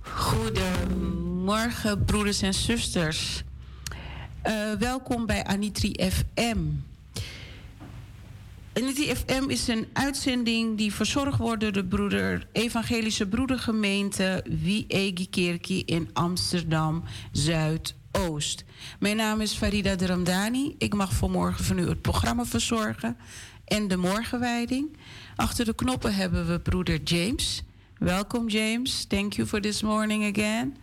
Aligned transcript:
Goedemorgen, 0.00 2.04
broeders 2.04 2.42
en 2.42 2.54
zusters. 2.54 3.42
Uh, 4.46 4.72
welkom 4.72 5.26
bij 5.26 5.44
Anitri 5.44 6.10
FM. 6.10 6.58
Anitri 8.72 9.14
FM 9.14 9.48
is 9.48 9.68
een 9.68 9.86
uitzending 9.92 10.76
die 10.76 10.92
verzorgd 10.92 11.38
wordt 11.38 11.60
door 11.60 11.72
de 11.72 11.84
broeder, 11.84 12.46
Evangelische 12.52 13.26
Broedergemeente 13.26 14.44
Wiegi 14.62 15.28
Kerkie 15.30 15.84
in 15.84 16.10
Amsterdam 16.12 17.04
Zuidoost. 17.32 18.64
Mijn 18.98 19.16
naam 19.16 19.40
is 19.40 19.52
Farida 19.52 19.96
Dramdani. 19.96 20.74
Ik 20.78 20.94
mag 20.94 21.12
vanmorgen 21.12 21.64
van 21.64 21.78
u 21.78 21.88
het 21.88 22.02
programma 22.02 22.44
verzorgen 22.44 23.16
en 23.66 23.88
de 23.88 23.96
morgenwijding. 23.96 24.96
Achter 25.36 25.64
de 25.64 25.74
knoppen 25.74 26.14
hebben 26.14 26.46
we 26.46 26.60
broeder 26.60 27.02
James. 27.02 27.62
Welkom 27.98 28.48
James. 28.48 29.04
Thank 29.04 29.32
you 29.32 29.48
for 29.48 29.60
this 29.60 29.82
morning 29.82 30.36
again. 30.36 30.76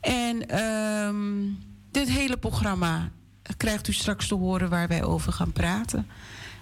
En 0.00 0.64
um, 0.64 1.58
dit 1.90 2.10
hele 2.10 2.36
programma 2.36 3.10
krijgt 3.56 3.88
u 3.88 3.92
straks 3.92 4.28
te 4.28 4.34
horen 4.34 4.70
waar 4.70 4.88
wij 4.88 5.04
over 5.04 5.32
gaan 5.32 5.52
praten. 5.52 6.06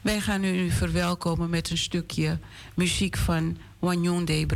Wij 0.02 0.20
gaan 0.20 0.44
u 0.44 0.70
verwelkomen 0.70 1.50
met 1.50 1.70
een 1.70 1.78
stukje 1.78 2.38
muziek 2.74 3.16
van 3.16 3.56
Wanyon 3.78 4.24
de 4.24 4.46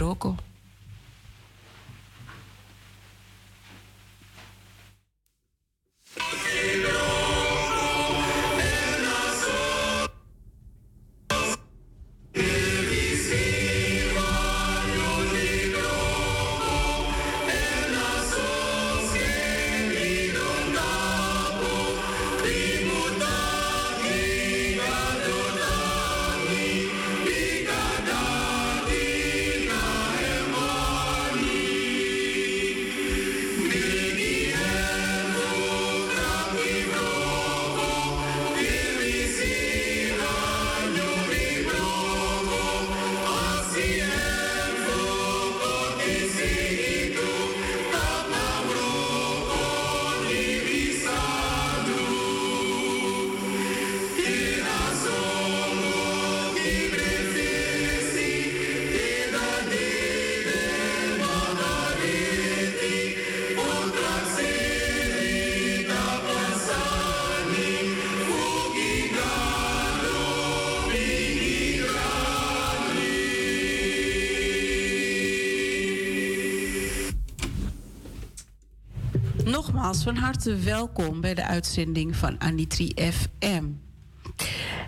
welkom 80.54 81.20
bij 81.20 81.34
de 81.34 81.44
uitzending 81.44 82.16
van 82.16 82.40
Anitri 82.40 82.92
FM. 83.12 83.64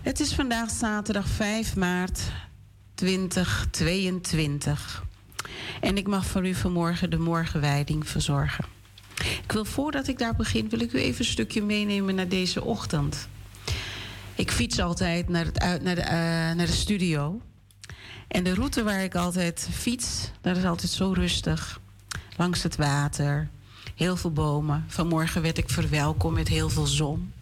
Het 0.03 0.21
is 0.21 0.35
vandaag 0.35 0.71
zaterdag 0.71 1.29
5 1.29 1.77
maart 1.77 2.21
2022. 2.95 5.05
En 5.81 5.97
ik 5.97 6.07
mag 6.07 6.27
voor 6.27 6.47
u 6.47 6.55
vanmorgen 6.55 7.11
de 7.11 7.19
morgenwijding 7.19 8.09
verzorgen. 8.09 8.65
Ik 9.43 9.53
wil 9.53 9.65
voordat 9.65 10.09
ik 10.09 10.19
daar 10.19 10.37
begin, 10.37 10.69
wil 10.69 10.81
ik 10.81 10.93
u 10.93 10.99
even 10.99 11.19
een 11.19 11.31
stukje 11.31 11.63
meenemen 11.63 12.15
naar 12.15 12.29
deze 12.29 12.65
ochtend. 12.65 13.29
Ik 14.35 14.51
fiets 14.51 14.81
altijd 14.81 15.29
naar, 15.29 15.45
het, 15.45 15.83
naar, 15.83 15.95
de, 15.95 16.03
uh, 16.03 16.09
naar 16.57 16.67
de 16.67 16.67
studio. 16.67 17.41
En 18.29 18.45
de 18.45 18.55
route 18.55 18.83
waar 18.83 19.03
ik 19.03 19.15
altijd 19.15 19.69
fiets, 19.73 20.31
dat 20.41 20.57
is 20.57 20.65
altijd 20.65 20.91
zo 20.91 21.13
rustig. 21.13 21.81
Langs 22.37 22.63
het 22.63 22.77
water, 22.77 23.49
Heel 23.99 24.17
veel 24.17 24.33
bomen. 24.33 24.85
Vanmorgen 24.89 25.43
werd 25.43 25.59
ik 25.59 25.71
verwelkomd 25.71 26.35
met 26.35 26.49
heel 26.49 26.69
veel 26.69 26.87
zon. 26.87 27.33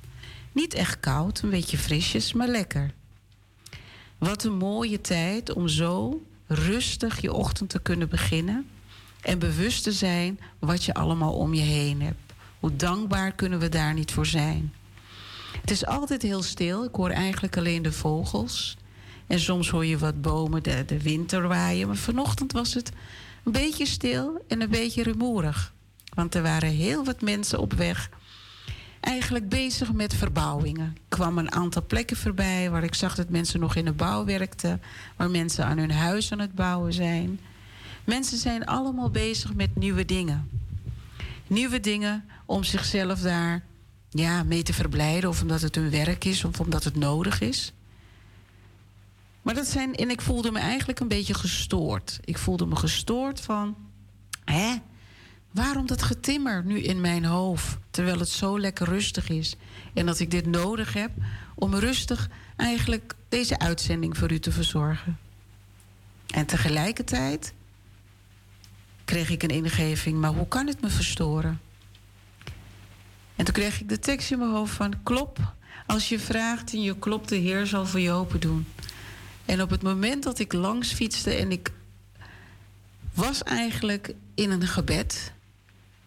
Niet 0.52 0.74
echt 0.74 1.00
koud, 1.00 1.42
een 1.42 1.50
beetje 1.50 1.78
frisjes, 1.78 2.32
maar 2.32 2.48
lekker. 2.48 2.92
Wat 4.18 4.44
een 4.44 4.56
mooie 4.56 5.00
tijd 5.00 5.52
om 5.52 5.68
zo 5.68 6.22
rustig 6.46 7.20
je 7.20 7.32
ochtend 7.32 7.70
te 7.70 7.80
kunnen 7.80 8.08
beginnen. 8.08 8.66
En 9.20 9.38
bewust 9.38 9.82
te 9.82 9.92
zijn 9.92 10.40
wat 10.58 10.84
je 10.84 10.94
allemaal 10.94 11.32
om 11.32 11.54
je 11.54 11.62
heen 11.62 12.02
hebt. 12.02 12.32
Hoe 12.60 12.76
dankbaar 12.76 13.32
kunnen 13.32 13.58
we 13.58 13.68
daar 13.68 13.94
niet 13.94 14.12
voor 14.12 14.26
zijn? 14.26 14.72
Het 15.60 15.70
is 15.70 15.86
altijd 15.86 16.22
heel 16.22 16.42
stil. 16.42 16.84
Ik 16.84 16.94
hoor 16.94 17.10
eigenlijk 17.10 17.56
alleen 17.56 17.82
de 17.82 17.92
vogels. 17.92 18.76
En 19.26 19.40
soms 19.40 19.70
hoor 19.70 19.86
je 19.86 19.98
wat 19.98 20.22
bomen 20.22 20.62
de, 20.62 20.84
de 20.86 21.02
winter 21.02 21.48
waaien. 21.48 21.86
Maar 21.86 21.96
vanochtend 21.96 22.52
was 22.52 22.74
het 22.74 22.92
een 23.44 23.52
beetje 23.52 23.86
stil 23.86 24.44
en 24.48 24.60
een 24.60 24.70
beetje 24.70 25.02
rumoerig. 25.02 25.74
Want 26.16 26.34
er 26.34 26.42
waren 26.42 26.70
heel 26.70 27.04
wat 27.04 27.20
mensen 27.20 27.58
op 27.58 27.72
weg. 27.72 28.10
Eigenlijk 29.00 29.48
bezig 29.48 29.92
met 29.92 30.14
verbouwingen. 30.14 30.96
Ik 30.96 31.02
kwam 31.08 31.38
een 31.38 31.52
aantal 31.52 31.84
plekken 31.86 32.16
voorbij 32.16 32.70
waar 32.70 32.84
ik 32.84 32.94
zag 32.94 33.14
dat 33.14 33.28
mensen 33.28 33.60
nog 33.60 33.74
in 33.74 33.84
de 33.84 33.92
bouw 33.92 34.24
werkten. 34.24 34.82
Waar 35.16 35.30
mensen 35.30 35.64
aan 35.64 35.78
hun 35.78 35.90
huis 35.90 36.32
aan 36.32 36.38
het 36.38 36.54
bouwen 36.54 36.92
zijn. 36.92 37.40
Mensen 38.04 38.38
zijn 38.38 38.66
allemaal 38.66 39.10
bezig 39.10 39.54
met 39.54 39.76
nieuwe 39.76 40.04
dingen. 40.04 40.50
Nieuwe 41.46 41.80
dingen 41.80 42.24
om 42.46 42.64
zichzelf 42.64 43.20
daar 43.20 43.64
ja, 44.10 44.42
mee 44.42 44.62
te 44.62 44.72
verblijden. 44.72 45.28
Of 45.28 45.42
omdat 45.42 45.60
het 45.60 45.74
hun 45.74 45.90
werk 45.90 46.24
is 46.24 46.44
of 46.44 46.60
omdat 46.60 46.84
het 46.84 46.96
nodig 46.96 47.40
is. 47.40 47.72
Maar 49.42 49.54
dat 49.54 49.66
zijn, 49.66 49.94
en 49.94 50.10
ik 50.10 50.20
voelde 50.20 50.50
me 50.50 50.58
eigenlijk 50.58 51.00
een 51.00 51.08
beetje 51.08 51.34
gestoord. 51.34 52.18
Ik 52.24 52.38
voelde 52.38 52.66
me 52.66 52.76
gestoord 52.76 53.40
van, 53.40 53.76
hè, 54.44 54.76
Waarom 55.50 55.86
dat 55.86 56.02
getimmer 56.02 56.64
nu 56.64 56.80
in 56.80 57.00
mijn 57.00 57.24
hoofd, 57.24 57.76
terwijl 57.90 58.18
het 58.18 58.28
zo 58.28 58.60
lekker 58.60 58.88
rustig 58.88 59.28
is 59.28 59.56
en 59.94 60.06
dat 60.06 60.18
ik 60.18 60.30
dit 60.30 60.46
nodig 60.46 60.92
heb 60.92 61.10
om 61.54 61.74
rustig 61.74 62.28
eigenlijk 62.56 63.14
deze 63.28 63.58
uitzending 63.58 64.16
voor 64.16 64.32
u 64.32 64.38
te 64.38 64.52
verzorgen? 64.52 65.18
En 66.26 66.46
tegelijkertijd 66.46 67.52
kreeg 69.04 69.30
ik 69.30 69.42
een 69.42 69.48
ingeving, 69.48 70.18
maar 70.18 70.32
hoe 70.32 70.48
kan 70.48 70.66
het 70.66 70.80
me 70.80 70.88
verstoren? 70.88 71.60
En 73.36 73.44
toen 73.44 73.54
kreeg 73.54 73.80
ik 73.80 73.88
de 73.88 73.98
tekst 73.98 74.30
in 74.30 74.38
mijn 74.38 74.50
hoofd 74.50 74.74
van 74.74 75.02
klop. 75.02 75.54
Als 75.86 76.08
je 76.08 76.18
vraagt 76.18 76.72
en 76.72 76.82
je 76.82 76.98
klopt, 76.98 77.28
de 77.28 77.36
Heer 77.36 77.66
zal 77.66 77.86
voor 77.86 78.00
je 78.00 78.10
open 78.10 78.40
doen. 78.40 78.66
En 79.44 79.62
op 79.62 79.70
het 79.70 79.82
moment 79.82 80.22
dat 80.22 80.38
ik 80.38 80.52
langs 80.52 80.92
fietste 80.92 81.30
en 81.34 81.52
ik 81.52 81.72
was 83.14 83.42
eigenlijk 83.42 84.14
in 84.34 84.50
een 84.50 84.66
gebed. 84.66 85.32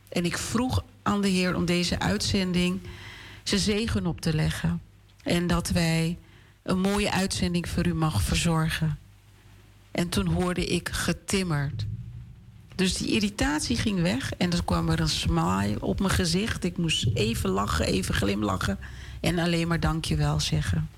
En 0.10 0.26
ik 0.26 0.38
vroeg 0.38 0.84
aan 1.04 1.22
de 1.22 1.28
Heer 1.28 1.56
om 1.56 1.66
deze 1.66 2.00
uitzending 2.00 2.80
zijn 3.44 3.62
zegen 3.62 4.06
op 4.06 4.22
te 4.22 4.34
leggen. 4.34 4.82
En 5.24 5.48
dat 5.48 5.70
wij 5.70 6.18
een 6.64 6.80
mooie 6.80 7.12
uitzending 7.12 7.70
voor 7.70 7.88
u 7.88 7.94
mag 7.94 8.22
verzorgen. 8.22 9.00
En 9.92 10.10
toen 10.10 10.28
hoorde 10.28 10.66
ik 10.66 10.90
getimmerd. 10.90 11.86
Dus 12.76 12.98
die 12.98 13.12
irritatie 13.12 13.78
ging 13.78 14.02
weg 14.02 14.34
en 14.38 14.52
er 14.52 14.64
kwam 14.64 14.90
er 14.90 15.00
een 15.00 15.10
smile 15.10 15.82
op 15.82 16.00
mijn 16.00 16.12
gezicht. 16.12 16.64
Ik 16.64 16.78
moest 16.78 17.08
even 17.14 17.50
lachen, 17.50 17.86
even 17.86 18.14
glimlachen 18.14 18.80
en 19.20 19.40
alleen 19.40 19.68
maar 19.68 19.80
dankjewel 19.80 20.40
zeggen. 20.40 20.90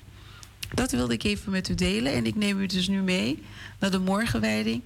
Dat 0.73 0.91
wilde 0.91 1.13
ik 1.13 1.23
even 1.23 1.51
met 1.51 1.69
u 1.69 1.75
delen 1.75 2.13
en 2.13 2.25
ik 2.25 2.35
neem 2.35 2.59
u 2.59 2.65
dus 2.65 2.87
nu 2.87 3.01
mee 3.01 3.43
naar 3.79 3.91
de 3.91 3.99
morgenwijding. 3.99 4.81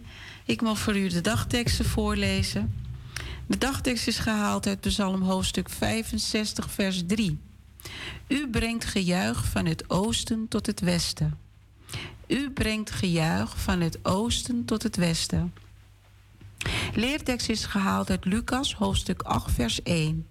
Ik 0.46 0.62
mag 0.62 0.80
voor 0.80 0.98
u 0.98 1.08
de 1.08 1.22
dagteksten 1.22 1.86
voorlezen. 1.86 2.85
De 3.48 3.58
dagtekst 3.58 4.08
is 4.08 4.18
gehaald 4.18 4.68
uit 4.68 4.80
Psalm 4.80 5.22
hoofdstuk 5.22 5.70
65, 5.70 6.72
vers 6.72 7.04
3. 7.08 7.40
U 8.28 8.50
brengt 8.50 8.86
gejuich 8.86 9.46
van 9.46 9.66
het 9.66 9.90
oosten 9.90 10.48
tot 10.48 10.66
het 10.66 10.80
westen. 10.80 11.38
U 12.28 12.52
brengt 12.52 12.92
gejuich 12.92 13.62
van 13.62 13.82
het 13.82 14.00
oosten 14.06 14.66
tot 14.66 14.84
het 14.84 14.96
westen. 14.96 15.54
Leertekst 16.94 17.50
is 17.50 17.66
gehaald 17.66 18.10
uit 18.10 18.26
Lucas 18.26 18.74
hoofdstuk 18.74 19.22
8, 19.22 19.52
vers 19.52 19.84
1. 19.84 20.28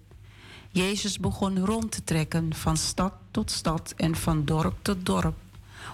Jezus 0.71 1.19
begon 1.19 1.65
rond 1.65 1.91
te 1.91 2.03
trekken 2.03 2.53
van 2.53 2.77
stad 2.77 3.13
tot 3.31 3.51
stad 3.51 3.93
en 3.97 4.15
van 4.15 4.45
dorp 4.45 4.77
tot 4.81 5.05
dorp. 5.05 5.35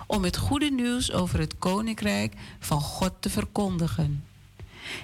om 0.08 0.24
het 0.24 0.38
goede 0.38 0.72
nieuws 0.72 1.12
over 1.12 1.40
het 1.40 1.58
koninkrijk 1.60 2.34
van 2.60 2.82
God 2.82 3.14
te 3.20 3.30
verkondigen. 3.30 4.31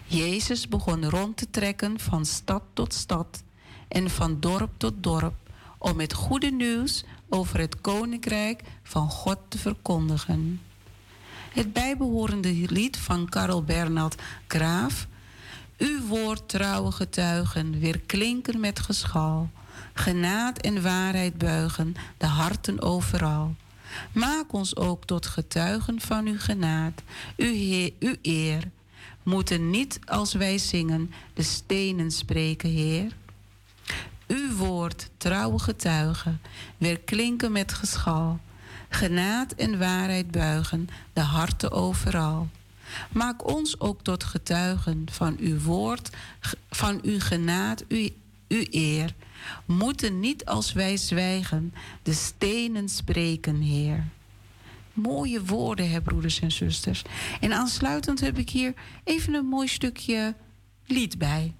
Jezus 0.06 0.68
begon 0.68 1.10
rond 1.10 1.38
te 1.38 1.50
trekken 1.50 2.00
van 2.00 2.26
stad 2.26 2.64
tot 2.74 2.94
stad 2.94 3.44
en 3.88 4.10
van 4.10 4.40
dorp 4.40 4.72
tot 4.78 4.94
dorp 5.04 5.36
om 5.78 6.00
het 6.00 6.14
goede 6.14 6.52
nieuws 6.52 7.04
over 7.30 7.60
het 7.60 7.82
koninkrijk 7.82 8.62
van 8.84 9.10
God 9.10 9.38
te 9.48 9.58
verkondigen. 9.58 10.62
Het 11.54 11.74
bijbehorende 11.74 12.54
lied 12.70 12.98
van 12.98 13.30
Karel 13.30 13.64
Bernard 13.64 14.22
Graaf. 14.48 15.08
Uw 15.78 16.06
woord, 16.06 16.50
trouwe 16.50 16.92
getuigen, 16.92 17.80
weer 17.80 18.00
klinken 18.00 18.60
met 18.60 18.80
geschal. 18.80 19.50
Genaad 19.94 20.58
en 20.58 20.82
waarheid 20.82 21.38
buigen 21.38 21.96
de 22.18 22.26
harten 22.26 22.82
overal. 22.82 23.56
Maak 24.12 24.54
ons 24.54 24.76
ook 24.76 25.06
tot 25.06 25.26
getuigen 25.26 26.02
van 26.02 26.26
uw 26.26 26.40
genaad, 26.40 27.02
uw, 27.36 27.54
heer, 27.54 27.92
uw 28.00 28.16
eer. 28.22 28.64
Moeten 29.28 29.70
niet 29.70 30.00
als 30.06 30.34
wij 30.34 30.58
zingen 30.58 31.12
de 31.34 31.44
stenen 31.44 32.12
spreken, 32.12 32.70
Heer. 32.70 33.12
Uw 34.28 34.56
woord, 34.56 35.10
trouwe 35.18 35.60
getuigen, 35.60 36.42
weer 36.78 37.00
klinken 37.00 37.52
met 37.52 37.74
geschal. 37.74 38.40
Genaad 38.90 39.52
en 39.52 39.80
waarheid 39.80 40.32
buigen 40.32 40.90
de 41.14 41.22
harten 41.22 41.72
overal. 41.72 42.48
Maak 43.12 43.48
ons 43.48 43.80
ook 43.80 44.02
tot 44.02 44.24
getuigen 44.24 45.06
van 45.12 45.38
uw 45.40 45.60
woord, 45.60 46.10
van 46.70 47.00
uw 47.04 47.20
genaad, 47.20 47.84
uw, 47.88 48.10
uw 48.48 48.66
eer. 48.70 49.14
Moeten 49.66 50.20
niet 50.20 50.46
als 50.46 50.74
wij 50.74 50.98
zwijgen 50.98 51.74
de 52.04 52.14
stenen 52.14 52.90
spreken, 52.90 53.62
Heer. 53.62 54.04
Mooie 55.02 55.46
woorden, 55.46 55.90
hè, 55.90 56.02
broeders 56.02 56.40
en 56.40 56.52
zusters. 56.52 57.02
En 57.40 57.54
aansluitend 57.54 58.20
heb 58.20 58.38
ik 58.38 58.50
hier 58.50 58.74
even 59.04 59.34
een 59.34 59.46
mooi 59.46 59.68
stukje 59.68 60.36
lied 60.86 61.18
bij. 61.18 61.56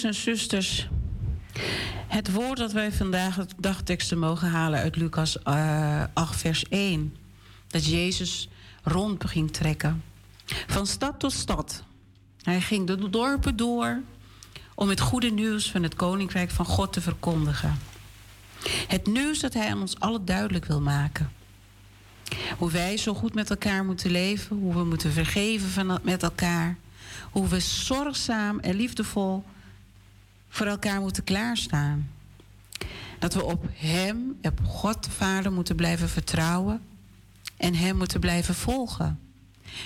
En 0.00 0.14
zusters, 0.14 0.88
het 2.08 2.32
woord 2.32 2.58
dat 2.58 2.72
wij 2.72 2.92
vandaag 2.92 3.36
het 3.36 3.54
dagteksten 3.58 4.18
mogen 4.18 4.48
halen 4.48 4.80
uit 4.80 4.96
Lucas 4.96 5.36
uh, 5.48 6.02
eh, 6.02 6.08
8, 6.12 6.36
vers 6.36 6.64
1. 6.68 7.16
Dat 7.66 7.86
Jezus 7.86 8.48
rond 8.82 9.24
ging 9.24 9.52
trekken. 9.52 10.02
Van 10.66 10.86
stad 10.86 11.20
tot 11.20 11.32
stad. 11.32 11.82
Hij 12.42 12.60
ging 12.60 12.86
de 12.86 13.10
dorpen 13.10 13.56
door 13.56 14.00
om 14.74 14.88
het 14.88 15.00
goede 15.00 15.30
nieuws 15.30 15.70
van 15.70 15.82
het 15.82 15.94
koninkrijk 15.94 16.50
van 16.50 16.66
God 16.66 16.92
te 16.92 17.00
verkondigen. 17.00 17.78
Het 18.88 19.06
nieuws 19.06 19.40
dat 19.40 19.54
hij 19.54 19.70
aan 19.70 19.80
ons 19.80 20.00
allen 20.00 20.24
duidelijk 20.24 20.64
wil 20.64 20.80
maken. 20.80 21.32
Hoe 22.58 22.70
wij 22.70 22.96
zo 22.96 23.14
goed 23.14 23.34
met 23.34 23.50
elkaar 23.50 23.84
moeten 23.84 24.10
leven, 24.10 24.56
hoe 24.56 24.74
we 24.74 24.84
moeten 24.84 25.12
vergeven 25.12 25.68
van, 25.68 25.98
met 26.02 26.22
elkaar, 26.22 26.76
hoe 27.30 27.48
we 27.48 27.60
zorgzaam 27.60 28.58
en 28.58 28.74
liefdevol 28.74 29.44
voor 30.52 30.66
elkaar 30.66 31.00
moeten 31.00 31.24
klaarstaan. 31.24 32.10
Dat 33.18 33.34
we 33.34 33.44
op 33.44 33.64
Hem, 33.72 34.38
op 34.42 34.60
God 34.64 35.04
de 35.04 35.10
Vader 35.10 35.52
moeten 35.52 35.76
blijven 35.76 36.08
vertrouwen 36.08 36.80
en 37.56 37.74
Hem 37.74 37.96
moeten 37.96 38.20
blijven 38.20 38.54
volgen. 38.54 39.20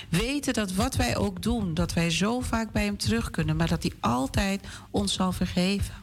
Weten 0.09 0.53
dat 0.53 0.73
wat 0.73 0.95
wij 0.95 1.17
ook 1.17 1.41
doen, 1.41 1.73
dat 1.73 1.93
wij 1.93 2.09
zo 2.09 2.39
vaak 2.39 2.71
bij 2.71 2.83
Hem 2.83 2.97
terug 2.97 3.29
kunnen, 3.29 3.55
maar 3.55 3.67
dat 3.67 3.83
Hij 3.83 3.93
altijd 3.99 4.67
ons 4.89 5.13
zal 5.13 5.31
vergeven. 5.31 5.93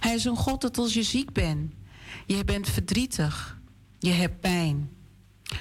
Hij 0.00 0.14
is 0.14 0.24
een 0.24 0.36
God 0.36 0.60
dat 0.60 0.78
als 0.78 0.94
je 0.94 1.02
ziek 1.02 1.32
bent, 1.32 1.72
je 2.26 2.44
bent 2.44 2.68
verdrietig, 2.68 3.58
je 3.98 4.10
hebt 4.10 4.40
pijn, 4.40 4.90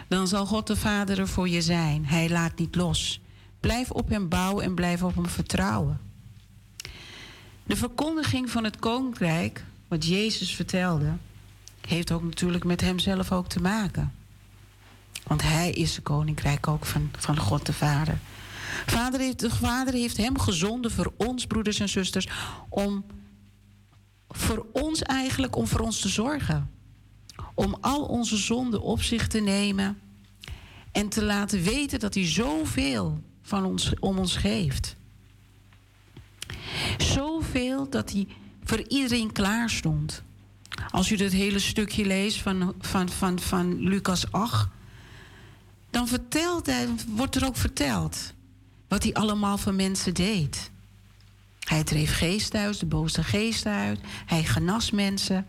dan 0.08 0.27
zal 0.27 0.46
God 0.46 0.67
de 0.67 0.75
Vader 0.75 1.20
er 1.20 1.27
voor 1.27 1.50
je 1.50 1.62
zijn. 1.62 2.05
Hij 2.05 2.29
laat 2.29 2.60
niet 2.60 2.75
los. 2.75 3.22
Blijf 3.60 3.91
op 3.91 4.10
Hem 4.10 4.29
bouwen 4.29 4.63
en 4.63 4.75
blijf 4.75 5.03
op 5.03 5.15
Hem 5.15 5.27
vertrouwen. 5.27 6.12
De 7.63 7.75
verkondiging 7.75 8.50
van 8.50 8.63
het 8.63 8.79
koninkrijk, 8.79 9.63
wat 9.88 10.05
Jezus 10.05 10.55
vertelde, 10.55 11.13
heeft 11.88 12.12
ook 12.12 12.24
natuurlijk 12.24 12.63
met 12.63 12.82
hemzelf 12.82 13.32
ook 13.32 13.48
te 13.48 13.62
maken. 13.62 14.13
Want 15.24 15.41
hij 15.41 15.72
is 15.72 15.96
het 15.96 16.03
koninkrijk 16.03 16.67
ook 16.67 16.86
van, 16.86 17.10
van 17.17 17.38
God 17.38 17.65
de 17.65 17.74
Vader. 17.74 18.17
Vader 18.86 19.20
heeft, 19.20 19.39
de 19.39 19.50
Vader 19.50 19.93
heeft 19.93 20.17
hem 20.17 20.39
gezonden 20.39 20.91
voor 20.91 21.13
ons, 21.17 21.46
broeders 21.46 21.79
en 21.79 21.89
zusters, 21.89 22.27
om 22.70 23.05
voor 24.29 24.65
ons 24.72 25.01
eigenlijk, 25.01 25.55
om 25.55 25.67
voor 25.67 25.79
ons 25.79 26.00
te 26.00 26.10
zorgen. 26.10 26.72
Om 27.53 27.77
al 27.82 28.03
onze 28.03 28.38
zonden 28.38 28.82
op 28.82 29.01
zich 29.01 29.27
te 29.27 29.39
nemen 29.39 30.00
en 30.91 31.10
te 31.10 31.24
laten 31.24 31.62
weten 31.62 32.00
dat 32.00 32.13
hij 32.13 32.27
zoveel 32.27 33.22
van 33.41 33.65
ons, 33.65 33.93
om 34.00 34.17
ons 34.17 34.36
geeft. 34.36 34.96
Zoveel 36.97 37.89
dat 37.89 38.11
hij 38.11 38.27
voor 38.63 38.83
iedereen 38.87 39.31
klaar 39.31 39.69
stond. 39.69 40.23
Als 40.89 41.11
u 41.11 41.15
dat 41.15 41.31
hele 41.31 41.59
stukje 41.59 42.05
leest 42.05 42.41
van, 42.41 42.73
van, 42.79 43.09
van, 43.09 43.39
van 43.39 43.79
Lucas 43.79 44.31
8, 44.31 44.67
dan 45.89 46.07
vertelt 46.07 46.71
wordt 47.07 47.35
er 47.35 47.45
ook 47.45 47.57
verteld 47.57 48.33
wat 48.87 49.03
hij 49.03 49.13
allemaal 49.13 49.57
voor 49.57 49.73
mensen 49.73 50.13
deed. 50.13 50.71
Hij 51.59 51.83
dreef 51.83 52.17
geesten 52.17 52.59
uit, 52.59 52.79
de 52.79 52.85
boze 52.85 53.23
geesten 53.23 53.71
uit. 53.71 53.99
Hij 54.25 54.43
genas 54.43 54.91
mensen. 54.91 55.47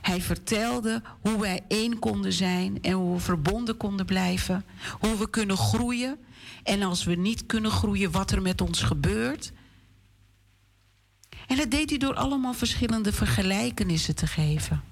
Hij 0.00 0.22
vertelde 0.22 1.02
hoe 1.20 1.40
wij 1.40 1.60
één 1.68 1.98
konden 1.98 2.32
zijn 2.32 2.82
en 2.82 2.92
hoe 2.92 3.14
we 3.14 3.20
verbonden 3.20 3.76
konden 3.76 4.06
blijven. 4.06 4.64
Hoe 5.00 5.18
we 5.18 5.30
kunnen 5.30 5.56
groeien. 5.56 6.18
En 6.62 6.82
als 6.82 7.04
we 7.04 7.14
niet 7.14 7.46
kunnen 7.46 7.70
groeien, 7.70 8.10
wat 8.10 8.30
er 8.30 8.42
met 8.42 8.60
ons 8.60 8.82
gebeurt. 8.82 9.52
En 11.46 11.56
dat 11.56 11.70
deed 11.70 11.90
hij 11.90 11.98
door 11.98 12.14
allemaal 12.14 12.54
verschillende 12.54 13.12
vergelijkenissen 13.12 14.14
te 14.14 14.26
geven. 14.26 14.82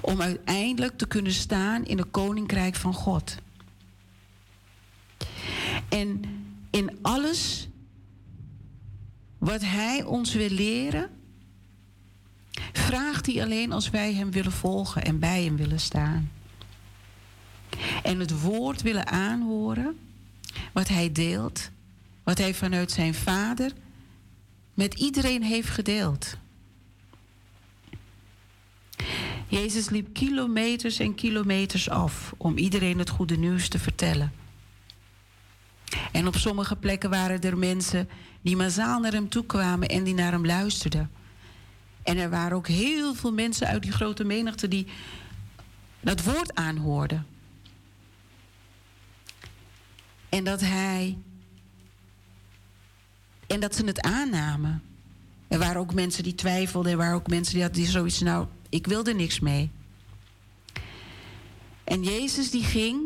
Om 0.00 0.20
uiteindelijk 0.20 0.98
te 0.98 1.06
kunnen 1.06 1.32
staan 1.32 1.84
in 1.84 1.98
het 1.98 2.10
koninkrijk 2.10 2.74
van 2.74 2.94
God. 2.94 3.36
En 5.88 6.22
in 6.70 6.98
alles 7.02 7.68
wat 9.38 9.60
Hij 9.60 10.02
ons 10.04 10.34
wil 10.34 10.48
leren, 10.48 11.10
vraagt 12.72 13.26
Hij 13.26 13.42
alleen 13.42 13.72
als 13.72 13.90
wij 13.90 14.14
Hem 14.14 14.30
willen 14.30 14.52
volgen 14.52 15.04
en 15.04 15.18
bij 15.18 15.44
Hem 15.44 15.56
willen 15.56 15.80
staan. 15.80 16.30
En 18.02 18.20
het 18.20 18.40
woord 18.40 18.82
willen 18.82 19.06
aanhoren, 19.06 19.98
wat 20.72 20.88
Hij 20.88 21.12
deelt, 21.12 21.70
wat 22.22 22.38
Hij 22.38 22.54
vanuit 22.54 22.90
Zijn 22.90 23.14
Vader 23.14 23.72
met 24.80 24.94
iedereen 24.94 25.42
heeft 25.42 25.68
gedeeld. 25.68 26.36
Jezus 29.48 29.88
liep 29.90 30.12
kilometers 30.12 30.98
en 30.98 31.14
kilometers 31.14 31.88
af 31.90 32.34
om 32.36 32.56
iedereen 32.56 32.98
het 32.98 33.10
goede 33.10 33.36
nieuws 33.36 33.68
te 33.68 33.78
vertellen. 33.78 34.32
En 36.12 36.26
op 36.26 36.36
sommige 36.36 36.76
plekken 36.76 37.10
waren 37.10 37.40
er 37.40 37.58
mensen 37.58 38.08
die 38.40 38.56
massaal 38.56 39.00
naar 39.00 39.12
hem 39.12 39.28
toe 39.28 39.46
kwamen 39.46 39.88
en 39.88 40.04
die 40.04 40.14
naar 40.14 40.32
hem 40.32 40.46
luisterden. 40.46 41.10
En 42.02 42.18
er 42.18 42.30
waren 42.30 42.56
ook 42.56 42.68
heel 42.68 43.14
veel 43.14 43.32
mensen 43.32 43.66
uit 43.66 43.82
die 43.82 43.92
grote 43.92 44.24
menigte 44.24 44.68
die 44.68 44.86
dat 46.00 46.22
woord 46.22 46.54
aanhoorden. 46.54 47.26
En 50.28 50.44
dat 50.44 50.60
hij. 50.60 51.18
En 53.52 53.60
dat 53.60 53.74
ze 53.74 53.84
het 53.84 54.00
aannamen. 54.00 54.82
Er 55.48 55.58
waren 55.58 55.80
ook 55.80 55.94
mensen 55.94 56.22
die 56.22 56.34
twijfelden. 56.34 56.92
Er 56.92 56.98
waren 56.98 57.14
ook 57.14 57.28
mensen 57.28 57.54
die 57.54 57.62
hadden 57.62 57.86
zoiets. 57.86 58.20
Nou, 58.20 58.46
ik 58.68 58.86
wilde 58.86 59.14
niks 59.14 59.40
mee. 59.40 59.70
En 61.84 62.02
Jezus 62.02 62.50
die 62.50 62.64
ging 62.64 63.02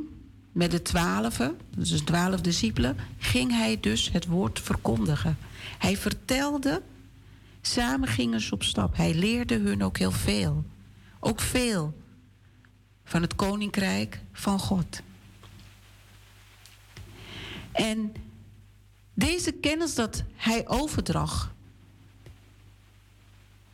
met 0.52 0.70
de 0.70 0.82
twaalfen, 0.82 1.56
dus 1.76 1.90
de 1.90 2.04
twaalf 2.04 2.40
discipelen, 2.40 2.96
ging 3.18 3.50
hij 3.50 3.80
dus 3.80 4.10
het 4.12 4.26
woord 4.26 4.60
verkondigen. 4.60 5.38
Hij 5.78 5.96
vertelde, 5.96 6.82
samen 7.60 8.08
gingen 8.08 8.40
ze 8.40 8.54
op 8.54 8.62
stap. 8.62 8.96
Hij 8.96 9.14
leerde 9.14 9.58
hun 9.58 9.82
ook 9.82 9.98
heel 9.98 10.12
veel. 10.12 10.64
Ook 11.20 11.40
veel 11.40 11.94
van 13.04 13.22
het 13.22 13.34
koninkrijk 13.34 14.20
van 14.32 14.58
God. 14.58 15.00
En 17.72 18.12
deze 19.14 19.52
kennis 19.52 19.94
dat 19.94 20.22
hij 20.36 20.68
overdrag, 20.68 21.54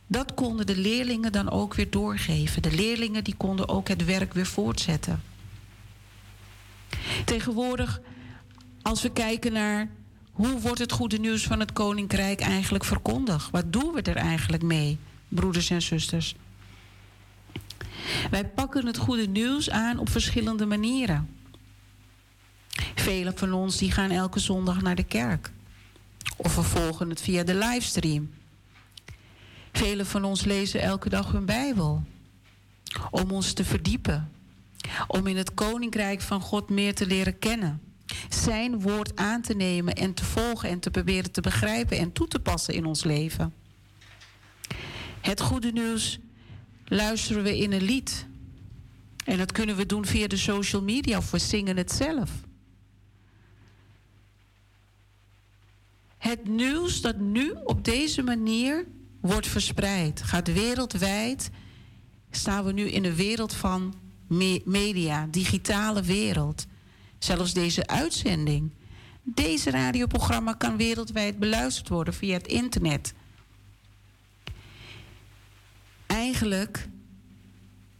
dat 0.07 0.33
konden 0.33 0.65
de 0.65 0.77
leerlingen 0.77 1.31
dan 1.31 1.49
ook 1.49 1.73
weer 1.73 1.89
doorgeven. 1.89 2.61
De 2.61 2.71
leerlingen 2.71 3.23
die 3.23 3.35
konden 3.35 3.69
ook 3.69 3.87
het 3.87 4.05
werk 4.05 4.33
weer 4.33 4.45
voortzetten. 4.45 5.21
Tegenwoordig, 7.25 8.01
als 8.81 9.01
we 9.01 9.11
kijken 9.11 9.53
naar 9.53 9.89
hoe 10.31 10.59
wordt 10.59 10.79
het 10.79 10.91
goede 10.91 11.17
nieuws 11.17 11.43
van 11.43 11.59
het 11.59 11.73
koninkrijk 11.73 12.41
eigenlijk 12.41 12.83
verkondigd? 12.83 13.49
Wat 13.49 13.73
doen 13.73 13.93
we 13.93 14.01
er 14.01 14.15
eigenlijk 14.15 14.63
mee, 14.63 14.97
broeders 15.27 15.69
en 15.69 15.81
zusters? 15.81 16.35
Wij 18.31 18.47
pakken 18.47 18.85
het 18.85 18.97
goede 18.97 19.27
nieuws 19.27 19.69
aan 19.69 19.97
op 19.97 20.09
verschillende 20.09 20.65
manieren. 20.65 21.40
Velen 22.95 23.37
van 23.37 23.53
ons 23.53 23.77
die 23.77 23.91
gaan 23.91 24.11
elke 24.11 24.39
zondag 24.39 24.81
naar 24.81 24.95
de 24.95 25.03
kerk. 25.03 25.51
Of 26.35 26.55
we 26.55 26.61
volgen 26.61 27.09
het 27.09 27.21
via 27.21 27.43
de 27.43 27.55
livestream. 27.55 28.29
Velen 29.71 30.05
van 30.05 30.23
ons 30.23 30.43
lezen 30.43 30.81
elke 30.81 31.09
dag 31.09 31.31
hun 31.31 31.45
Bijbel. 31.45 32.03
Om 33.09 33.31
ons 33.31 33.53
te 33.53 33.65
verdiepen. 33.65 34.31
Om 35.07 35.27
in 35.27 35.37
het 35.37 35.53
koninkrijk 35.53 36.21
van 36.21 36.41
God 36.41 36.69
meer 36.69 36.95
te 36.95 37.05
leren 37.05 37.39
kennen. 37.39 37.81
Zijn 38.29 38.81
woord 38.81 39.15
aan 39.15 39.41
te 39.41 39.53
nemen 39.53 39.93
en 39.93 40.13
te 40.13 40.25
volgen 40.25 40.69
en 40.69 40.79
te 40.79 40.91
proberen 40.91 41.31
te 41.31 41.41
begrijpen 41.41 41.97
en 41.97 42.11
toe 42.11 42.27
te 42.27 42.39
passen 42.39 42.73
in 42.73 42.85
ons 42.85 43.03
leven. 43.03 43.53
Het 45.21 45.41
goede 45.41 45.71
nieuws 45.71 46.19
luisteren 46.85 47.43
we 47.43 47.57
in 47.57 47.71
een 47.71 47.83
lied. 47.83 48.25
En 49.25 49.37
dat 49.37 49.51
kunnen 49.51 49.75
we 49.75 49.85
doen 49.85 50.05
via 50.05 50.27
de 50.27 50.37
social 50.37 50.81
media 50.81 51.17
of 51.17 51.31
we 51.31 51.39
zingen 51.39 51.77
het 51.77 51.91
zelf. 51.91 52.31
Het 56.21 56.47
nieuws 56.47 57.01
dat 57.01 57.17
nu 57.17 57.53
op 57.63 57.85
deze 57.85 58.21
manier 58.21 58.85
wordt 59.21 59.47
verspreid, 59.47 60.21
gaat 60.21 60.53
wereldwijd. 60.53 61.49
Staan 62.31 62.65
we 62.65 62.71
nu 62.71 62.89
in 62.89 63.05
een 63.05 63.15
wereld 63.15 63.53
van 63.53 63.93
media, 64.63 65.27
digitale 65.31 66.01
wereld. 66.01 66.65
Zelfs 67.19 67.53
deze 67.53 67.87
uitzending. 67.87 68.71
Deze 69.23 69.69
radioprogramma 69.69 70.53
kan 70.53 70.77
wereldwijd 70.77 71.39
beluisterd 71.39 71.89
worden 71.89 72.13
via 72.13 72.33
het 72.33 72.47
internet. 72.47 73.13
Eigenlijk 76.05 76.87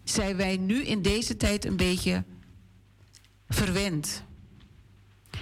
zijn 0.03 0.35
wij 0.35 0.57
nu 0.57 0.83
in 0.83 1.01
deze 1.01 1.37
tijd 1.37 1.65
een 1.65 1.77
beetje 1.77 2.23
verwend. 3.49 4.23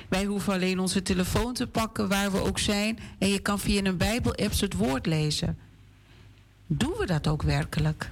Wij 0.09 0.25
hoeven 0.25 0.53
alleen 0.53 0.79
onze 0.79 1.01
telefoon 1.01 1.53
te 1.53 1.67
pakken 1.67 2.07
waar 2.07 2.31
we 2.31 2.41
ook 2.41 2.59
zijn 2.59 2.99
en 3.17 3.27
je 3.27 3.39
kan 3.39 3.59
via 3.59 3.83
een 3.83 3.97
Bijbel-app 3.97 4.59
het 4.59 4.73
woord 4.73 5.05
lezen. 5.05 5.57
Doen 6.67 6.93
we 6.97 7.05
dat 7.05 7.27
ook 7.27 7.41
werkelijk? 7.41 8.11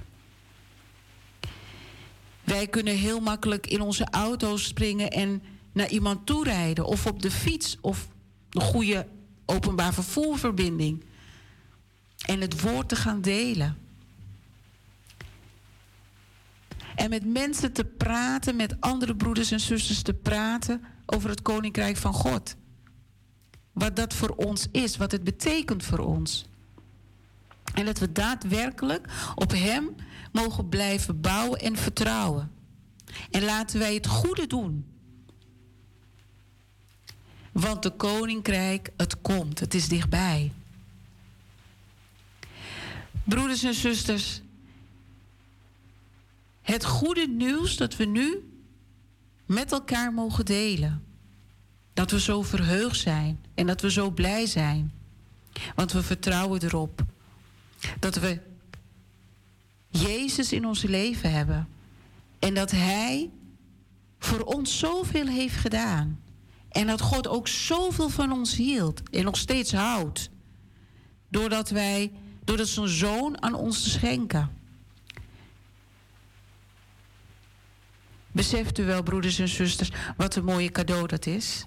Wij 2.44 2.66
kunnen 2.66 2.96
heel 2.96 3.20
makkelijk 3.20 3.66
in 3.66 3.80
onze 3.80 4.06
auto's 4.10 4.64
springen 4.64 5.10
en 5.10 5.42
naar 5.72 5.88
iemand 5.88 6.26
toe 6.26 6.44
rijden. 6.44 6.86
Of 6.86 7.06
op 7.06 7.22
de 7.22 7.30
fiets 7.30 7.76
of 7.80 8.08
een 8.50 8.60
goede 8.60 9.06
openbaar 9.44 9.94
vervoerverbinding. 9.94 11.04
En 12.26 12.40
het 12.40 12.60
woord 12.60 12.88
te 12.88 12.96
gaan 12.96 13.20
delen. 13.20 13.76
En 16.94 17.10
met 17.10 17.24
mensen 17.24 17.72
te 17.72 17.84
praten, 17.84 18.56
met 18.56 18.80
andere 18.80 19.16
broeders 19.16 19.50
en 19.50 19.60
zusters 19.60 20.02
te 20.02 20.14
praten 20.14 20.82
over 21.12 21.30
het 21.30 21.42
koninkrijk 21.42 21.96
van 21.96 22.12
God. 22.12 22.56
Wat 23.72 23.96
dat 23.96 24.14
voor 24.14 24.30
ons 24.30 24.66
is, 24.70 24.96
wat 24.96 25.12
het 25.12 25.24
betekent 25.24 25.84
voor 25.84 25.98
ons. 25.98 26.46
En 27.74 27.84
dat 27.84 27.98
we 27.98 28.12
daadwerkelijk 28.12 29.32
op 29.34 29.50
Hem 29.50 29.94
mogen 30.32 30.68
blijven 30.68 31.20
bouwen 31.20 31.60
en 31.60 31.76
vertrouwen. 31.76 32.52
En 33.30 33.44
laten 33.44 33.78
wij 33.78 33.94
het 33.94 34.06
goede 34.06 34.46
doen. 34.46 34.86
Want 37.52 37.82
de 37.82 37.90
koninkrijk, 37.90 38.90
het 38.96 39.20
komt, 39.20 39.60
het 39.60 39.74
is 39.74 39.88
dichtbij. 39.88 40.52
Broeders 43.24 43.62
en 43.62 43.74
zusters, 43.74 44.40
het 46.62 46.84
goede 46.84 47.26
nieuws 47.26 47.76
dat 47.76 47.96
we 47.96 48.04
nu 48.04 48.47
met 49.48 49.72
elkaar 49.72 50.12
mogen 50.12 50.44
delen. 50.44 51.04
Dat 51.92 52.10
we 52.10 52.20
zo 52.20 52.42
verheugd 52.42 53.00
zijn 53.00 53.44
en 53.54 53.66
dat 53.66 53.80
we 53.80 53.90
zo 53.90 54.10
blij 54.10 54.46
zijn. 54.46 54.92
Want 55.74 55.92
we 55.92 56.02
vertrouwen 56.02 56.62
erop 56.62 57.04
dat 57.98 58.16
we 58.16 58.40
Jezus 59.88 60.52
in 60.52 60.66
ons 60.66 60.82
leven 60.82 61.32
hebben. 61.32 61.68
En 62.38 62.54
dat 62.54 62.70
Hij 62.70 63.30
voor 64.18 64.40
ons 64.40 64.78
zoveel 64.78 65.26
heeft 65.26 65.56
gedaan. 65.56 66.20
En 66.68 66.86
dat 66.86 67.00
God 67.00 67.28
ook 67.28 67.48
zoveel 67.48 68.08
van 68.08 68.32
ons 68.32 68.56
hield 68.56 69.10
en 69.10 69.24
nog 69.24 69.36
steeds 69.36 69.72
houdt. 69.72 70.30
Doordat 71.28 71.70
wij, 71.70 72.12
doordat 72.44 72.68
zijn 72.68 72.88
zoon 72.88 73.42
aan 73.42 73.54
ons 73.54 73.82
te 73.82 73.90
schenken. 73.90 74.57
Beseft 78.32 78.78
u 78.78 78.84
wel, 78.84 79.02
broeders 79.02 79.38
en 79.38 79.48
zusters, 79.48 79.90
wat 80.16 80.36
een 80.36 80.44
mooie 80.44 80.70
cadeau 80.70 81.06
dat 81.06 81.26
is? 81.26 81.66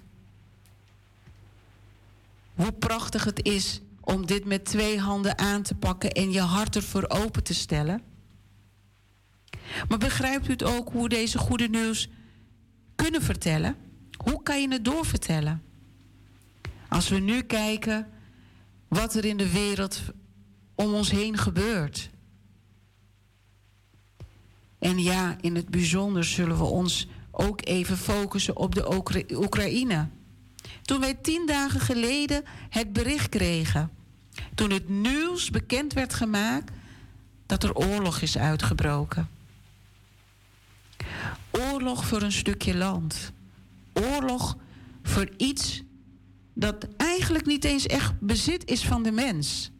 Hoe 2.54 2.72
prachtig 2.72 3.24
het 3.24 3.44
is 3.44 3.80
om 4.00 4.26
dit 4.26 4.44
met 4.44 4.64
twee 4.64 4.98
handen 4.98 5.38
aan 5.38 5.62
te 5.62 5.74
pakken 5.74 6.10
en 6.10 6.32
je 6.32 6.40
hart 6.40 6.76
ervoor 6.76 7.04
open 7.08 7.42
te 7.42 7.54
stellen. 7.54 8.02
Maar 9.88 9.98
begrijpt 9.98 10.48
u 10.48 10.50
het 10.50 10.62
ook 10.62 10.92
hoe 10.92 11.08
deze 11.08 11.38
goede 11.38 11.68
nieuws 11.68 12.08
kunnen 12.94 13.22
vertellen? 13.22 13.76
Hoe 14.24 14.42
kan 14.42 14.60
je 14.60 14.68
het 14.68 14.84
doorvertellen? 14.84 15.62
Als 16.88 17.08
we 17.08 17.18
nu 17.18 17.42
kijken 17.42 18.08
wat 18.88 19.14
er 19.14 19.24
in 19.24 19.36
de 19.36 19.52
wereld 19.52 20.02
om 20.74 20.94
ons 20.94 21.10
heen 21.10 21.38
gebeurt. 21.38 22.10
En 24.82 24.98
ja, 24.98 25.36
in 25.40 25.54
het 25.54 25.68
bijzonder 25.68 26.24
zullen 26.24 26.56
we 26.56 26.64
ons 26.64 27.06
ook 27.30 27.66
even 27.66 27.96
focussen 27.96 28.56
op 28.56 28.74
de 28.74 29.02
Oekraïne. 29.30 30.08
Toen 30.82 31.00
wij 31.00 31.14
tien 31.14 31.46
dagen 31.46 31.80
geleden 31.80 32.42
het 32.68 32.92
bericht 32.92 33.28
kregen, 33.28 33.90
toen 34.54 34.70
het 34.70 34.88
nieuws 34.88 35.50
bekend 35.50 35.92
werd 35.92 36.14
gemaakt 36.14 36.72
dat 37.46 37.62
er 37.62 37.74
oorlog 37.74 38.20
is 38.20 38.38
uitgebroken. 38.38 39.28
Oorlog 41.50 42.06
voor 42.06 42.22
een 42.22 42.32
stukje 42.32 42.76
land. 42.76 43.32
Oorlog 43.92 44.56
voor 45.02 45.28
iets 45.36 45.82
dat 46.54 46.86
eigenlijk 46.96 47.46
niet 47.46 47.64
eens 47.64 47.86
echt 47.86 48.20
bezit 48.20 48.70
is 48.70 48.84
van 48.84 49.02
de 49.02 49.12
mens. 49.12 49.70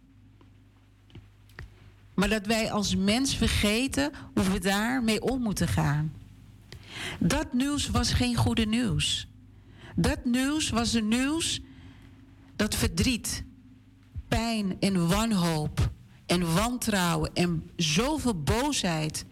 Maar 2.15 2.29
dat 2.29 2.47
wij 2.47 2.73
als 2.73 2.97
mens 2.97 3.37
vergeten 3.37 4.13
hoe 4.35 4.51
we 4.51 4.59
daarmee 4.59 5.23
om 5.23 5.43
moeten 5.43 5.69
gaan. 5.69 6.13
Dat 7.19 7.53
nieuws 7.53 7.89
was 7.89 8.13
geen 8.13 8.37
goede 8.37 8.67
nieuws. 8.67 9.27
Dat 9.97 10.25
nieuws 10.25 10.71
was 10.71 10.93
een 10.93 11.09
nieuws 11.09 11.61
dat 12.57 12.75
verdriet, 12.75 13.45
pijn 14.29 14.77
en 14.81 15.09
wanhoop 15.09 15.91
en 16.27 16.55
wantrouwen 16.55 17.31
en 17.35 17.71
zoveel 17.77 18.43
boosheid 18.43 19.25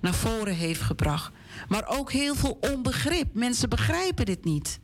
naar 0.00 0.14
voren 0.14 0.54
heeft 0.54 0.80
gebracht. 0.80 1.32
Maar 1.68 1.86
ook 1.86 2.12
heel 2.12 2.34
veel 2.34 2.58
onbegrip. 2.60 3.34
Mensen 3.34 3.68
begrijpen 3.68 4.26
dit 4.26 4.44
niet. 4.44 4.80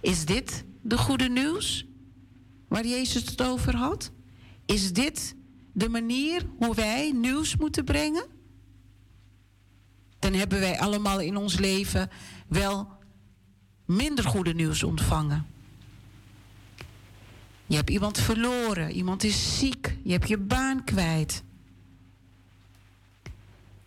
Is 0.00 0.24
dit 0.24 0.64
de 0.82 0.98
goede 0.98 1.28
nieuws 1.28 1.86
waar 2.68 2.86
Jezus 2.86 3.26
het 3.26 3.42
over 3.42 3.76
had? 3.76 4.10
Is 4.66 4.92
dit 4.92 5.34
de 5.72 5.88
manier 5.88 6.46
hoe 6.58 6.74
wij 6.74 7.12
nieuws 7.12 7.56
moeten 7.56 7.84
brengen? 7.84 8.26
Dan 10.18 10.32
hebben 10.32 10.60
wij 10.60 10.78
allemaal 10.78 11.20
in 11.20 11.36
ons 11.36 11.58
leven 11.58 12.10
wel 12.48 12.88
minder 13.84 14.24
goede 14.24 14.54
nieuws 14.54 14.82
ontvangen. 14.82 15.46
Je 17.66 17.76
hebt 17.76 17.90
iemand 17.90 18.18
verloren, 18.18 18.90
iemand 18.90 19.24
is 19.24 19.58
ziek, 19.58 19.96
je 20.02 20.12
hebt 20.12 20.28
je 20.28 20.38
baan 20.38 20.84
kwijt. 20.84 21.42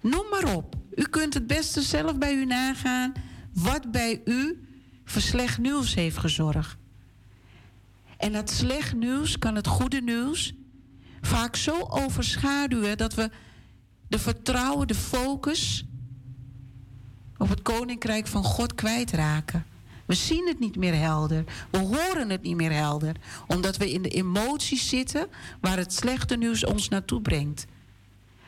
Noem 0.01 0.29
maar 0.29 0.55
op. 0.55 0.75
U 0.95 1.03
kunt 1.03 1.33
het 1.33 1.47
beste 1.47 1.81
zelf 1.81 2.17
bij 2.17 2.33
u 2.33 2.45
nagaan 2.45 3.13
wat 3.53 3.91
bij 3.91 4.21
u 4.25 4.67
voor 5.05 5.21
slecht 5.21 5.57
nieuws 5.57 5.93
heeft 5.93 6.17
gezorgd. 6.17 6.77
En 8.17 8.31
dat 8.31 8.49
slecht 8.49 8.93
nieuws 8.93 9.37
kan 9.39 9.55
het 9.55 9.67
goede 9.67 10.01
nieuws 10.01 10.53
vaak 11.25 11.55
zo 11.55 11.85
overschaduwen 11.89 12.97
dat 12.97 13.13
we 13.13 13.29
de 14.07 14.19
vertrouwen, 14.19 14.87
de 14.87 14.95
focus 14.95 15.85
op 17.37 17.49
het 17.49 17.61
koninkrijk 17.61 18.27
van 18.27 18.43
God 18.43 18.75
kwijtraken. 18.75 19.65
We 20.05 20.13
zien 20.13 20.47
het 20.47 20.59
niet 20.59 20.75
meer 20.75 20.95
helder. 20.95 21.43
We 21.71 21.77
horen 21.77 22.29
het 22.29 22.41
niet 22.41 22.55
meer 22.55 22.71
helder. 22.71 23.15
Omdat 23.47 23.77
we 23.77 23.91
in 23.91 24.01
de 24.01 24.09
emoties 24.09 24.89
zitten 24.89 25.27
waar 25.61 25.77
het 25.77 25.93
slechte 25.93 26.35
nieuws 26.35 26.65
ons 26.65 26.89
naartoe 26.89 27.21
brengt. 27.21 27.65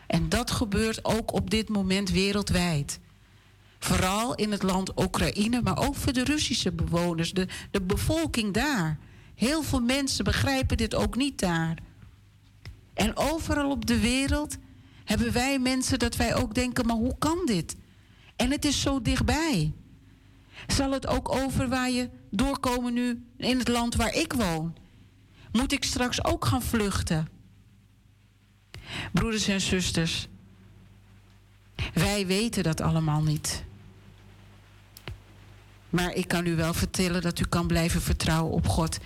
En 0.07 0.29
dat 0.29 0.51
gebeurt 0.51 1.05
ook 1.05 1.33
op 1.33 1.49
dit 1.49 1.69
moment 1.69 2.09
wereldwijd. 2.09 2.99
Vooral 3.79 4.35
in 4.35 4.51
het 4.51 4.63
land 4.63 5.01
Oekraïne, 5.01 5.61
maar 5.61 5.77
ook 5.77 5.95
voor 5.95 6.13
de 6.13 6.23
Russische 6.23 6.71
bewoners, 6.71 7.33
de, 7.33 7.47
de 7.71 7.81
bevolking 7.81 8.53
daar. 8.53 8.97
Heel 9.35 9.63
veel 9.63 9.81
mensen 9.81 10.23
begrijpen 10.23 10.77
dit 10.77 10.95
ook 10.95 11.15
niet 11.15 11.39
daar. 11.39 11.77
En 12.97 13.15
overal 13.17 13.71
op 13.71 13.85
de 13.85 13.99
wereld 13.99 14.57
hebben 15.03 15.31
wij 15.31 15.59
mensen 15.59 15.99
dat 15.99 16.15
wij 16.15 16.35
ook 16.35 16.53
denken, 16.53 16.85
maar 16.85 16.95
hoe 16.95 17.17
kan 17.17 17.41
dit? 17.45 17.75
En 18.35 18.51
het 18.51 18.65
is 18.65 18.81
zo 18.81 19.01
dichtbij. 19.01 19.73
Zal 20.67 20.91
het 20.91 21.07
ook 21.07 21.35
overwaaien 21.35 22.11
doorkomen 22.29 22.93
nu 22.93 23.23
in 23.37 23.59
het 23.59 23.67
land 23.67 23.95
waar 23.95 24.13
ik 24.13 24.33
woon? 24.33 24.75
Moet 25.51 25.71
ik 25.71 25.83
straks 25.83 26.23
ook 26.23 26.45
gaan 26.45 26.61
vluchten? 26.61 27.27
Broeders 29.11 29.47
en 29.47 29.61
zusters, 29.61 30.27
wij 31.93 32.27
weten 32.27 32.63
dat 32.63 32.81
allemaal 32.81 33.21
niet. 33.21 33.63
Maar 35.89 36.13
ik 36.13 36.27
kan 36.27 36.45
u 36.45 36.55
wel 36.55 36.73
vertellen 36.73 37.21
dat 37.21 37.39
u 37.39 37.45
kan 37.45 37.67
blijven 37.67 38.01
vertrouwen 38.01 38.53
op 38.53 38.67
God. 38.67 38.97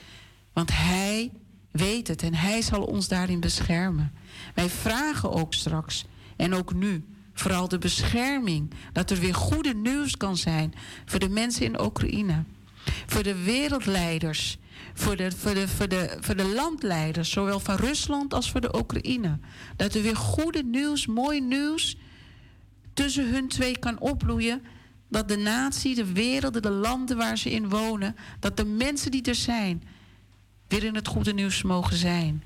Want 0.54 0.70
Hij 0.74 1.32
weet 1.72 2.08
het 2.08 2.24
en 2.24 2.34
Hij 2.34 2.62
zal 2.62 2.84
ons 2.84 3.08
daarin 3.08 3.40
beschermen. 3.40 4.12
Wij 4.54 4.70
vragen 4.70 5.32
ook 5.32 5.54
straks 5.54 6.06
en 6.36 6.54
ook 6.54 6.74
nu 6.74 7.06
vooral 7.34 7.68
de 7.68 7.78
bescherming. 7.78 8.74
Dat 8.94 9.10
er 9.12 9.20
weer 9.20 9.36
goede 9.36 9.74
nieuws 9.74 10.18
kan 10.18 10.38
zijn 10.38 10.74
voor 11.06 11.20
de 11.20 11.30
mensen 11.30 11.66
in 11.66 11.82
Oekraïne. 11.82 12.44
Voor 13.06 13.24
de 13.24 13.44
wereldleiders. 13.44 14.58
Voor 14.94 15.16
de, 15.16 15.32
voor, 15.32 15.54
de, 15.54 15.68
voor, 15.68 15.90
de, 15.90 16.18
voor 16.20 16.36
de 16.36 16.48
landleiders, 16.48 17.32
zowel 17.32 17.60
van 17.60 17.76
Rusland 17.76 18.34
als 18.34 18.52
voor 18.52 18.62
de 18.62 18.78
Oekraïne. 18.78 19.40
Dat 19.76 19.94
er 19.94 20.02
weer 20.02 20.16
goede 20.16 20.64
nieuws, 20.64 21.06
mooi 21.06 21.42
nieuws 21.42 21.98
tussen 22.94 23.30
hun 23.30 23.48
twee 23.48 23.80
kan 23.80 24.00
opbloeien. 24.00 24.62
Dat 25.10 25.28
de 25.28 25.38
natie, 25.38 25.96
de 25.96 26.14
wereld, 26.14 26.64
de 26.64 26.70
landen 26.70 27.18
waar 27.18 27.38
ze 27.38 27.52
in 27.52 27.70
wonen, 27.70 28.16
dat 28.40 28.58
de 28.58 28.66
mensen 28.66 29.12
die 29.12 29.24
er 29.24 29.36
zijn, 29.36 29.84
weer 30.72 30.84
in 30.84 30.96
het 30.96 31.08
goede 31.08 31.34
nieuws 31.34 31.62
mogen 31.62 31.96
zijn. 31.96 32.44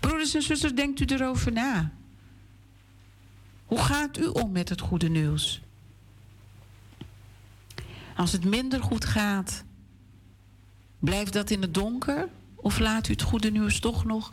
Broeders 0.00 0.34
en 0.34 0.42
zusters, 0.42 0.74
denkt 0.74 1.00
u 1.00 1.04
erover 1.04 1.52
na. 1.52 1.92
Hoe 3.64 3.78
gaat 3.78 4.18
u 4.18 4.26
om 4.26 4.52
met 4.52 4.68
het 4.68 4.80
goede 4.80 5.08
nieuws? 5.08 5.60
Als 8.16 8.32
het 8.32 8.44
minder 8.44 8.82
goed 8.82 9.04
gaat, 9.04 9.64
blijft 10.98 11.32
dat 11.32 11.50
in 11.50 11.62
het 11.62 11.74
donker? 11.74 12.28
Of 12.54 12.78
laat 12.78 13.08
u 13.08 13.12
het 13.12 13.22
goede 13.22 13.50
nieuws 13.50 13.80
toch 13.80 14.04
nog 14.04 14.32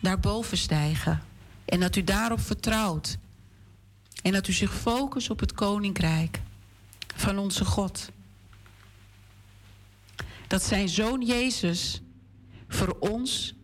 daarboven 0.00 0.58
stijgen? 0.58 1.22
En 1.64 1.80
dat 1.80 1.96
u 1.96 2.04
daarop 2.04 2.40
vertrouwt. 2.40 3.18
En 4.22 4.32
dat 4.32 4.48
u 4.48 4.52
zich 4.52 4.74
focust 4.74 5.30
op 5.30 5.40
het 5.40 5.52
koninkrijk 5.52 6.40
van 7.14 7.38
onze 7.38 7.64
God. 7.64 8.10
Dat 10.46 10.62
zijn 10.62 10.88
zoon 10.88 11.22
Jezus 11.22 12.02
voor 12.68 12.96
ons 13.00 13.54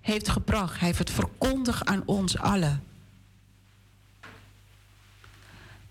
heeft 0.00 0.28
gebracht. 0.28 0.78
Hij 0.78 0.86
heeft 0.86 0.98
het 0.98 1.10
verkondigd 1.10 1.84
aan 1.84 2.02
ons 2.06 2.38
allen. 2.38 2.82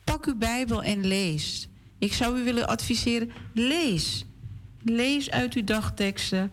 Pak 0.03 0.25
uw 0.25 0.37
Bijbel 0.37 0.83
en 0.83 1.05
lees. 1.05 1.67
Ik 1.97 2.13
zou 2.13 2.39
u 2.39 2.43
willen 2.43 2.67
adviseren, 2.67 3.31
lees. 3.53 4.25
Lees 4.81 5.31
uit 5.31 5.53
uw 5.53 5.63
dagteksten. 5.63 6.51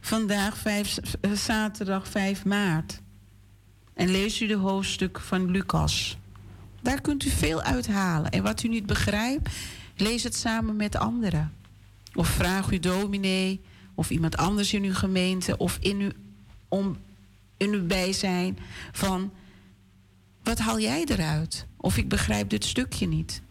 Vandaag 0.00 0.64
eh, 0.64 1.32
zaterdag 1.32 2.08
5 2.08 2.44
maart. 2.44 3.00
En 3.94 4.10
lees 4.10 4.40
u 4.40 4.46
de 4.46 4.56
hoofdstuk 4.56 5.20
van 5.20 5.50
Lucas. 5.50 6.16
Daar 6.82 7.00
kunt 7.00 7.24
u 7.24 7.30
veel 7.30 7.62
uithalen. 7.62 8.30
En 8.30 8.42
wat 8.42 8.62
u 8.62 8.68
niet 8.68 8.86
begrijpt, 8.86 9.48
lees 9.96 10.22
het 10.22 10.34
samen 10.34 10.76
met 10.76 10.96
anderen. 10.96 11.52
Of 12.14 12.28
vraag 12.28 12.70
uw 12.70 12.80
dominee 12.80 13.60
of 13.94 14.10
iemand 14.10 14.36
anders 14.36 14.72
in 14.72 14.82
uw 14.82 14.94
gemeente 14.94 15.56
of 15.56 15.78
in 15.80 16.00
uw 16.00 16.10
om 16.68 16.96
in 17.56 17.72
uw 17.72 17.86
bijzijn 17.86 18.58
van 18.92 19.32
wat 20.42 20.58
haal 20.58 20.80
jij 20.80 21.04
eruit? 21.04 21.66
Of 21.76 21.96
ik 21.96 22.08
begrijp 22.08 22.48
dit 22.48 22.64
stukje 22.64 23.06
niet. 23.06 23.42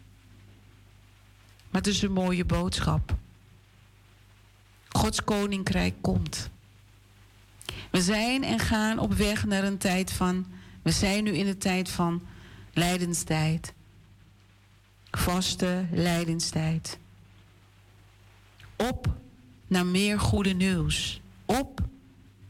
Maar 1.70 1.80
het 1.80 1.86
is 1.86 2.02
een 2.02 2.12
mooie 2.12 2.44
boodschap. 2.44 3.16
Gods 4.88 5.24
koninkrijk 5.24 5.94
komt. 6.00 6.50
We 7.90 8.02
zijn 8.02 8.44
en 8.44 8.58
gaan 8.58 8.98
op 8.98 9.12
weg 9.12 9.44
naar 9.44 9.64
een 9.64 9.78
tijd 9.78 10.12
van. 10.12 10.46
We 10.82 10.90
zijn 10.90 11.24
nu 11.24 11.30
in 11.30 11.46
de 11.46 11.58
tijd 11.58 11.90
van 11.90 12.22
lijdenstijd. 12.72 13.72
Vaste 15.10 15.86
lijdenstijd. 15.92 16.98
Op 18.88 19.14
naar 19.66 19.86
meer 19.86 20.20
goede 20.20 20.52
nieuws. 20.52 21.20
Op, 21.44 21.80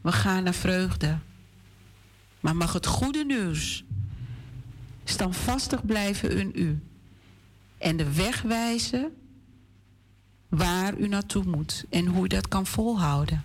we 0.01 0.11
gaan 0.11 0.43
naar 0.43 0.53
vreugde. 0.53 1.17
Maar 2.39 2.55
mag 2.55 2.73
het 2.73 2.85
goede 2.85 3.25
nieuws 3.25 3.83
standvastig 5.03 5.85
blijven 5.85 6.37
in 6.37 6.51
u 6.55 6.79
en 7.77 7.97
de 7.97 8.13
weg 8.13 8.41
wijzen 8.41 9.15
waar 10.49 10.97
u 10.97 11.07
naartoe 11.07 11.43
moet 11.43 11.85
en 11.89 12.05
hoe 12.05 12.25
u 12.25 12.27
dat 12.27 12.47
kan 12.47 12.65
volhouden. 12.65 13.43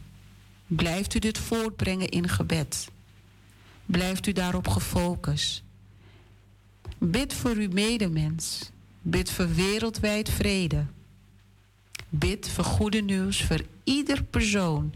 Blijft 0.66 1.14
u 1.14 1.18
dit 1.18 1.38
voortbrengen 1.38 2.08
in 2.08 2.28
gebed? 2.28 2.88
Blijft 3.86 4.26
u 4.26 4.32
daarop 4.32 4.68
gefocust? 4.68 5.62
Bid 6.98 7.34
voor 7.34 7.54
uw 7.54 7.70
medemens. 7.70 8.70
Bid 9.02 9.30
voor 9.30 9.54
wereldwijd 9.54 10.30
vrede. 10.30 10.84
Bid 12.08 12.48
voor 12.48 12.64
goede 12.64 13.00
nieuws 13.00 13.44
voor 13.44 13.60
ieder 13.84 14.22
persoon 14.22 14.94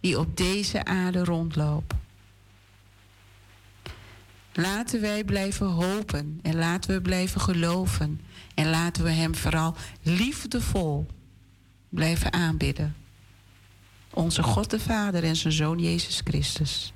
die 0.00 0.18
op 0.18 0.36
deze 0.36 0.84
aarde 0.84 1.24
rondloopt. 1.24 1.94
Laten 4.52 5.00
wij 5.00 5.24
blijven 5.24 5.66
hopen 5.66 6.38
en 6.42 6.56
laten 6.56 6.94
we 6.94 7.00
blijven 7.00 7.40
geloven 7.40 8.20
en 8.54 8.70
laten 8.70 9.04
we 9.04 9.10
Hem 9.10 9.34
vooral 9.34 9.76
liefdevol 10.02 11.06
blijven 11.88 12.32
aanbidden. 12.32 12.96
Onze 14.10 14.42
God 14.42 14.70
de 14.70 14.80
Vader 14.80 15.24
en 15.24 15.36
zijn 15.36 15.52
Zoon 15.52 15.78
Jezus 15.78 16.20
Christus. 16.24 16.92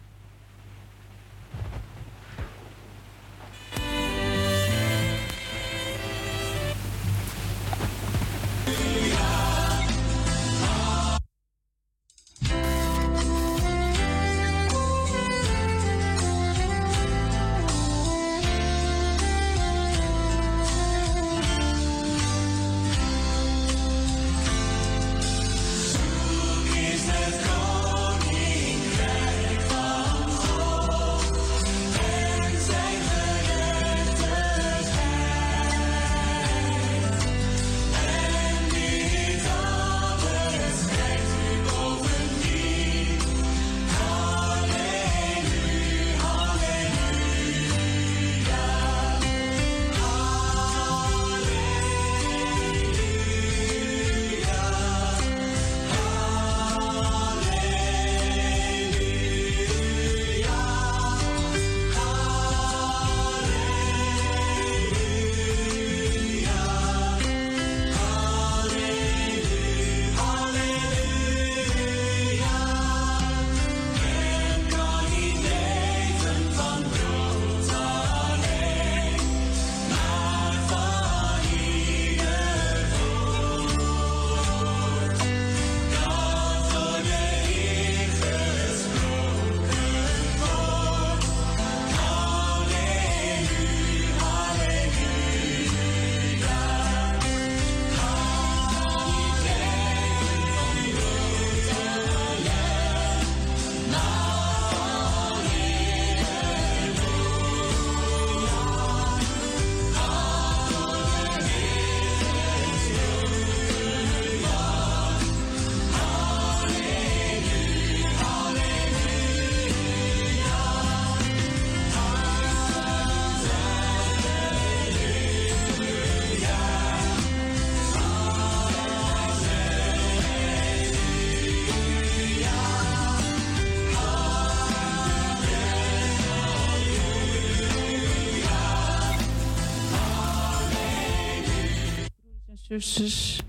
Zusters, 142.80 143.40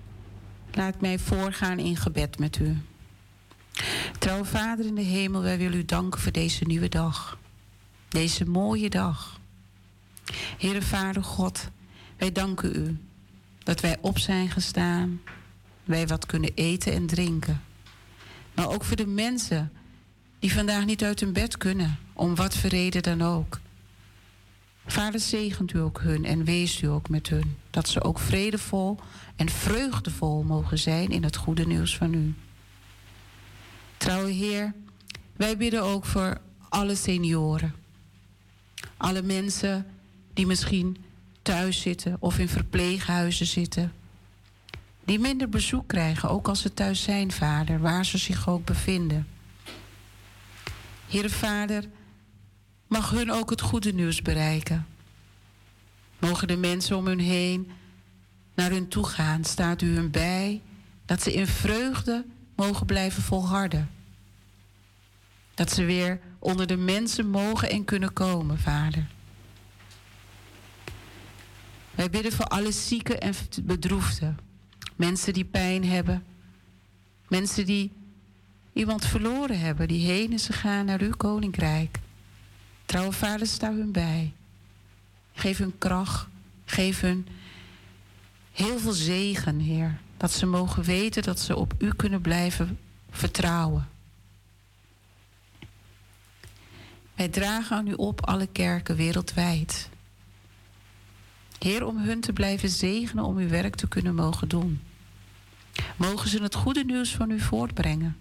laat 0.72 1.02
mij 1.02 1.20
voorgaan 1.20 1.80
in 1.80 1.96
gebed 1.96 2.40
met 2.40 2.60
u. 2.60 2.78
Trouw 4.20 4.44
Vader 4.44 4.86
in 4.86 4.96
de 4.96 5.02
hemel, 5.02 5.42
wij 5.42 5.58
willen 5.58 5.78
u 5.78 5.86
danken 5.86 6.22
voor 6.22 6.32
deze 6.32 6.64
nieuwe 6.64 6.90
dag. 6.90 7.38
Deze 8.08 8.46
mooie 8.46 8.90
dag. 8.90 9.40
Heere 10.58 10.82
Vader 10.82 11.24
God, 11.24 11.70
wij 12.18 12.32
danken 12.32 12.76
u 12.76 12.98
dat 13.64 13.80
wij 13.80 13.98
op 14.02 14.18
zijn 14.18 14.50
gestaan. 14.50 15.22
Wij 15.84 16.08
wat 16.08 16.26
kunnen 16.26 16.52
eten 16.56 16.94
en 16.94 17.06
drinken. 17.06 17.62
Maar 18.54 18.70
ook 18.70 18.84
voor 18.84 18.96
de 18.96 19.08
mensen 19.08 19.72
die 20.40 20.54
vandaag 20.54 20.86
niet 20.86 21.04
uit 21.04 21.20
hun 21.20 21.34
bed 21.34 21.58
kunnen, 21.58 22.00
om 22.14 22.36
wat 22.36 22.58
voor 22.58 22.70
reden 22.70 23.04
dan 23.04 23.22
ook. 23.22 23.60
Vader, 24.88 25.20
zegent 25.20 25.74
u 25.74 25.80
ook 25.80 26.02
hun 26.02 26.26
en 26.26 26.44
wees 26.44 26.82
u 26.82 26.88
ook 26.88 27.10
met 27.10 27.30
hun. 27.30 27.58
Dat 27.70 27.88
ze 27.88 28.04
ook 28.04 28.20
vredevol 28.20 29.00
en 29.36 29.50
vreugdevol 29.50 30.44
mogen 30.44 30.80
zijn 30.80 31.10
in 31.10 31.24
het 31.24 31.36
goede 31.36 31.66
nieuws 31.66 31.98
van 31.98 32.14
u. 32.14 32.34
Trouwe 33.98 34.32
Heer, 34.32 34.74
wij 35.36 35.58
bidden 35.58 35.84
ook 35.84 36.06
voor 36.06 36.42
alle 36.70 36.96
senioren. 36.96 37.74
Alle 38.98 39.22
mensen 39.22 39.86
die 40.34 40.46
misschien 40.46 40.98
thuis 41.42 41.82
zitten 41.82 42.16
of 42.20 42.40
in 42.40 42.50
verpleeghuizen 42.50 43.46
zitten. 43.46 43.94
Die 45.06 45.20
minder 45.20 45.50
bezoek 45.50 45.88
krijgen, 45.88 46.30
ook 46.30 46.48
als 46.48 46.62
ze 46.62 46.74
thuis 46.74 47.04
zijn, 47.04 47.32
Vader, 47.32 47.80
waar 47.80 48.06
ze 48.06 48.18
zich 48.18 48.50
ook 48.50 48.66
bevinden. 48.66 49.28
Heere 51.08 51.30
Vader, 51.30 51.84
mag 52.88 53.10
hun 53.10 53.32
ook 53.32 53.50
het 53.50 53.62
goede 53.62 53.94
nieuws 53.94 54.22
bereiken. 54.22 54.88
Mogen 56.20 56.48
de 56.48 56.58
mensen 56.58 56.98
om 56.98 57.08
hun 57.08 57.20
heen 57.20 57.72
naar 58.56 58.72
hun 58.72 58.88
toe 58.88 59.06
gaan, 59.06 59.44
staat 59.44 59.82
u 59.82 59.96
hun 59.96 60.12
bij, 60.12 60.62
dat 61.06 61.22
ze 61.22 61.34
in 61.34 61.48
vreugde 61.48 62.26
mogen 62.56 62.86
blijven 62.86 63.24
volharden. 63.24 63.90
Dat 65.54 65.72
ze 65.72 65.84
weer 65.84 66.20
onder 66.40 66.68
de 66.68 66.78
mensen 66.78 67.30
mogen 67.30 67.70
en 67.70 67.86
kunnen 67.86 68.14
komen, 68.14 68.60
Vader. 68.60 69.08
Wij 71.96 72.10
bidden 72.10 72.32
voor 72.32 72.46
alle 72.46 72.72
zieken 72.72 73.22
en 73.22 73.34
bedroefden. 73.64 74.38
Mensen 74.96 75.34
die 75.34 75.46
pijn 75.46 75.86
hebben. 75.86 76.24
Mensen 77.28 77.66
die 77.66 77.92
iemand 78.74 79.06
verloren 79.06 79.60
hebben, 79.60 79.88
die 79.88 80.06
heen 80.06 80.34
is 80.34 80.46
gegaan 80.46 80.86
naar 80.86 81.02
uw 81.02 81.16
koninkrijk. 81.18 82.00
Trouwe 82.88 83.12
vader, 83.12 83.48
sta 83.48 83.74
hun 83.74 83.92
bij. 83.92 84.34
Geef 85.34 85.58
hun 85.58 85.78
kracht. 85.78 86.28
Geef 86.66 87.00
hun 87.00 87.28
heel 88.52 88.80
veel 88.80 88.92
zegen, 88.92 89.60
Heer. 89.60 90.00
Dat 90.18 90.32
ze 90.32 90.46
mogen 90.46 90.84
weten 90.84 91.24
dat 91.24 91.40
ze 91.40 91.56
op 91.56 91.74
u 91.78 91.94
kunnen 91.94 92.22
blijven 92.22 92.80
vertrouwen. 93.10 93.90
Wij 97.16 97.28
dragen 97.28 97.78
aan 97.78 97.88
u 97.88 97.94
op 97.94 98.26
alle 98.26 98.48
kerken 98.48 98.96
wereldwijd. 98.96 99.90
Heer, 101.60 101.86
om 101.86 101.98
hun 101.98 102.22
te 102.22 102.34
blijven 102.34 102.70
zegenen 102.70 103.24
om 103.24 103.38
uw 103.38 103.50
werk 103.50 103.76
te 103.76 103.88
kunnen 103.88 104.16
mogen 104.16 104.48
doen. 104.48 104.82
Mogen 105.96 106.30
ze 106.30 106.42
het 106.42 106.56
goede 106.56 106.84
nieuws 106.84 107.16
van 107.16 107.32
u 107.32 107.40
voortbrengen. 107.40 108.18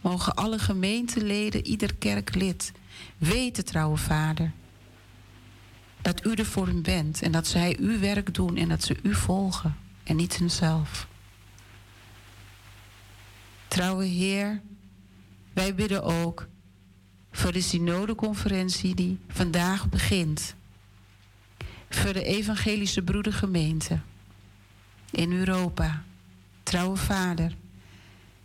Mogen 0.00 0.34
alle 0.34 0.58
gemeenteleden, 0.58 1.66
ieder 1.66 1.94
kerklid 1.94 2.72
weten, 3.24 3.64
trouwe 3.64 3.96
Vader, 3.96 4.52
dat 6.02 6.26
u 6.26 6.32
er 6.32 6.46
voor 6.46 6.66
hen 6.66 6.82
bent 6.82 7.22
en 7.22 7.32
dat 7.32 7.46
zij 7.46 7.76
uw 7.80 7.98
werk 7.98 8.34
doen 8.34 8.56
en 8.56 8.68
dat 8.68 8.82
ze 8.82 8.96
u 9.02 9.14
volgen 9.14 9.76
en 10.02 10.16
niet 10.16 10.36
hunzelf. 10.36 11.08
Trouwe 13.68 14.04
Heer, 14.04 14.60
wij 15.52 15.74
bidden 15.74 16.02
ook 16.02 16.48
voor 17.30 17.52
de 17.52 17.60
synodeconferentie 17.60 18.94
die 18.94 19.18
vandaag 19.28 19.88
begint. 19.88 20.54
Voor 21.88 22.12
de 22.12 22.24
evangelische 22.24 23.02
broedergemeente 23.02 24.00
in 25.10 25.32
Europa. 25.32 26.02
Trouwe 26.62 26.96
Vader, 26.96 27.56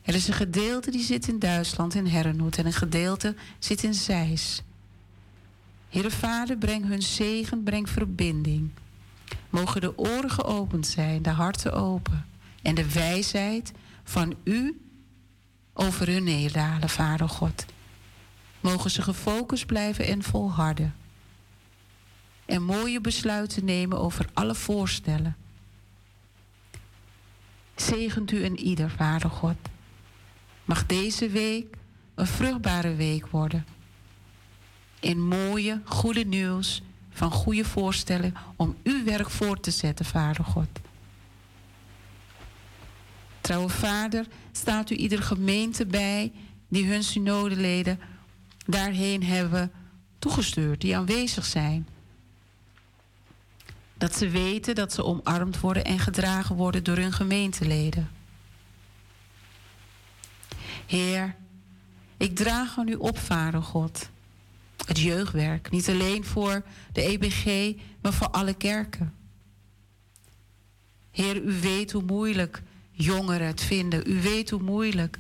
er 0.02 0.16
is 0.16 0.28
een 0.28 0.34
gedeelte 0.34 0.92
die 0.92 1.04
zit 1.04 1.28
in 1.28 1.40
Duitsland, 1.40 1.96
in 1.96 2.08
Herrenhoed, 2.08 2.58
en 2.58 2.66
een 2.66 2.74
gedeelte 2.74 3.36
zit 3.60 3.84
in 3.84 3.94
Zeist. 3.94 4.64
Heere 5.90 6.12
Vader, 6.12 6.58
breng 6.58 6.88
hun 6.88 7.02
zegen, 7.02 7.64
breng 7.64 7.90
verbinding. 7.90 8.70
Mogen 9.50 9.82
de 9.82 9.98
oren 9.98 10.32
geopend 10.32 10.88
zijn, 10.88 11.22
de 11.22 11.30
harten 11.30 11.74
open. 11.74 12.26
En 12.62 12.76
de 12.76 12.92
wijsheid 12.92 13.72
van 14.04 14.36
u 14.44 14.82
over 15.74 16.08
hun 16.08 16.24
neerdalen, 16.24 16.90
Vader 16.90 17.30
God. 17.30 17.66
Mogen 18.60 18.92
ze 18.92 19.02
gefocust 19.02 19.66
blijven 19.66 20.06
en 20.06 20.24
volharden. 20.24 20.96
En 22.46 22.64
mooie 22.64 23.02
besluiten 23.02 23.66
nemen 23.66 24.00
over 24.00 24.30
alle 24.34 24.56
voorstellen. 24.56 25.38
Zegent 27.76 28.32
u 28.32 28.44
en 28.44 28.60
ieder, 28.60 28.90
Vader 28.90 29.30
God. 29.30 29.58
Mag 30.66 30.86
deze 30.86 31.30
week 31.30 31.76
een 32.16 32.28
vruchtbare 32.28 32.96
week 32.96 33.28
worden. 33.28 33.66
In 35.00 35.28
mooie, 35.28 35.82
goede 35.86 36.24
nieuws 36.24 36.82
van 37.10 37.32
goede 37.32 37.66
voorstellen 37.66 38.34
om 38.56 38.78
uw 38.84 39.04
werk 39.04 39.30
voor 39.30 39.60
te 39.60 39.72
zetten, 39.72 40.06
Vader 40.06 40.44
God. 40.44 40.68
Trouwe 43.42 43.70
Vader, 43.70 44.26
staat 44.52 44.90
u 44.90 44.96
ieder 44.96 45.24
gemeente 45.24 45.86
bij 45.86 46.32
die 46.68 46.86
hun 46.86 47.04
synodeleden 47.04 48.00
daarheen 48.66 49.24
hebben 49.24 49.72
toegestuurd, 50.20 50.82
die 50.82 50.98
aanwezig 50.98 51.46
zijn. 51.46 51.88
Dat 53.94 54.16
ze 54.16 54.30
weten 54.30 54.76
dat 54.76 54.94
ze 54.94 55.04
omarmd 55.04 55.60
worden 55.60 55.86
en 55.86 56.00
gedragen 56.00 56.56
worden 56.56 56.84
door 56.84 56.98
hun 56.98 57.14
gemeenteleden. 57.14 58.10
Heer, 60.86 61.36
ik 62.18 62.36
draag 62.36 62.78
aan 62.78 62.88
u 62.88 62.96
op, 62.96 63.18
Vader 63.18 63.62
God. 63.62 64.10
Het 64.90 65.00
jeugdwerk, 65.00 65.72
niet 65.72 65.90
alleen 65.90 66.26
voor 66.26 66.64
de 66.92 67.02
EBG, 67.02 67.74
maar 68.02 68.14
voor 68.14 68.30
alle 68.30 68.54
kerken. 68.54 69.14
Heer, 71.12 71.44
u 71.44 71.60
weet 71.62 71.92
hoe 71.92 72.04
moeilijk 72.04 72.62
jongeren 72.92 73.48
het 73.48 73.62
vinden. 73.62 74.04
U 74.06 74.22
weet 74.22 74.50
hoe 74.50 74.62
moeilijk 74.62 75.18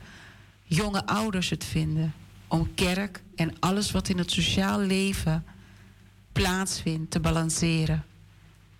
jonge 0.63 1.05
ouders 1.05 1.49
het 1.49 1.63
vinden 1.63 2.13
om 2.47 2.73
kerk 2.73 3.21
en 3.36 3.60
alles 3.60 3.91
wat 3.91 4.10
in 4.10 4.17
het 4.17 4.32
sociaal 4.32 4.79
leven 4.79 5.45
plaatsvindt 6.32 7.12
te 7.12 7.19
balanceren. 7.19 8.05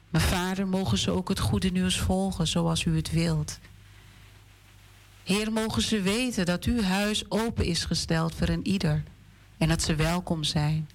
Mijn 0.10 0.24
vader, 0.24 0.68
mogen 0.68 0.98
ze 0.98 1.12
ook 1.12 1.30
het 1.30 1.40
goede 1.40 1.70
nieuws 1.70 2.00
volgen 2.00 2.48
zoals 2.48 2.86
u 2.86 2.96
het 2.96 3.12
wilt. 3.12 3.60
Heer, 5.24 5.52
mogen 5.52 5.82
ze 5.82 6.02
weten 6.02 6.46
dat 6.46 6.64
uw 6.64 6.82
huis 6.82 7.32
open 7.32 7.66
is 7.66 7.86
gesteld 7.86 8.36
voor 8.36 8.48
een 8.48 8.68
ieder 8.68 9.04
en 9.60 9.68
dat 9.68 9.82
ze 9.82 9.96
welkom 9.96 10.44
zijn. 10.44 10.90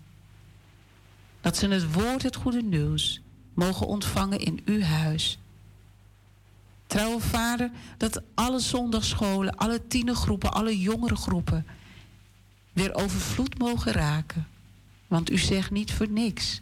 Dat 1.41 1.57
ze 1.57 1.69
het 1.69 1.93
woord, 1.93 2.23
het 2.23 2.37
goede 2.37 2.63
nieuws, 2.63 3.21
mogen 3.55 3.87
ontvangen 3.87 4.41
in 4.41 4.63
uw 4.65 4.81
huis. 4.81 5.39
Trouwe 6.87 7.21
Vader, 7.21 7.71
dat 7.97 8.23
alle 8.35 8.59
zondagscholen, 8.59 9.57
alle 9.57 9.87
tienergroepen, 9.87 10.53
alle 10.53 10.79
jongere 10.79 11.17
groepen 11.17 11.67
weer 12.73 12.95
overvloed 12.95 13.59
mogen 13.59 13.93
raken. 13.93 14.47
Want 15.07 15.31
u 15.31 15.39
zegt 15.39 15.71
niet 15.71 15.93
voor 15.93 16.09
niks. 16.09 16.61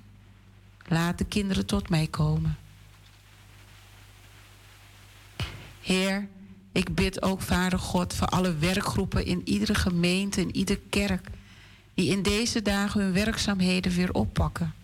Laat 0.88 1.18
de 1.18 1.24
kinderen 1.24 1.66
tot 1.66 1.88
mij 1.88 2.06
komen. 2.06 2.56
Heer, 5.80 6.28
ik 6.72 6.94
bid 6.94 7.22
ook, 7.22 7.40
Vader 7.40 7.78
God, 7.78 8.14
voor 8.14 8.26
alle 8.26 8.56
werkgroepen 8.56 9.24
in 9.24 9.40
iedere 9.44 9.74
gemeente, 9.74 10.40
in 10.40 10.56
iedere 10.56 10.80
kerk, 10.90 11.30
die 11.94 12.10
in 12.10 12.22
deze 12.22 12.62
dagen 12.62 13.00
hun 13.00 13.12
werkzaamheden 13.12 13.92
weer 13.92 14.12
oppakken. 14.12 14.74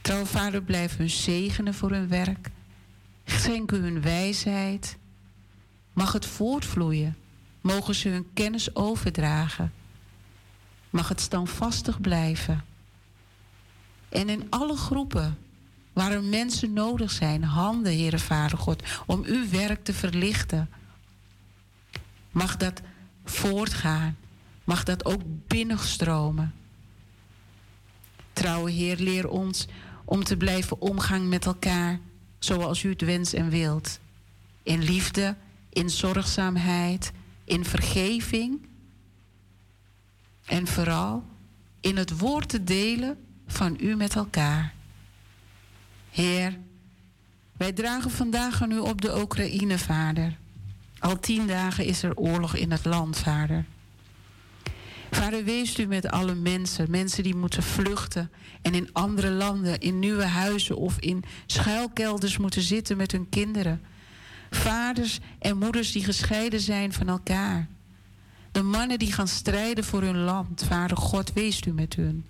Trouw, 0.00 0.24
Vader, 0.24 0.62
blijf 0.62 0.96
hun 0.96 1.10
zegenen 1.10 1.74
voor 1.74 1.90
hun 1.90 2.08
werk. 2.08 2.50
Schenk 3.24 3.70
hun 3.70 4.02
wijsheid. 4.02 4.96
Mag 5.92 6.12
het 6.12 6.26
voortvloeien. 6.26 7.16
Mogen 7.60 7.94
ze 7.94 8.08
hun 8.08 8.28
kennis 8.34 8.74
overdragen. 8.74 9.72
Mag 10.90 11.08
het 11.08 11.20
standvastig 11.20 12.00
blijven. 12.00 12.64
En 14.08 14.28
in 14.28 14.46
alle 14.50 14.76
groepen 14.76 15.38
waar 15.92 16.12
er 16.12 16.22
mensen 16.22 16.72
nodig 16.72 17.10
zijn, 17.10 17.44
handen, 17.44 17.92
Heere 17.92 18.18
Vader 18.18 18.58
God, 18.58 18.82
om 19.06 19.24
uw 19.24 19.48
werk 19.48 19.84
te 19.84 19.94
verlichten. 19.94 20.70
Mag 22.30 22.56
dat 22.56 22.80
voortgaan. 23.24 24.16
Mag 24.68 24.84
dat 24.84 25.04
ook 25.04 25.20
binnenstromen. 25.46 26.54
Trouwe 28.32 28.70
Heer, 28.70 28.96
leer 28.96 29.28
ons 29.28 29.66
om 30.04 30.24
te 30.24 30.36
blijven 30.36 30.80
omgaan 30.80 31.28
met 31.28 31.46
elkaar 31.46 32.00
zoals 32.38 32.82
u 32.82 32.90
het 32.90 33.00
wenst 33.00 33.32
en 33.32 33.48
wilt. 33.48 33.98
In 34.62 34.82
liefde, 34.82 35.36
in 35.68 35.90
zorgzaamheid, 35.90 37.12
in 37.44 37.64
vergeving 37.64 38.66
en 40.44 40.66
vooral 40.66 41.24
in 41.80 41.96
het 41.96 42.18
woord 42.18 42.48
te 42.48 42.64
delen 42.64 43.18
van 43.46 43.76
u 43.80 43.96
met 43.96 44.14
elkaar. 44.14 44.74
Heer, 46.10 46.58
wij 47.56 47.72
dragen 47.72 48.10
vandaag 48.10 48.62
aan 48.62 48.72
u 48.72 48.78
op 48.78 49.00
de 49.00 49.20
Oekraïne, 49.20 49.78
Vader. 49.78 50.36
Al 50.98 51.20
tien 51.20 51.46
dagen 51.46 51.84
is 51.84 52.02
er 52.02 52.16
oorlog 52.16 52.54
in 52.54 52.70
het 52.70 52.84
land, 52.84 53.18
Vader. 53.18 53.64
Vader, 55.10 55.44
wees 55.44 55.78
u 55.78 55.86
met 55.86 56.10
alle 56.10 56.34
mensen, 56.34 56.90
mensen 56.90 57.22
die 57.22 57.34
moeten 57.34 57.62
vluchten 57.62 58.30
en 58.62 58.74
in 58.74 58.92
andere 58.92 59.30
landen, 59.30 59.80
in 59.80 59.98
nieuwe 59.98 60.26
huizen 60.26 60.76
of 60.76 60.98
in 60.98 61.24
schuilkelders 61.46 62.38
moeten 62.38 62.62
zitten 62.62 62.96
met 62.96 63.12
hun 63.12 63.28
kinderen. 63.28 63.82
Vaders 64.50 65.18
en 65.38 65.58
moeders 65.58 65.92
die 65.92 66.04
gescheiden 66.04 66.60
zijn 66.60 66.92
van 66.92 67.08
elkaar. 67.08 67.68
De 68.52 68.62
mannen 68.62 68.98
die 68.98 69.12
gaan 69.12 69.28
strijden 69.28 69.84
voor 69.84 70.02
hun 70.02 70.18
land. 70.18 70.64
Vader 70.64 70.96
God, 70.96 71.32
wees 71.32 71.60
u 71.66 71.72
met 71.72 71.94
hun. 71.94 72.24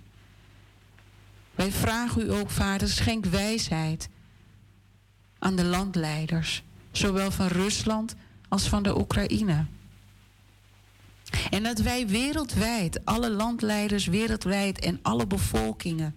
Wij 1.55 1.73
vragen 1.73 2.23
u 2.23 2.33
ook, 2.33 2.51
Vader, 2.51 2.89
schenk 2.89 3.25
wijsheid 3.25 4.09
aan 5.39 5.57
de 5.57 5.65
landleiders, 5.65 6.63
zowel 6.91 7.31
van 7.31 7.47
Rusland 7.47 8.15
als 8.49 8.69
van 8.69 8.83
de 8.83 8.99
Oekraïne. 8.99 9.67
En 11.51 11.63
dat 11.63 11.79
wij 11.79 12.07
wereldwijd, 12.07 13.05
alle 13.05 13.31
landleiders 13.31 14.07
wereldwijd 14.07 14.79
en 14.79 14.99
alle 15.03 15.27
bevolkingen, 15.27 16.17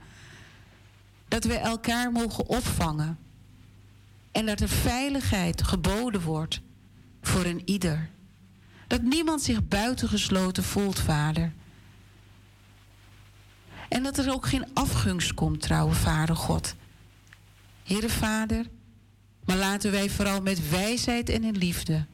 dat 1.27 1.43
we 1.43 1.57
elkaar 1.57 2.11
mogen 2.11 2.47
opvangen. 2.47 3.17
En 4.31 4.45
dat 4.45 4.59
er 4.59 4.69
veiligheid 4.69 5.63
geboden 5.63 6.21
wordt 6.21 6.61
voor 7.21 7.45
een 7.45 7.61
ieder. 7.65 8.09
Dat 8.87 9.01
niemand 9.01 9.41
zich 9.41 9.67
buitengesloten 9.67 10.63
voelt, 10.63 10.99
vader. 10.99 11.53
En 13.89 14.03
dat 14.03 14.17
er 14.17 14.33
ook 14.33 14.47
geen 14.47 14.65
afgunst 14.73 15.33
komt, 15.33 15.61
trouwe 15.61 15.93
Vader 15.93 16.35
God. 16.35 16.75
Heere 17.83 18.09
Vader, 18.09 18.65
maar 19.45 19.57
laten 19.57 19.91
wij 19.91 20.09
vooral 20.09 20.41
met 20.41 20.69
wijsheid 20.69 21.29
en 21.29 21.43
in 21.43 21.57
liefde 21.57 22.05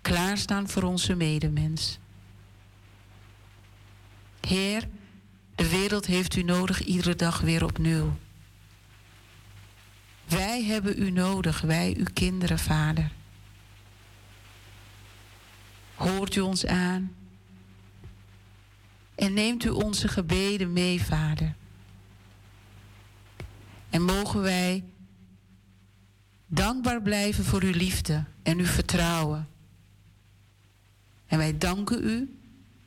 klaarstaan 0.00 0.68
voor 0.68 0.82
onze 0.82 1.14
medemens. 1.14 1.98
Heer, 4.46 4.88
de 5.54 5.68
wereld 5.68 6.06
heeft 6.06 6.36
u 6.36 6.42
nodig 6.42 6.84
iedere 6.84 7.14
dag 7.14 7.40
weer 7.40 7.64
opnieuw. 7.64 8.16
Wij 10.28 10.62
hebben 10.64 11.02
u 11.02 11.10
nodig, 11.10 11.60
wij 11.60 11.94
uw 11.98 12.06
kinderen, 12.12 12.58
Vader. 12.58 13.12
Hoort 15.94 16.34
u 16.34 16.40
ons 16.40 16.66
aan? 16.66 17.14
En 19.14 19.32
neemt 19.32 19.64
u 19.64 19.68
onze 19.68 20.08
gebeden 20.08 20.72
mee, 20.72 21.02
Vader. 21.02 21.54
En 23.90 24.02
mogen 24.02 24.40
wij 24.40 24.84
dankbaar 26.46 27.02
blijven 27.02 27.44
voor 27.44 27.62
uw 27.62 27.72
liefde 27.72 28.24
en 28.42 28.58
uw 28.58 28.66
vertrouwen. 28.66 29.48
En 31.26 31.38
wij 31.38 31.58
danken 31.58 32.04
u 32.04 32.41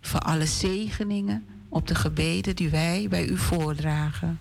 voor 0.05 0.19
alle 0.19 0.45
zegeningen 0.45 1.45
op 1.69 1.87
de 1.87 1.95
gebeden 1.95 2.55
die 2.55 2.69
wij 2.69 3.07
bij 3.09 3.27
u 3.27 3.37
voordragen. 3.37 4.39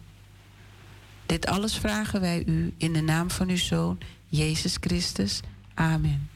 Dit 1.26 1.46
alles 1.46 1.78
vragen 1.78 2.20
wij 2.20 2.42
u 2.46 2.74
in 2.76 2.92
de 2.92 3.00
naam 3.00 3.30
van 3.30 3.48
uw 3.48 3.56
Zoon, 3.56 3.98
Jezus 4.26 4.76
Christus. 4.80 5.40
Amen. 5.74 6.28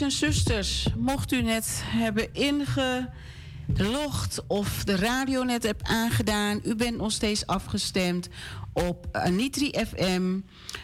En 0.00 0.10
zusters, 0.10 0.88
mocht 0.96 1.32
u 1.32 1.42
net 1.42 1.82
hebben 1.84 2.28
ingelogd 2.34 3.08
of 4.46 4.84
de 4.84 4.96
radio 4.96 5.42
net 5.42 5.62
hebt 5.62 5.82
aangedaan, 5.88 6.60
u 6.64 6.74
bent 6.74 6.96
nog 6.96 7.12
steeds 7.12 7.46
afgestemd 7.46 8.28
op 8.72 9.06
Anitri 9.12 9.72
FM, 9.86 10.38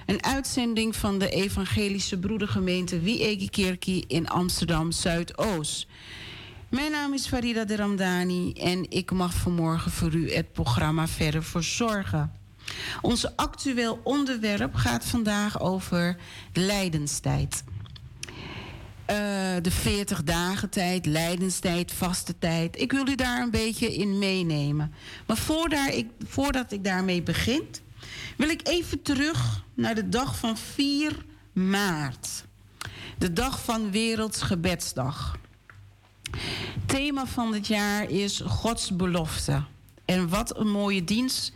een 0.06 0.24
uitzending 0.24 0.96
van 0.96 1.18
de 1.18 1.30
Evangelische 1.30 2.18
Broedergemeente 2.18 3.00
Wiegi 3.00 4.04
in 4.06 4.28
Amsterdam 4.28 4.92
Zuidoost. 4.92 5.86
Mijn 6.68 6.90
naam 6.90 7.12
is 7.12 7.26
Farida 7.26 7.64
de 7.64 7.76
Ramdani 7.76 8.52
en 8.52 8.90
ik 8.90 9.10
mag 9.10 9.34
vanmorgen 9.34 9.90
voor 9.90 10.14
u 10.14 10.32
het 10.32 10.52
programma 10.52 11.08
verder 11.08 11.44
verzorgen. 11.44 12.32
Ons 13.00 13.36
actueel 13.36 14.00
onderwerp 14.04 14.74
gaat 14.74 15.04
vandaag 15.04 15.60
over 15.60 16.16
lijdenstijd. 16.52 17.64
Uh, 19.10 19.16
de 19.62 19.70
40 19.70 20.22
dagen 20.22 20.70
tijd, 20.70 21.06
lijdenstijd, 21.06 21.92
vaste 21.92 22.38
tijd. 22.38 22.80
Ik 22.80 22.92
wil 22.92 23.08
u 23.08 23.14
daar 23.14 23.42
een 23.42 23.50
beetje 23.50 23.94
in 23.94 24.18
meenemen. 24.18 24.92
Maar 25.26 25.36
voordat 25.36 25.88
ik, 25.88 26.06
voordat 26.26 26.72
ik 26.72 26.84
daarmee 26.84 27.22
begin, 27.22 27.62
wil 28.36 28.48
ik 28.48 28.68
even 28.68 29.02
terug 29.02 29.64
naar 29.74 29.94
de 29.94 30.08
dag 30.08 30.38
van 30.38 30.56
4 30.56 31.24
maart. 31.52 32.44
De 33.18 33.32
dag 33.32 33.64
van 33.64 33.90
Wereldsgebedsdag. 33.90 35.38
Thema 36.86 37.26
van 37.26 37.52
dit 37.52 37.66
jaar 37.66 38.10
is 38.10 38.40
Gods 38.44 38.96
belofte. 38.96 39.62
En 40.04 40.28
wat 40.28 40.58
een 40.58 40.70
mooie 40.70 41.04
dienst 41.04 41.52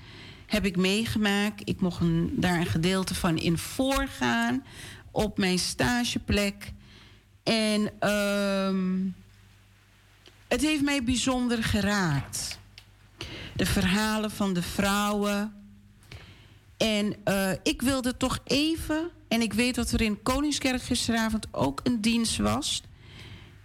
heb 0.46 0.64
ik 0.64 0.76
meegemaakt. 0.76 1.68
Ik 1.68 1.80
mocht 1.80 2.00
een, 2.00 2.32
daar 2.36 2.58
een 2.58 2.66
gedeelte 2.66 3.14
van 3.14 3.38
in 3.38 3.58
voorgaan 3.58 4.64
op 5.10 5.38
mijn 5.38 5.58
stageplek. 5.58 6.72
En 7.50 8.08
um, 8.10 9.14
het 10.48 10.60
heeft 10.60 10.82
mij 10.82 11.04
bijzonder 11.04 11.64
geraakt. 11.64 12.58
De 13.56 13.66
verhalen 13.66 14.30
van 14.30 14.52
de 14.52 14.62
vrouwen. 14.62 15.52
En 16.76 17.14
uh, 17.24 17.50
ik 17.62 17.82
wilde 17.82 18.16
toch 18.16 18.38
even, 18.44 19.10
en 19.28 19.40
ik 19.40 19.52
weet 19.52 19.74
dat 19.74 19.90
er 19.90 20.00
in 20.00 20.22
Koningskerk 20.22 20.82
gisteravond 20.82 21.46
ook 21.50 21.80
een 21.82 22.00
dienst 22.00 22.36
was. 22.36 22.82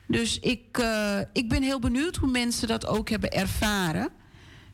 Dus 0.07 0.39
ik, 0.39 0.77
uh, 0.77 1.19
ik 1.33 1.49
ben 1.49 1.63
heel 1.63 1.79
benieuwd 1.79 2.15
hoe 2.15 2.31
mensen 2.31 2.67
dat 2.67 2.85
ook 2.85 3.09
hebben 3.09 3.31
ervaren. 3.31 4.09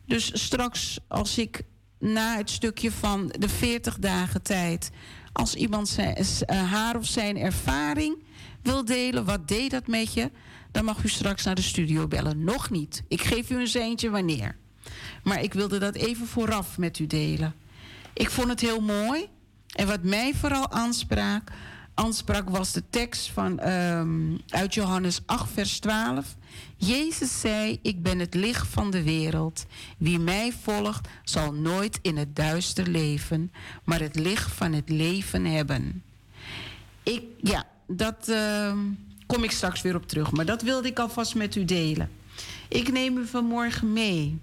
Dus 0.06 0.44
straks 0.44 1.00
als 1.08 1.38
ik 1.38 1.62
na 2.00 2.38
het 2.38 2.50
stukje 2.50 2.92
van 2.92 3.34
de 3.40 3.50
40 3.50 4.00
dagen 4.00 4.42
tijd, 4.42 4.90
als 5.34 5.56
iemand 5.56 5.90
zijn, 5.90 6.18
uh, 6.20 6.72
haar 6.72 6.96
of 6.96 7.06
zijn 7.06 7.38
ervaring 7.38 8.18
wil 8.64 8.86
delen, 8.86 9.26
wat 9.26 9.48
deed 9.48 9.72
dat 9.72 9.88
met 9.88 10.14
je, 10.14 10.32
dan 10.72 10.86
mag 10.86 11.04
u 11.04 11.10
straks 11.10 11.44
naar 11.44 11.56
de 11.56 11.62
studio 11.62 12.08
bellen. 12.08 12.44
Nog 12.44 12.70
niet. 12.70 13.04
Ik 13.08 13.22
geef 13.22 13.50
u 13.50 13.60
een 13.60 13.68
zeentje 13.68 14.10
wanneer. 14.10 14.56
Maar 15.24 15.44
ik 15.44 15.54
wilde 15.54 15.78
dat 15.78 15.96
even 15.96 16.28
vooraf 16.28 16.78
met 16.78 17.00
u 17.00 17.08
delen. 17.08 17.54
Ik 18.14 18.30
vond 18.30 18.48
het 18.48 18.60
heel 18.60 18.82
mooi. 18.82 19.28
En 19.72 19.88
wat 19.88 20.04
mij 20.04 20.34
vooral 20.34 20.72
aansprak, 20.72 21.52
aansprak 21.94 22.50
was 22.50 22.72
de 22.72 22.84
tekst 22.90 23.32
van, 23.32 23.68
um, 23.68 24.42
uit 24.48 24.74
Johannes 24.74 25.22
8, 25.26 25.52
vers 25.54 25.80
12. 25.80 26.36
Jezus 26.76 27.40
zei: 27.40 27.80
Ik 27.82 28.04
ben 28.04 28.20
het 28.20 28.34
licht 28.34 28.68
van 28.68 28.92
de 28.92 29.04
wereld. 29.04 29.66
Wie 29.98 30.20
mij 30.20 30.54
volgt, 30.62 31.08
zal 31.24 31.54
nooit 31.54 32.00
in 32.02 32.18
het 32.18 32.36
duister 32.36 32.88
leven, 32.88 33.52
maar 33.84 34.00
het 34.00 34.16
licht 34.16 34.52
van 34.52 34.74
het 34.74 34.90
leven 34.90 35.46
hebben. 35.46 36.04
Ik, 37.04 37.24
ja, 37.42 37.66
dat 37.96 38.28
uh, 38.30 38.74
kom 39.26 39.44
ik 39.44 39.52
straks 39.52 39.82
weer 39.82 39.96
op 39.96 40.08
terug, 40.08 40.32
maar 40.32 40.46
dat 40.46 40.62
wilde 40.62 40.88
ik 40.88 41.00
alvast 41.00 41.36
met 41.36 41.56
u 41.56 41.66
delen. 41.66 42.10
Ik 42.68 42.92
neem 42.92 43.18
u 43.18 43.28
vanmorgen 43.28 43.94
mee 43.94 44.40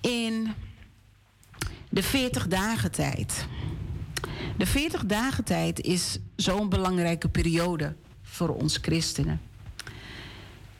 in 0.00 0.54
de 1.88 2.02
40 2.02 2.48
dagen 2.48 2.90
tijd. 2.90 3.46
De 4.56 4.66
40 4.66 5.04
dagen 5.04 5.44
tijd 5.44 5.80
is 5.80 6.18
zo'n 6.36 6.68
belangrijke 6.68 7.28
periode 7.28 7.94
voor 8.22 8.48
ons 8.48 8.78
christenen. 8.82 9.40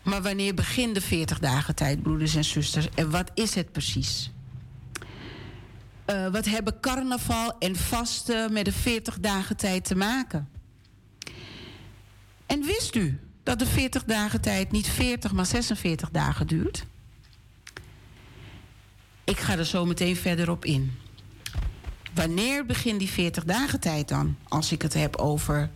Maar 0.02 0.22
wanneer 0.22 0.54
begint 0.54 0.94
de 0.94 1.00
40 1.00 1.38
dagen 1.38 1.74
tijd, 1.74 2.02
broeders 2.02 2.34
en 2.34 2.44
zusters? 2.44 2.88
En 2.94 3.10
wat 3.10 3.30
is 3.34 3.54
het 3.54 3.72
precies? 3.72 4.30
Uh, 6.06 6.28
wat 6.28 6.44
hebben 6.44 6.80
carnaval 6.80 7.58
en 7.58 7.76
vasten 7.76 8.52
met 8.52 8.64
de 8.64 8.72
40 8.72 9.18
dagen 9.20 9.56
tijd 9.56 9.84
te 9.84 9.96
maken? 9.96 10.48
En 12.50 12.62
wist 12.62 12.94
u 12.94 13.20
dat 13.42 13.58
de 13.58 13.66
40 13.66 14.04
dagen 14.04 14.40
tijd 14.40 14.72
niet 14.72 14.88
40, 14.88 15.32
maar 15.32 15.46
46 15.46 16.10
dagen 16.10 16.46
duurt? 16.46 16.86
Ik 19.24 19.38
ga 19.38 19.58
er 19.58 19.66
zo 19.66 19.84
meteen 19.84 20.16
verder 20.16 20.50
op 20.50 20.64
in. 20.64 20.98
Wanneer 22.14 22.66
begint 22.66 22.98
die 22.98 23.08
40 23.08 23.44
dagen 23.44 23.80
tijd 23.80 24.08
dan? 24.08 24.36
Als 24.48 24.72
ik 24.72 24.82
het 24.82 24.94
heb 24.94 25.16
over. 25.16 25.70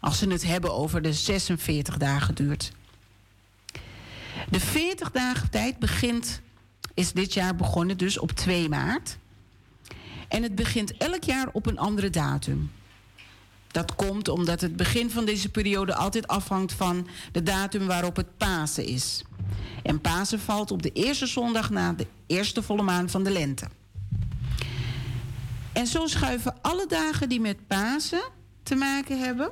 Als 0.00 0.18
ze 0.18 0.28
het 0.28 0.44
hebben 0.44 0.74
over 0.74 1.02
de 1.02 1.12
46 1.12 1.96
dagen 1.96 2.34
duurt. 2.34 2.72
De 4.50 4.60
40 4.60 5.10
dagen 5.10 5.50
tijd 5.50 5.78
begint, 5.78 6.40
is 6.94 7.12
dit 7.12 7.34
jaar 7.34 7.56
begonnen 7.56 7.96
dus 7.96 8.18
op 8.18 8.32
2 8.32 8.68
maart. 8.68 9.16
En 10.28 10.42
het 10.42 10.54
begint 10.54 10.96
elk 10.96 11.22
jaar 11.24 11.48
op 11.52 11.66
een 11.66 11.78
andere 11.78 12.10
datum. 12.10 12.70
Dat 13.70 13.94
komt 13.94 14.28
omdat 14.28 14.60
het 14.60 14.76
begin 14.76 15.10
van 15.10 15.24
deze 15.24 15.48
periode 15.48 15.94
altijd 15.94 16.26
afhangt 16.26 16.72
van 16.72 17.06
de 17.32 17.42
datum 17.42 17.86
waarop 17.86 18.16
het 18.16 18.36
Pasen 18.36 18.84
is. 18.84 19.24
En 19.82 20.00
Pasen 20.00 20.40
valt 20.40 20.70
op 20.70 20.82
de 20.82 20.92
eerste 20.92 21.26
zondag 21.26 21.70
na 21.70 21.92
de 21.92 22.06
eerste 22.26 22.62
volle 22.62 22.82
maan 22.82 23.10
van 23.10 23.24
de 23.24 23.30
lente. 23.30 23.66
En 25.72 25.86
zo 25.86 26.06
schuiven 26.06 26.62
alle 26.62 26.86
dagen 26.86 27.28
die 27.28 27.40
met 27.40 27.66
Pasen 27.66 28.22
te 28.62 28.74
maken 28.74 29.18
hebben, 29.18 29.50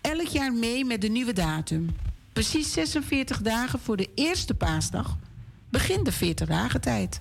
elk 0.00 0.26
jaar 0.26 0.52
mee 0.52 0.84
met 0.84 1.00
de 1.00 1.08
nieuwe 1.08 1.32
datum. 1.32 1.96
Precies 2.32 2.72
46 2.72 3.42
dagen 3.42 3.78
voor 3.78 3.96
de 3.96 4.10
eerste 4.14 4.54
paasdag 4.54 5.16
begint 5.70 6.04
de 6.04 6.12
40 6.12 6.48
dagen 6.48 6.80
tijd. 6.80 7.20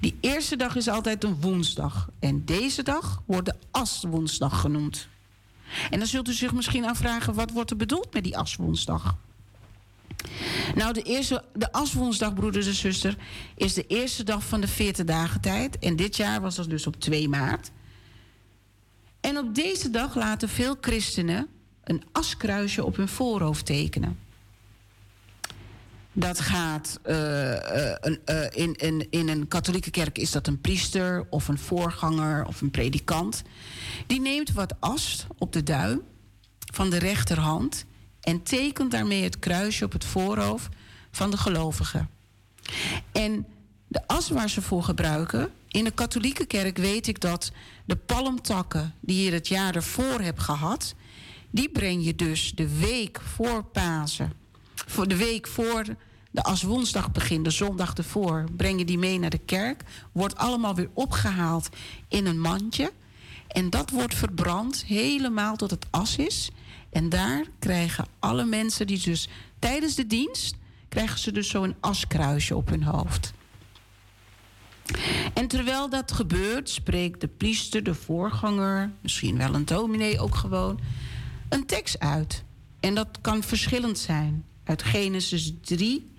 Die 0.00 0.16
eerste 0.20 0.56
dag 0.56 0.76
is 0.76 0.88
altijd 0.88 1.24
een 1.24 1.40
woensdag. 1.40 2.08
En 2.18 2.44
deze 2.44 2.82
dag 2.82 3.22
wordt 3.26 3.46
de 3.46 3.54
aswoensdag 3.70 4.60
genoemd. 4.60 5.08
En 5.90 5.98
dan 5.98 6.08
zult 6.08 6.28
u 6.28 6.32
zich 6.32 6.52
misschien 6.52 6.84
afvragen, 6.84 7.34
wat 7.34 7.50
wordt 7.50 7.70
er 7.70 7.76
bedoeld 7.76 8.12
met 8.12 8.24
die 8.24 8.38
aswoensdag? 8.38 9.16
Nou, 10.74 10.92
de, 10.92 11.02
eerste, 11.02 11.44
de 11.54 11.72
aswoensdag, 11.72 12.34
broeders 12.34 12.66
en 12.66 12.74
zuster, 12.74 13.16
is 13.56 13.74
de 13.74 13.86
eerste 13.86 14.24
dag 14.24 14.44
van 14.44 14.60
de 14.60 14.68
40 14.68 15.04
dagen 15.04 15.40
tijd. 15.40 15.78
En 15.78 15.96
dit 15.96 16.16
jaar 16.16 16.40
was 16.40 16.54
dat 16.54 16.70
dus 16.70 16.86
op 16.86 17.00
2 17.00 17.28
maart. 17.28 17.70
En 19.20 19.38
op 19.38 19.54
deze 19.54 19.90
dag 19.90 20.14
laten 20.14 20.48
veel 20.48 20.76
christenen 20.80 21.48
een 21.84 22.02
askruisje 22.12 22.84
op 22.84 22.96
hun 22.96 23.08
voorhoofd 23.08 23.66
tekenen. 23.66 24.18
Dat 26.12 26.40
gaat 26.40 27.00
uh, 27.06 27.16
uh, 27.16 28.16
uh, 28.26 28.44
in, 28.50 28.74
in, 28.74 29.06
in 29.10 29.28
een 29.28 29.48
katholieke 29.48 29.90
kerk 29.90 30.18
is 30.18 30.30
dat 30.30 30.46
een 30.46 30.60
priester 30.60 31.26
of 31.30 31.48
een 31.48 31.58
voorganger 31.58 32.46
of 32.46 32.60
een 32.60 32.70
predikant. 32.70 33.42
Die 34.06 34.20
neemt 34.20 34.52
wat 34.52 34.74
as 34.80 35.26
op 35.38 35.52
de 35.52 35.62
duim 35.62 36.02
van 36.72 36.90
de 36.90 36.98
rechterhand 36.98 37.84
en 38.20 38.42
tekent 38.42 38.90
daarmee 38.90 39.22
het 39.22 39.38
kruisje 39.38 39.84
op 39.84 39.92
het 39.92 40.04
voorhoofd 40.04 40.68
van 41.10 41.30
de 41.30 41.36
gelovige. 41.36 42.06
En 43.12 43.46
de 43.88 44.06
as 44.06 44.28
waar 44.28 44.50
ze 44.50 44.62
voor 44.62 44.82
gebruiken, 44.82 45.50
in 45.68 45.84
de 45.84 45.90
katholieke 45.90 46.44
kerk 46.44 46.76
weet 46.76 47.06
ik 47.06 47.20
dat 47.20 47.52
de 47.84 47.96
palmtakken 47.96 48.94
die 49.00 49.24
je 49.24 49.32
het 49.32 49.48
jaar 49.48 49.74
ervoor 49.74 50.20
hebt 50.20 50.40
gehad, 50.40 50.94
die 51.50 51.68
breng 51.68 52.04
je 52.04 52.14
dus 52.14 52.52
de 52.54 52.78
week 52.78 53.20
voor 53.20 53.64
Pasen. 53.64 54.41
Voor 54.86 55.08
de 55.08 55.16
week 55.16 55.46
voor 55.46 55.84
de 56.32 56.42
als 56.42 56.62
woensdag 56.62 57.12
begint, 57.12 57.44
de 57.44 57.50
zondag 57.50 57.94
ervoor, 57.94 58.44
breng 58.56 58.78
je 58.78 58.84
die 58.84 58.98
mee 58.98 59.18
naar 59.18 59.30
de 59.30 59.38
kerk. 59.38 59.82
Wordt 60.12 60.36
allemaal 60.36 60.74
weer 60.74 60.90
opgehaald 60.92 61.68
in 62.08 62.26
een 62.26 62.40
mandje. 62.40 62.92
En 63.48 63.70
dat 63.70 63.90
wordt 63.90 64.14
verbrand 64.14 64.84
helemaal 64.84 65.56
tot 65.56 65.70
het 65.70 65.86
as 65.90 66.16
is. 66.16 66.50
En 66.90 67.08
daar 67.08 67.44
krijgen 67.58 68.06
alle 68.18 68.44
mensen 68.44 68.86
die 68.86 69.00
dus 69.00 69.28
tijdens 69.58 69.94
de 69.94 70.06
dienst... 70.06 70.54
krijgen 70.88 71.18
ze 71.18 71.32
dus 71.32 71.48
zo'n 71.48 71.74
askruisje 71.80 72.56
op 72.56 72.68
hun 72.68 72.82
hoofd. 72.82 73.32
En 75.34 75.48
terwijl 75.48 75.88
dat 75.88 76.12
gebeurt, 76.12 76.70
spreekt 76.70 77.20
de 77.20 77.28
priester, 77.28 77.82
de 77.82 77.94
voorganger... 77.94 78.92
misschien 79.00 79.36
wel 79.36 79.54
een 79.54 79.64
dominee 79.64 80.20
ook 80.20 80.34
gewoon 80.34 80.80
een 81.48 81.66
tekst 81.66 81.98
uit. 81.98 82.44
En 82.80 82.94
dat 82.94 83.08
kan 83.20 83.42
verschillend 83.42 83.98
zijn. 83.98 84.44
Uit 84.64 84.82
Genesis 84.82 85.52
3, 85.60 86.10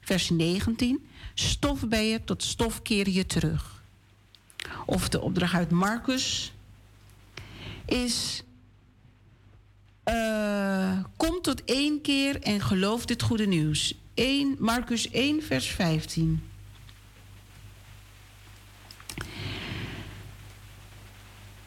vers 0.00 0.30
19. 0.30 1.06
Stof 1.34 1.88
ben 1.88 2.04
je, 2.04 2.24
tot 2.24 2.42
stof 2.42 2.82
keer 2.82 3.08
je 3.08 3.26
terug. 3.26 3.82
Of 4.86 5.08
de 5.08 5.20
opdracht 5.20 5.54
uit 5.54 5.70
Marcus 5.70 6.52
is... 7.86 8.42
Uh, 10.08 10.98
kom 11.16 11.42
tot 11.42 11.64
één 11.64 12.00
keer 12.00 12.40
en 12.40 12.60
geloof 12.60 13.04
dit 13.04 13.22
goede 13.22 13.46
nieuws. 13.46 13.94
1, 14.14 14.56
Marcus 14.58 15.10
1, 15.10 15.42
vers 15.42 15.66
15. 15.66 16.42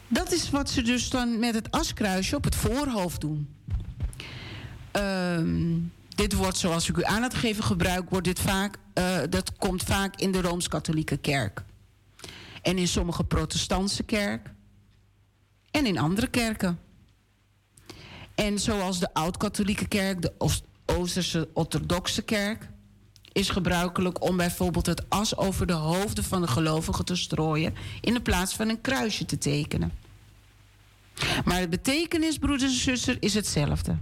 Dat 0.08 0.32
is 0.32 0.50
wat 0.50 0.70
ze 0.70 0.82
dus 0.82 1.10
dan 1.10 1.38
met 1.38 1.54
het 1.54 1.70
askruisje 1.70 2.36
op 2.36 2.44
het 2.44 2.54
voorhoofd 2.54 3.20
doen. 3.20 3.48
Uh, 4.96 5.40
dit 6.16 6.32
wordt, 6.32 6.56
zoals 6.56 6.88
ik 6.88 6.96
u 6.96 7.04
aan 7.04 7.22
het 7.22 7.34
geven 7.34 7.64
gebruik, 7.64 8.10
wordt 8.10 8.26
dit 8.26 8.40
vaak, 8.40 8.76
uh, 8.94 9.18
dat 9.30 9.56
komt 9.56 9.82
vaak 9.82 10.16
in 10.16 10.32
de 10.32 10.40
Rooms-Katholieke 10.40 11.16
kerk. 11.16 11.64
En 12.62 12.78
in 12.78 12.88
sommige 12.88 13.24
protestantse 13.24 14.02
kerk. 14.02 14.50
En 15.70 15.86
in 15.86 15.98
andere 15.98 16.26
kerken. 16.26 16.78
En 18.34 18.58
zoals 18.58 18.98
de 18.98 19.14
Oud-Katholieke 19.14 19.86
kerk, 19.88 20.22
de 20.22 20.32
Oosterse 20.86 21.48
Orthodoxe 21.52 22.22
kerk, 22.22 22.68
is 23.32 23.50
gebruikelijk 23.50 24.22
om 24.24 24.36
bijvoorbeeld 24.36 24.86
het 24.86 25.08
as 25.08 25.36
over 25.36 25.66
de 25.66 25.72
hoofden 25.72 26.24
van 26.24 26.40
de 26.40 26.46
gelovigen 26.48 27.04
te 27.04 27.16
strooien 27.16 27.74
in 28.00 28.14
de 28.14 28.22
plaats 28.22 28.54
van 28.54 28.68
een 28.68 28.80
kruisje 28.80 29.24
te 29.24 29.38
tekenen. 29.38 29.92
Maar 31.44 31.60
de 31.60 31.68
betekenis, 31.68 32.38
broeders 32.38 32.72
en 32.72 32.78
zusters, 32.78 33.16
is 33.20 33.34
hetzelfde. 33.34 33.96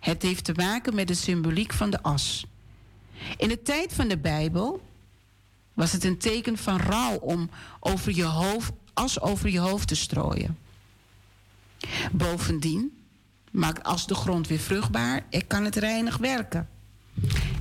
Het 0.00 0.22
heeft 0.22 0.44
te 0.44 0.52
maken 0.52 0.94
met 0.94 1.08
de 1.08 1.14
symboliek 1.14 1.72
van 1.72 1.90
de 1.90 2.02
as. 2.02 2.46
In 3.36 3.48
de 3.48 3.62
tijd 3.62 3.92
van 3.92 4.08
de 4.08 4.18
Bijbel 4.18 4.82
was 5.74 5.92
het 5.92 6.04
een 6.04 6.18
teken 6.18 6.56
van 6.56 6.76
rouw 6.76 7.16
om 7.16 7.50
over 7.80 8.14
je 8.14 8.24
hoofd, 8.24 8.72
as 8.94 9.20
over 9.20 9.48
je 9.48 9.58
hoofd 9.58 9.88
te 9.88 9.94
strooien. 9.94 10.58
Bovendien 12.12 12.98
maakt 13.50 13.82
as 13.82 14.06
de 14.06 14.14
grond 14.14 14.48
weer 14.48 14.58
vruchtbaar 14.58 15.24
en 15.30 15.46
kan 15.46 15.64
het 15.64 15.76
reinig 15.76 16.16
werken. 16.16 16.68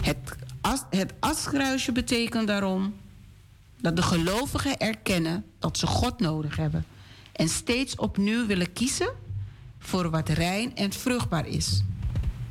Het, 0.01 0.17
as, 0.61 0.83
het 0.89 1.13
askruisje 1.19 1.91
betekent 1.91 2.47
daarom 2.47 2.95
dat 3.81 3.95
de 3.95 4.01
gelovigen 4.01 4.77
erkennen 4.77 5.45
dat 5.59 5.77
ze 5.77 5.88
God 5.88 6.19
nodig 6.19 6.55
hebben 6.55 6.85
en 7.31 7.49
steeds 7.49 7.95
opnieuw 7.95 8.45
willen 8.45 8.73
kiezen 8.73 9.09
voor 9.79 10.09
wat 10.09 10.29
rein 10.29 10.75
en 10.75 10.93
vruchtbaar 10.93 11.47
is. 11.47 11.83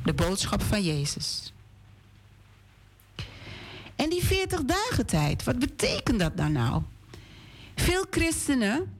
De 0.07 0.13
boodschap 0.13 0.61
van 0.61 0.83
Jezus. 0.83 1.53
En 3.95 4.09
die 4.09 4.25
40 4.25 4.63
dagen 4.63 5.05
tijd, 5.05 5.43
wat 5.43 5.59
betekent 5.59 6.19
dat 6.19 6.37
dan 6.37 6.51
nou? 6.51 6.81
Veel 7.75 8.05
christenen 8.09 8.93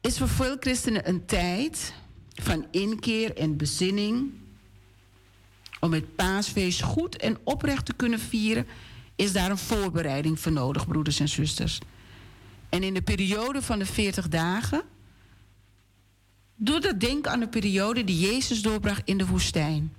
is 0.00 0.18
voor 0.18 0.28
veel 0.28 0.56
christenen 0.60 1.08
een 1.08 1.26
tijd 1.26 1.94
van 2.34 2.66
inkeer 2.70 3.36
en 3.36 3.56
bezinning. 3.56 4.30
Om 5.80 5.92
het 5.92 6.16
paasfeest 6.16 6.82
goed 6.82 7.16
en 7.16 7.38
oprecht 7.44 7.86
te 7.86 7.94
kunnen 7.94 8.20
vieren, 8.20 8.66
is 9.16 9.32
daar 9.32 9.50
een 9.50 9.58
voorbereiding 9.58 10.40
voor 10.40 10.52
nodig, 10.52 10.86
broeders 10.86 11.20
en 11.20 11.28
zusters. 11.28 11.78
En 12.68 12.82
in 12.82 12.94
de 12.94 13.02
periode 13.02 13.62
van 13.62 13.78
de 13.78 13.86
40 13.86 14.28
dagen, 14.28 14.82
doe 16.62 16.80
dat 16.80 17.00
denken 17.00 17.30
aan 17.30 17.40
de 17.40 17.48
periode 17.48 18.04
die 18.04 18.18
Jezus 18.18 18.62
doorbracht 18.62 19.02
in 19.04 19.18
de 19.18 19.26
woestijn. 19.26 19.94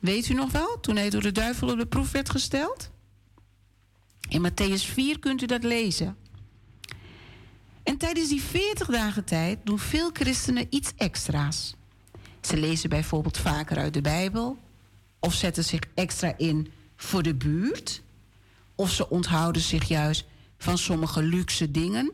Weet 0.00 0.28
u 0.28 0.34
nog 0.34 0.50
wel, 0.50 0.80
toen 0.80 0.96
hij 0.96 1.10
door 1.10 1.22
de 1.22 1.32
duivel 1.32 1.68
op 1.70 1.78
de 1.78 1.86
proef 1.86 2.12
werd 2.12 2.30
gesteld? 2.30 2.90
In 4.28 4.50
Matthäus 4.50 4.92
4 4.92 5.18
kunt 5.18 5.42
u 5.42 5.46
dat 5.46 5.64
lezen. 5.64 6.16
En 7.82 7.96
tijdens 7.96 8.28
die 8.28 8.42
40 8.42 8.86
dagen 8.86 9.24
tijd 9.24 9.58
doen 9.64 9.78
veel 9.78 10.10
christenen 10.12 10.66
iets 10.70 10.92
extra's. 10.96 11.74
Ze 12.40 12.56
lezen 12.56 12.88
bijvoorbeeld 12.88 13.38
vaker 13.38 13.78
uit 13.78 13.94
de 13.94 14.00
Bijbel, 14.00 14.58
of 15.18 15.34
zetten 15.34 15.64
zich 15.64 15.80
extra 15.94 16.36
in 16.36 16.72
voor 16.96 17.22
de 17.22 17.34
buurt, 17.34 18.02
of 18.74 18.90
ze 18.90 19.10
onthouden 19.10 19.62
zich 19.62 19.88
juist 19.88 20.24
van 20.58 20.78
sommige 20.78 21.22
luxe 21.22 21.70
dingen 21.70 22.12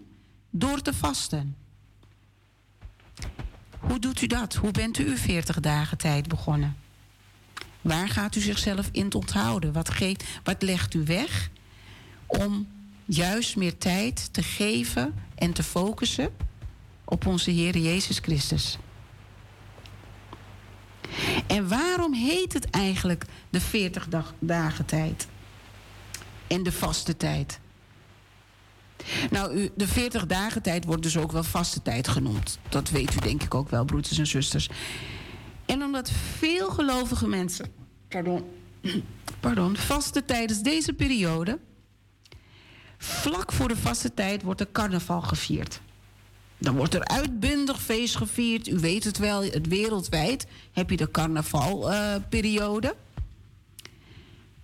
door 0.51 0.83
te 0.83 0.95
vasten. 0.95 1.57
Hoe 3.79 3.99
doet 3.99 4.23
u 4.23 4.27
dat? 4.27 4.55
Hoe 4.55 4.71
bent 4.71 4.99
u 4.99 5.09
uw 5.09 5.17
40 5.17 5.61
dagen 5.61 5.99
tijd 5.99 6.29
begonnen? 6.29 6.77
Waar 7.81 8.09
gaat 8.09 8.37
u 8.37 8.41
zichzelf 8.41 8.89
in 8.93 9.15
onthouden? 9.15 9.73
Wat, 9.73 9.91
geeft, 9.91 10.25
wat 10.45 10.63
legt 10.63 10.95
u 10.95 11.05
weg 11.05 11.51
om 12.27 12.69
juist 13.05 13.57
meer 13.57 13.79
tijd 13.79 14.33
te 14.33 14.43
geven 14.43 15.15
en 15.35 15.53
te 15.53 15.63
focussen 15.63 16.31
op 17.05 17.27
onze 17.27 17.51
Heer 17.51 17.79
Jezus 17.79 18.19
Christus? 18.19 18.79
En 21.47 21.69
waarom 21.69 22.15
heet 22.15 22.53
het 22.53 22.71
eigenlijk 22.71 23.25
de 23.51 23.61
40 23.61 24.09
dagen 24.39 24.85
tijd 24.85 25.29
en 26.47 26.63
de 26.63 26.73
vaste 26.73 27.17
tijd? 27.17 27.61
Nou, 29.31 29.71
de 29.75 29.87
40 29.87 30.27
dagen 30.27 30.63
tijd 30.63 30.85
wordt 30.85 31.03
dus 31.03 31.17
ook 31.17 31.33
wel 31.33 31.45
vaste 31.45 31.83
tijd 31.83 32.09
genoemd. 32.09 32.59
Dat 32.69 32.91
weet 32.91 33.15
u 33.15 33.19
denk 33.19 33.43
ik 33.43 33.55
ook 33.55 33.69
wel, 33.69 33.85
broeders 33.85 34.19
en 34.19 34.27
zusters. 34.27 34.69
En 35.67 35.83
omdat 35.83 36.11
veel 36.39 36.71
gelovige 36.71 37.29
mensen, 37.29 37.67
pardon, 38.09 38.45
pardon, 39.41 39.77
vasten 39.77 40.25
tijdens 40.25 40.63
deze 40.63 40.93
periode, 40.93 41.59
vlak 42.99 43.53
voor 43.53 43.69
de 43.69 43.77
vaste 43.77 44.15
tijd 44.15 44.43
wordt 44.43 44.61
er 44.61 44.73
carnaval 44.73 45.21
gevierd. 45.21 45.81
Dan 46.59 46.77
wordt 46.77 46.95
er 46.95 47.05
uitbundig 47.05 47.83
feest 47.83 48.17
gevierd. 48.17 48.69
U 48.69 48.79
weet 48.79 49.05
het 49.05 49.19
wel, 49.19 49.43
het 49.43 49.69
wereldwijd 49.69 50.47
heb 50.73 50.91
je 50.91 50.97
de 50.97 51.11
carnavalperiode. 51.11 52.95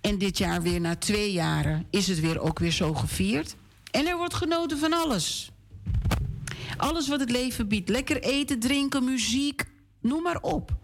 en 0.01 0.17
dit 0.17 0.37
jaar 0.37 0.61
weer 0.61 0.81
na 0.81 0.95
twee 0.95 1.31
jaren 1.31 1.85
is 1.89 2.07
het 2.07 2.19
weer 2.19 2.39
ook 2.39 2.59
weer 2.59 2.71
zo 2.71 2.93
gevierd. 2.93 3.55
En 3.95 4.07
er 4.07 4.17
wordt 4.17 4.33
genoten 4.33 4.77
van 4.77 4.93
alles. 4.93 5.51
Alles 6.77 7.07
wat 7.07 7.19
het 7.19 7.31
leven 7.31 7.67
biedt. 7.67 7.89
Lekker 7.89 8.21
eten, 8.21 8.59
drinken, 8.59 9.03
muziek, 9.03 9.65
noem 10.01 10.21
maar 10.21 10.41
op. 10.41 10.75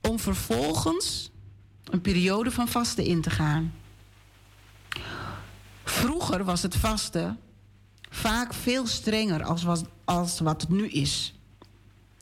Om 0.00 0.18
vervolgens 0.18 1.30
een 1.84 2.00
periode 2.00 2.50
van 2.50 2.68
vasten 2.68 3.04
in 3.04 3.20
te 3.20 3.30
gaan. 3.30 3.74
Vroeger 5.84 6.44
was 6.44 6.62
het 6.62 6.76
vasten 6.76 7.38
vaak 8.10 8.54
veel 8.54 8.86
strenger 8.86 9.44
als, 9.44 9.62
was, 9.62 9.82
als 10.04 10.40
wat 10.40 10.60
het 10.60 10.70
nu 10.70 10.88
is. 10.88 11.34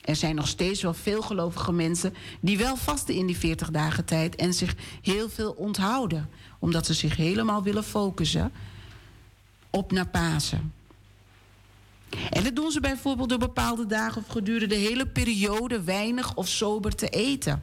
Er 0.01 0.17
zijn 0.17 0.35
nog 0.35 0.49
steeds 0.49 0.83
wel 0.83 0.95
veel 0.95 1.23
gelovige 1.23 1.73
mensen 1.73 2.15
die 2.41 2.59
wel 2.59 2.77
vasten 2.77 3.15
in 3.15 3.27
die 3.27 3.39
40 3.39 3.71
dagen 3.71 4.05
tijd 4.05 4.37
en 4.37 4.55
zich 4.55 4.75
heel 5.03 5.29
veel 5.29 5.53
onthouden, 5.53 6.31
omdat 6.59 6.87
ze 6.87 6.95
zich 6.95 7.17
helemaal 7.17 7.63
willen 7.63 7.85
focussen 7.85 8.53
op 9.75 9.93
naar 9.93 10.09
Pasen. 10.09 10.73
En 12.31 12.45
dat 12.45 12.57
doen 12.57 12.71
ze 12.71 12.81
bijvoorbeeld 12.81 13.29
door 13.29 13.39
bepaalde 13.39 13.87
dagen 13.87 14.23
of 14.23 14.29
gedurende 14.29 14.75
de 14.75 14.81
hele 14.81 15.07
periode 15.07 15.83
weinig 15.83 16.35
of 16.35 16.49
sober 16.49 16.95
te 16.95 17.09
eten. 17.09 17.63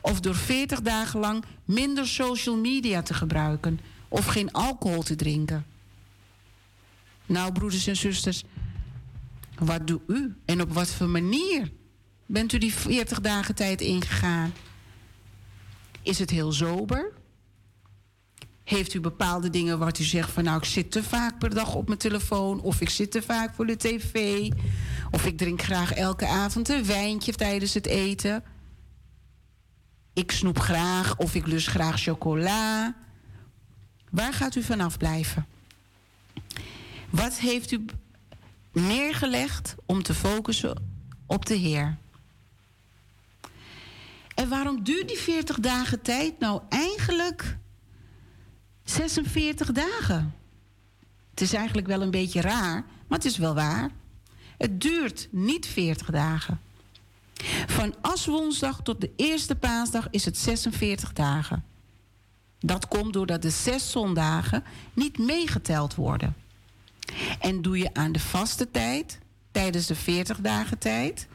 Of 0.00 0.20
door 0.20 0.34
40 0.34 0.80
dagen 0.80 1.20
lang 1.20 1.44
minder 1.64 2.06
social 2.06 2.56
media 2.56 3.02
te 3.02 3.14
gebruiken 3.14 3.80
of 4.08 4.26
geen 4.26 4.52
alcohol 4.52 5.02
te 5.02 5.16
drinken. 5.16 5.66
Nou, 7.26 7.52
broeders 7.52 7.86
en 7.86 7.96
zusters, 7.96 8.44
wat 9.58 9.86
doet 9.86 10.02
u 10.06 10.34
en 10.44 10.60
op 10.60 10.72
wat 10.72 10.88
voor 10.88 11.08
manier 11.08 11.70
bent 12.26 12.52
u 12.52 12.58
die 12.58 12.74
40 12.74 13.20
dagen 13.20 13.54
tijd 13.54 13.80
ingegaan? 13.80 14.52
Is 16.02 16.18
het 16.18 16.30
heel 16.30 16.52
sober? 16.52 17.12
Heeft 18.66 18.94
u 18.94 19.00
bepaalde 19.00 19.50
dingen 19.50 19.78
wat 19.78 19.98
u 19.98 20.02
zegt 20.04 20.30
van 20.30 20.44
nou 20.44 20.58
ik 20.58 20.64
zit 20.64 20.90
te 20.90 21.02
vaak 21.02 21.38
per 21.38 21.54
dag 21.54 21.74
op 21.74 21.86
mijn 21.86 21.98
telefoon 21.98 22.60
of 22.60 22.80
ik 22.80 22.90
zit 22.90 23.10
te 23.10 23.22
vaak 23.22 23.54
voor 23.54 23.66
de 23.66 23.76
tv 23.76 24.48
of 25.10 25.26
ik 25.26 25.36
drink 25.36 25.62
graag 25.62 25.92
elke 25.92 26.26
avond 26.26 26.68
een 26.68 26.86
wijntje 26.86 27.32
tijdens 27.32 27.74
het 27.74 27.86
eten. 27.86 28.44
Ik 30.12 30.32
snoep 30.32 30.58
graag 30.58 31.16
of 31.16 31.34
ik 31.34 31.46
lust 31.46 31.68
graag 31.68 32.00
chocola. 32.00 32.94
Waar 34.10 34.32
gaat 34.32 34.54
u 34.54 34.62
vanaf 34.62 34.98
blijven? 34.98 35.46
Wat 37.10 37.38
heeft 37.38 37.70
u 37.70 37.84
neergelegd 38.72 39.74
om 39.84 40.02
te 40.02 40.14
focussen 40.14 40.82
op 41.26 41.46
de 41.46 41.54
Heer? 41.54 41.96
En 44.34 44.48
waarom 44.48 44.84
duurt 44.84 45.08
die 45.08 45.18
40 45.18 45.60
dagen 45.60 46.02
tijd 46.02 46.38
nou 46.38 46.62
eigenlijk 46.68 47.56
46 48.88 49.72
dagen. 49.72 50.34
Het 51.30 51.40
is 51.40 51.52
eigenlijk 51.52 51.86
wel 51.86 52.02
een 52.02 52.10
beetje 52.10 52.40
raar, 52.40 52.84
maar 53.06 53.18
het 53.18 53.24
is 53.24 53.36
wel 53.36 53.54
waar. 53.54 53.90
Het 54.58 54.80
duurt 54.80 55.28
niet 55.30 55.66
40 55.66 56.10
dagen. 56.10 56.60
Van 57.66 57.94
Aswoensdag 58.00 58.82
tot 58.82 59.00
de 59.00 59.12
eerste 59.16 59.56
paasdag 59.56 60.10
is 60.10 60.24
het 60.24 60.38
46 60.38 61.12
dagen. 61.12 61.64
Dat 62.58 62.88
komt 62.88 63.12
doordat 63.12 63.42
de 63.42 63.50
zes 63.50 63.90
zondagen 63.90 64.64
niet 64.92 65.18
meegeteld 65.18 65.94
worden. 65.94 66.36
En 67.40 67.62
doe 67.62 67.78
je 67.78 67.94
aan 67.94 68.12
de 68.12 68.20
vaste 68.20 68.70
tijd, 68.70 69.18
tijdens 69.50 69.86
de 69.86 69.94
40 69.94 70.40
dagen 70.40 70.78
tijd. 70.78 71.26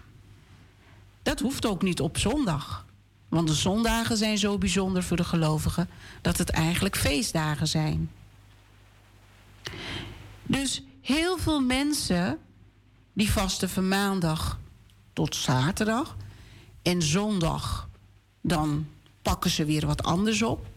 Dat 1.23 1.39
hoeft 1.39 1.65
ook 1.65 1.81
niet 1.81 2.01
op 2.01 2.17
zondag. 2.17 2.85
Want 3.31 3.47
de 3.47 3.53
zondagen 3.53 4.17
zijn 4.17 4.37
zo 4.37 4.57
bijzonder 4.57 5.03
voor 5.03 5.17
de 5.17 5.23
gelovigen 5.23 5.89
dat 6.21 6.37
het 6.37 6.49
eigenlijk 6.49 6.97
feestdagen 6.97 7.67
zijn. 7.67 8.11
Dus 10.43 10.83
heel 11.01 11.37
veel 11.37 11.61
mensen 11.61 12.39
die 13.13 13.31
vasten 13.31 13.69
van 13.69 13.87
maandag 13.87 14.59
tot 15.13 15.35
zaterdag 15.35 16.17
en 16.81 17.01
zondag 17.01 17.89
dan 18.41 18.87
pakken 19.21 19.51
ze 19.51 19.65
weer 19.65 19.85
wat 19.85 20.03
anders 20.03 20.41
op. 20.41 20.67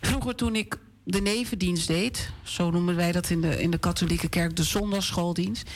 Vroeger 0.00 0.34
toen 0.34 0.56
ik 0.56 0.78
de 1.04 1.20
nevendienst 1.20 1.86
deed, 1.86 2.30
zo 2.42 2.70
noemen 2.70 2.96
wij 2.96 3.12
dat 3.12 3.30
in 3.30 3.40
de, 3.40 3.60
in 3.60 3.70
de 3.70 3.78
katholieke 3.78 4.28
kerk, 4.28 4.56
de 4.56 4.62
zondagsschooldienst. 4.62 5.70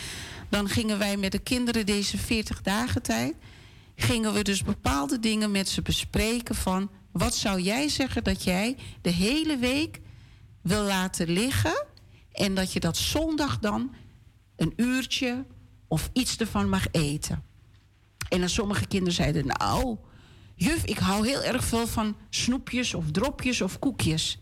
Dan 0.49 0.69
gingen 0.69 0.99
wij 0.99 1.17
met 1.17 1.33
de 1.33 1.39
kinderen 1.39 1.87
deze 1.87 2.19
40 2.19 2.63
dagen 2.63 3.03
tijd, 3.03 3.35
gingen 3.95 4.33
we 4.33 4.43
dus 4.43 4.63
bepaalde 4.63 5.19
dingen 5.19 5.51
met 5.51 5.69
ze 5.69 5.83
bespreken 5.83 6.55
van 6.55 6.91
wat 7.13 7.35
zou 7.35 7.61
jij 7.61 7.89
zeggen 7.89 8.25
dat 8.25 8.45
jij 8.45 8.77
de 9.01 9.11
hele 9.11 9.57
week 9.57 10.01
wil 10.63 10.83
laten 10.83 11.29
liggen 11.29 11.85
en 12.33 12.55
dat 12.55 12.73
je 12.73 12.81
dat 12.81 12.97
zondag 12.97 13.59
dan 13.59 13.95
een 14.57 14.73
uurtje 14.77 15.45
of 15.89 16.11
iets 16.13 16.37
ervan 16.37 16.69
mag 16.69 16.87
eten. 16.91 17.45
En 18.29 18.41
dan 18.41 18.49
sommige 18.49 18.87
kinderen 18.87 19.15
zeiden, 19.15 19.47
nou, 19.47 19.97
juf, 20.55 20.85
ik 20.85 20.99
hou 20.99 21.27
heel 21.27 21.43
erg 21.43 21.65
veel 21.65 21.87
van 21.87 22.17
snoepjes 22.31 22.95
of 22.95 23.11
dropjes 23.11 23.61
of 23.61 23.79
koekjes. 23.79 24.39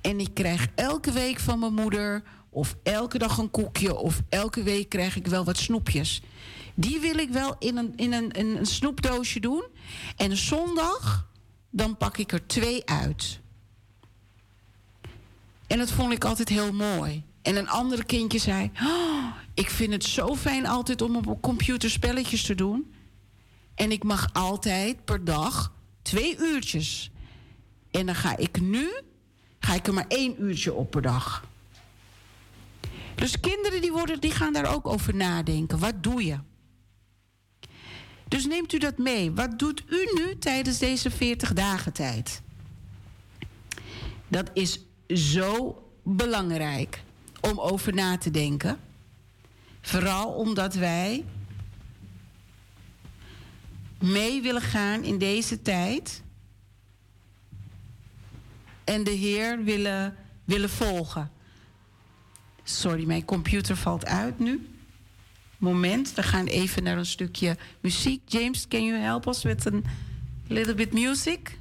En 0.00 0.20
ik 0.20 0.34
krijg 0.34 0.66
elke 0.74 1.12
week 1.12 1.40
van 1.40 1.58
mijn 1.58 1.74
moeder 1.74 2.22
of 2.50 2.76
elke 2.82 3.18
dag 3.18 3.38
een 3.38 3.50
koekje 3.50 3.96
of 3.96 4.22
elke 4.28 4.62
week 4.62 4.88
krijg 4.88 5.16
ik 5.16 5.26
wel 5.26 5.44
wat 5.44 5.56
snoepjes. 5.56 6.22
Die 6.74 7.00
wil 7.00 7.18
ik 7.18 7.30
wel 7.30 7.56
in 7.58 7.76
een, 7.76 7.92
in 7.96 8.12
een, 8.12 8.38
een 8.38 8.66
snoepdoosje 8.66 9.40
doen. 9.40 9.64
En 10.16 10.36
zondag, 10.36 11.28
dan 11.70 11.96
pak 11.96 12.18
ik 12.18 12.32
er 12.32 12.46
twee 12.46 12.86
uit. 12.86 13.40
En 15.66 15.78
dat 15.78 15.90
vond 15.90 16.12
ik 16.12 16.24
altijd 16.24 16.48
heel 16.48 16.72
mooi. 16.72 17.22
En 17.42 17.56
een 17.56 17.68
andere 17.68 18.04
kindje 18.04 18.38
zei: 18.38 18.70
oh, 18.82 19.26
Ik 19.54 19.70
vind 19.70 19.92
het 19.92 20.04
zo 20.04 20.36
fijn 20.36 20.66
altijd 20.66 21.02
om 21.02 21.16
op 21.16 21.42
computer 21.42 21.90
spelletjes 21.90 22.42
te 22.42 22.54
doen. 22.54 22.94
En 23.74 23.92
ik 23.92 24.04
mag 24.04 24.28
altijd 24.32 25.04
per 25.04 25.24
dag 25.24 25.72
twee 26.02 26.36
uurtjes. 26.38 27.10
En 27.90 28.06
dan 28.06 28.14
ga 28.14 28.36
ik 28.36 28.60
nu 28.60 28.90
ga 29.64 29.74
ik 29.74 29.86
er 29.86 29.94
maar 29.94 30.08
één 30.08 30.42
uurtje 30.42 30.72
op 30.72 30.90
per 30.90 31.02
dag. 31.02 31.44
Dus 33.14 33.40
kinderen 33.40 33.80
die, 33.80 33.92
worden, 33.92 34.20
die 34.20 34.30
gaan 34.30 34.52
daar 34.52 34.74
ook 34.74 34.86
over 34.86 35.14
nadenken. 35.14 35.78
Wat 35.78 36.02
doe 36.02 36.24
je? 36.24 36.38
Dus 38.32 38.46
neemt 38.46 38.72
u 38.72 38.78
dat 38.78 38.98
mee. 38.98 39.32
Wat 39.32 39.58
doet 39.58 39.82
u 39.88 40.08
nu 40.14 40.38
tijdens 40.38 40.78
deze 40.78 41.10
40 41.10 41.52
dagen 41.52 41.92
tijd? 41.92 42.42
Dat 44.28 44.50
is 44.52 44.80
zo 45.08 45.82
belangrijk 46.02 47.02
om 47.40 47.60
over 47.60 47.94
na 47.94 48.18
te 48.18 48.30
denken. 48.30 48.78
Vooral 49.80 50.32
omdat 50.32 50.74
wij 50.74 51.24
mee 53.98 54.42
willen 54.42 54.62
gaan 54.62 55.02
in 55.02 55.18
deze 55.18 55.62
tijd 55.62 56.22
en 58.84 59.04
de 59.04 59.10
Heer 59.10 59.64
willen, 59.64 60.16
willen 60.44 60.70
volgen. 60.70 61.30
Sorry, 62.62 63.06
mijn 63.06 63.24
computer 63.24 63.76
valt 63.76 64.06
uit 64.06 64.38
nu. 64.38 64.71
Moment, 65.62 66.14
we 66.14 66.22
gaan 66.22 66.46
even 66.46 66.82
naar 66.82 66.98
een 66.98 67.06
stukje 67.06 67.56
muziek. 67.80 68.22
James, 68.26 68.68
can 68.68 68.84
you 68.84 68.98
help 68.98 69.26
us 69.26 69.42
with 69.42 69.66
a 69.66 69.80
little 70.46 70.74
bit 70.74 70.92
music? 70.92 71.58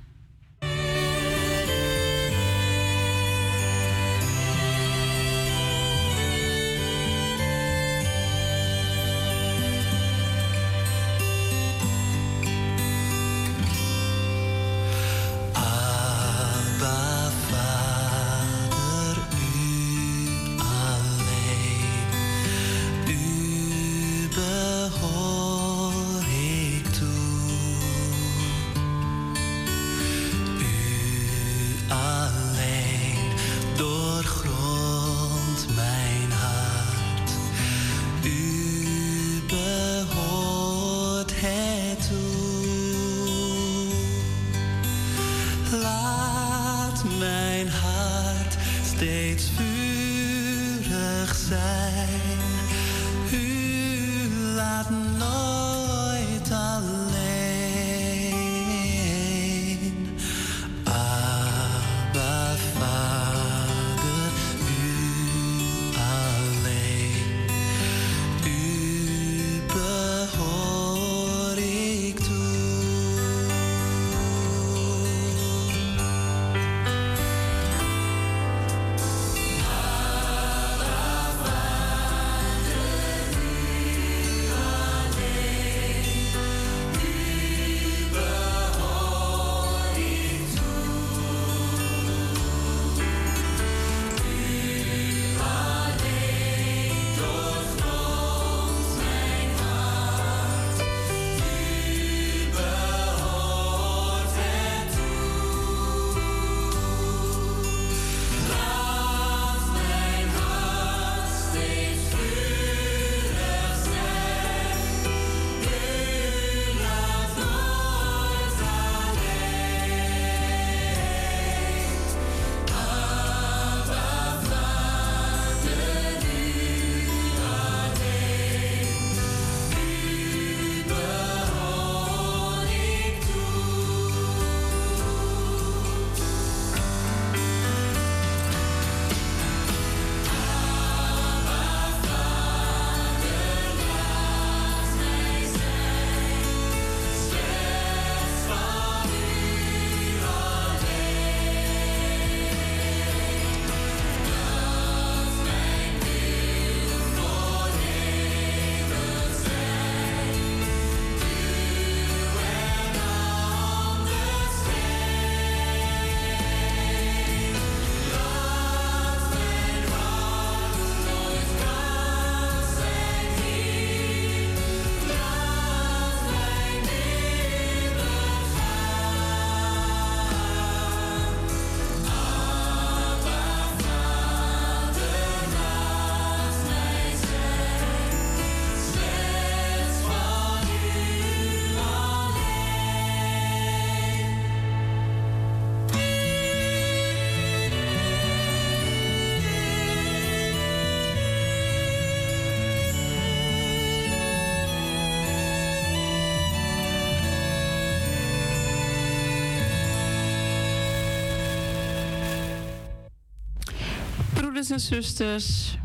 Broeders 214.62 214.90
en 214.90 214.96
zusters. 214.96 215.78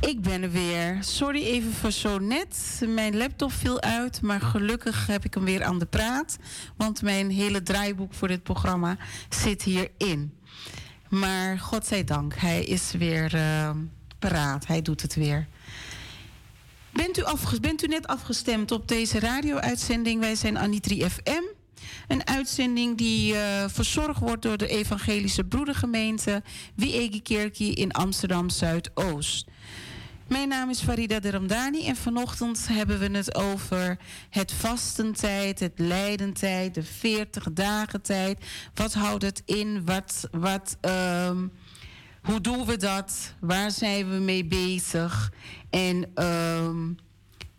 Ik 0.00 0.20
ben 0.20 0.42
er 0.42 0.50
weer. 0.50 0.98
Sorry 1.00 1.42
even 1.42 1.72
voor 1.72 1.90
zo 1.90 2.18
net. 2.18 2.82
Mijn 2.86 3.16
laptop 3.16 3.52
viel 3.52 3.80
uit, 3.80 4.20
maar 4.20 4.40
gelukkig 4.40 5.06
heb 5.06 5.24
ik 5.24 5.34
hem 5.34 5.44
weer 5.44 5.64
aan 5.64 5.78
de 5.78 5.86
praat. 5.86 6.36
Want 6.76 7.02
mijn 7.02 7.30
hele 7.30 7.62
draaiboek 7.62 8.14
voor 8.14 8.28
dit 8.28 8.42
programma 8.42 8.96
zit 9.28 9.62
hierin. 9.62 10.38
Maar 11.08 11.58
God 11.58 11.86
zij 11.86 12.04
dank, 12.04 12.34
hij 12.34 12.64
is 12.64 12.92
weer 12.92 13.34
uh, 13.34 13.70
paraat. 14.18 14.66
Hij 14.66 14.82
doet 14.82 15.02
het 15.02 15.14
weer. 15.14 15.48
Bent 16.90 17.18
u, 17.18 17.24
bent 17.60 17.84
u 17.84 17.86
net 17.86 18.06
afgestemd 18.06 18.70
op 18.70 18.88
deze 18.88 19.18
radio-uitzending? 19.18 20.20
Wij 20.20 20.34
zijn 20.34 20.58
Anitri 20.58 21.10
FM. 21.10 21.42
Een 22.08 22.26
uitzending 22.26 22.98
die 22.98 23.34
uh, 23.34 23.64
verzorgd 23.66 24.20
wordt 24.20 24.42
door 24.42 24.56
de 24.56 24.68
Evangelische 24.68 25.44
Broedergemeente 25.44 26.42
Wiegekerkie 26.74 27.74
in 27.74 27.92
Amsterdam 27.92 28.50
Zuidoost. 28.50 29.46
Mijn 30.32 30.48
naam 30.48 30.70
is 30.70 30.80
Farida 30.80 31.20
de 31.20 31.30
Ramdani 31.30 31.86
en 31.86 31.96
vanochtend 31.96 32.68
hebben 32.68 32.98
we 32.98 33.16
het 33.16 33.34
over 33.34 33.98
het 34.30 34.52
vastentijd, 34.52 35.60
het 35.60 35.78
lijdentijd, 35.78 36.74
de 36.74 36.82
40 36.82 37.52
dagen 37.52 38.02
tijd. 38.02 38.44
Wat 38.74 38.92
houdt 38.92 39.22
het 39.22 39.42
in? 39.44 39.84
Wat, 39.84 40.28
wat, 40.30 40.76
um, 41.28 41.52
hoe 42.22 42.40
doen 42.40 42.64
we 42.64 42.76
dat? 42.76 43.34
Waar 43.40 43.70
zijn 43.70 44.10
we 44.10 44.16
mee 44.16 44.44
bezig? 44.44 45.32
En 45.70 46.24
um, 46.24 46.96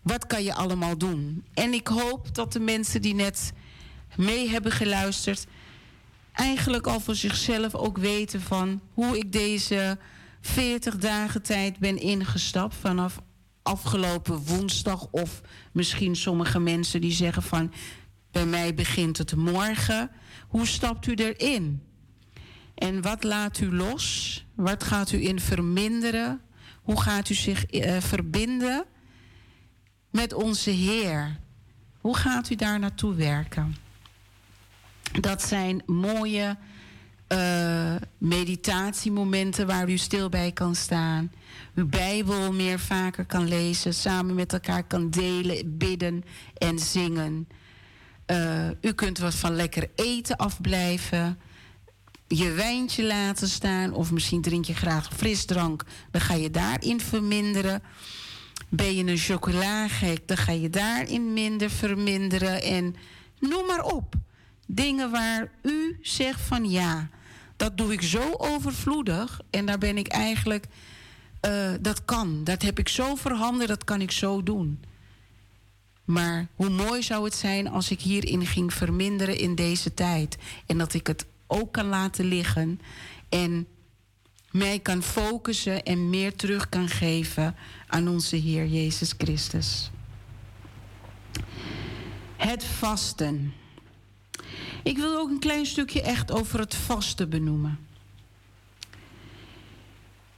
wat 0.02 0.28
kan 0.28 0.44
je 0.44 0.54
allemaal 0.54 0.98
doen? 0.98 1.46
En 1.54 1.74
ik 1.74 1.88
hoop 1.88 2.36
dat 2.36 2.54
de 2.54 2.60
mensen 2.60 3.02
die 3.02 3.16
net 3.16 3.54
mee 4.18 4.50
hebben 4.50 4.72
geluisterd, 4.72 5.46
eigenlijk 6.34 6.88
al 6.88 7.00
voor 7.00 7.16
zichzelf 7.16 7.76
ook 7.76 7.98
weten 7.98 8.42
van 8.42 8.82
hoe 8.94 9.18
ik 9.18 9.32
deze 9.32 9.98
40 10.42 10.96
dagen 10.98 11.42
tijd 11.42 11.80
ben 11.80 11.98
ingestapt 11.98 12.76
vanaf 12.76 13.20
afgelopen 13.64 14.38
woensdag. 14.38 15.08
Of 15.12 15.42
misschien 15.72 16.16
sommige 16.16 16.60
mensen 16.60 17.02
die 17.02 17.12
zeggen 17.12 17.44
van 17.44 17.74
bij 18.32 18.46
mij 18.46 18.74
begint 18.74 19.18
het 19.18 19.36
morgen. 19.36 20.10
Hoe 20.48 20.68
stapt 20.68 21.08
u 21.08 21.14
erin? 21.14 21.84
En 22.76 23.02
wat 23.02 23.24
laat 23.24 23.60
u 23.60 23.76
los? 23.76 24.46
Wat 24.56 24.84
gaat 24.84 25.12
u 25.12 25.28
in 25.28 25.40
verminderen? 25.40 26.42
Hoe 26.82 27.02
gaat 27.02 27.30
u 27.30 27.34
zich 27.34 27.74
uh, 27.74 27.98
verbinden 27.98 28.86
met 30.12 30.34
onze 30.34 30.70
Heer? 30.70 31.40
Hoe 31.98 32.18
gaat 32.18 32.50
u 32.50 32.56
daar 32.56 32.80
naartoe 32.80 33.16
werken? 33.16 33.76
Dat 35.22 35.42
zijn 35.42 35.84
mooie 35.86 36.58
uh, 37.28 37.96
meditatiemomenten 38.18 39.68
waar 39.68 39.90
u 39.90 39.98
stil 39.98 40.30
bij 40.30 40.52
kan 40.52 40.76
staan. 40.76 41.32
Uw 41.76 41.88
Bijbel 41.88 42.54
meer 42.54 42.80
vaker 42.80 43.26
kan 43.26 43.48
lezen, 43.48 43.94
samen 43.94 44.36
met 44.36 44.54
elkaar 44.54 44.84
kan 44.84 45.10
delen, 45.10 45.78
bidden 45.78 46.24
en 46.58 46.80
zingen. 46.80 47.48
Uh, 48.28 48.70
u 48.82 48.92
kunt 48.92 49.18
wat 49.18 49.36
van 49.36 49.56
lekker 49.56 49.90
eten 49.96 50.38
afblijven. 50.38 51.40
Je 52.28 52.52
wijntje 52.52 53.04
laten 53.04 53.48
staan. 53.48 53.94
Of 53.94 54.12
misschien 54.12 54.42
drink 54.42 54.66
je 54.66 54.76
graag 54.76 55.10
frisdrank. 55.14 55.84
Dan 56.12 56.22
ga 56.22 56.34
je 56.34 56.50
daarin 56.50 57.02
verminderen. 57.02 57.84
Ben 58.70 58.96
je 58.96 59.06
een 59.06 59.18
chocolagek, 59.18 60.28
dan 60.28 60.38
ga 60.38 60.52
je 60.52 60.70
daarin 60.70 61.34
minder 61.34 61.70
verminderen. 61.70 62.62
En 62.62 62.96
noem 63.40 63.66
maar 63.66 63.84
op. 63.84 64.16
Dingen 64.68 65.12
waar 65.12 65.50
u 65.62 66.00
zegt 66.02 66.42
van 66.42 66.70
ja, 66.70 67.10
dat 67.56 67.78
doe 67.78 67.94
ik 67.94 68.02
zo 68.02 68.34
overvloedig. 68.38 69.42
En 69.50 69.66
daar 69.66 69.78
ben 69.78 69.98
ik 69.98 70.08
eigenlijk. 70.08 70.66
Uh, 71.46 71.72
dat 71.80 72.06
kan. 72.06 72.44
Dat 72.44 72.62
heb 72.62 72.80
ik 72.80 72.90
zo 72.90 73.16
verhanden, 73.16 73.68
dat 73.68 73.84
kan 73.84 74.02
ik 74.02 74.12
zo 74.12 74.44
doen. 74.44 74.84
Maar 76.06 76.48
hoe 76.56 76.70
mooi 76.70 77.04
zou 77.04 77.24
het 77.24 77.36
zijn 77.36 77.68
als 77.68 77.92
ik 77.92 78.02
hierin 78.02 78.46
ging 78.46 78.74
verminderen 78.74 79.38
in 79.38 79.56
deze 79.56 79.94
tijd. 79.94 80.38
En 80.66 80.78
dat 80.78 80.94
ik 80.94 81.08
het 81.08 81.26
ook 81.48 81.72
kan 81.72 81.86
laten 81.86 82.26
liggen. 82.26 82.80
En 83.30 83.68
mij 84.52 84.80
kan 84.80 85.04
focussen 85.04 85.84
en 85.84 86.10
meer 86.10 86.36
terug 86.36 86.70
kan 86.70 86.90
geven 86.90 87.56
aan 87.88 88.08
onze 88.08 88.36
Heer 88.36 88.66
Jezus 88.66 89.14
Christus. 89.18 89.92
Het 92.38 92.64
vasten. 92.64 93.54
Ik 94.84 94.98
wil 94.98 95.18
ook 95.18 95.30
een 95.30 95.40
klein 95.40 95.66
stukje 95.66 96.02
echt 96.02 96.32
over 96.32 96.60
het 96.60 96.76
vasten 96.76 97.30
benoemen. 97.30 97.80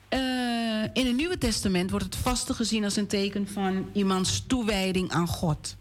Uh, 0.10 0.84
in 0.94 1.06
het 1.06 1.16
Nieuwe 1.16 1.38
Testament 1.38 1.90
wordt 1.90 2.06
het 2.06 2.16
vasten 2.16 2.56
gezien 2.56 2.84
als 2.84 2.96
een 2.96 3.08
teken 3.08 3.48
van 3.48 3.90
iemands 3.94 4.44
toewijding 4.48 5.12
aan 5.12 5.28
God. 5.28 5.76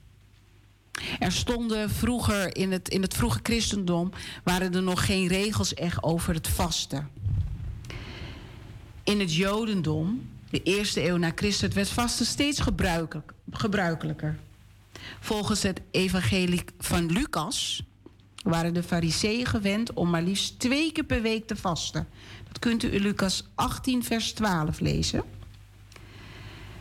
Er 1.18 1.32
stonden 1.32 1.90
vroeger 1.90 2.56
in 2.56 2.72
het, 2.72 2.88
in 2.88 3.02
het 3.02 3.14
vroege 3.14 3.40
christendom 3.42 4.10
waren 4.44 4.74
er 4.74 4.82
nog 4.82 5.06
geen 5.06 5.26
regels 5.26 5.74
echt 5.74 6.02
over 6.02 6.34
het 6.34 6.48
vasten. 6.48 7.10
In 9.04 9.20
het 9.20 9.34
Jodendom, 9.34 10.28
de 10.50 10.62
eerste 10.62 11.08
eeuw 11.08 11.16
na 11.16 11.32
Christus, 11.34 11.74
werd 11.74 11.88
vasten 11.88 12.26
steeds 12.26 12.60
gebruikelijk, 12.60 13.32
gebruikelijker. 13.50 14.38
Volgens 15.20 15.62
het 15.62 15.80
evangelie 15.90 16.64
van 16.78 17.12
Lucas 17.12 17.84
waren 18.44 18.74
de 18.74 18.82
fariseeën 18.82 19.46
gewend 19.46 19.92
om 19.92 20.10
maar 20.10 20.22
liefst 20.22 20.58
twee 20.58 20.92
keer 20.92 21.04
per 21.04 21.22
week 21.22 21.46
te 21.46 21.56
vasten. 21.56 22.08
Dat 22.48 22.58
kunt 22.58 22.82
u 22.82 22.94
in 22.94 23.00
Lucas 23.00 23.44
18, 23.54 24.04
vers 24.04 24.32
12 24.32 24.80
lezen. 24.80 25.22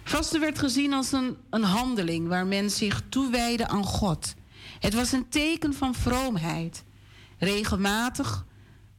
Vasten 0.04 0.40
werd 0.40 0.60
gezien 0.60 0.94
als 0.94 1.12
een, 1.12 1.38
een 1.50 1.64
handeling 1.64 2.28
waar 2.28 2.46
men 2.46 2.72
zich 2.72 3.02
toewijde 3.10 3.68
aan 3.68 3.84
God. 3.84 4.34
Het 4.80 4.94
was 4.94 5.12
een 5.12 5.30
teken 5.30 5.74
van 5.74 5.96
vroomheid. 5.96 6.84
Regelmatig 7.38 8.46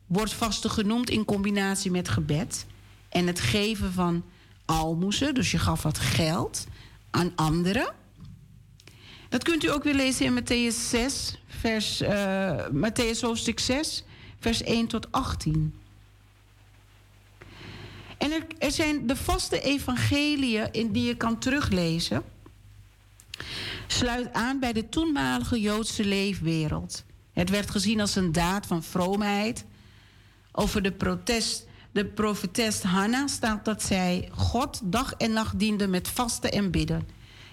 wordt 0.07 0.35
vasten 0.35 0.71
genoemd 0.71 1.11
in 1.11 1.25
combinatie 1.25 1.91
met 1.91 2.09
gebed 2.09 2.67
en 3.09 3.27
het 3.27 3.41
geven 3.41 3.93
van 3.93 4.25
almoezen, 4.65 5.35
dus 5.35 5.51
je 5.51 5.59
gaf 5.59 5.83
wat 5.83 5.99
geld 5.99 6.67
aan 7.11 7.33
anderen. 7.35 7.95
Dat 9.29 9.43
kunt 9.43 9.65
u 9.65 9.71
ook 9.71 9.83
weer 9.83 9.95
lezen 9.95 10.27
in 10.27 10.43
Matthäus 10.43 10.89
6, 10.89 11.39
vers, 11.65 12.03
uh, 12.03 12.67
Matthäus 12.73 13.21
hoofdstuk 13.21 13.59
6, 13.59 14.05
vers 14.39 14.63
1 14.63 14.87
tot 14.87 15.13
18. 15.13 15.75
En 18.19 18.33
er, 18.59 18.73
zijn 18.73 19.07
de 19.07 19.17
vaste 19.17 19.61
evangeliën 19.61 20.73
in 20.73 20.93
die 20.93 21.07
je 21.07 21.17
kan 21.17 21.39
teruglezen. 21.39 22.23
Sluit 23.87 24.33
aan 24.33 24.61
bij 24.61 24.73
de 24.73 24.89
toenmalige 24.89 25.61
Joodse 25.61 26.05
leefwereld. 26.05 27.05
Het 27.33 27.51
werd 27.51 27.71
gezien 27.71 28.01
als 28.01 28.17
een 28.17 28.33
daad 28.33 28.67
van 28.67 28.83
vroomheid. 28.83 29.65
Over 30.53 30.83
de, 30.83 30.93
protest, 30.93 31.67
de 31.93 32.05
profetes 32.05 32.83
Hanna 32.83 33.27
staat 33.27 33.65
dat 33.65 33.83
zij 33.83 34.29
God 34.33 34.81
dag 34.85 35.13
en 35.13 35.33
nacht 35.33 35.59
diende 35.59 35.87
met 35.87 36.09
vasten 36.09 36.53
en 36.53 36.71
bidden. 36.71 37.09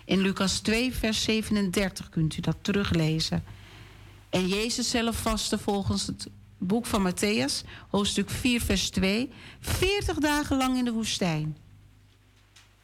In 0.05 0.19
Lucas 0.19 0.59
2, 0.59 0.93
vers 0.93 1.23
37 1.23 2.09
kunt 2.09 2.37
u 2.37 2.41
dat 2.41 2.57
teruglezen. 2.61 3.43
En 4.31 4.47
Jezus 4.47 4.89
zelf 4.89 5.21
vastte 5.21 5.57
volgens 5.57 6.07
het 6.07 6.27
boek 6.57 6.85
van 6.85 7.11
Matthäus, 7.11 7.67
hoofdstuk 7.89 8.29
4, 8.29 8.61
vers 8.61 8.89
2, 8.89 9.29
40 9.59 10.17
dagen 10.17 10.57
lang 10.57 10.77
in 10.77 10.85
de 10.85 10.91
woestijn. 10.91 11.57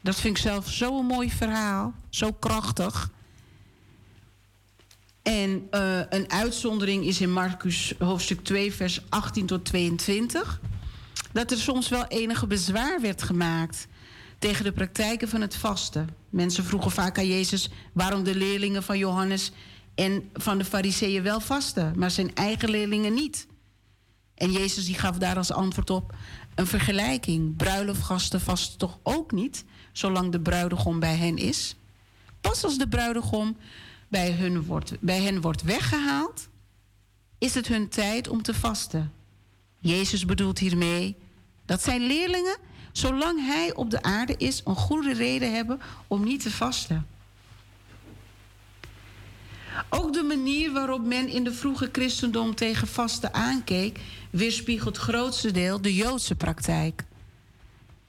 Dat 0.02 0.16
vind 0.16 0.38
ik 0.38 0.43
zelf 0.43 0.70
zo'n 0.70 1.06
mooi 1.06 1.30
verhaal, 1.30 1.93
zo 2.10 2.32
krachtig. 2.32 3.12
En 5.22 5.68
uh, 5.72 6.00
een 6.10 6.32
uitzondering 6.32 7.06
is 7.06 7.22
in 7.22 7.32
Marcus 7.32 7.93
hoofdstuk 8.00 8.43
2, 8.43 8.74
vers 8.74 9.02
18 9.10 9.45
tot 9.45 9.66
22. 9.66 10.60
Dat 11.32 11.52
er 11.52 11.58
soms 11.58 11.89
wel 11.89 12.06
enige 12.06 12.48
bezwaar 12.48 13.02
werd 13.02 13.24
gemaakt 13.24 13.88
tegen 14.39 14.64
de 14.64 14.72
praktijken 14.72 15.30
van 15.30 15.41
het 15.41 15.56
vasten. 15.56 16.10
Mensen 16.30 16.64
vroegen 16.64 16.91
vaak 16.91 17.18
aan 17.18 17.28
Jezus 17.28 17.70
waarom 17.93 18.24
de 18.24 18.36
leerlingen 18.36 18.84
van 18.84 18.98
Johannes 18.98 19.52
en 19.98 20.30
van 20.34 20.58
de 20.58 20.66
fariseeën 20.66 21.24
wel 21.24 21.39
vasten, 21.39 21.93
maar 21.95 22.12
zijn 22.12 22.36
eigen 22.36 22.70
leerlingen 22.70 23.14
niet. 23.14 23.48
En 24.34 24.52
Jezus 24.52 24.86
die 24.86 24.95
gaf 24.95 25.18
daar 25.18 25.38
als 25.38 25.52
antwoord 25.52 25.89
op 25.89 26.16
een 26.56 26.68
vergelijking. 26.68 27.56
Bruiloftgasten 27.56 28.41
vasten 28.41 28.78
toch 28.78 29.00
ook 29.04 29.32
niet, 29.32 29.66
zolang 29.91 30.32
de 30.32 30.39
bruidegom 30.39 31.00
bij 31.00 31.16
hen 31.16 31.38
is? 31.38 31.76
Pas 32.41 32.64
als 32.64 32.78
de 32.78 32.88
bruidegom 32.88 33.58
bij, 34.08 34.32
hun 34.32 34.64
wordt, 34.64 34.93
bij 35.00 35.22
hen 35.22 35.41
wordt 35.41 35.62
weggehaald, 35.62 36.48
is 37.38 37.54
het 37.54 37.68
hun 37.68 37.89
tijd 37.89 38.28
om 38.28 38.41
te 38.41 38.54
vasten. 38.54 39.14
Jezus 39.80 40.26
bedoelt 40.26 40.60
hiermee 40.60 41.16
dat 41.66 41.84
zijn 41.84 42.02
leerlingen, 42.02 42.58
zolang 42.91 43.45
hij 43.45 43.76
op 43.76 43.89
de 43.89 44.02
aarde 44.02 44.36
is, 44.38 44.62
een 44.66 44.76
goede 44.76 45.14
reden 45.14 45.54
hebben 45.54 45.80
om 46.08 46.24
niet 46.24 46.41
te 46.41 46.52
vasten. 46.52 47.08
Ook 49.89 50.13
de 50.13 50.23
manier 50.23 50.71
waarop 50.71 51.05
men 51.05 51.28
in 51.28 51.43
de 51.43 51.53
vroege 51.53 51.89
christendom 51.91 52.55
tegen 52.55 52.88
vasten 52.88 53.34
aankeek, 53.34 53.99
weerspiegelt 54.30 54.97
grootste 54.97 55.51
deel 55.51 55.82
de 55.82 55.95
Joodse 55.95 56.36
praktijk. 56.36 57.03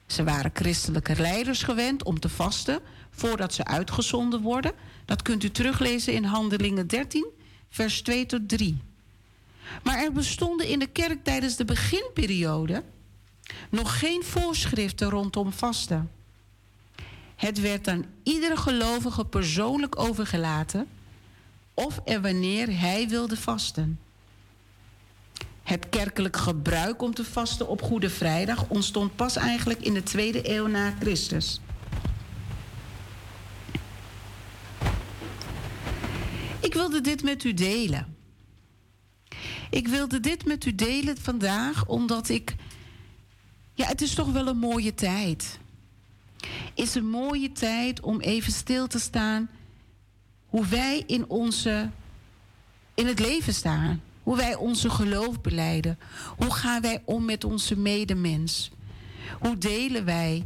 Ze 0.07 0.23
waren 0.23 0.51
christelijke 0.53 1.15
leiders 1.17 1.63
gewend 1.63 2.03
om 2.03 2.19
te 2.19 2.29
vasten 2.29 2.79
voordat 3.11 3.53
ze 3.53 3.65
uitgezonden 3.65 4.41
worden. 4.41 4.71
Dat 5.05 5.21
kunt 5.21 5.43
u 5.43 5.51
teruglezen 5.51 6.13
in 6.13 6.23
Handelingen 6.23 6.87
13, 6.87 7.27
vers 7.69 8.01
2 8.01 8.25
tot 8.25 8.49
3. 8.49 8.81
Maar 9.83 10.03
er 10.03 10.11
bestonden 10.11 10.67
in 10.67 10.79
de 10.79 10.87
kerk 10.87 11.23
tijdens 11.23 11.55
de 11.55 11.65
beginperiode 11.65 12.83
nog 13.69 13.99
geen 13.99 14.23
voorschriften 14.23 15.09
rondom 15.09 15.51
vasten. 15.51 16.11
Het 17.35 17.61
werd 17.61 17.87
aan 17.87 18.05
iedere 18.23 18.57
gelovige 18.57 19.25
persoonlijk 19.25 19.99
overgelaten 19.99 20.87
of 21.79 21.99
en 22.05 22.21
wanneer 22.21 22.79
hij 22.79 23.07
wilde 23.07 23.37
vasten. 23.37 23.99
Het 25.63 25.89
kerkelijk 25.89 26.37
gebruik 26.37 27.01
om 27.01 27.13
te 27.13 27.25
vasten 27.25 27.67
op 27.67 27.81
Goede 27.81 28.09
Vrijdag 28.09 28.67
ontstond 28.67 29.15
pas 29.15 29.35
eigenlijk 29.35 29.81
in 29.81 29.93
de 29.93 30.03
tweede 30.03 30.49
eeuw 30.49 30.67
na 30.67 30.93
Christus. 30.99 31.61
Ik 36.59 36.73
wilde 36.73 37.01
dit 37.01 37.23
met 37.23 37.43
u 37.43 37.53
delen. 37.53 38.15
Ik 39.69 39.87
wilde 39.87 40.19
dit 40.19 40.45
met 40.45 40.65
u 40.65 40.75
delen 40.75 41.17
vandaag 41.17 41.85
omdat 41.85 42.29
ik. 42.29 42.55
Ja, 43.73 43.85
het 43.87 44.01
is 44.01 44.13
toch 44.13 44.31
wel 44.31 44.47
een 44.47 44.57
mooie 44.57 44.93
tijd. 44.93 45.59
Is 46.73 46.95
een 46.95 47.09
mooie 47.09 47.51
tijd 47.51 47.99
om 47.99 48.19
even 48.19 48.51
stil 48.51 48.87
te 48.87 48.99
staan 48.99 49.49
hoe 50.49 50.65
wij 50.65 51.03
in 51.07 51.29
onze 51.29 51.89
in 52.99 53.07
het 53.07 53.19
leven 53.19 53.53
staan. 53.53 54.01
Hoe 54.23 54.37
wij 54.37 54.55
onze 54.55 54.89
geloof 54.89 55.41
beleiden. 55.41 55.99
Hoe 56.37 56.53
gaan 56.53 56.81
wij 56.81 57.01
om 57.05 57.25
met 57.25 57.43
onze 57.43 57.77
medemens? 57.77 58.71
Hoe 59.39 59.57
delen 59.57 60.05
wij 60.05 60.45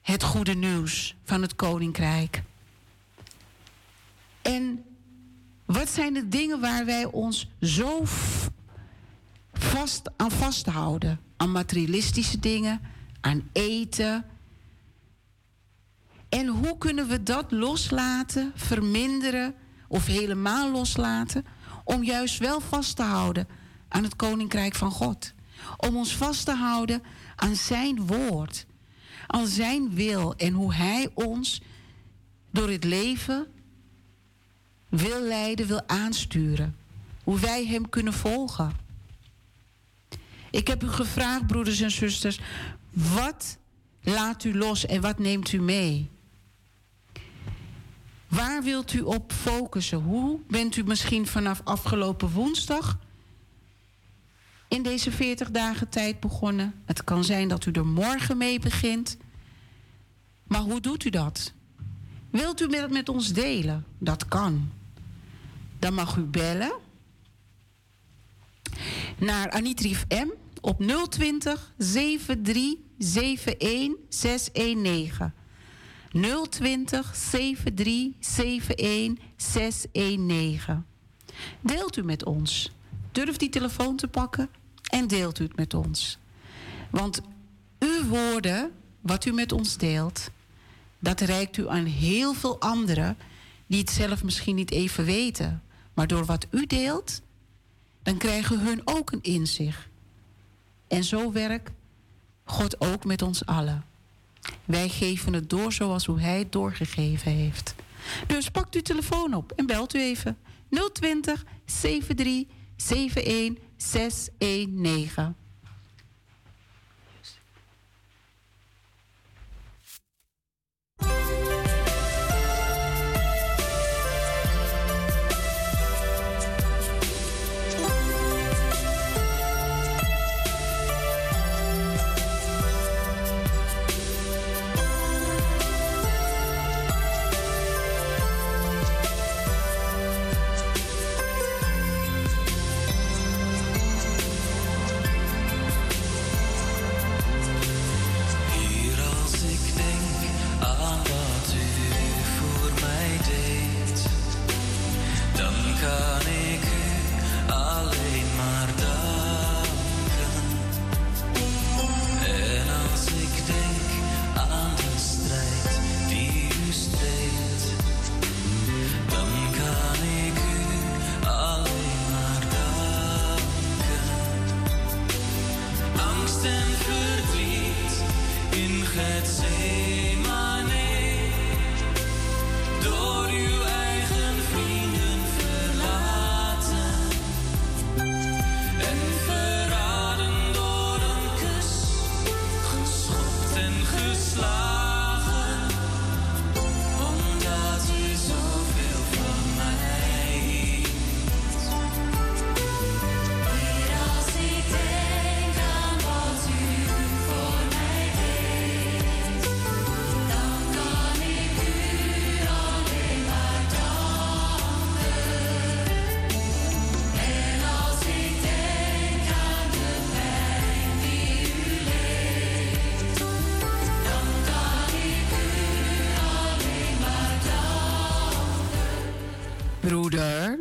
het 0.00 0.22
goede 0.22 0.54
nieuws 0.54 1.16
van 1.24 1.42
het 1.42 1.56
koninkrijk? 1.56 2.42
En 4.42 4.84
wat 5.64 5.88
zijn 5.88 6.14
de 6.14 6.28
dingen 6.28 6.60
waar 6.60 6.84
wij 6.84 7.04
ons 7.04 7.48
zo 7.60 8.02
vast 9.52 10.10
aan 10.16 10.30
vasthouden? 10.30 11.20
Aan 11.36 11.52
materialistische 11.52 12.38
dingen, 12.38 12.80
aan 13.20 13.48
eten. 13.52 14.24
En 16.32 16.46
hoe 16.46 16.78
kunnen 16.78 17.08
we 17.08 17.22
dat 17.22 17.50
loslaten, 17.50 18.52
verminderen 18.54 19.54
of 19.88 20.06
helemaal 20.06 20.70
loslaten? 20.70 21.44
Om 21.84 22.04
juist 22.04 22.38
wel 22.38 22.60
vast 22.60 22.96
te 22.96 23.02
houden 23.02 23.48
aan 23.88 24.02
het 24.02 24.16
koninkrijk 24.16 24.74
van 24.74 24.90
God. 24.90 25.32
Om 25.76 25.96
ons 25.96 26.16
vast 26.16 26.44
te 26.44 26.54
houden 26.54 27.02
aan 27.36 27.56
zijn 27.56 28.06
woord, 28.06 28.66
aan 29.26 29.46
zijn 29.46 29.94
wil 29.94 30.34
en 30.36 30.52
hoe 30.52 30.74
hij 30.74 31.08
ons 31.14 31.60
door 32.50 32.70
het 32.70 32.84
leven 32.84 33.46
wil 34.88 35.20
leiden, 35.20 35.66
wil 35.66 35.88
aansturen. 35.88 36.76
Hoe 37.24 37.38
wij 37.38 37.66
Hem 37.66 37.88
kunnen 37.88 38.12
volgen. 38.12 38.72
Ik 40.50 40.66
heb 40.66 40.82
u 40.82 40.88
gevraagd, 40.88 41.46
broeders 41.46 41.80
en 41.80 41.90
zusters, 41.90 42.40
wat 42.90 43.58
laat 44.02 44.44
u 44.44 44.58
los 44.58 44.86
en 44.86 45.00
wat 45.00 45.18
neemt 45.18 45.52
u 45.52 45.60
mee? 45.60 46.11
Waar 48.32 48.62
wilt 48.62 48.92
u 48.92 49.00
op 49.00 49.32
focussen? 49.32 49.98
Hoe 49.98 50.38
bent 50.48 50.76
u 50.76 50.82
misschien 50.82 51.26
vanaf 51.26 51.60
afgelopen 51.64 52.30
woensdag 52.30 52.98
in 54.68 54.82
deze 54.82 55.10
40 55.10 55.50
dagen 55.50 55.88
tijd 55.88 56.20
begonnen? 56.20 56.82
Het 56.84 57.04
kan 57.04 57.24
zijn 57.24 57.48
dat 57.48 57.66
u 57.66 57.70
er 57.70 57.86
morgen 57.86 58.36
mee 58.36 58.58
begint. 58.58 59.16
Maar 60.44 60.60
hoe 60.60 60.80
doet 60.80 61.04
u 61.04 61.10
dat? 61.10 61.52
Wilt 62.30 62.60
u 62.60 62.76
het 62.76 62.90
met 62.90 63.08
ons 63.08 63.32
delen? 63.32 63.86
Dat 63.98 64.28
kan 64.28 64.70
dan 65.82 65.94
mag 65.94 66.16
u 66.16 66.22
bellen 66.22 66.72
naar 69.18 69.50
Anitrif 69.50 70.04
M 70.08 70.28
op 70.60 70.82
020 71.10 71.72
7371 71.78 73.94
619. 74.08 75.32
020 76.12 77.14
7371 77.14 79.24
619. 79.36 80.84
Deelt 81.60 81.96
u 81.96 82.02
met 82.02 82.24
ons. 82.24 82.72
Durf 83.12 83.36
die 83.36 83.48
telefoon 83.48 83.96
te 83.96 84.08
pakken 84.08 84.48
en 84.82 85.06
deelt 85.06 85.38
u 85.38 85.44
het 85.44 85.56
met 85.56 85.74
ons. 85.74 86.18
Want 86.90 87.20
uw 87.78 88.04
woorden, 88.04 88.70
wat 89.00 89.24
u 89.24 89.32
met 89.32 89.52
ons 89.52 89.76
deelt, 89.76 90.30
dat 90.98 91.20
reikt 91.20 91.56
u 91.56 91.68
aan 91.68 91.84
heel 91.84 92.34
veel 92.34 92.60
anderen 92.60 93.16
die 93.66 93.80
het 93.80 93.90
zelf 93.90 94.24
misschien 94.24 94.54
niet 94.54 94.70
even 94.70 95.04
weten. 95.04 95.62
Maar 95.94 96.06
door 96.06 96.24
wat 96.24 96.46
u 96.50 96.66
deelt, 96.66 97.20
dan 98.02 98.16
krijgen 98.16 98.60
hun 98.60 98.80
ook 98.84 99.12
een 99.12 99.22
inzicht. 99.22 99.86
En 100.88 101.04
zo 101.04 101.32
werkt 101.32 101.70
God 102.44 102.80
ook 102.80 103.04
met 103.04 103.22
ons 103.22 103.46
allen. 103.46 103.84
Wij 104.64 104.88
geven 104.88 105.32
het 105.32 105.50
door 105.50 105.72
zoals 105.72 106.06
hoe 106.06 106.20
Hij 106.20 106.38
het 106.38 106.52
doorgegeven 106.52 107.32
heeft. 107.32 107.74
Dus 108.26 108.50
pakt 108.50 108.74
uw 108.74 108.82
telefoon 108.82 109.34
op 109.34 109.52
en 109.52 109.66
belt 109.66 109.94
u 109.94 110.00
even. 110.00 110.38
020 110.92 111.44
73 111.64 112.46
71 112.76 113.64
619. 113.76 115.41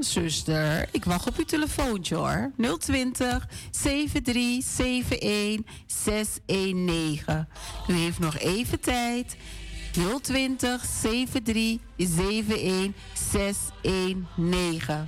Zuster, 0.04 0.88
ik 0.92 1.06
wacht 1.06 1.28
op 1.28 1.38
uw 1.38 1.44
telefoontje 1.44 2.16
hoor. 2.16 2.52
020 2.80 3.48
7371 3.72 5.74
619. 5.86 7.48
U 7.88 7.94
heeft 7.94 8.20
nog 8.20 8.38
even 8.38 8.80
tijd. 8.80 9.36
020 10.22 10.86
7371 10.86 12.92
619. 13.32 15.06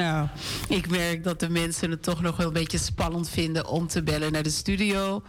Nou, 0.00 0.28
ik 0.68 0.90
merk 0.90 1.24
dat 1.24 1.40
de 1.40 1.50
mensen 1.50 1.90
het 1.90 2.02
toch 2.02 2.20
nog 2.20 2.36
wel 2.36 2.46
een 2.46 2.52
beetje 2.52 2.78
spannend 2.78 3.28
vinden 3.28 3.66
om 3.66 3.86
te 3.86 4.02
bellen 4.02 4.32
naar 4.32 4.42
de 4.42 4.50
studio. 4.50 5.22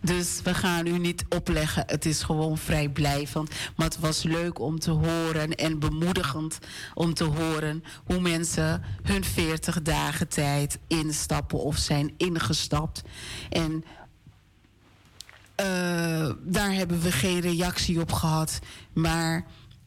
Dus 0.00 0.40
we 0.42 0.54
gaan 0.54 0.86
u 0.86 0.98
niet 0.98 1.24
opleggen. 1.28 1.82
Het 1.86 2.04
is 2.06 2.22
gewoon 2.22 2.58
vrijblijvend. 2.58 3.50
Maar 3.76 3.86
het 3.86 3.98
was 3.98 4.22
leuk 4.22 4.58
om 4.58 4.78
te 4.78 4.90
horen 4.90 5.54
en 5.54 5.78
bemoedigend 5.78 6.58
om 6.94 7.14
te 7.14 7.24
horen 7.24 7.84
hoe 8.04 8.20
mensen 8.20 8.82
hun 9.02 9.24
40 9.24 9.82
dagen 9.82 10.28
tijd 10.28 10.78
instappen 10.86 11.58
of 11.58 11.76
zijn 11.76 12.14
ingestapt. 12.16 13.02
En 13.50 13.84
uh, 15.60 16.30
daar 16.42 16.72
hebben 16.72 17.00
we 17.00 17.12
geen 17.12 17.40
reactie 17.40 18.00
op 18.00 18.12
gehad. 18.12 18.58
Maar 18.92 19.46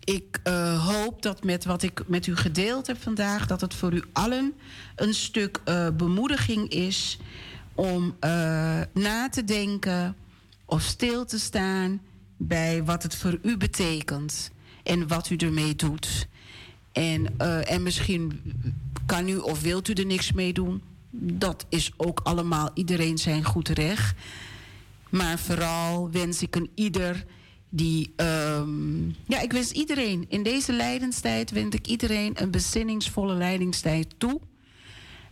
ik 0.09 0.39
uh, 0.43 0.87
hoop 0.87 1.21
dat 1.21 1.43
met 1.43 1.65
wat 1.65 1.83
ik 1.83 2.03
met 2.07 2.27
u 2.27 2.35
gedeeld 2.35 2.87
heb 2.87 3.01
vandaag, 3.01 3.47
dat 3.47 3.61
het 3.61 3.73
voor 3.73 3.93
u 3.93 4.03
allen 4.13 4.53
een 4.95 5.13
stuk 5.13 5.61
uh, 5.65 5.89
bemoediging 5.89 6.69
is 6.69 7.19
om 7.75 8.03
uh, 8.05 8.11
na 8.93 9.29
te 9.29 9.43
denken 9.43 10.15
of 10.65 10.81
stil 10.81 11.25
te 11.25 11.39
staan 11.39 12.01
bij 12.37 12.83
wat 12.83 13.03
het 13.03 13.15
voor 13.15 13.39
u 13.41 13.57
betekent 13.57 14.51
en 14.83 15.07
wat 15.07 15.29
u 15.29 15.35
ermee 15.35 15.75
doet. 15.75 16.27
En, 16.91 17.37
en 17.67 17.83
misschien 17.83 18.41
kan 19.05 19.29
u 19.29 19.37
of 19.37 19.61
wilt 19.61 19.87
u 19.87 19.93
er 19.93 20.05
niks 20.05 20.31
mee 20.31 20.53
doen. 20.53 20.81
Dat 21.11 21.65
is 21.69 21.91
ook 21.97 22.19
allemaal 22.23 22.69
iedereen 22.73 23.17
zijn 23.17 23.43
goed 23.43 23.69
recht. 23.69 24.15
Maar 25.09 25.39
vooral 25.39 26.11
wens 26.11 26.41
ik 26.41 26.55
een 26.55 26.69
ieder 26.75 27.25
die, 27.69 28.13
um, 28.15 29.15
ja, 29.27 29.39
ik 29.39 29.51
wens 29.51 29.71
iedereen 29.71 30.25
in 30.29 30.43
deze 30.43 30.73
lijdenstijd, 30.73 31.51
wens 31.51 31.75
ik 31.75 31.87
iedereen 31.87 32.41
een 32.41 32.51
bezinningsvolle 32.51 33.33
leidingstijd 33.33 34.13
toe. 34.17 34.39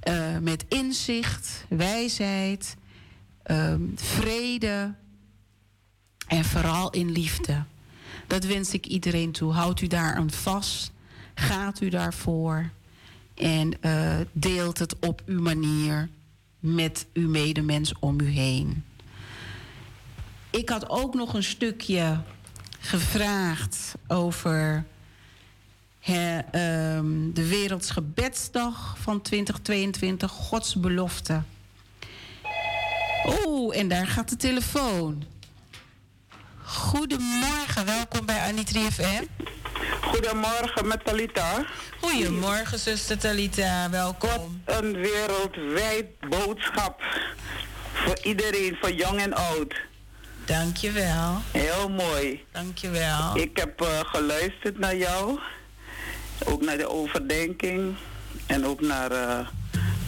Uh, 0.07 0.37
met 0.37 0.65
inzicht, 0.67 1.65
wijsheid, 1.69 2.75
um, 3.51 3.91
vrede 3.95 4.93
en 6.27 6.45
vooral 6.45 6.89
in 6.89 7.11
liefde. 7.11 7.63
Dat 8.27 8.43
wens 8.43 8.73
ik 8.73 8.85
iedereen 8.85 9.31
toe. 9.31 9.51
Houdt 9.51 9.81
u 9.81 9.87
daar 9.87 10.15
aan 10.15 10.31
vast, 10.31 10.91
gaat 11.35 11.81
u 11.81 11.89
daarvoor 11.89 12.69
en 13.35 13.73
uh, 13.81 14.15
deelt 14.31 14.79
het 14.79 14.99
op 14.99 15.21
uw 15.25 15.41
manier 15.41 16.09
met 16.59 17.05
uw 17.13 17.29
medemens 17.29 17.93
om 17.99 18.19
u 18.19 18.27
heen. 18.27 18.83
Ik 20.49 20.69
had 20.69 20.89
ook 20.89 21.13
nog 21.13 21.33
een 21.33 21.43
stukje 21.43 22.19
gevraagd 22.79 23.95
over 24.07 24.85
he, 25.99 26.39
um, 26.97 27.33
de 27.33 27.47
Wereldsgebedsdag 27.47 28.97
van 28.99 29.21
2022, 29.21 30.31
Gods 30.31 30.75
belofte. 30.75 31.41
Oeh, 33.45 33.77
en 33.79 33.87
daar 33.87 34.07
gaat 34.07 34.29
de 34.29 34.35
telefoon. 34.35 35.23
Goedemorgen, 36.63 37.85
welkom 37.85 38.25
bij 38.25 38.47
Annie 38.47 38.91
FM. 38.91 39.23
Goedemorgen 40.01 40.87
met 40.87 41.05
Talita. 41.05 41.65
Goedemorgen, 42.01 42.79
zuster 42.79 43.17
Talita, 43.17 43.89
welkom. 43.89 44.61
Wat 44.65 44.83
een 44.83 44.93
wereldwijd 44.93 46.05
boodschap 46.29 47.01
voor 47.93 48.19
iedereen, 48.23 48.77
voor 48.79 48.91
jong 48.91 49.19
en 49.19 49.33
oud. 49.33 49.86
Dankjewel. 50.47 51.41
Heel 51.51 51.89
mooi. 51.89 52.45
Dankjewel. 52.51 53.37
Ik 53.37 53.57
heb 53.57 53.81
uh, 53.81 53.99
geluisterd 53.99 54.79
naar 54.79 54.95
jou. 54.95 55.39
Ook 56.45 56.61
naar 56.61 56.77
de 56.77 56.89
overdenking. 56.89 57.95
En 58.45 58.65
ook 58.65 58.81
naar 58.81 59.11
uh, 59.11 59.47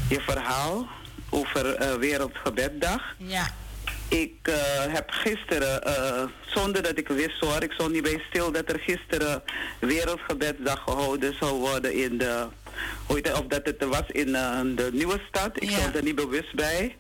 je 0.09 0.19
verhaal 0.21 0.87
over 1.29 1.81
uh, 1.81 1.93
Wereldgebeddag. 1.93 3.15
Ja. 3.17 3.47
Ik 4.07 4.49
heb 4.89 5.09
gisteren, 5.09 5.81
zonder 6.45 6.83
dat 6.83 6.97
ik 6.97 7.07
wist 7.07 7.39
hoor, 7.39 7.63
ik 7.63 7.71
stond 7.71 7.91
niet 7.91 8.03
bij 8.03 8.23
stil 8.29 8.51
dat 8.51 8.69
er 8.69 8.79
gisteren 8.79 9.43
Wereldgebedsdag 9.79 10.83
gehouden 10.83 11.35
zou 11.39 11.59
worden 11.59 11.93
in 11.93 12.17
de, 12.17 12.47
of 13.07 13.21
dat 13.47 13.61
het 13.63 13.85
was 13.85 14.07
in 14.07 14.31
de 14.75 14.89
nieuwe 14.93 15.21
stad. 15.27 15.61
Ik 15.61 15.69
ja. 15.69 15.77
stond 15.77 15.95
er 15.95 16.03
niet 16.03 16.15
bewust 16.15 16.55
bij. 16.55 16.95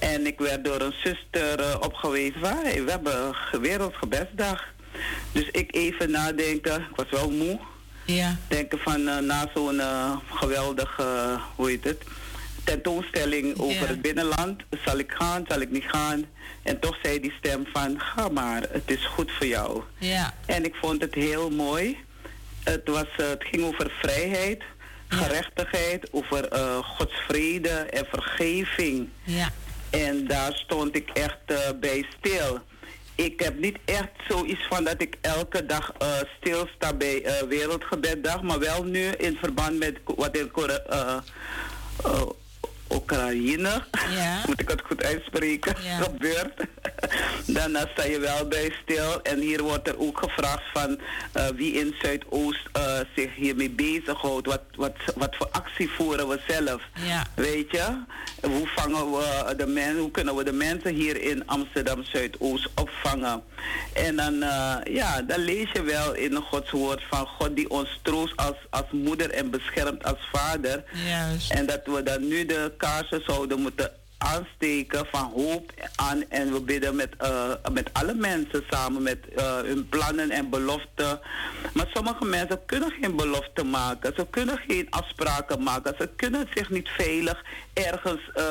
En 0.00 0.26
ik 0.26 0.38
werd 0.38 0.64
door 0.64 0.80
een 0.80 0.94
zuster 1.04 1.60
uh, 1.60 1.74
opgewezen 1.80 2.40
van, 2.40 2.56
hey, 2.62 2.84
we 2.84 2.90
hebben 2.90 3.36
Wereldgebeddag. 3.60 4.64
Dus 5.32 5.48
ik 5.50 5.74
even 5.74 6.10
nadenken, 6.10 6.80
ik 6.80 6.96
was 6.96 7.10
wel 7.10 7.30
moe. 7.30 7.58
Ja. 8.04 8.36
Denken 8.48 8.78
van 8.78 9.00
uh, 9.00 9.18
na 9.18 9.50
zo'n 9.54 9.74
uh, 9.74 10.16
geweldige, 10.30 11.38
hoe 11.54 11.68
heet 11.68 11.84
het, 11.84 12.02
tentoonstelling 12.64 13.58
over 13.58 13.88
het 13.88 14.02
binnenland. 14.02 14.62
Zal 14.84 14.98
ik 14.98 15.12
gaan, 15.12 15.44
zal 15.48 15.60
ik 15.60 15.70
niet 15.70 15.84
gaan? 15.86 16.24
En 16.62 16.80
toch 16.80 16.98
zei 17.02 17.20
die 17.20 17.34
stem 17.38 17.66
van, 17.72 18.00
ga 18.00 18.28
maar, 18.28 18.62
het 18.70 18.90
is 18.90 19.06
goed 19.06 19.30
voor 19.30 19.46
jou. 19.46 19.82
Ja. 19.98 20.34
En 20.46 20.64
ik 20.64 20.74
vond 20.74 21.00
het 21.00 21.14
heel 21.14 21.50
mooi. 21.50 21.98
Het, 22.64 22.88
was, 22.88 23.06
uh, 23.20 23.28
het 23.28 23.44
ging 23.44 23.64
over 23.64 23.92
vrijheid, 24.00 24.62
gerechtigheid, 25.08 26.12
over 26.12 26.48
Gods 26.84 27.14
vrede 27.28 27.68
en 27.68 28.06
vergeving. 28.10 29.08
Ja. 29.24 29.52
En 29.90 30.26
daar 30.26 30.52
stond 30.54 30.96
ik 30.96 31.10
echt 31.10 31.38
uh, 31.46 31.58
bij 31.80 32.06
stil. 32.18 32.58
Ik 33.14 33.40
heb 33.40 33.58
niet 33.58 33.78
echt 33.84 34.10
zoiets 34.28 34.66
van 34.68 34.84
dat 34.84 35.02
ik 35.02 35.16
elke 35.20 35.66
dag 35.66 35.92
uh, 36.02 36.08
stilsta 36.40 36.94
bij 36.94 37.24
uh, 37.24 37.48
Wereldgebeddag, 37.48 38.42
maar 38.42 38.58
wel 38.58 38.84
nu 38.84 39.06
in 39.06 39.36
verband 39.36 39.78
met 39.78 39.98
wat 40.04 40.36
in 40.36 40.50
Oekraïne, 42.94 43.82
ja. 44.10 44.42
moet 44.46 44.60
ik 44.60 44.68
het 44.68 44.82
goed 44.86 45.04
uitspreken, 45.04 45.74
ja. 45.82 45.96
gebeurt. 46.02 46.54
Dan 47.46 47.76
sta 47.92 48.04
je 48.04 48.18
wel 48.18 48.46
bij 48.48 48.72
stil. 48.82 49.22
En 49.22 49.40
hier 49.40 49.62
wordt 49.62 49.88
er 49.88 49.98
ook 49.98 50.18
gevraagd 50.18 50.64
van 50.72 50.98
uh, 51.36 51.46
wie 51.56 51.72
in 51.72 51.94
Zuidoost 52.02 52.68
uh, 52.76 52.98
zich 53.16 53.34
hiermee 53.34 53.70
bezighoudt. 53.70 54.46
Wat, 54.46 54.62
wat, 54.76 54.96
wat 55.14 55.36
voor 55.36 55.48
actie 55.50 55.90
voeren 55.90 56.28
we 56.28 56.40
zelf? 56.48 56.82
Ja. 56.92 57.26
Weet 57.34 57.70
je? 57.70 58.02
Hoe, 58.42 58.68
vangen 58.76 59.10
we 59.10 59.54
de 59.56 59.66
men, 59.66 59.98
hoe 59.98 60.10
kunnen 60.10 60.36
we 60.36 60.44
de 60.44 60.52
mensen 60.52 60.94
hier 60.94 61.22
in 61.22 61.46
Amsterdam 61.46 62.04
Zuidoost 62.04 62.68
opvangen? 62.74 63.42
En 63.92 64.16
dan, 64.16 64.34
ja, 64.84 65.22
dan 65.22 65.38
lees 65.38 65.72
je 65.72 65.82
wel 65.82 66.14
in 66.14 66.36
Gods 66.36 66.70
woord 66.70 67.02
van 67.10 67.26
God 67.26 67.56
die 67.56 67.70
ons 67.70 67.98
troost 68.02 68.36
als, 68.36 68.56
als 68.70 68.90
moeder 68.90 69.30
en 69.30 69.50
beschermt 69.50 70.04
als 70.04 70.18
vader. 70.32 70.84
Juist. 71.06 71.50
En 71.50 71.66
dat 71.66 71.80
we 71.84 72.02
dan 72.02 72.28
nu 72.28 72.46
de 72.46 72.72
kaarsen 72.80 73.22
zouden 73.26 73.60
moeten 73.60 73.90
aansteken 74.18 75.06
van 75.10 75.32
hoop 75.34 75.72
aan 75.96 76.24
en 76.28 76.52
we 76.52 76.60
bidden 76.60 76.96
met, 76.96 77.14
uh, 77.22 77.50
met 77.72 77.90
alle 77.92 78.14
mensen 78.14 78.64
samen 78.70 79.02
met 79.02 79.18
uh, 79.38 79.60
hun 79.60 79.88
plannen 79.88 80.30
en 80.30 80.50
beloften. 80.50 81.20
Maar 81.72 81.88
sommige 81.94 82.24
mensen 82.24 82.60
kunnen 82.66 82.92
geen 83.00 83.16
beloften 83.16 83.70
maken, 83.70 84.12
ze 84.16 84.26
kunnen 84.30 84.60
geen 84.66 84.86
afspraken 84.90 85.62
maken, 85.62 85.94
ze 85.98 86.08
kunnen 86.16 86.48
zich 86.54 86.70
niet 86.70 86.88
veilig 86.88 87.44
ergens 87.72 88.20
uh, 88.36 88.44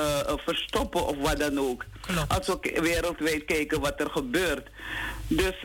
verstoppen 0.46 1.08
of 1.08 1.16
wat 1.18 1.40
dan 1.40 1.60
ook. 1.60 1.86
Klopt. 2.02 2.38
Als 2.38 2.48
we 2.48 2.80
wereldwijd 2.82 3.46
kijken 3.46 3.80
wat 3.80 4.00
er 4.00 4.10
gebeurt. 4.10 4.68
Dus 5.28 5.56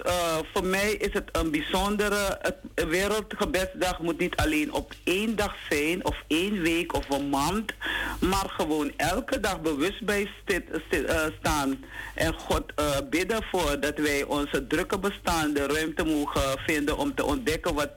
voor 0.53 0.65
mij 0.65 0.93
is 0.93 1.13
het 1.13 1.29
een 1.33 1.51
bijzondere. 1.51 2.39
Het 2.43 2.89
Wereldgebedsdag 2.89 3.99
moet 3.99 4.19
niet 4.19 4.37
alleen 4.37 4.73
op 4.73 4.93
één 5.05 5.37
dag 5.37 5.55
zijn, 5.71 6.05
of 6.05 6.23
één 6.27 6.63
week 6.63 6.95
of 6.95 7.11
een 7.11 7.29
maand, 7.29 7.73
maar 8.29 8.51
gewoon 8.57 8.93
elke 8.97 9.41
dag 9.41 9.61
bewust 9.61 10.05
bij 10.05 10.31
stit, 10.43 10.65
stit, 10.87 11.03
uh, 11.03 11.21
staan. 11.39 11.85
En 12.15 12.35
God 12.35 12.73
uh, 12.79 12.97
bidden 13.11 13.43
voor 13.51 13.81
dat 13.81 13.99
wij 13.99 14.23
onze 14.23 14.67
drukke 14.67 14.99
bestaan 14.99 15.53
de 15.53 15.67
ruimte 15.67 16.05
mogen 16.05 16.59
vinden 16.67 16.97
om 16.99 17.15
te 17.15 17.25
ontdekken 17.25 17.75
wat, 17.75 17.93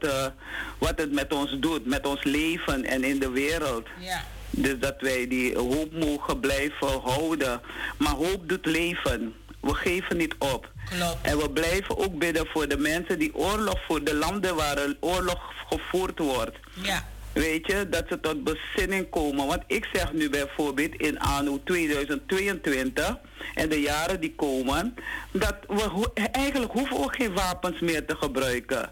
wat 0.78 0.93
het 0.95 1.11
met 1.11 1.34
ons 1.34 1.57
doet, 1.59 1.86
met 1.86 2.07
ons 2.07 2.23
leven 2.23 2.84
en 2.86 3.03
in 3.03 3.19
de 3.19 3.30
wereld. 3.30 3.88
Ja. 3.99 4.23
Dus 4.49 4.80
dat 4.80 4.95
wij 4.99 5.28
die 5.28 5.57
hoop 5.57 5.93
mogen 5.93 6.39
blijven 6.39 7.01
houden. 7.03 7.61
Maar 7.97 8.13
hoop 8.13 8.49
doet 8.49 8.65
leven. 8.65 9.34
We 9.59 9.73
geven 9.73 10.17
niet 10.17 10.36
op. 10.38 10.71
Klopt. 10.89 11.17
En 11.21 11.38
we 11.38 11.49
blijven 11.49 11.97
ook 11.97 12.17
bidden 12.19 12.47
voor 12.47 12.67
de 12.67 12.78
mensen 12.78 13.19
die 13.19 13.36
oorlog, 13.36 13.80
voor 13.88 14.03
de 14.03 14.15
landen 14.15 14.55
waar 14.55 14.78
oorlog 14.99 15.53
gevoerd 15.69 16.19
wordt. 16.19 16.57
Ja. 16.73 17.07
Weet 17.38 17.68
je, 17.68 17.90
dat 17.90 18.04
ze 18.10 18.20
tot 18.20 18.44
bezinning 18.44 19.10
komen. 19.10 19.48
Want 19.48 19.64
ik 19.68 19.88
zeg 19.94 20.14
nu 20.14 20.30
bijvoorbeeld 20.30 20.96
in 20.96 21.20
anno 21.20 21.60
2022 21.64 23.18
en 23.56 23.70
de 23.70 23.82
jaren 23.82 24.20
die 24.20 24.36
komen, 24.36 24.96
dat 25.32 25.56
we 25.68 25.82
ho 25.82 26.04
eigenlijk 26.32 26.72
hoeven 26.72 26.98
we 26.98 27.08
geen 27.10 27.34
wapens 27.34 27.80
meer 27.80 28.06
te 28.06 28.16
gebruiken. 28.16 28.92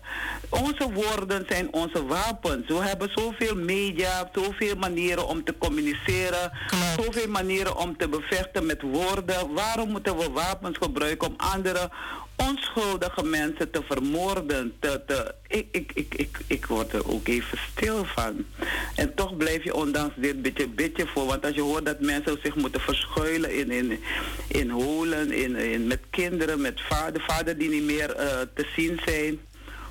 Onze 0.50 0.92
woorden 0.94 1.46
zijn 1.50 1.74
onze 1.74 2.06
wapens. 2.06 2.68
We 2.68 2.84
hebben 2.84 3.10
zoveel 3.16 3.56
media, 3.56 4.30
zoveel 4.34 4.76
manieren 4.76 5.28
om 5.28 5.44
te 5.44 5.58
communiceren, 5.58 6.52
Klopt. 6.68 7.04
zoveel 7.06 7.30
manieren 7.30 7.78
om 7.78 7.98
te 7.98 8.10
bevechten 8.10 8.66
met 8.66 8.82
woorden. 8.82 9.54
Waarom 9.54 9.90
moeten 9.90 10.18
we 10.18 10.30
wapens 10.32 10.78
gebruiken 10.78 11.28
om 11.28 11.34
andere 11.38 11.90
onschuldige 12.36 13.24
mensen 13.24 13.72
te 13.72 13.82
vermoorden. 13.88 14.74
Ik, 15.48 15.68
ik, 15.72 15.92
ik, 15.94 16.14
ik, 16.16 16.40
ik 16.48 16.66
word 16.66 16.94
er 16.94 17.12
ook 17.12 17.28
even 17.28 17.58
stil 17.72 18.06
van. 18.06 18.46
En 18.96 19.16
toch 19.16 19.38
blijf 19.38 19.64
je 19.64 19.74
ondanks 19.74 20.16
dit 20.18 20.42
beetje, 20.42 20.68
beetje 20.68 21.08
voor. 21.08 21.26
Want 21.26 21.46
als 21.46 21.56
je 21.56 21.62
hoort 21.62 21.86
dat 21.86 22.00
mensen 22.00 22.40
zich 22.44 22.56
moeten 22.56 22.82
verschuilen 22.82 23.56
in, 23.56 23.72
in, 23.72 24.00
in 24.48 24.70
holen, 24.70 25.32
in, 25.32 25.56
in, 25.56 25.88
met 25.88 26.02
kinderen, 26.10 26.62
met 26.62 26.82
vader, 26.82 27.22
vader 27.22 27.58
die 27.58 27.70
niet 27.70 27.84
meer 27.84 28.10
uh, 28.10 28.26
te 28.54 28.68
zien 28.76 29.00
zijn. 29.06 29.40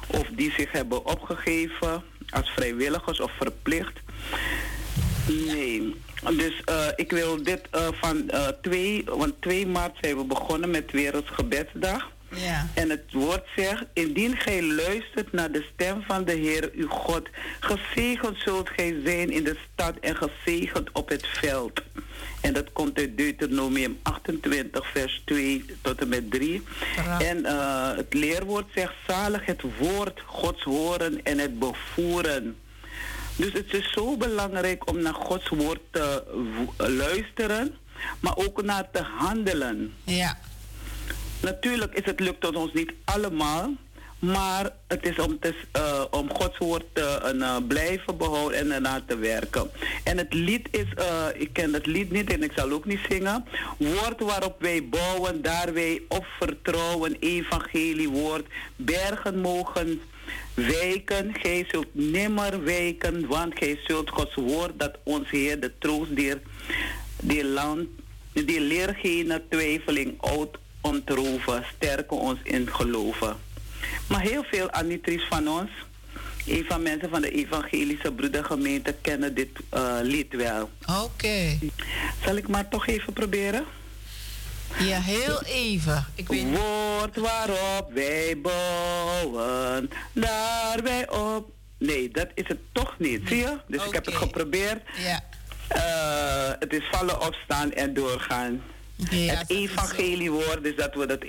Of 0.06 0.26
die 0.36 0.52
zich 0.56 0.72
hebben 0.72 1.06
opgegeven 1.06 2.02
als 2.30 2.50
vrijwilligers 2.50 3.20
of 3.20 3.32
verplicht. 3.36 4.00
Nee. 5.26 5.94
Dus 6.32 6.62
uh, 6.70 6.86
ik 6.96 7.10
wil 7.10 7.42
dit 7.42 7.60
uh, 7.74 7.88
van 7.92 8.22
uh, 8.30 8.48
2, 8.62 9.04
want 9.04 9.34
2 9.40 9.66
maart 9.66 9.96
zijn 10.00 10.16
we 10.16 10.24
begonnen 10.24 10.70
met 10.70 10.90
Wereldgebedsdag. 10.90 12.12
Ja. 12.36 12.68
En 12.74 12.90
het 12.90 13.12
woord 13.12 13.44
zegt, 13.56 13.84
indien 13.92 14.36
gij 14.36 14.62
luistert 14.62 15.32
naar 15.32 15.52
de 15.52 15.66
stem 15.74 16.02
van 16.06 16.24
de 16.24 16.32
Heer 16.32 16.70
uw 16.74 16.88
God, 16.88 17.28
gezegend 17.60 18.38
zult 18.38 18.68
gij 18.68 19.00
zijn 19.04 19.30
in 19.30 19.44
de 19.44 19.56
stad 19.72 19.94
en 20.00 20.16
gezegend 20.16 20.92
op 20.92 21.08
het 21.08 21.26
veld. 21.26 21.82
En 22.40 22.52
dat 22.52 22.72
komt 22.72 22.98
uit 22.98 23.16
Deuteronomium 23.16 23.98
28, 24.02 24.86
vers 24.86 25.22
2 25.24 25.64
tot 25.80 26.00
en 26.00 26.08
met 26.08 26.30
3. 26.30 26.62
Ja. 26.96 27.20
En 27.20 27.38
uh, 27.38 27.96
het 27.96 28.14
leerwoord 28.14 28.66
zegt, 28.74 28.94
zalig 29.06 29.46
het 29.46 29.62
woord 29.78 30.20
Gods 30.26 30.62
horen 30.62 31.22
en 31.22 31.38
het 31.38 31.58
bevoeren. 31.58 32.56
Dus 33.36 33.52
het 33.52 33.74
is 33.74 33.92
zo 33.92 34.16
belangrijk 34.16 34.90
om 34.90 35.02
naar 35.02 35.14
Gods 35.14 35.48
woord 35.48 35.80
te 35.90 36.22
luisteren, 36.76 37.74
maar 38.20 38.36
ook 38.36 38.62
naar 38.62 38.90
te 38.92 39.02
handelen. 39.02 39.92
Ja. 40.04 40.38
Natuurlijk 41.44 41.94
is 41.94 42.04
het 42.04 42.20
lukt 42.20 42.56
ons 42.56 42.72
niet 42.72 42.92
allemaal, 43.04 43.72
maar 44.18 44.70
het 44.86 45.06
is 45.06 45.18
om, 45.18 45.38
te, 45.38 45.54
uh, 45.76 46.04
om 46.10 46.32
Gods 46.32 46.58
woord 46.58 46.84
te 46.92 47.34
uh, 47.34 47.56
blijven 47.68 48.16
behouden 48.16 48.58
en 48.58 48.70
ernaar 48.70 49.04
te 49.04 49.16
werken. 49.16 49.70
En 50.04 50.18
het 50.18 50.34
lied 50.34 50.68
is, 50.70 50.86
uh, 50.98 51.26
ik 51.34 51.52
ken 51.52 51.72
het 51.72 51.86
lied 51.86 52.10
niet 52.10 52.32
en 52.32 52.42
ik 52.42 52.52
zal 52.56 52.70
ook 52.70 52.84
niet 52.84 53.00
zingen. 53.08 53.44
Woord 53.78 54.20
waarop 54.20 54.56
wij 54.58 54.88
bouwen, 54.88 55.42
daar 55.42 55.72
wij 55.72 56.02
op 56.08 56.26
vertrouwen, 56.40 57.16
evangelie 57.20 58.08
woord, 58.08 58.46
bergen 58.76 59.40
mogen 59.40 60.00
wijken. 60.54 61.34
Gij 61.40 61.66
zult 61.70 61.94
nimmer 61.94 62.64
wijken, 62.64 63.26
want 63.26 63.58
gij 63.58 63.80
zult 63.86 64.10
Gods 64.10 64.34
woord 64.34 64.78
dat 64.78 64.98
ons 65.02 65.30
Heer 65.30 65.60
de 65.60 65.72
troost 65.78 66.16
die, 66.16 66.34
die 67.22 67.44
land, 67.44 67.88
die 68.32 68.60
leer 68.60 68.96
geen 69.02 69.42
twijfeling 69.48 70.14
oud 70.20 70.62
ontroven, 70.84 71.64
sterken 71.76 72.16
ons 72.16 72.38
in 72.42 72.68
geloven. 72.72 73.36
Maar 74.06 74.20
heel 74.20 74.44
veel 74.50 74.70
Anitries 74.70 75.26
van 75.28 75.48
ons, 75.48 75.70
een 76.46 76.64
van 76.68 76.82
mensen 76.82 77.10
van 77.10 77.20
de 77.20 77.30
evangelische 77.30 78.12
broedergemeente, 78.12 78.94
kennen 79.00 79.34
dit 79.34 79.48
uh, 79.74 79.96
lied 80.02 80.34
wel. 80.34 80.70
Oké. 80.82 81.00
Okay. 81.00 81.58
Zal 82.24 82.36
ik 82.36 82.48
maar 82.48 82.68
toch 82.68 82.86
even 82.86 83.12
proberen? 83.12 83.64
Ja, 84.78 85.00
heel 85.00 85.42
even. 85.42 86.06
Ik 86.14 86.28
weet... 86.28 86.44
Woord 86.50 87.16
waarop 87.16 87.90
wij 87.92 88.40
bouwen, 88.42 89.90
daar 90.12 90.82
wij 90.82 91.10
op. 91.10 91.52
Nee, 91.78 92.10
dat 92.10 92.28
is 92.34 92.48
het 92.48 92.58
toch 92.72 92.94
niet, 92.98 93.20
zie 93.28 93.36
je? 93.36 93.58
Dus 93.66 93.76
okay. 93.76 93.88
ik 93.88 93.94
heb 93.94 94.04
het 94.06 94.14
geprobeerd. 94.14 94.82
Ja. 94.96 95.22
Uh, 95.76 96.52
het 96.58 96.72
is 96.72 96.88
vallen, 96.90 97.26
opstaan 97.26 97.72
en 97.72 97.94
doorgaan. 97.94 98.62
Ja, 98.96 99.34
het 99.34 99.50
evangeliewoord 99.50 100.66
is 100.66 100.76
dat 100.76 100.94
we 100.94 101.06
dat 101.06 101.22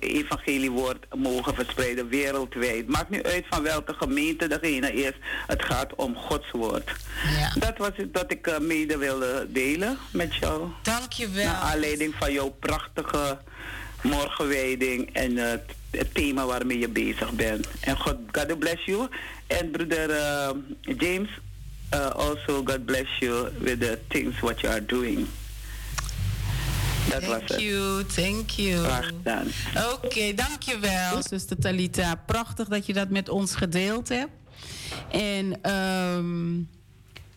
evangeliewoord 0.00 1.06
mogen 1.14 1.54
verspreiden 1.54 2.08
wereldwijd. 2.08 2.88
Maakt 2.88 3.10
niet 3.10 3.22
uit 3.22 3.44
van 3.50 3.62
welke 3.62 3.94
gemeente 3.94 4.46
degene 4.46 4.92
is. 4.92 5.12
Het 5.46 5.62
gaat 5.62 5.94
om 5.94 6.16
Gods 6.16 6.50
woord. 6.50 6.90
Ja. 7.38 7.52
Dat 7.58 7.78
was 7.78 7.90
het 7.94 8.14
dat 8.14 8.30
ik 8.30 8.46
uh, 8.46 8.58
mede 8.58 8.96
wilde 8.96 9.46
delen 9.48 9.98
met 10.10 10.34
jou. 10.34 10.68
Dank 10.82 11.12
je 11.12 11.28
wel. 11.28 11.44
Naar 11.44 11.54
aanleiding 11.54 12.14
van 12.18 12.32
jouw 12.32 12.48
prachtige 12.60 13.38
morgenwijding 14.02 15.12
en 15.12 15.32
uh, 15.32 15.52
het 15.90 16.14
thema 16.14 16.46
waarmee 16.46 16.78
je 16.78 16.88
bezig 16.88 17.32
bent. 17.32 17.66
En 17.80 17.96
God, 17.96 18.16
God 18.30 18.58
bless 18.58 18.84
you. 18.84 19.08
En 19.46 19.70
broeder 19.70 20.10
uh, 20.10 20.50
James, 20.98 21.28
also 22.12 22.62
God 22.64 22.84
bless 22.84 23.18
you 23.18 23.48
with 23.58 23.80
the 23.80 23.98
things 24.08 24.40
what 24.40 24.60
you 24.60 24.72
are 24.72 24.84
doing. 24.86 25.26
Dat 27.10 27.20
thank 27.20 27.40
was 27.40 27.50
het. 27.50 27.60
you, 27.60 28.04
thank 28.04 28.50
you. 28.50 28.86
Oké, 28.86 30.06
okay, 30.06 30.34
dankjewel. 30.34 31.22
Zuster 31.22 31.58
Talita, 31.58 32.14
prachtig 32.26 32.68
dat 32.68 32.86
je 32.86 32.92
dat 32.92 33.08
met 33.08 33.28
ons 33.28 33.54
gedeeld 33.54 34.08
hebt. 34.08 34.30
En 35.10 35.72
um, 35.72 36.68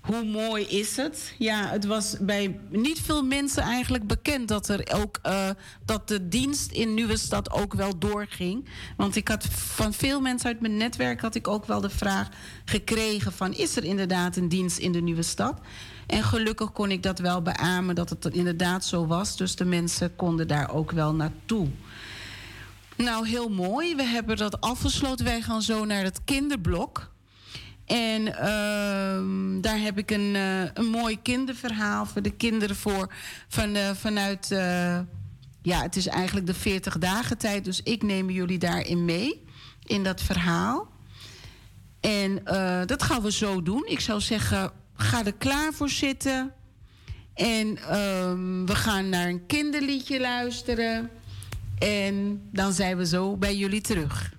hoe 0.06 0.24
mooi 0.24 0.64
is 0.64 0.98
het? 0.98 1.34
Ja, 1.38 1.70
het 1.70 1.86
was 1.86 2.16
bij 2.20 2.60
niet 2.70 3.02
veel 3.02 3.24
mensen 3.24 3.64
eigenlijk 3.64 4.08
bekend 4.08 4.48
dat 4.48 4.68
er 4.68 4.94
ook 4.94 5.20
uh, 5.26 5.50
dat 5.86 6.08
de 6.08 6.28
dienst 6.28 6.72
in 6.72 6.94
Nieuwe 6.94 7.18
Stad 7.18 7.52
ook 7.52 7.74
wel 7.74 7.98
doorging. 7.98 8.70
Want 8.98 9.16
ik 9.16 9.28
had 9.28 9.46
van 9.52 9.94
veel 9.94 10.22
mensen 10.22 10.48
uit 10.48 10.60
mijn 10.62 10.78
netwerk 10.78 11.22
had 11.22 11.36
ik 11.36 11.48
ook 11.48 11.66
wel 11.66 11.82
de 11.82 11.90
vraag 11.90 12.30
gekregen 12.66 13.32
van 13.32 13.54
is 13.54 13.76
er 13.76 13.84
inderdaad 13.84 14.36
een 14.36 14.50
dienst 14.50 14.78
in 14.78 14.92
de 14.92 15.02
Nieuwe 15.02 15.24
Stad? 15.24 15.60
En 16.08 16.24
gelukkig 16.24 16.72
kon 16.72 16.92
ik 16.92 17.04
dat 17.04 17.20
wel 17.20 17.42
beamen 17.42 17.96
dat 17.96 18.10
het 18.10 18.26
inderdaad 18.26 18.86
zo 18.86 19.08
was. 19.08 19.38
Dus 19.38 19.56
de 19.56 19.66
mensen 19.66 20.16
konden 20.16 20.48
daar 20.48 20.74
ook 20.74 20.92
wel 20.92 21.14
naartoe. 21.14 21.68
Nou, 22.96 23.28
heel 23.28 23.50
mooi. 23.50 23.96
We 23.96 24.04
hebben 24.04 24.38
dat 24.38 24.62
afgesloten. 24.62 25.26
Wij 25.26 25.42
gaan 25.42 25.62
zo 25.62 25.86
naar 25.86 26.04
het 26.04 26.22
kinderblok. 26.26 27.14
En 27.86 28.22
uh, 28.22 29.62
daar 29.62 29.80
heb 29.80 29.98
ik 29.98 30.12
een, 30.12 30.36
uh, 30.36 30.62
een 30.74 30.86
mooi 30.86 31.22
kinderverhaal 31.22 32.06
voor 32.06 32.22
de 32.22 32.32
kinderen 32.32 32.76
voor. 32.76 33.14
Van, 33.48 33.76
uh, 33.76 33.92
vanuit, 33.92 34.52
uh, 34.52 35.00
ja, 35.62 35.82
het 35.82 35.96
is 35.96 36.08
eigenlijk 36.08 36.48
de 36.48 36.54
40 36.54 36.98
dagen 36.98 37.38
tijd. 37.38 37.66
Dus 37.66 37.82
ik 37.84 38.04
neem 38.04 38.30
jullie 38.30 38.58
daarin 38.58 39.06
mee, 39.06 39.46
in 39.84 40.04
dat 40.04 40.22
verhaal. 40.22 40.94
En 42.00 42.44
dat 42.86 43.04
gaan 43.04 43.22
we 43.22 43.32
zo 43.32 43.62
doen. 43.64 43.86
Ik 43.86 44.00
zou 44.00 44.22
zeggen, 44.22 44.72
ga 44.96 45.26
er 45.26 45.34
klaar 45.34 45.74
voor 45.74 45.90
zitten. 45.90 46.54
En 47.34 47.98
um, 47.98 48.66
we 48.66 48.76
gaan 48.76 49.10
naar 49.10 49.28
een 49.28 49.46
kinderliedje 49.46 50.20
luisteren. 50.20 51.10
En 51.80 52.42
dan 52.52 52.74
zijn 52.74 52.98
we 52.98 53.06
zo 53.06 53.38
bij 53.38 53.56
jullie 53.56 53.82
terug. 53.82 54.35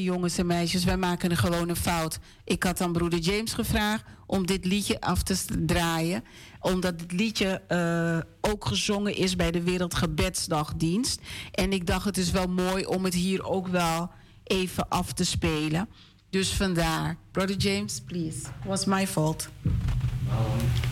Jongens 0.00 0.38
en 0.38 0.46
meisjes, 0.46 0.84
wij 0.84 0.96
maken 0.96 1.30
een 1.30 1.36
gewone 1.36 1.76
fout. 1.76 2.18
Ik 2.44 2.62
had 2.62 2.80
aan 2.80 2.92
broeder 2.92 3.18
James 3.18 3.52
gevraagd 3.52 4.04
om 4.26 4.46
dit 4.46 4.64
liedje 4.64 5.00
af 5.00 5.22
te 5.22 5.36
draaien. 5.66 6.24
Omdat 6.60 7.00
het 7.00 7.12
liedje 7.12 7.62
uh, 7.68 8.50
ook 8.52 8.64
gezongen 8.64 9.16
is 9.16 9.36
bij 9.36 9.50
de 9.50 9.62
Wereldgebedsdagdienst. 9.62 11.20
En 11.50 11.72
ik 11.72 11.86
dacht 11.86 12.04
het 12.04 12.16
is 12.16 12.30
wel 12.30 12.46
mooi 12.46 12.84
om 12.84 13.04
het 13.04 13.14
hier 13.14 13.44
ook 13.44 13.68
wel 13.68 14.10
even 14.44 14.88
af 14.88 15.12
te 15.12 15.24
spelen. 15.24 15.88
Dus 16.30 16.52
vandaar. 16.52 17.16
Brother 17.30 17.56
James, 17.56 18.00
please. 18.00 18.38
Was 18.64 18.84
my 18.84 19.06
fault. 19.06 19.48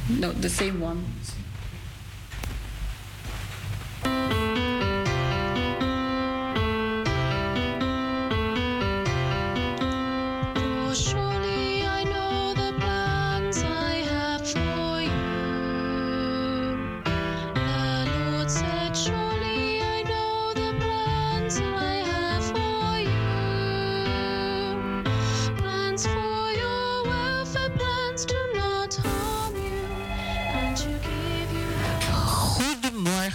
No, 0.07 0.33
the 0.39 0.49
same 0.49 0.85
one. 0.85 0.99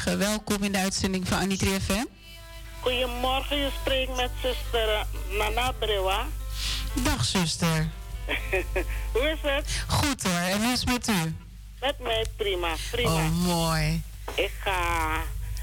Welkom 0.03 0.63
in 0.63 0.71
de 0.71 0.77
uitzending 0.77 1.27
van 1.27 1.37
Anitri 1.37 1.79
FM. 1.79 2.05
Goedemorgen, 2.79 3.57
je 3.57 3.69
spreekt 3.81 4.15
met 4.15 4.29
zuster 4.41 4.89
eh, 4.89 5.05
Nana 5.37 5.71
Brewa. 5.71 6.25
Dag 6.93 7.25
zuster. 7.25 7.89
hoe 9.13 9.29
is 9.29 9.37
het? 9.41 9.83
Goed 9.87 10.23
hoor, 10.23 10.39
en 10.39 10.63
hoe 10.63 10.71
is 10.71 10.79
het 10.79 10.89
met 10.89 11.07
u? 11.07 11.35
Met 11.79 11.99
mij 11.99 12.25
prima, 12.35 12.75
prima. 12.91 13.09
Oh, 13.09 13.29
mooi. 13.29 14.01
Ik 14.35 14.51
ga... 14.63 15.21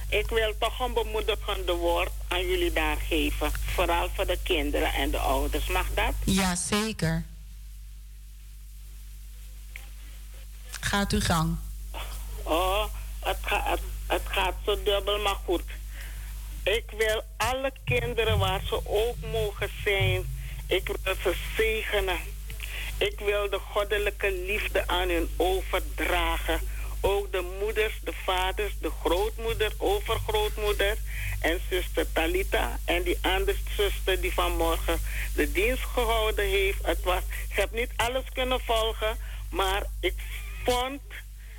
Ik 0.09 0.29
wil 0.29 0.55
toch 0.59 0.81
een 0.81 0.93
bemoedigende 0.93 1.73
woord 1.73 2.11
aan 2.29 2.47
jullie 2.47 2.73
daar 2.73 2.97
geven. 3.09 3.51
Vooral 3.75 4.09
voor 4.15 4.27
de 4.27 4.39
kinderen 4.43 4.93
en 4.93 5.11
de 5.11 5.19
ouders. 5.19 5.67
Mag 5.67 5.87
dat? 5.95 6.15
Ja, 6.25 6.55
zeker. 6.55 7.25
Gaat 10.81 11.13
uw 11.13 11.21
gang. 11.21 11.57
Oh, 12.43 12.85
het, 13.21 13.39
gaat 13.41 13.81
het 14.13 14.23
gaat 14.25 14.55
zo 14.65 14.83
dubbel, 14.83 15.19
maar 15.19 15.39
goed. 15.45 15.63
Ik 16.63 16.91
wil 16.97 17.23
alle 17.37 17.73
kinderen 17.85 18.39
waar 18.39 18.61
ze 18.65 18.81
ook 18.85 19.17
mogen 19.33 19.71
zijn, 19.85 20.27
ik 20.67 20.87
wil 20.87 21.15
ze 21.23 21.35
zegenen. 21.57 22.19
Ik 22.99 23.19
wil 23.19 23.51
de 23.51 23.59
goddelijke 23.59 24.33
liefde 24.33 24.87
aan 24.87 25.09
hun 25.09 25.29
overdragen. 25.37 26.61
Ook 27.01 27.33
de 27.33 27.57
moeders, 27.61 28.01
de 28.05 28.13
vaders, 28.25 28.73
de 28.81 28.91
grootmoeder, 29.05 29.73
overgrootmoeder 29.79 30.97
en 31.41 31.61
zuster 31.71 32.13
Talita 32.13 32.79
en 32.85 33.03
die 33.03 33.19
andere 33.21 33.59
zuster 33.77 34.21
die 34.21 34.33
vanmorgen 34.33 35.01
de 35.35 35.53
dienst 35.53 35.83
gehouden 35.83 36.47
heeft. 36.47 36.87
Het 36.87 37.03
was, 37.03 37.23
ik 37.49 37.57
heb 37.57 37.73
niet 37.73 37.91
alles 37.97 38.25
kunnen 38.33 38.61
volgen, 38.61 39.17
maar 39.51 39.83
ik 40.01 40.15
vond 40.65 41.03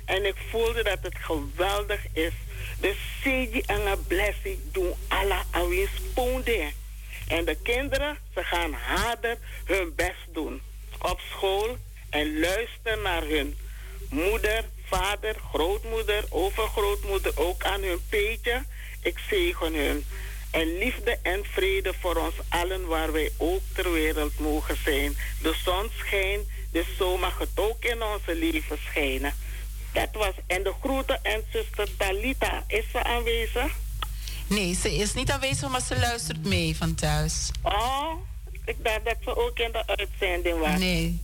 en 0.04 0.26
ik 0.26 0.36
voelde 0.50 0.82
dat 0.82 0.98
het 1.00 1.16
geweldig 1.20 2.00
is. 2.12 2.32
De 2.80 2.94
seji 3.22 3.60
en 3.66 3.86
een 3.86 4.06
blessing 4.06 4.58
doen 4.72 4.94
alle 5.08 5.42
alweer 5.50 5.88
sponden. 5.94 6.72
En 7.28 7.44
de 7.44 7.56
kinderen, 7.62 8.18
ze 8.34 8.42
gaan 8.42 8.72
harder 8.72 9.38
hun 9.64 9.94
best 9.94 10.26
doen. 10.32 10.60
Op 10.98 11.20
school 11.30 11.76
en 12.10 12.40
luisteren 12.40 13.02
naar 13.02 13.22
hun 13.22 13.56
moeder, 14.10 14.64
vader, 14.84 15.36
grootmoeder, 15.52 16.24
overgrootmoeder, 16.28 17.32
ook 17.34 17.64
aan 17.64 17.82
hun 17.82 18.00
peetje. 18.08 18.62
Ik 19.02 19.18
zegen 19.28 19.74
hun. 19.74 20.04
En 20.50 20.78
liefde 20.78 21.18
en 21.22 21.44
vrede 21.44 21.92
voor 22.00 22.16
ons 22.16 22.34
allen 22.48 22.86
waar 22.86 23.12
wij 23.12 23.30
ook 23.36 23.62
ter 23.74 23.92
wereld 23.92 24.38
mogen 24.38 24.76
zijn. 24.84 25.16
De 25.42 25.54
zon 25.64 25.90
schijnt, 25.98 26.46
dus 26.70 26.86
zo 26.98 27.16
mag 27.16 27.38
het 27.38 27.48
ook 27.54 27.84
in 27.84 28.02
onze 28.02 28.34
leven 28.34 28.78
schijnen. 28.78 29.34
Dat 29.94 30.08
was. 30.12 30.34
En 30.46 30.62
de 30.62 30.72
groeten 30.80 31.18
en 31.22 31.44
zuster 31.52 31.88
Dalita, 31.98 32.64
is 32.66 32.84
ze 32.90 33.02
aanwezig? 33.02 33.72
Nee, 34.46 34.74
ze 34.74 34.94
is 34.94 35.14
niet 35.14 35.30
aanwezig, 35.30 35.68
maar 35.68 35.80
ze 35.80 35.98
luistert 35.98 36.44
mee 36.44 36.76
van 36.76 36.94
thuis. 36.94 37.50
Oh, 37.62 38.10
ik 38.64 38.76
dacht 38.84 39.04
dat 39.04 39.16
ze 39.24 39.36
ook 39.36 39.58
in 39.58 39.72
de 39.72 39.86
uitzending 39.86 40.58
was. 40.58 40.78
Nee. 40.78 41.20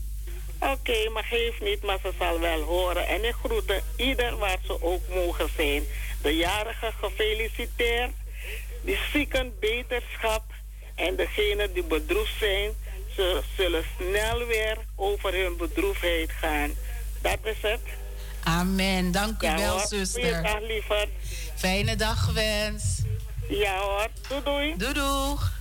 Oké, 0.59 1.09
maar 1.13 1.25
geef 1.25 1.61
niet, 1.61 1.83
maar 1.83 1.99
ze 2.03 2.13
zal 2.19 2.41
wel 2.41 2.61
horen. 2.61 3.07
En 3.07 3.25
ik 3.25 3.35
groeten 3.45 3.83
ieder 3.97 4.37
waar 4.37 4.59
ze 4.67 4.83
ook 4.83 5.09
mogen 5.09 5.49
zijn. 5.57 5.83
De 6.23 6.37
jarigen 6.37 6.93
gefeliciteerd. 6.93 8.11
Die 8.83 8.99
zieken 9.13 9.53
beterschap. 9.61 10.43
En 10.95 11.17
degenen 11.17 11.73
die 11.73 11.85
bedroefd 11.85 12.39
zijn, 12.39 12.71
ze 13.15 13.43
zullen 13.57 13.85
snel 13.97 14.47
weer 14.47 14.77
over 14.97 15.35
hun 15.35 15.57
bedroefdheid 15.57 16.31
gaan. 16.31 16.71
Dat 17.23 17.39
is 17.43 17.57
het. 17.61 17.81
Amen. 18.45 19.13
Dank 19.13 19.43
u 19.43 19.49
wel, 19.57 19.79
zuster. 19.79 20.23
Goeiedag, 20.23 20.61
lieverd. 20.61 21.09
Fijne 21.55 21.97
dag 21.97 22.25
gewenst. 22.25 23.03
Ja 23.49 23.79
hoor. 23.79 24.09
Doei 24.29 24.43
doei. 24.43 24.75
Doei 24.77 24.93
doeg. 24.93 25.60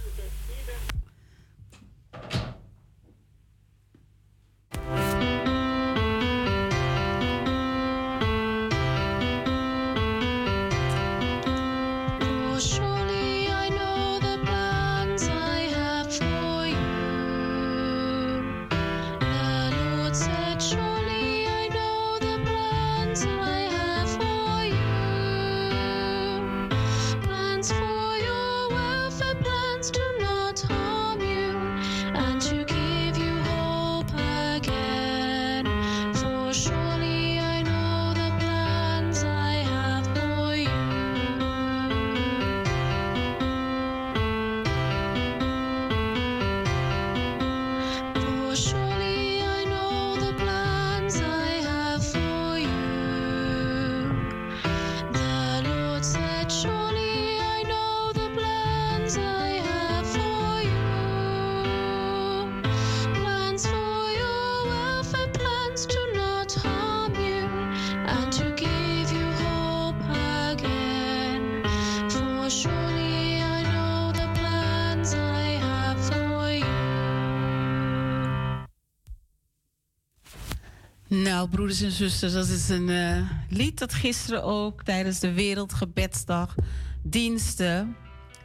Nou, 81.39 81.51
broeders 81.51 81.81
en 81.81 81.91
zusters, 81.91 82.33
dat 82.33 82.47
is 82.47 82.69
een 82.69 82.87
uh, 82.87 83.29
lied 83.49 83.79
dat 83.79 83.93
gisteren 83.93 84.43
ook 84.43 84.83
tijdens 84.83 85.19
de 85.19 85.33
Wereldgebedsdag 85.33 86.55
diensten 87.03 87.95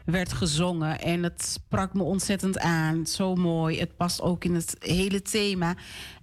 werd 0.04 0.32
gezongen. 0.32 1.00
En 1.00 1.22
het 1.22 1.44
sprak 1.44 1.94
me 1.94 2.02
ontzettend 2.02 2.58
aan. 2.58 3.06
Zo 3.06 3.34
mooi. 3.34 3.78
Het 3.78 3.96
past 3.96 4.20
ook 4.20 4.44
in 4.44 4.54
het 4.54 4.76
hele 4.78 5.22
thema. 5.22 5.76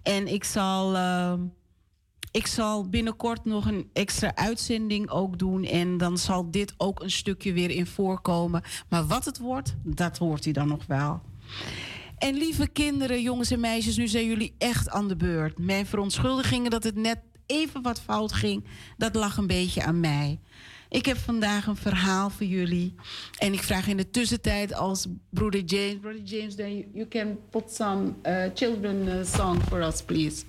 En 0.04 0.28
ik 0.28 0.44
zal, 0.44 0.96
uh, 0.96 1.34
ik 2.32 2.48
zal 2.48 2.90
binnenkort 2.90 3.46
nog 3.46 3.66
een 3.66 3.90
extra 3.94 4.36
uitzending 4.36 5.10
ook 5.10 5.40
doen. 5.40 5.64
En 5.64 5.98
dan 5.98 6.18
zal 6.18 6.52
dit 6.52 6.74
ook 6.78 7.02
een 7.02 7.12
stukje 7.12 7.54
weer 7.54 7.70
in 7.70 7.88
voorkomen. 7.88 8.64
Maar 8.90 9.06
wat 9.06 9.26
het 9.26 9.38
wordt, 9.38 9.76
dat 9.84 10.18
hoort 10.18 10.46
u 10.46 10.52
dan 10.52 10.68
nog 10.68 10.86
wel. 10.86 11.22
En 12.22 12.36
lieve 12.38 12.68
kinderen, 12.68 13.22
jongens 13.22 13.52
en 13.52 13.60
meisjes, 13.60 13.98
nu 13.98 14.08
zijn 14.08 14.26
jullie 14.26 14.54
echt 14.58 14.90
aan 14.90 15.08
de 15.08 15.16
beurt. 15.16 15.58
Mijn 15.58 15.86
verontschuldigingen 15.86 16.72
dat 16.72 16.84
het 16.84 16.96
net 16.96 17.20
even 17.46 17.82
wat 17.82 18.02
fout 18.02 18.34
ging, 18.34 18.66
dat 18.98 19.16
lag 19.16 19.38
een 19.38 19.48
beetje 19.48 19.84
aan 19.84 20.00
mij. 20.00 20.40
Ik 20.90 21.06
heb 21.06 21.18
vandaag 21.18 21.68
een 21.68 21.76
verhaal 21.76 22.30
voor 22.30 22.46
jullie. 22.46 22.96
En 23.38 23.54
ik 23.54 23.64
vraag 23.64 23.88
in 23.88 23.98
de 23.98 24.10
tussentijd 24.10 24.74
als 24.74 25.08
broeder 25.30 25.64
James, 25.64 26.00
broeder 26.00 26.24
James, 26.24 26.56
then 26.56 26.86
you 26.94 27.08
can 27.08 27.38
put 27.50 27.72
some 27.72 28.14
uh, 28.24 28.44
children 28.54 29.08
uh, 29.08 29.26
song 29.26 29.60
for 29.68 29.82
us, 29.82 30.02
please. 30.02 30.44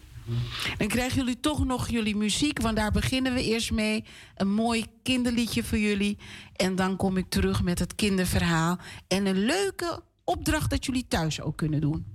Dan 0.79 0.89
krijgen 0.89 1.19
jullie 1.19 1.41
toch 1.41 1.65
nog 1.65 1.89
jullie 1.89 2.17
muziek, 2.17 2.61
want 2.61 2.77
daar 2.77 2.91
beginnen 2.91 3.35
we 3.35 3.45
eerst 3.45 3.71
mee. 3.71 4.05
Een 4.37 4.53
mooi 4.53 4.87
kinderliedje 5.03 5.65
voor 5.65 5.79
jullie. 5.79 6.19
En 6.57 6.77
dan 6.77 6.97
kom 6.97 7.17
ik 7.17 7.29
terug 7.29 7.63
met 7.63 7.79
het 7.79 7.95
kinderverhaal. 7.95 8.79
En 9.09 9.27
een 9.27 9.45
leuke 9.45 10.03
opdracht 10.25 10.71
dat 10.71 10.87
jullie 10.87 11.09
thuis 11.09 11.41
ook 11.41 11.57
kunnen 11.57 11.81
doen. 11.81 12.07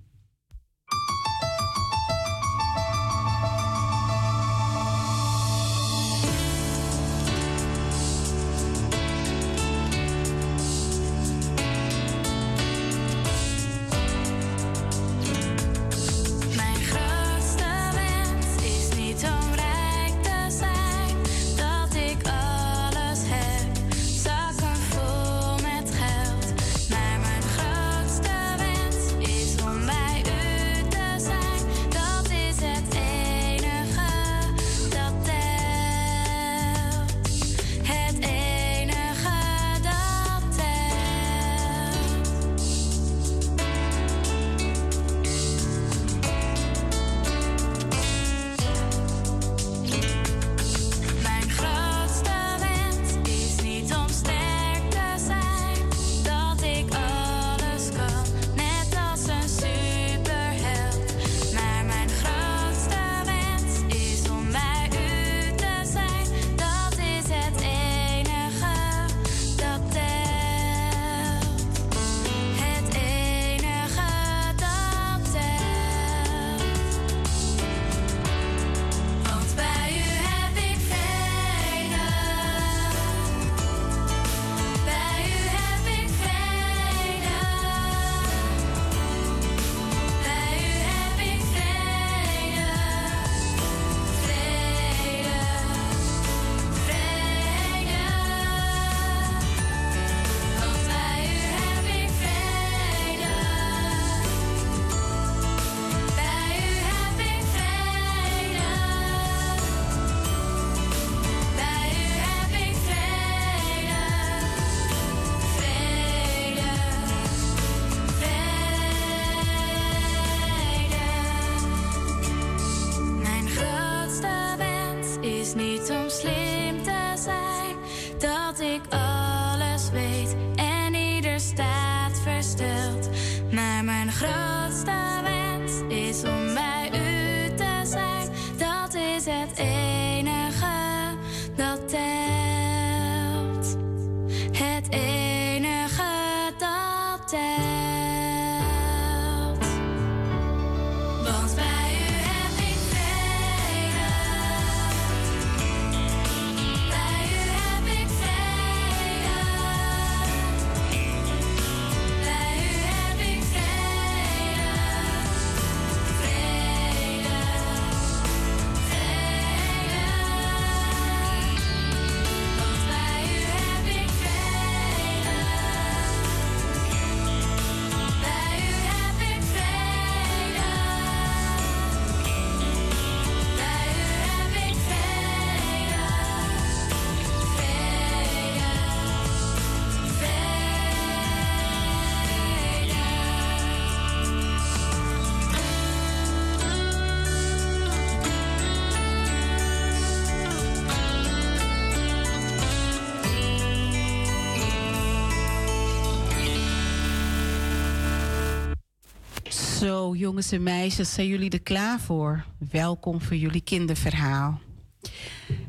Zo, 210.07 210.15
jongens 210.15 210.51
en 210.51 210.63
meisjes, 210.63 211.13
zijn 211.13 211.27
jullie 211.27 211.49
er 211.49 211.61
klaar 211.61 211.99
voor? 211.99 212.45
Welkom 212.71 213.21
voor 213.21 213.35
jullie 213.35 213.61
kinderverhaal. 213.61 214.59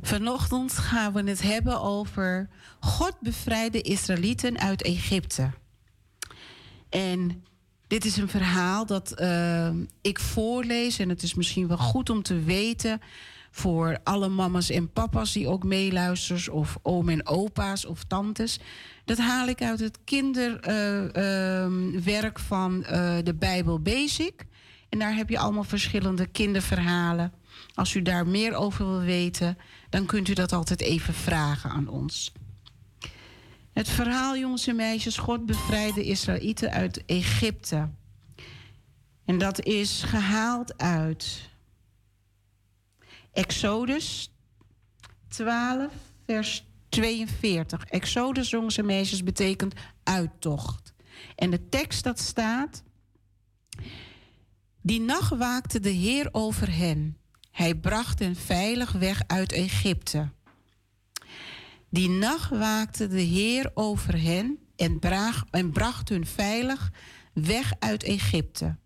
Vanochtend 0.02 0.72
gaan 0.72 1.12
we 1.12 1.22
het 1.22 1.42
hebben 1.42 1.80
over 1.80 2.48
God 2.80 3.20
bevrijde 3.20 3.80
Israëlieten 3.80 4.58
uit 4.58 4.82
Egypte. 4.82 5.50
En 6.88 7.44
dit 7.86 8.04
is 8.04 8.16
een 8.16 8.28
verhaal 8.28 8.86
dat 8.86 9.20
uh, 9.20 9.70
ik 10.00 10.18
voorlees 10.18 10.98
en 10.98 11.08
het 11.08 11.22
is 11.22 11.34
misschien 11.34 11.68
wel 11.68 11.78
goed 11.78 12.10
om 12.10 12.22
te 12.22 12.42
weten 12.42 13.00
voor 13.50 13.98
alle 14.04 14.28
mama's 14.28 14.70
en 14.70 14.92
papa's 14.92 15.32
die 15.32 15.48
ook 15.48 15.64
meeluisteren, 15.64 16.52
of 16.52 16.78
oom 16.82 17.08
en 17.08 17.26
opa's 17.26 17.84
of 17.84 18.04
tantes. 18.04 18.60
Dat 19.08 19.18
haal 19.18 19.48
ik 19.48 19.62
uit 19.62 19.80
het 19.80 19.98
kinderwerk 20.04 20.38
van 22.38 22.78
uh, 22.80 23.16
de 23.24 23.34
Bijbel 23.34 23.80
Basic. 23.80 24.46
En 24.88 24.98
daar 24.98 25.14
heb 25.14 25.28
je 25.28 25.38
allemaal 25.38 25.64
verschillende 25.64 26.26
kinderverhalen. 26.26 27.32
Als 27.74 27.94
u 27.94 28.02
daar 28.02 28.26
meer 28.26 28.54
over 28.54 28.86
wil 28.86 29.00
weten, 29.00 29.58
dan 29.90 30.06
kunt 30.06 30.28
u 30.28 30.32
dat 30.32 30.52
altijd 30.52 30.80
even 30.80 31.14
vragen 31.14 31.70
aan 31.70 31.88
ons. 31.88 32.32
Het 33.72 33.88
verhaal, 33.88 34.36
jongens 34.36 34.66
en 34.66 34.76
meisjes, 34.76 35.16
God 35.16 35.46
bevrijdde 35.46 36.04
Israëlieten 36.04 36.70
uit 36.70 37.04
Egypte. 37.04 37.88
En 39.24 39.38
dat 39.38 39.64
is 39.64 40.02
gehaald 40.02 40.78
uit 40.78 41.50
Exodus 43.32 44.32
12, 45.28 45.92
vers 46.24 46.67
42. 46.98 47.84
Exodus, 47.84 48.50
jongens 48.50 48.78
en 48.78 48.86
meisjes, 48.86 49.22
betekent 49.22 49.74
uittocht. 50.02 50.94
En 51.34 51.50
de 51.50 51.68
tekst 51.68 52.04
dat 52.04 52.18
staat. 52.18 52.82
Die 54.82 55.00
nacht 55.00 55.36
waakte 55.36 55.80
de 55.80 55.90
Heer 55.90 56.28
over 56.32 56.76
hen. 56.76 57.16
Hij 57.50 57.74
bracht 57.74 58.18
hen 58.18 58.36
veilig 58.36 58.92
weg 58.92 59.22
uit 59.26 59.52
Egypte. 59.52 60.28
Die 61.90 62.08
nacht 62.08 62.50
waakte 62.50 63.06
de 63.08 63.20
Heer 63.20 63.70
over 63.74 64.22
hen 64.22 64.58
en, 64.76 65.00
en 65.50 65.70
bracht 65.72 66.08
hun 66.08 66.26
veilig 66.26 66.92
weg 67.32 67.72
uit 67.78 68.02
Egypte. 68.02 68.76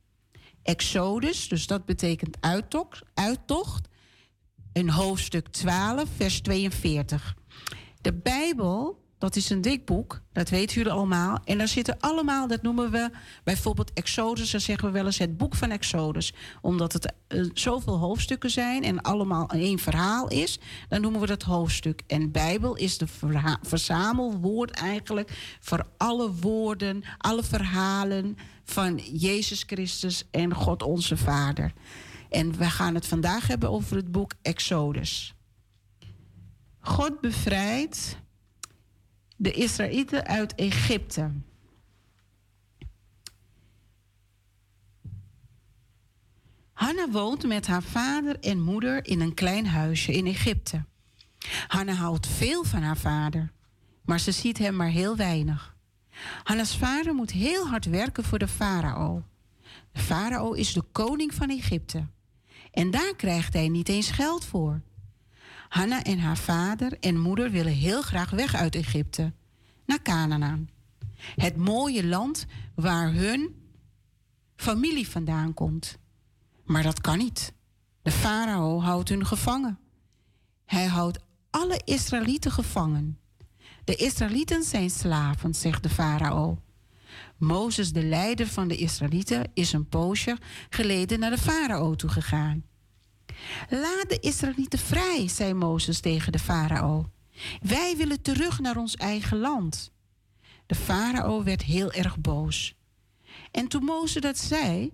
Exodus, 0.63 1.49
dus 1.49 1.67
dat 1.67 1.85
betekent 1.85 2.37
uittocht, 2.41 3.03
uittocht. 3.15 3.89
In 4.73 4.89
hoofdstuk 4.89 5.49
12, 5.49 6.09
vers 6.17 6.41
42. 6.41 7.35
De 8.03 8.13
Bijbel 8.13 9.03
dat 9.23 9.37
is 9.37 9.51
een 9.51 9.61
dik 9.61 9.85
boek, 9.85 10.21
dat 10.33 10.49
weten 10.49 10.77
jullie 10.77 10.93
allemaal. 10.93 11.39
En 11.45 11.59
daar 11.59 11.69
zitten 11.69 11.97
allemaal, 12.01 12.47
dat 12.47 12.63
noemen 12.63 12.91
we 12.91 13.11
bijvoorbeeld 13.45 13.93
Exodus, 13.93 14.51
dan 14.51 14.61
zeggen 14.61 14.87
we 14.87 14.95
wel 14.95 15.05
eens 15.05 15.19
het 15.19 15.37
boek 15.37 15.55
van 15.55 15.71
Exodus. 15.71 16.35
Omdat 16.61 16.93
het 16.93 17.13
uh, 17.29 17.51
zoveel 17.55 17.99
hoofdstukken 17.99 18.51
zijn 18.51 18.85
en 18.85 19.01
allemaal 19.01 19.49
één 19.49 19.79
verhaal 19.79 20.29
is, 20.29 20.59
dan 20.89 21.01
noemen 21.01 21.21
we 21.21 21.27
dat 21.27 21.43
hoofdstuk. 21.43 22.03
En 22.07 22.31
Bijbel 22.31 22.77
is 22.77 22.99
de 22.99 23.07
verzamelwoord 23.63 24.71
eigenlijk 24.71 25.57
voor 25.61 25.87
alle 25.97 26.33
woorden, 26.33 27.03
alle 27.19 27.43
verhalen 27.43 28.37
van 28.65 28.97
Jezus 29.13 29.63
Christus 29.67 30.25
en 30.31 30.55
God 30.55 30.83
onze 30.83 31.17
Vader. 31.17 31.73
En 32.31 32.57
we 32.57 32.65
gaan 32.65 32.95
het 32.95 33.07
vandaag 33.07 33.47
hebben 33.47 33.71
over 33.71 33.97
het 33.97 34.13
boek 34.13 34.33
Exodus. 34.43 35.35
God 36.83 37.21
bevrijdt 37.21 38.17
de 39.37 39.53
Israëlieten 39.53 40.27
uit 40.27 40.55
Egypte. 40.55 41.31
Hanna 46.73 47.11
woont 47.11 47.47
met 47.47 47.67
haar 47.67 47.83
vader 47.83 48.41
en 48.41 48.61
moeder 48.61 49.07
in 49.07 49.21
een 49.21 49.35
klein 49.35 49.67
huisje 49.67 50.13
in 50.13 50.27
Egypte. 50.27 50.85
Hanna 51.67 51.93
houdt 51.93 52.27
veel 52.27 52.65
van 52.65 52.83
haar 52.83 52.97
vader, 52.97 53.53
maar 54.05 54.21
ze 54.21 54.33
ziet 54.33 54.59
hem 54.59 54.77
maar 54.77 54.91
heel 54.91 55.17
weinig. 55.17 55.77
Hanna's 56.43 56.77
vader 56.77 57.15
moet 57.15 57.31
heel 57.31 57.69
hard 57.69 57.85
werken 57.85 58.25
voor 58.25 58.39
de 58.39 58.49
farao. 58.49 59.23
De 59.93 60.01
farao 60.01 60.53
is 60.53 60.73
de 60.73 60.83
koning 60.93 61.35
van 61.35 61.51
Egypte. 61.51 62.07
En 62.71 62.91
daar 62.91 63.17
krijgt 63.17 63.53
hij 63.53 63.69
niet 63.69 63.89
eens 63.89 64.11
geld 64.11 64.45
voor. 64.45 64.83
Hanna 65.73 66.03
en 66.03 66.19
haar 66.19 66.37
vader 66.37 66.99
en 67.01 67.19
moeder 67.19 67.51
willen 67.51 67.73
heel 67.73 68.03
graag 68.03 68.31
weg 68.31 68.55
uit 68.55 68.75
Egypte, 68.75 69.33
naar 69.87 70.03
Canaan. 70.03 70.69
Het 71.37 71.57
mooie 71.57 72.07
land 72.07 72.47
waar 72.75 73.13
hun 73.13 73.55
familie 74.57 75.09
vandaan 75.09 75.55
komt. 75.55 75.99
Maar 76.65 76.83
dat 76.83 77.01
kan 77.01 77.19
niet. 77.19 77.53
De 78.03 78.11
farao 78.11 78.81
houdt 78.81 79.09
hun 79.09 79.27
gevangen. 79.27 79.79
Hij 80.65 80.87
houdt 80.87 81.19
alle 81.51 81.81
Israëlieten 81.85 82.51
gevangen. 82.51 83.19
De 83.85 83.95
Israëlieten 83.95 84.63
zijn 84.63 84.91
slaven, 84.91 85.55
zegt 85.55 85.83
de 85.83 85.91
farao. 85.91 86.59
Mozes, 87.37 87.93
de 87.93 88.05
leider 88.05 88.47
van 88.47 88.69
de 88.69 88.77
Israëlieten, 88.77 89.51
is 89.55 89.73
een 89.73 89.89
poosje 89.89 90.39
geleden 90.69 91.19
naar 91.19 91.31
de 91.31 91.39
farao 91.39 91.95
toe 91.95 92.11
gegaan. 92.11 92.71
Laat 93.71 94.09
de 94.09 94.19
Israëlieten 94.21 94.79
vrij, 94.79 95.29
zei 95.29 95.55
Mozes 95.55 96.01
tegen 96.01 96.33
de 96.33 96.39
farao. 96.39 97.11
Wij 97.61 97.95
willen 97.97 98.23
terug 98.23 98.61
naar 98.61 98.77
ons 98.77 98.97
eigen 98.97 99.39
land. 99.39 99.93
De 100.67 100.75
farao 100.75 101.43
werd 101.43 101.63
heel 101.63 101.93
erg 101.93 102.19
boos. 102.19 102.75
En 103.51 103.69
toen 103.69 103.85
Mozes 103.85 104.23
dat 104.23 104.39
zei, 104.39 104.93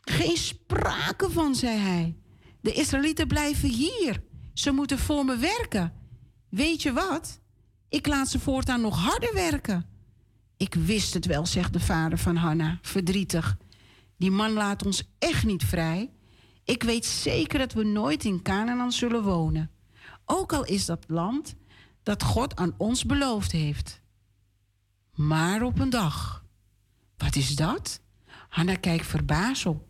geen 0.00 0.36
sprake 0.36 1.30
van, 1.30 1.54
zei 1.54 1.78
hij. 1.78 2.16
De 2.60 2.72
Israëlieten 2.72 3.26
blijven 3.26 3.68
hier. 3.68 4.22
Ze 4.52 4.70
moeten 4.70 4.98
voor 4.98 5.24
me 5.24 5.36
werken. 5.36 5.92
Weet 6.48 6.82
je 6.82 6.92
wat? 6.92 7.40
Ik 7.88 8.06
laat 8.06 8.28
ze 8.28 8.38
voortaan 8.38 8.80
nog 8.80 8.98
harder 8.98 9.34
werken. 9.34 9.86
Ik 10.56 10.74
wist 10.74 11.14
het 11.14 11.26
wel, 11.26 11.46
zegt 11.46 11.72
de 11.72 11.80
vader 11.80 12.18
van 12.18 12.36
Hanna, 12.36 12.78
verdrietig. 12.82 13.56
Die 14.16 14.30
man 14.30 14.52
laat 14.52 14.84
ons 14.86 15.02
echt 15.18 15.44
niet 15.44 15.64
vrij. 15.64 16.10
Ik 16.64 16.82
weet 16.82 17.06
zeker 17.06 17.58
dat 17.58 17.72
we 17.72 17.84
nooit 17.84 18.24
in 18.24 18.42
Canaan 18.42 18.92
zullen 18.92 19.22
wonen. 19.22 19.70
Ook 20.24 20.52
al 20.52 20.64
is 20.64 20.86
dat 20.86 21.04
land 21.08 21.54
dat 22.02 22.22
God 22.22 22.56
aan 22.56 22.74
ons 22.76 23.04
beloofd 23.04 23.52
heeft. 23.52 24.00
Maar 25.14 25.62
op 25.62 25.78
een 25.78 25.90
dag. 25.90 26.44
Wat 27.16 27.36
is 27.36 27.56
dat? 27.56 28.00
Hanna 28.48 28.74
kijkt 28.74 29.06
verbaasd 29.06 29.66
op. 29.66 29.86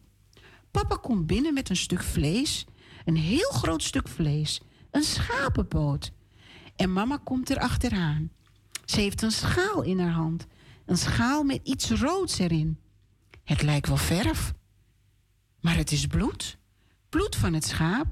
Papa 0.71 0.97
komt 0.97 1.27
binnen 1.27 1.55
met 1.55 1.69
een 1.69 1.77
stuk 1.77 2.03
vlees, 2.03 2.67
een 3.05 3.17
heel 3.17 3.51
groot 3.51 3.83
stuk 3.83 4.09
vlees, 4.09 4.61
een 4.91 5.03
schapenpoot. 5.03 6.13
En 6.77 6.93
mama 6.93 7.21
komt 7.25 7.51
er 7.51 7.59
achteraan. 7.59 8.31
Ze 8.85 9.01
heeft 9.01 9.23
een 9.23 9.33
schaal 9.33 9.83
in 9.83 9.99
haar 9.99 10.13
hand, 10.13 10.47
een 10.87 10.99
schaal 10.99 11.43
met 11.43 11.61
iets 11.63 11.91
roods 11.91 12.39
erin. 12.39 12.79
Het 13.45 13.63
lijkt 13.63 13.89
wel 13.89 13.97
verf, 13.97 14.55
maar 15.61 15.77
het 15.77 15.93
is 15.93 16.07
bloed 16.07 16.61
bloed 17.13 17.37
van 17.37 17.53
het 17.53 17.65
schaap? 17.65 18.07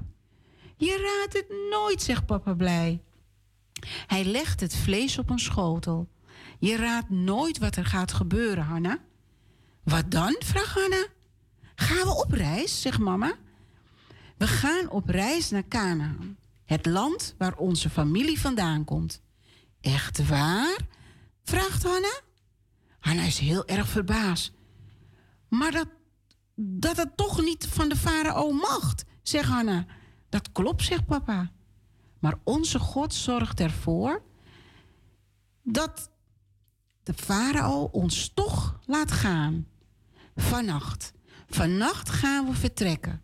Je 0.77 0.97
raadt 1.01 1.33
het 1.33 1.69
nooit, 1.69 2.01
zegt 2.01 2.25
papa 2.25 2.53
blij. 2.53 3.01
Hij 4.07 4.25
legt 4.25 4.59
het 4.59 4.75
vlees 4.75 5.17
op 5.17 5.29
een 5.29 5.39
schotel. 5.39 6.09
Je 6.59 6.75
raadt 6.75 7.09
nooit 7.09 7.57
wat 7.57 7.75
er 7.75 7.85
gaat 7.85 8.13
gebeuren, 8.13 8.63
Hanna. 8.63 8.97
Wat 9.83 10.11
dan? 10.11 10.35
vraagt 10.39 10.73
Hanna. 10.73 11.05
Gaan 11.75 12.07
we 12.07 12.23
op 12.23 12.31
reis, 12.31 12.81
zegt 12.81 12.99
mama. 12.99 13.33
We 14.37 14.47
gaan 14.47 14.89
op 14.89 15.09
reis 15.09 15.49
naar 15.49 15.67
Canaan, 15.67 16.37
het 16.65 16.85
land 16.85 17.35
waar 17.37 17.57
onze 17.57 17.89
familie 17.89 18.39
vandaan 18.39 18.85
komt. 18.85 19.21
Echt 19.81 20.27
waar? 20.27 20.77
vraagt 21.43 21.83
Hanna. 21.83 22.19
Hanna 22.99 23.23
is 23.23 23.39
heel 23.39 23.67
erg 23.67 23.87
verbaasd. 23.87 24.51
Maar 25.47 25.71
dat 25.71 25.87
dat 26.63 26.97
het 26.97 27.17
toch 27.17 27.41
niet 27.41 27.67
van 27.67 27.89
de 27.89 27.95
farao 27.95 28.51
mag, 28.51 28.95
zegt 29.21 29.49
Hanna. 29.49 29.85
Dat 30.29 30.51
klopt, 30.51 30.83
zegt 30.83 31.05
papa. 31.05 31.51
Maar 32.19 32.39
onze 32.43 32.79
God 32.79 33.13
zorgt 33.13 33.59
ervoor 33.59 34.23
dat 35.63 36.11
de 37.03 37.13
farao 37.13 37.83
ons 37.83 38.31
toch 38.33 38.79
laat 38.85 39.11
gaan. 39.11 39.67
Vannacht. 40.35 41.13
Vannacht 41.47 42.09
gaan 42.09 42.45
we 42.45 42.53
vertrekken. 42.53 43.21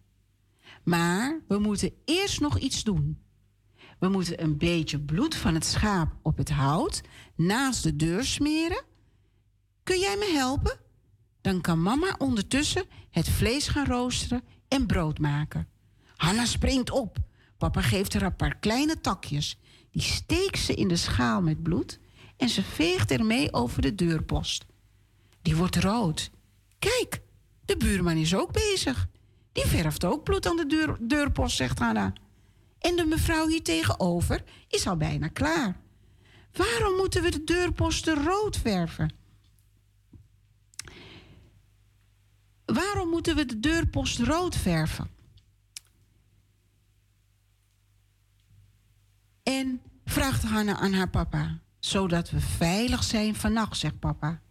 Maar 0.84 1.41
we 1.47 1.59
moeten 1.59 1.93
eerst 2.05 2.39
nog 2.39 2.59
iets 2.59 2.84
doen. 2.84 3.22
We 3.99 4.07
moeten 4.07 4.43
een 4.43 4.57
beetje 4.57 4.99
bloed 4.99 5.35
van 5.35 5.53
het 5.53 5.65
schaap 5.65 6.15
op 6.22 6.38
het 6.38 6.49
hout 6.49 7.01
naast 7.35 7.84
de 7.84 7.95
deur 7.95 8.23
smeren. 8.23 8.84
Kun 9.84 9.99
jij 9.99 10.15
me 10.18 10.31
helpen? 10.34 10.80
Dan 11.47 11.61
kan 11.61 11.81
mama 11.81 12.15
ondertussen 12.17 12.85
het 13.11 13.29
vlees 13.29 13.67
gaan 13.67 13.85
roosteren 13.85 14.43
en 14.67 14.85
brood 14.85 15.19
maken. 15.19 15.67
Hanna 16.15 16.45
springt 16.45 16.91
op. 16.91 17.17
Papa 17.57 17.81
geeft 17.81 18.13
haar 18.13 18.21
een 18.21 18.35
paar 18.35 18.57
kleine 18.57 19.01
takjes. 19.01 19.59
Die 19.91 20.01
steekt 20.01 20.59
ze 20.59 20.73
in 20.73 20.87
de 20.87 20.95
schaal 20.95 21.41
met 21.41 21.63
bloed 21.63 21.99
en 22.37 22.49
ze 22.49 22.63
veegt 22.63 23.11
ermee 23.11 23.53
over 23.53 23.81
de 23.81 23.95
deurpost. 23.95 24.65
Die 25.41 25.55
wordt 25.55 25.75
rood. 25.75 26.31
Kijk, 26.79 27.21
de 27.65 27.77
buurman 27.77 28.17
is 28.17 28.35
ook 28.35 28.51
bezig. 28.51 29.07
Die 29.51 29.65
verft 29.65 30.05
ook 30.05 30.23
bloed 30.23 30.47
aan 30.47 30.57
de 30.57 30.65
deur, 30.65 30.97
deurpost, 30.99 31.55
zegt 31.55 31.79
Hanna. 31.79 32.13
En 32.79 32.95
de 32.95 33.05
mevrouw 33.05 33.47
hier 33.47 33.63
tegenover 33.63 34.43
is 34.67 34.87
al 34.87 34.97
bijna 34.97 35.27
klaar. 35.27 35.79
Waarom 36.53 36.95
moeten 36.95 37.21
we 37.23 37.31
de 37.31 37.43
deurposten 37.43 38.23
rood 38.23 38.57
verven? 38.57 39.25
Waarom 42.73 43.10
moeten 43.10 43.35
we 43.35 43.45
de 43.45 43.60
deurpost 43.60 44.19
rood 44.19 44.56
verven? 44.56 45.10
En 49.44 49.81
vraagt 50.06 50.44
Hanna 50.44 50.77
aan 50.77 50.94
haar 50.94 51.10
papa, 51.10 51.60
zodat 51.80 52.30
we 52.30 52.39
veilig 52.39 53.03
zijn 53.03 53.35
vannacht, 53.35 53.77
zegt 53.77 53.99
papa. 53.99 54.41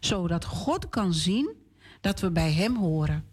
Zodat 0.00 0.44
God 0.44 0.88
kan 0.88 1.14
zien 1.14 1.56
dat 2.00 2.20
we 2.20 2.30
bij 2.30 2.52
hem 2.52 2.76
horen. 2.76 3.24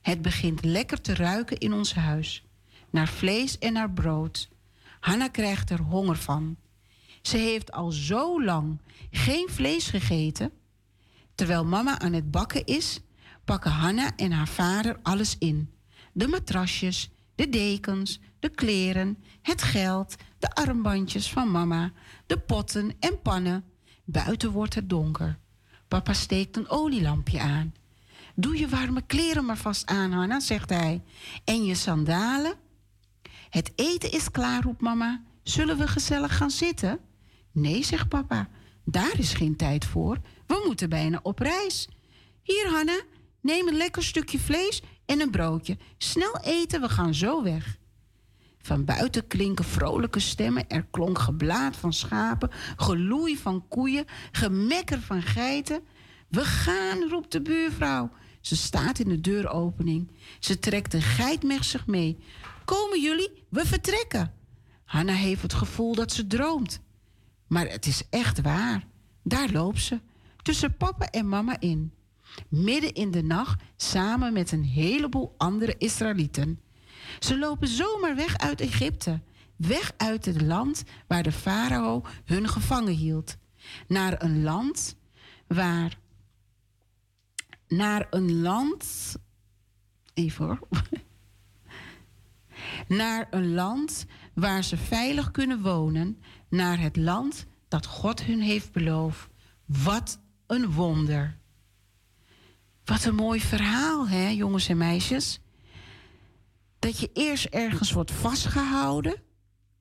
Het 0.00 0.22
begint 0.22 0.64
lekker 0.64 1.00
te 1.00 1.14
ruiken 1.14 1.58
in 1.58 1.72
ons 1.72 1.94
huis. 1.94 2.44
naar 2.90 3.08
vlees 3.08 3.58
en 3.58 3.72
naar 3.72 3.90
brood. 3.90 4.48
Hanna 5.00 5.28
krijgt 5.28 5.70
er 5.70 5.80
honger 5.80 6.16
van. 6.16 6.56
Ze 7.22 7.36
heeft 7.36 7.72
al 7.72 7.90
zo 7.90 8.44
lang 8.44 8.80
geen 9.10 9.48
vlees 9.48 9.88
gegeten. 9.88 10.52
Terwijl 11.34 11.64
mama 11.64 11.98
aan 11.98 12.12
het 12.12 12.30
bakken 12.30 12.64
is, 12.64 13.00
pakken 13.46 13.70
Hanna 13.70 14.16
en 14.16 14.32
haar 14.32 14.48
vader 14.48 14.98
alles 15.02 15.38
in. 15.38 15.70
De 16.12 16.28
matrasjes, 16.28 17.10
de 17.34 17.48
dekens, 17.48 18.20
de 18.38 18.48
kleren, 18.48 19.18
het 19.42 19.62
geld, 19.62 20.16
de 20.38 20.54
armbandjes 20.54 21.30
van 21.30 21.50
mama, 21.50 21.92
de 22.26 22.38
potten 22.38 22.92
en 23.00 23.22
pannen. 23.22 23.64
Buiten 24.04 24.50
wordt 24.50 24.74
het 24.74 24.88
donker. 24.88 25.38
Papa 25.88 26.12
steekt 26.12 26.56
een 26.56 26.68
olielampje 26.68 27.40
aan. 27.40 27.74
Doe 28.34 28.58
je 28.58 28.68
warme 28.68 29.02
kleren 29.02 29.44
maar 29.44 29.56
vast 29.56 29.86
aan, 29.86 30.12
Hanna, 30.12 30.40
zegt 30.40 30.70
hij. 30.70 31.02
En 31.44 31.64
je 31.64 31.74
sandalen? 31.74 32.54
Het 33.50 33.72
eten 33.76 34.12
is 34.12 34.30
klaar, 34.30 34.62
roept 34.62 34.80
mama. 34.80 35.22
Zullen 35.42 35.78
we 35.78 35.88
gezellig 35.88 36.36
gaan 36.36 36.50
zitten? 36.50 36.98
Nee, 37.52 37.84
zegt 37.84 38.08
papa. 38.08 38.48
Daar 38.84 39.18
is 39.18 39.34
geen 39.34 39.56
tijd 39.56 39.84
voor. 39.84 40.20
We 40.46 40.62
moeten 40.66 40.88
bijna 40.88 41.20
op 41.22 41.38
reis. 41.38 41.88
Hier, 42.42 42.68
Hanna, 42.70 43.00
neem 43.46 43.68
een 43.68 43.76
lekker 43.76 44.02
stukje 44.02 44.38
vlees 44.38 44.82
en 45.04 45.20
een 45.20 45.30
broodje. 45.30 45.78
Snel 45.98 46.38
eten, 46.40 46.80
we 46.80 46.88
gaan 46.88 47.14
zo 47.14 47.42
weg. 47.42 47.76
Van 48.58 48.84
buiten 48.84 49.26
klinken 49.26 49.64
vrolijke 49.64 50.20
stemmen. 50.20 50.68
Er 50.68 50.86
klonk 50.90 51.18
geblaad 51.18 51.76
van 51.76 51.92
schapen, 51.92 52.50
geloei 52.76 53.36
van 53.36 53.68
koeien, 53.68 54.04
gemekker 54.32 55.00
van 55.00 55.22
geiten. 55.22 55.80
We 56.28 56.44
gaan, 56.44 57.08
roept 57.08 57.32
de 57.32 57.42
buurvrouw. 57.42 58.10
Ze 58.40 58.56
staat 58.56 58.98
in 58.98 59.08
de 59.08 59.20
deuropening. 59.20 60.10
Ze 60.40 60.58
trekt 60.58 60.94
een 60.94 61.02
geit 61.02 61.42
met 61.42 61.64
zich 61.64 61.86
mee. 61.86 62.18
Komen 62.64 63.00
jullie? 63.00 63.44
We 63.48 63.66
vertrekken. 63.66 64.32
Hanna 64.84 65.12
heeft 65.12 65.42
het 65.42 65.54
gevoel 65.54 65.94
dat 65.94 66.12
ze 66.12 66.26
droomt. 66.26 66.80
Maar 67.46 67.68
het 67.68 67.86
is 67.86 68.02
echt 68.10 68.40
waar. 68.40 68.86
Daar 69.22 69.50
loopt 69.50 69.80
ze, 69.80 70.00
tussen 70.42 70.76
papa 70.76 71.10
en 71.10 71.28
mama 71.28 71.60
in. 71.60 71.92
Midden 72.48 72.92
in 72.92 73.10
de 73.10 73.22
nacht 73.22 73.62
samen 73.76 74.32
met 74.32 74.52
een 74.52 74.64
heleboel 74.64 75.34
andere 75.36 75.74
Israëlieten. 75.78 76.60
Ze 77.18 77.38
lopen 77.38 77.68
zomaar 77.68 78.16
weg 78.16 78.38
uit 78.38 78.60
Egypte. 78.60 79.20
Weg 79.56 79.92
uit 79.96 80.24
het 80.24 80.42
land 80.42 80.84
waar 81.06 81.22
de 81.22 81.32
farao 81.32 82.02
hun 82.24 82.48
gevangen 82.48 82.94
hield. 82.94 83.36
Naar 83.88 84.22
een 84.22 84.42
land 84.42 84.96
waar. 85.46 85.98
Naar 87.68 88.06
een 88.10 88.40
land. 88.40 89.16
Even 90.14 90.44
hoor. 90.44 90.58
Naar 92.88 93.26
een 93.30 93.54
land 93.54 94.06
waar 94.34 94.64
ze 94.64 94.76
veilig 94.76 95.30
kunnen 95.30 95.62
wonen. 95.62 96.20
Naar 96.48 96.80
het 96.80 96.96
land 96.96 97.46
dat 97.68 97.86
God 97.86 98.22
hun 98.22 98.40
heeft 98.40 98.72
beloofd. 98.72 99.28
Wat 99.64 100.18
een 100.46 100.72
wonder. 100.72 101.38
Wat 102.86 103.04
een 103.04 103.14
mooi 103.14 103.40
verhaal, 103.40 104.08
hè, 104.08 104.28
jongens 104.28 104.68
en 104.68 104.76
meisjes. 104.76 105.40
Dat 106.78 106.98
je 106.98 107.10
eerst 107.12 107.44
ergens 107.44 107.92
wordt 107.92 108.12
vastgehouden, 108.12 109.22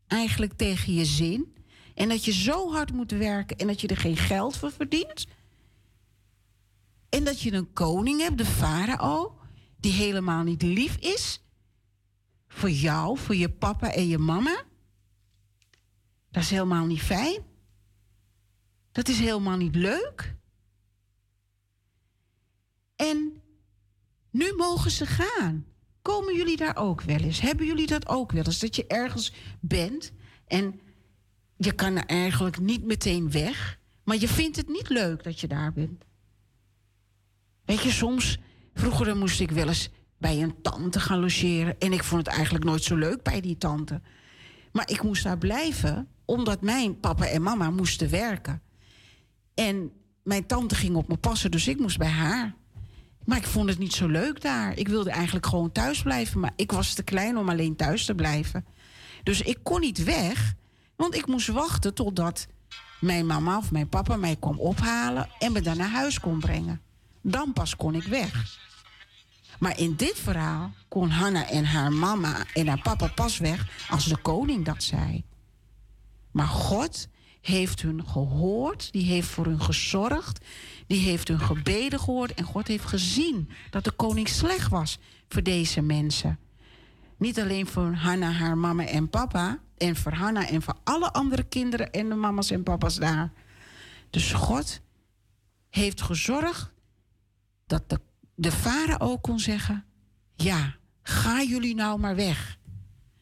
eigenlijk 0.07 0.53
tegen 0.53 0.93
je 0.93 1.05
zin. 1.05 1.55
En 1.93 2.09
dat 2.09 2.25
je 2.25 2.31
zo 2.31 2.71
hard 2.71 2.93
moet 2.93 3.11
werken 3.11 3.57
en 3.57 3.67
dat 3.67 3.81
je 3.81 3.87
er 3.87 3.97
geen 3.97 4.17
geld 4.17 4.57
voor 4.57 4.71
verdient. 4.71 5.27
En 7.09 7.23
dat 7.23 7.41
je 7.41 7.53
een 7.53 7.73
koning 7.73 8.21
hebt, 8.21 8.37
de 8.37 8.45
farao, 8.45 9.37
die 9.77 9.91
helemaal 9.91 10.43
niet 10.43 10.61
lief 10.61 10.95
is. 10.95 11.41
Voor 12.47 12.69
jou, 12.69 13.17
voor 13.17 13.35
je 13.35 13.49
papa 13.49 13.91
en 13.91 14.07
je 14.07 14.17
mama. 14.17 14.63
Dat 16.31 16.43
is 16.43 16.49
helemaal 16.49 16.85
niet 16.85 17.01
fijn. 17.01 17.43
Dat 18.91 19.07
is 19.07 19.19
helemaal 19.19 19.57
niet 19.57 19.75
leuk. 19.75 20.35
En 22.95 23.41
nu 24.29 24.53
mogen 24.55 24.91
ze 24.91 25.05
gaan. 25.05 25.65
Komen 26.01 26.35
jullie 26.35 26.57
daar 26.57 26.75
ook 26.75 27.01
wel 27.01 27.17
eens? 27.17 27.39
Hebben 27.39 27.65
jullie 27.65 27.87
dat 27.87 28.07
ook 28.07 28.31
wel 28.31 28.43
eens? 28.43 28.59
Dat 28.59 28.75
je 28.75 28.87
ergens 28.87 29.33
bent 29.59 30.11
en 30.47 30.79
je 31.57 31.71
kan 31.71 31.95
er 31.95 32.05
eigenlijk 32.05 32.59
niet 32.59 32.83
meteen 32.83 33.31
weg, 33.31 33.79
maar 34.03 34.17
je 34.17 34.27
vindt 34.27 34.57
het 34.57 34.67
niet 34.67 34.89
leuk 34.89 35.23
dat 35.23 35.39
je 35.39 35.47
daar 35.47 35.73
bent. 35.73 36.05
Weet 37.65 37.81
je, 37.81 37.91
soms, 37.91 38.37
vroeger 38.73 39.17
moest 39.17 39.39
ik 39.39 39.51
wel 39.51 39.67
eens 39.67 39.89
bij 40.17 40.41
een 40.41 40.61
tante 40.61 40.99
gaan 40.99 41.19
logeren 41.19 41.79
en 41.79 41.93
ik 41.93 42.03
vond 42.03 42.25
het 42.25 42.35
eigenlijk 42.35 42.65
nooit 42.65 42.83
zo 42.83 42.95
leuk 42.95 43.23
bij 43.23 43.41
die 43.41 43.57
tante. 43.57 44.01
Maar 44.71 44.89
ik 44.89 45.03
moest 45.03 45.23
daar 45.23 45.37
blijven 45.37 46.07
omdat 46.25 46.61
mijn 46.61 46.99
papa 46.99 47.25
en 47.25 47.41
mama 47.41 47.69
moesten 47.69 48.09
werken. 48.09 48.61
En 49.53 49.91
mijn 50.23 50.45
tante 50.45 50.75
ging 50.75 50.95
op 50.95 51.07
me 51.07 51.17
passen, 51.17 51.51
dus 51.51 51.67
ik 51.67 51.79
moest 51.79 51.97
bij 51.97 52.07
haar. 52.07 52.55
Maar 53.25 53.37
ik 53.37 53.45
vond 53.45 53.69
het 53.69 53.77
niet 53.77 53.93
zo 53.93 54.07
leuk 54.07 54.41
daar. 54.41 54.77
Ik 54.77 54.87
wilde 54.87 55.09
eigenlijk 55.09 55.45
gewoon 55.45 55.71
thuis 55.71 56.01
blijven, 56.01 56.39
maar 56.39 56.53
ik 56.55 56.71
was 56.71 56.93
te 56.93 57.03
klein 57.03 57.37
om 57.37 57.49
alleen 57.49 57.75
thuis 57.75 58.05
te 58.05 58.15
blijven. 58.15 58.65
Dus 59.23 59.41
ik 59.41 59.57
kon 59.63 59.79
niet 59.79 60.03
weg, 60.03 60.53
want 60.95 61.15
ik 61.15 61.27
moest 61.27 61.47
wachten 61.47 61.93
totdat 61.93 62.47
mijn 62.99 63.25
mama 63.25 63.57
of 63.57 63.71
mijn 63.71 63.89
papa 63.89 64.15
mij 64.15 64.35
kwam 64.35 64.59
ophalen 64.59 65.29
en 65.39 65.51
me 65.51 65.61
dan 65.61 65.77
naar 65.77 65.89
huis 65.89 66.19
kon 66.19 66.39
brengen. 66.39 66.81
Dan 67.21 67.53
pas 67.53 67.75
kon 67.75 67.95
ik 67.95 68.03
weg. 68.03 68.59
Maar 69.59 69.79
in 69.79 69.95
dit 69.95 70.19
verhaal 70.19 70.71
kon 70.87 71.09
Hanna 71.09 71.49
en 71.49 71.65
haar 71.65 71.93
mama 71.93 72.45
en 72.53 72.67
haar 72.67 72.81
papa 72.81 73.07
pas 73.07 73.37
weg 73.37 73.67
als 73.89 74.05
de 74.05 74.17
koning 74.17 74.65
dat 74.65 74.83
zei. 74.83 75.23
Maar 76.31 76.47
God 76.47 77.07
heeft 77.41 77.81
hun 77.81 78.07
gehoord, 78.07 78.91
die 78.91 79.05
heeft 79.05 79.27
voor 79.27 79.45
hun 79.45 79.61
gezorgd, 79.61 80.45
die 80.87 80.99
heeft 80.99 81.27
hun 81.27 81.39
gebeden 81.39 81.99
gehoord 81.99 82.33
en 82.33 82.43
God 82.43 82.67
heeft 82.67 82.85
gezien 82.85 83.49
dat 83.69 83.83
de 83.83 83.91
koning 83.91 84.27
slecht 84.27 84.69
was 84.69 84.99
voor 85.27 85.43
deze 85.43 85.81
mensen. 85.81 86.39
Niet 87.17 87.39
alleen 87.39 87.67
voor 87.67 87.93
Hanna, 87.93 88.31
haar 88.31 88.57
mama 88.57 88.85
en 88.85 89.09
papa, 89.09 89.59
en 89.77 89.95
voor 89.95 90.13
Hanna 90.13 90.47
en 90.47 90.61
voor 90.61 90.75
alle 90.83 91.13
andere 91.13 91.43
kinderen 91.43 91.91
en 91.91 92.09
de 92.09 92.15
mama's 92.15 92.51
en 92.51 92.63
papa's 92.63 92.95
daar. 92.95 93.31
Dus 94.09 94.33
God 94.33 94.81
heeft 95.69 96.01
gezorgd 96.01 96.71
dat 97.65 97.89
de, 97.89 97.99
de 98.35 98.51
farao 98.51 99.17
kon 99.17 99.39
zeggen: 99.39 99.85
Ja, 100.35 100.75
ga 101.01 101.43
jullie 101.43 101.75
nou 101.75 101.99
maar 101.99 102.15
weg. 102.15 102.57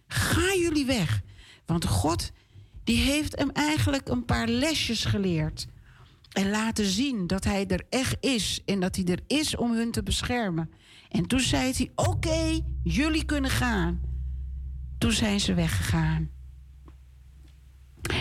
Ga 0.07 0.55
jullie 0.55 0.85
weg. 0.85 1.21
Want 1.65 1.85
God 1.85 2.31
die 2.83 2.97
heeft 2.97 3.37
hem 3.37 3.49
eigenlijk 3.49 4.07
een 4.07 4.25
paar 4.25 4.47
lesjes 4.47 5.05
geleerd. 5.05 5.67
En 6.33 6.49
laten 6.49 6.85
zien 6.85 7.27
dat 7.27 7.43
hij 7.43 7.67
er 7.67 7.85
echt 7.89 8.17
is 8.19 8.61
en 8.65 8.79
dat 8.79 8.95
hij 8.95 9.05
er 9.05 9.19
is 9.27 9.55
om 9.55 9.71
hun 9.71 9.91
te 9.91 10.03
beschermen. 10.03 10.69
En 11.09 11.27
toen 11.27 11.39
zei 11.39 11.73
hij: 11.73 11.91
Oké, 11.95 12.59
jullie 12.83 13.25
kunnen 13.25 13.51
gaan. 13.51 14.01
Toen 14.97 15.11
zijn 15.11 15.39
ze 15.39 15.53
weggegaan. 15.53 16.29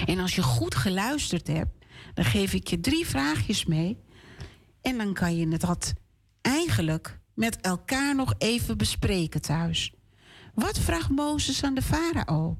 En 0.04 0.18
als 0.18 0.34
je 0.34 0.42
goed 0.42 0.74
geluisterd 0.74 1.46
hebt, 1.46 1.84
dan 2.14 2.24
geef 2.24 2.52
ik 2.52 2.68
je 2.68 2.80
drie 2.80 3.06
vraagjes 3.06 3.64
mee. 3.64 3.98
En 4.80 4.98
dan 4.98 5.12
kan 5.12 5.36
je 5.36 5.48
het 5.48 5.94
eigenlijk 6.40 7.20
met 7.34 7.60
elkaar 7.60 8.14
nog 8.14 8.34
even 8.38 8.78
bespreken 8.78 9.40
thuis. 9.40 9.94
Wat 10.54 10.78
vraagt 10.78 11.10
Mozes 11.10 11.64
aan 11.64 11.74
de 11.74 11.82
farao? 11.82 12.58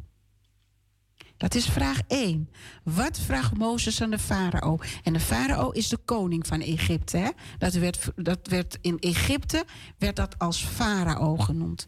Dat 1.43 1.55
is 1.55 1.67
vraag 1.67 2.01
1. 2.07 2.49
Wat 2.83 3.21
vraagt 3.21 3.57
Mozes 3.57 4.03
aan 4.03 4.11
de 4.11 4.19
farao? 4.19 4.79
En 5.03 5.13
de 5.13 5.21
farao 5.21 5.71
is 5.71 5.89
de 5.89 5.97
koning 5.97 6.47
van 6.47 6.61
Egypte. 6.61 7.17
Hè? 7.17 7.29
Dat, 7.59 7.73
werd, 7.75 8.11
dat 8.17 8.47
werd 8.49 8.79
in 8.81 8.99
Egypte 8.99 9.65
werd 9.99 10.17
dat 10.17 10.39
als 10.39 10.65
farao 10.65 11.37
genoemd. 11.37 11.87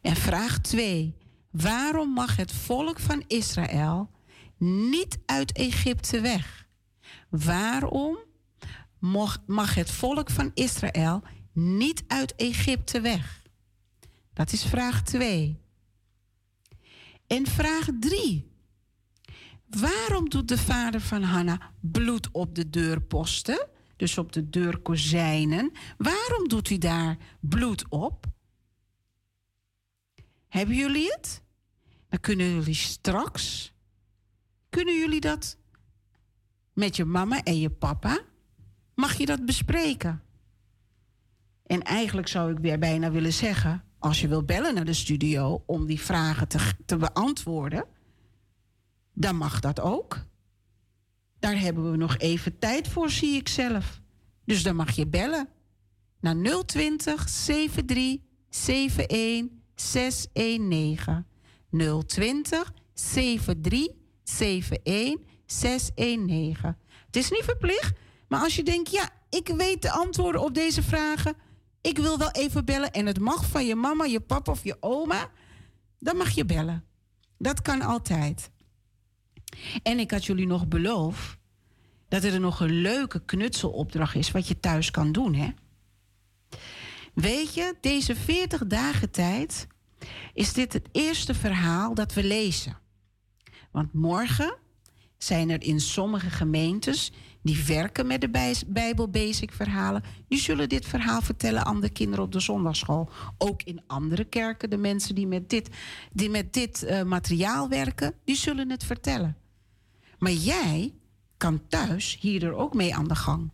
En 0.00 0.16
vraag 0.16 0.58
2. 0.58 1.14
Waarom 1.50 2.12
mag 2.12 2.36
het 2.36 2.52
volk 2.52 2.98
van 3.00 3.24
Israël 3.26 4.10
niet 4.58 5.18
uit 5.26 5.52
Egypte 5.52 6.20
weg? 6.20 6.66
Waarom 7.28 8.18
mag, 9.46 9.74
het 9.74 9.90
volk 9.90 10.30
van 10.30 10.50
Israël 10.54 11.22
niet 11.52 12.04
uit 12.06 12.34
Egypte 12.34 13.00
weg? 13.00 13.42
Dat 14.32 14.52
is 14.52 14.64
vraag 14.64 15.02
2. 15.02 15.58
En 17.26 17.46
vraag 17.46 17.88
3. 18.00 18.47
Waarom 19.68 20.28
doet 20.28 20.48
de 20.48 20.58
vader 20.58 21.00
van 21.00 21.22
Hanna 21.22 21.72
bloed 21.80 22.28
op 22.32 22.54
de 22.54 22.70
deurposten? 22.70 23.68
Dus 23.96 24.18
op 24.18 24.32
de 24.32 24.50
deurkozijnen. 24.50 25.72
Waarom 25.96 26.48
doet 26.48 26.68
hij 26.68 26.78
daar 26.78 27.16
bloed 27.40 27.88
op? 27.88 28.26
Hebben 30.48 30.76
jullie 30.76 31.12
het? 31.12 31.42
Dan 32.08 32.20
kunnen 32.20 32.54
jullie 32.54 32.74
straks. 32.74 33.72
Kunnen 34.68 34.98
jullie 34.98 35.20
dat 35.20 35.56
met 36.72 36.96
je 36.96 37.04
mama 37.04 37.42
en 37.42 37.58
je 37.58 37.70
papa? 37.70 38.20
Mag 38.94 39.14
je 39.14 39.26
dat 39.26 39.44
bespreken? 39.44 40.22
En 41.66 41.82
eigenlijk 41.82 42.28
zou 42.28 42.52
ik 42.52 42.58
weer 42.58 42.78
bijna 42.78 43.10
willen 43.10 43.32
zeggen: 43.32 43.84
als 43.98 44.20
je 44.20 44.28
wil 44.28 44.44
bellen 44.44 44.74
naar 44.74 44.84
de 44.84 44.92
studio 44.92 45.62
om 45.66 45.86
die 45.86 46.00
vragen 46.00 46.48
te, 46.48 46.72
te 46.86 46.96
beantwoorden, 46.96 47.84
dan 49.18 49.36
mag 49.36 49.60
dat 49.60 49.80
ook. 49.80 50.26
Daar 51.38 51.58
hebben 51.58 51.90
we 51.90 51.96
nog 51.96 52.18
even 52.18 52.58
tijd 52.58 52.88
voor, 52.88 53.10
zie 53.10 53.36
ik 53.36 53.48
zelf. 53.48 54.00
Dus 54.44 54.62
dan 54.62 54.76
mag 54.76 54.90
je 54.90 55.06
bellen 55.06 55.48
naar 56.20 56.64
020 56.64 57.24
73 57.24 58.20
71 58.48 59.46
619. 59.74 61.26
020 62.06 62.72
73 62.94 64.78
71 64.82 65.18
619. 65.46 66.76
Het 67.06 67.16
is 67.16 67.30
niet 67.30 67.44
verplicht, 67.44 67.98
maar 68.28 68.40
als 68.40 68.56
je 68.56 68.62
denkt, 68.62 68.90
ja, 68.90 69.10
ik 69.30 69.48
weet 69.48 69.82
de 69.82 69.90
antwoorden 69.90 70.42
op 70.42 70.54
deze 70.54 70.82
vragen, 70.82 71.34
ik 71.80 71.98
wil 71.98 72.18
wel 72.18 72.30
even 72.30 72.64
bellen 72.64 72.92
en 72.92 73.06
het 73.06 73.18
mag 73.18 73.46
van 73.46 73.66
je 73.66 73.74
mama, 73.74 74.04
je 74.04 74.20
papa 74.20 74.52
of 74.52 74.64
je 74.64 74.76
oma, 74.80 75.30
dan 75.98 76.16
mag 76.16 76.30
je 76.30 76.44
bellen. 76.44 76.84
Dat 77.38 77.62
kan 77.62 77.82
altijd. 77.82 78.50
En 79.82 79.98
ik 79.98 80.10
had 80.10 80.24
jullie 80.24 80.46
nog 80.46 80.68
beloofd 80.68 81.36
dat 82.08 82.24
er 82.24 82.40
nog 82.40 82.60
een 82.60 82.80
leuke 82.80 83.24
knutselopdracht 83.24 84.14
is 84.14 84.30
wat 84.30 84.48
je 84.48 84.60
thuis 84.60 84.90
kan 84.90 85.12
doen, 85.12 85.34
hè? 85.34 85.50
Weet 87.14 87.54
je, 87.54 87.74
deze 87.80 88.16
40 88.16 88.66
dagen 88.66 89.10
tijd 89.10 89.66
is 90.34 90.52
dit 90.52 90.72
het 90.72 90.88
eerste 90.92 91.34
verhaal 91.34 91.94
dat 91.94 92.14
we 92.14 92.24
lezen. 92.24 92.78
Want 93.70 93.92
morgen 93.92 94.56
zijn 95.18 95.50
er 95.50 95.62
in 95.62 95.80
sommige 95.80 96.30
gemeentes 96.30 97.12
die 97.48 97.64
werken 97.64 98.06
met 98.06 98.20
de 98.20 98.54
Bijbel 98.66 99.08
Basic 99.08 99.52
verhalen, 99.52 100.02
die 100.28 100.38
zullen 100.38 100.68
dit 100.68 100.86
verhaal 100.86 101.20
vertellen 101.20 101.64
aan 101.64 101.80
de 101.80 101.88
kinderen 101.88 102.24
op 102.24 102.32
de 102.32 102.40
zondagschool. 102.40 103.10
Ook 103.38 103.62
in 103.62 103.82
andere 103.86 104.24
kerken, 104.24 104.70
de 104.70 104.76
mensen 104.76 105.14
die 105.14 105.26
met 105.26 105.50
dit, 105.50 105.68
die 106.12 106.30
met 106.30 106.52
dit 106.52 106.82
uh, 106.82 107.02
materiaal 107.02 107.68
werken, 107.68 108.14
die 108.24 108.36
zullen 108.36 108.70
het 108.70 108.84
vertellen. 108.84 109.36
Maar 110.18 110.32
jij 110.32 110.94
kan 111.36 111.60
thuis 111.68 112.16
hier 112.20 112.44
er 112.44 112.54
ook 112.54 112.74
mee 112.74 112.94
aan 112.94 113.08
de 113.08 113.14
gang. 113.14 113.52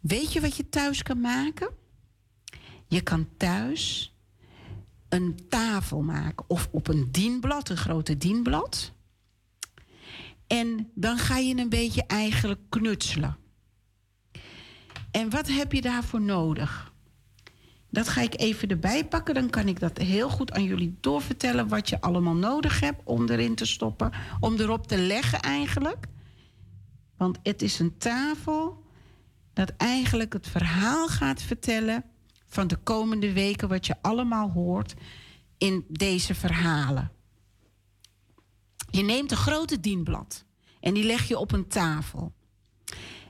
Weet 0.00 0.32
je 0.32 0.40
wat 0.40 0.56
je 0.56 0.68
thuis 0.68 1.02
kan 1.02 1.20
maken? 1.20 1.68
Je 2.86 3.00
kan 3.00 3.28
thuis 3.36 4.14
een 5.08 5.48
tafel 5.48 6.02
maken 6.02 6.44
of 6.48 6.68
op 6.70 6.88
een 6.88 7.08
dienblad, 7.10 7.68
een 7.68 7.76
grote 7.76 8.16
dienblad. 8.16 8.92
En 10.54 10.90
dan 10.94 11.18
ga 11.18 11.36
je 11.36 11.56
een 11.56 11.68
beetje 11.68 12.04
eigenlijk 12.06 12.60
knutselen. 12.68 13.36
En 15.10 15.30
wat 15.30 15.48
heb 15.48 15.72
je 15.72 15.80
daarvoor 15.80 16.20
nodig? 16.20 16.92
Dat 17.90 18.08
ga 18.08 18.20
ik 18.20 18.40
even 18.40 18.68
erbij 18.68 19.04
pakken. 19.04 19.34
Dan 19.34 19.50
kan 19.50 19.68
ik 19.68 19.80
dat 19.80 19.98
heel 19.98 20.28
goed 20.28 20.52
aan 20.52 20.64
jullie 20.64 20.96
doorvertellen. 21.00 21.68
Wat 21.68 21.88
je 21.88 22.00
allemaal 22.00 22.34
nodig 22.34 22.80
hebt 22.80 23.00
om 23.04 23.28
erin 23.28 23.54
te 23.54 23.66
stoppen. 23.66 24.10
Om 24.40 24.56
erop 24.56 24.86
te 24.86 24.98
leggen 24.98 25.40
eigenlijk. 25.40 26.06
Want 27.16 27.38
het 27.42 27.62
is 27.62 27.78
een 27.78 27.98
tafel 27.98 28.84
dat 29.52 29.72
eigenlijk 29.76 30.32
het 30.32 30.48
verhaal 30.48 31.08
gaat 31.08 31.42
vertellen 31.42 32.04
van 32.46 32.66
de 32.66 32.76
komende 32.76 33.32
weken, 33.32 33.68
wat 33.68 33.86
je 33.86 33.94
allemaal 34.02 34.50
hoort 34.50 34.94
in 35.58 35.84
deze 35.88 36.34
verhalen. 36.34 37.13
Je 38.94 39.02
neemt 39.02 39.30
een 39.30 39.36
grote 39.36 39.80
dienblad 39.80 40.44
en 40.80 40.94
die 40.94 41.04
leg 41.04 41.28
je 41.28 41.38
op 41.38 41.52
een 41.52 41.68
tafel. 41.68 42.32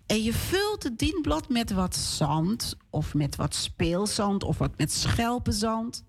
En 0.07 0.23
je 0.23 0.33
vult 0.33 0.83
het 0.83 0.99
dienblad 0.99 1.49
met 1.49 1.71
wat 1.71 1.97
zand 1.97 2.77
of 2.91 3.15
met 3.15 3.37
wat 3.37 3.55
speelzand 3.55 4.45
of 4.45 4.59
wat 4.59 4.79
met 4.79 4.93
schelpenzand. 4.93 6.05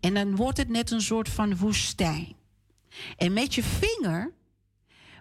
En 0.00 0.14
dan 0.14 0.36
wordt 0.36 0.58
het 0.58 0.68
net 0.68 0.90
een 0.90 1.00
soort 1.00 1.28
van 1.28 1.56
woestijn. 1.56 2.36
En 3.16 3.32
met 3.32 3.54
je 3.54 3.62
vinger 3.62 4.32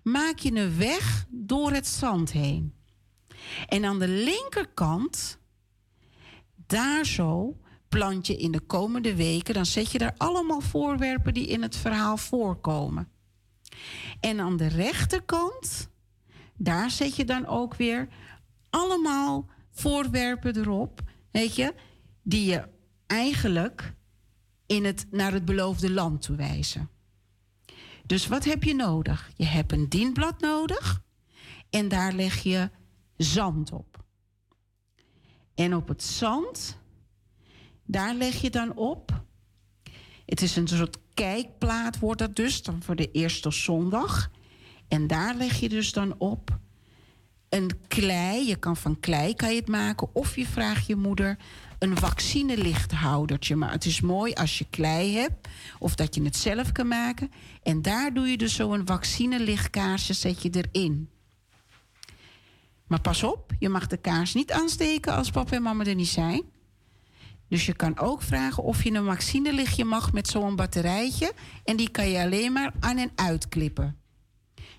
maak 0.04 0.40
je 0.40 0.56
een 0.56 0.78
weg 0.78 1.26
door 1.30 1.72
het 1.72 1.88
zand 1.88 2.32
heen. 2.32 2.74
En 3.68 3.86
aan 3.86 4.00
de 4.00 4.08
linkerkant, 4.08 5.40
daar 6.68 7.06
zo, 7.06 7.58
plant 7.90 8.28
je 8.28 8.38
in 8.38 8.52
de 8.52 8.62
komende 8.62 9.16
weken, 9.16 9.54
dan 9.54 9.66
zet 9.66 9.92
je 9.92 9.98
daar 9.98 10.16
allemaal 10.18 10.62
voorwerpen 10.62 11.34
die 11.34 11.48
in 11.48 11.62
het 11.62 11.76
verhaal 11.76 12.18
voorkomen. 12.18 13.12
En 14.20 14.40
aan 14.40 14.58
de 14.58 14.68
rechterkant, 14.68 15.90
daar 16.58 16.92
zet 16.92 17.16
je 17.16 17.26
dan 17.26 17.46
ook 17.46 17.76
weer 17.76 18.08
allemaal 18.70 19.50
voorwerpen 19.72 20.58
erop, 20.58 21.02
weet 21.32 21.56
je, 21.56 21.74
die 22.22 22.46
je 22.46 22.68
eigenlijk 23.08 23.94
in 24.66 24.86
het, 24.86 25.06
naar 25.10 25.32
het 25.32 25.46
beloofde 25.46 25.92
land 25.92 26.22
toe 26.22 26.36
wijzen. 26.36 26.90
Dus 28.06 28.28
wat 28.28 28.46
heb 28.46 28.64
je 28.64 28.76
nodig? 28.76 29.32
Je 29.36 29.46
hebt 29.46 29.72
een 29.72 29.90
dienblad 29.90 30.42
nodig 30.42 31.04
en 31.70 31.88
daar 31.88 32.14
leg 32.14 32.44
je 32.44 32.70
zand 33.18 33.72
op. 33.72 34.04
En 35.56 35.76
op 35.76 35.88
het 35.88 36.04
zand, 36.04 36.80
daar 37.86 38.14
leg 38.14 38.42
je 38.42 38.50
dan 38.50 38.76
op. 38.76 39.24
Het 40.26 40.42
is 40.42 40.56
een 40.56 40.68
soort 40.68 40.98
kijkplaat, 41.14 42.00
wordt 42.00 42.20
dat 42.20 42.36
dus, 42.36 42.64
dan 42.64 42.84
voor 42.84 42.96
de 42.96 43.12
eerste 43.12 43.52
zondag. 43.52 44.32
En 44.88 45.08
daar 45.08 45.36
leg 45.36 45.60
je 45.60 45.70
dus 45.70 45.94
dan 45.94 46.16
op 46.18 46.60
een 47.50 47.72
klei. 47.88 48.48
Je 48.48 48.56
kan 48.56 48.78
van 48.78 49.00
klei 49.00 49.36
kan 49.36 49.50
je 49.50 49.60
het 49.60 49.68
maken. 49.68 50.16
Of 50.16 50.36
je 50.36 50.48
vraagt 50.48 50.88
je 50.88 50.96
moeder 50.96 51.38
een 51.80 51.98
vaccinelichthoudertje. 51.98 53.56
Maar 53.56 53.72
het 53.72 53.86
is 53.86 54.02
mooi 54.02 54.34
als 54.34 54.58
je 54.58 54.66
klei 54.70 55.16
hebt. 55.16 55.48
Of 55.80 55.96
dat 55.96 56.16
je 56.16 56.24
het 56.24 56.36
zelf 56.36 56.72
kan 56.72 56.88
maken. 56.88 57.32
En 57.64 57.82
daar 57.82 58.14
doe 58.14 58.28
je 58.28 58.38
dus 58.38 58.56
zo'n 58.56 58.82
vaccinelichtkaarsje 58.86 60.14
zet 60.14 60.42
je 60.42 60.50
erin. 60.50 61.10
Maar 62.88 63.02
pas 63.02 63.24
op, 63.24 63.52
je 63.60 63.70
mag 63.70 63.88
de 63.88 63.98
kaars 63.98 64.34
niet 64.34 64.52
aansteken 64.52 65.14
als 65.14 65.30
papa 65.30 65.56
en 65.56 65.62
mama 65.62 65.86
er 65.86 65.96
niet 65.96 66.08
zijn. 66.08 66.44
Dus 67.52 67.66
je 67.66 67.74
kan 67.74 67.98
ook 67.98 68.22
vragen 68.22 68.64
of 68.64 68.84
je 68.84 68.94
een 68.94 69.06
vaccinelichtje 69.06 69.86
mag 69.86 70.14
met 70.14 70.28
zo'n 70.28 70.56
batterijtje. 70.56 71.34
En 71.64 71.76
die 71.76 71.90
kan 71.90 72.10
je 72.10 72.20
alleen 72.20 72.52
maar 72.52 72.74
aan 72.80 72.98
en 72.98 73.12
uitklippen. 73.16 73.98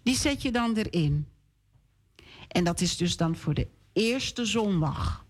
Die 0.03 0.17
zet 0.17 0.43
je 0.43 0.53
dan 0.53 0.77
erin. 0.77 1.29
En 2.49 2.65
dat 2.65 2.81
is 2.81 2.97
dus 2.97 3.17
dan 3.17 3.37
voor 3.37 3.55
de 3.55 3.69
eerste 3.93 4.45
zondag. 4.45 5.27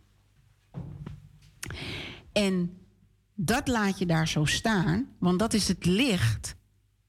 En 2.33 2.79
dat 3.35 3.69
laat 3.69 3.99
je 3.99 4.07
daar 4.07 4.29
zo 4.29 4.45
staan, 4.45 5.09
want 5.19 5.39
dat 5.39 5.55
is 5.55 5.69
het 5.69 5.85
licht 5.85 6.57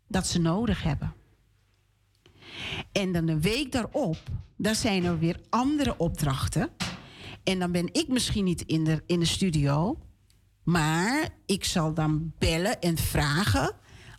dat 0.07 0.27
ze 0.27 0.39
nodig 0.39 0.83
hebben. 0.83 1.13
En 2.91 3.11
dan 3.11 3.27
een 3.27 3.41
week 3.41 3.71
daarop, 3.71 4.17
daar 4.57 4.75
zijn 4.75 5.03
er 5.03 5.19
weer 5.19 5.39
andere 5.49 5.97
opdrachten. 5.97 6.69
En 7.43 7.59
dan 7.59 7.71
ben 7.71 7.93
ik 7.93 8.07
misschien 8.07 8.43
niet 8.43 8.61
in 8.61 8.83
de, 8.83 9.03
in 9.05 9.19
de 9.19 9.25
studio, 9.25 9.97
maar 10.63 11.29
ik 11.45 11.63
zal 11.63 11.93
dan 11.93 12.33
bellen 12.37 12.81
en 12.81 12.97
vragen, 12.97 13.71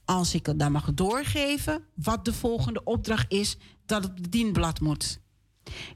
als 0.05 0.35
ik 0.35 0.47
het 0.47 0.59
dan 0.59 0.73
mag 0.73 0.95
doorgeven, 0.95 1.85
wat 1.95 2.25
de 2.25 2.33
volgende 2.33 2.85
opdracht 2.85 3.33
is 3.33 3.57
dat 3.87 4.03
het 4.03 4.33
dienblad 4.33 4.81
moet. 4.81 5.21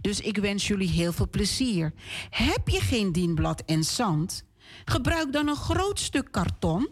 Dus 0.01 0.21
ik 0.21 0.37
wens 0.37 0.67
jullie 0.67 0.89
heel 0.89 1.13
veel 1.13 1.29
plezier. 1.29 1.93
Heb 2.31 2.69
je 2.69 2.81
geen 2.81 3.13
dienblad 3.13 3.63
en 3.67 3.85
zand? 3.85 4.45
Gebruik 4.85 5.33
dan 5.33 5.49
een 5.49 5.57
groot 5.57 6.01
stuk 6.01 6.29
karton. 6.31 6.89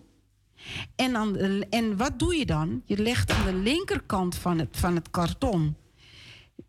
En, 0.96 1.12
dan, 1.12 1.36
en 1.70 1.96
wat 1.96 2.18
doe 2.18 2.36
je 2.36 2.46
dan? 2.46 2.82
Je 2.84 3.02
legt 3.02 3.30
aan 3.30 3.44
de 3.44 3.54
linkerkant 3.54 4.34
van 4.34 4.58
het, 4.58 4.76
van 4.76 4.94
het 4.94 5.10
karton. 5.10 5.76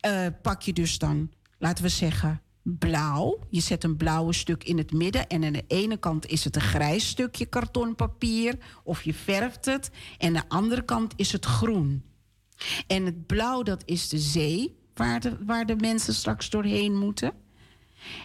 Uh, 0.05 0.27
pak 0.41 0.61
je 0.61 0.73
dus 0.73 0.97
dan, 0.97 1.31
laten 1.57 1.84
we 1.84 1.89
zeggen, 1.89 2.41
blauw. 2.80 3.39
Je 3.49 3.61
zet 3.61 3.84
een 3.84 3.98
blauwe 3.98 4.34
stuk 4.34 4.64
in 4.64 4.77
het 4.77 4.91
midden. 4.91 5.27
En 5.27 5.44
aan 5.44 5.53
de 5.53 5.64
ene 5.68 5.98
kant 5.98 6.26
is 6.26 6.44
het 6.44 6.56
een 6.56 6.61
grijs 6.61 7.07
stukje 7.07 7.45
kartonpapier. 7.45 8.57
Of 8.84 9.02
je 9.02 9.14
verft 9.14 9.65
het. 9.65 9.89
En 10.18 10.27
aan 10.27 10.34
de 10.34 10.49
andere 10.49 10.85
kant 10.85 11.14
is 11.15 11.31
het 11.31 11.45
groen. 11.45 12.03
En 12.88 13.06
het 13.06 13.26
blauw, 13.26 13.64
dat 13.64 13.84
is 13.85 14.10
de 14.10 14.19
zee 14.19 14.77
waar 14.94 15.19
de, 15.19 15.45
waar 15.45 15.65
de 15.65 15.76
mensen 15.76 16.14
straks 16.14 16.49
doorheen 16.49 16.98
moeten. 16.98 17.34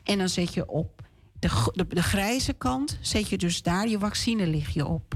En 0.04 0.18
dan 0.18 0.28
zet 0.28 0.54
je 0.54 0.68
op 0.68 1.02
de, 1.38 1.70
de, 1.72 1.86
de 1.88 2.02
grijze 2.02 2.52
kant, 2.52 2.98
zet 3.00 3.28
je 3.28 3.38
dus 3.38 3.62
daar 3.62 3.88
je 3.88 3.98
vaccinelichtje 3.98 4.86
op. 4.86 5.14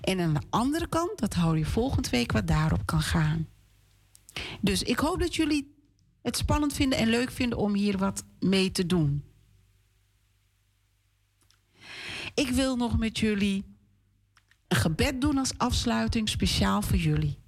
En 0.00 0.20
aan 0.20 0.34
de 0.34 0.42
andere 0.50 0.88
kant, 0.88 1.18
dat 1.18 1.34
hou 1.34 1.58
je 1.58 1.64
volgende 1.64 2.10
week 2.10 2.32
wat 2.32 2.46
daarop 2.46 2.86
kan 2.86 3.00
gaan. 3.00 3.48
Dus 4.60 4.82
ik 4.82 4.98
hoop 4.98 5.20
dat 5.20 5.34
jullie 5.34 5.71
het 6.22 6.36
spannend 6.36 6.72
vinden 6.72 6.98
en 6.98 7.08
leuk 7.08 7.30
vinden 7.30 7.58
om 7.58 7.74
hier 7.74 7.98
wat 7.98 8.24
mee 8.40 8.70
te 8.70 8.86
doen. 8.86 9.24
Ik 12.34 12.48
wil 12.48 12.76
nog 12.76 12.98
met 12.98 13.18
jullie 13.18 13.64
een 14.68 14.76
gebed 14.76 15.20
doen 15.20 15.38
als 15.38 15.58
afsluiting, 15.58 16.28
speciaal 16.28 16.82
voor 16.82 16.96
jullie. 16.96 17.38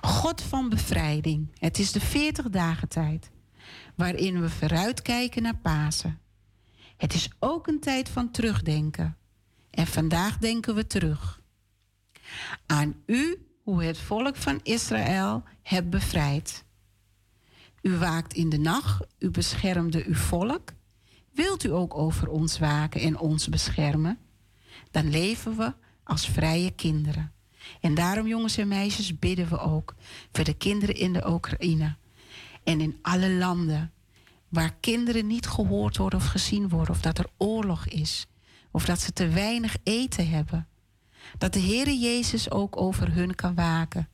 God 0.00 0.42
van 0.42 0.68
bevrijding. 0.68 1.48
Het 1.58 1.78
is 1.78 1.92
de 1.92 2.00
40 2.00 2.50
dagen 2.50 2.88
tijd 2.88 3.30
waarin 3.94 4.40
we 4.40 4.50
vooruitkijken 4.50 5.42
naar 5.42 5.56
Pasen. 5.56 6.20
Het 6.96 7.14
is 7.14 7.30
ook 7.38 7.66
een 7.66 7.80
tijd 7.80 8.08
van 8.08 8.30
terugdenken. 8.30 9.16
En 9.70 9.86
vandaag 9.86 10.38
denken 10.38 10.74
we 10.74 10.86
terug 10.86 11.40
aan 12.66 12.94
u 13.06 13.49
hoe 13.70 13.82
het 13.84 13.98
volk 13.98 14.36
van 14.36 14.60
Israël 14.62 15.42
hebt 15.62 15.90
bevrijd. 15.90 16.64
U 17.82 17.96
waakt 17.96 18.34
in 18.34 18.48
de 18.48 18.58
nacht, 18.58 19.06
u 19.18 19.30
beschermde 19.30 20.04
uw 20.06 20.14
volk. 20.14 20.72
Wilt 21.32 21.64
u 21.64 21.72
ook 21.72 21.94
over 21.94 22.28
ons 22.28 22.58
waken 22.58 23.00
en 23.00 23.18
ons 23.18 23.48
beschermen? 23.48 24.18
Dan 24.90 25.10
leven 25.10 25.56
we 25.56 25.72
als 26.04 26.26
vrije 26.26 26.70
kinderen. 26.70 27.32
En 27.80 27.94
daarom, 27.94 28.26
jongens 28.26 28.56
en 28.56 28.68
meisjes, 28.68 29.18
bidden 29.18 29.48
we 29.48 29.58
ook 29.58 29.94
voor 30.32 30.44
de 30.44 30.54
kinderen 30.54 30.94
in 30.94 31.12
de 31.12 31.30
Oekraïne 31.30 31.96
en 32.64 32.80
in 32.80 32.98
alle 33.02 33.30
landen 33.30 33.92
waar 34.48 34.74
kinderen 34.80 35.26
niet 35.26 35.46
gehoord 35.46 35.96
worden 35.96 36.18
of 36.18 36.26
gezien 36.26 36.68
worden, 36.68 36.94
of 36.94 37.00
dat 37.00 37.18
er 37.18 37.30
oorlog 37.36 37.86
is, 37.86 38.26
of 38.70 38.84
dat 38.84 39.00
ze 39.00 39.12
te 39.12 39.28
weinig 39.28 39.76
eten 39.82 40.28
hebben. 40.28 40.69
Dat 41.38 41.52
de 41.52 41.60
Heere 41.60 41.98
Jezus 41.98 42.50
ook 42.50 42.80
over 42.80 43.14
hun 43.14 43.34
kan 43.34 43.54
waken. 43.54 44.08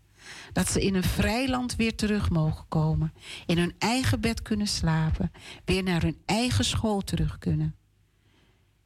Dat 0.52 0.70
ze 0.70 0.82
in 0.82 0.94
een 0.94 1.02
vrij 1.02 1.48
land 1.48 1.76
weer 1.76 1.94
terug 1.94 2.30
mogen 2.30 2.64
komen. 2.68 3.12
In 3.46 3.58
hun 3.58 3.74
eigen 3.78 4.20
bed 4.20 4.42
kunnen 4.42 4.66
slapen. 4.66 5.32
Weer 5.64 5.82
naar 5.82 6.02
hun 6.02 6.18
eigen 6.24 6.64
school 6.64 7.00
terug 7.00 7.38
kunnen. 7.38 7.74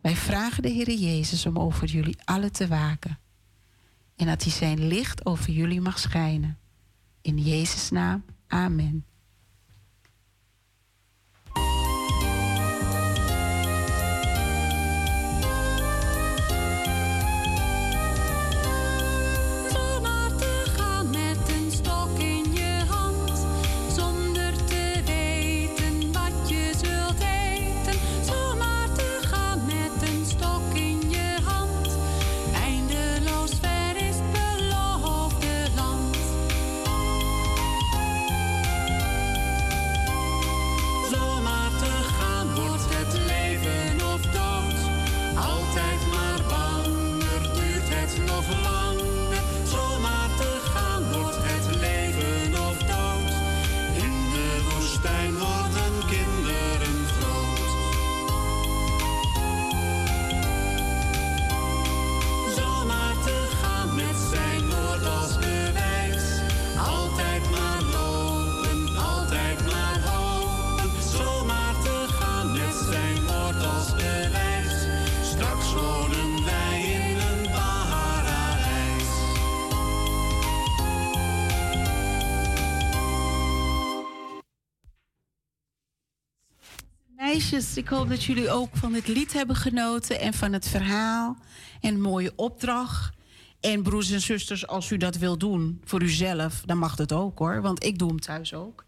Wij 0.00 0.16
vragen 0.16 0.62
de 0.62 0.72
Heere 0.72 0.98
Jezus 0.98 1.46
om 1.46 1.58
over 1.58 1.86
jullie 1.86 2.18
allen 2.24 2.52
te 2.52 2.68
waken. 2.68 3.18
En 4.16 4.26
dat 4.26 4.42
hij 4.42 4.52
zijn 4.52 4.86
licht 4.86 5.26
over 5.26 5.50
jullie 5.50 5.80
mag 5.80 5.98
schijnen. 5.98 6.58
In 7.22 7.38
Jezus' 7.38 7.90
naam, 7.90 8.24
amen. 8.46 9.04
Ik 87.52 87.88
hoop 87.88 88.08
dat 88.08 88.24
jullie 88.24 88.50
ook 88.50 88.76
van 88.76 88.94
het 88.94 89.06
lied 89.06 89.32
hebben 89.32 89.56
genoten 89.56 90.20
en 90.20 90.34
van 90.34 90.52
het 90.52 90.68
verhaal. 90.68 91.36
En 91.80 92.00
mooie 92.00 92.32
opdracht. 92.36 93.14
En 93.60 93.82
broers 93.82 94.10
en 94.10 94.20
zusters, 94.20 94.66
als 94.66 94.90
u 94.90 94.96
dat 94.96 95.16
wil 95.16 95.38
doen 95.38 95.80
voor 95.84 96.02
uzelf, 96.02 96.62
dan 96.66 96.78
mag 96.78 96.96
het 96.96 97.12
ook 97.12 97.38
hoor, 97.38 97.62
want 97.62 97.84
ik 97.84 97.98
doe 97.98 98.08
hem 98.08 98.20
thuis 98.20 98.54
ook. 98.54 98.84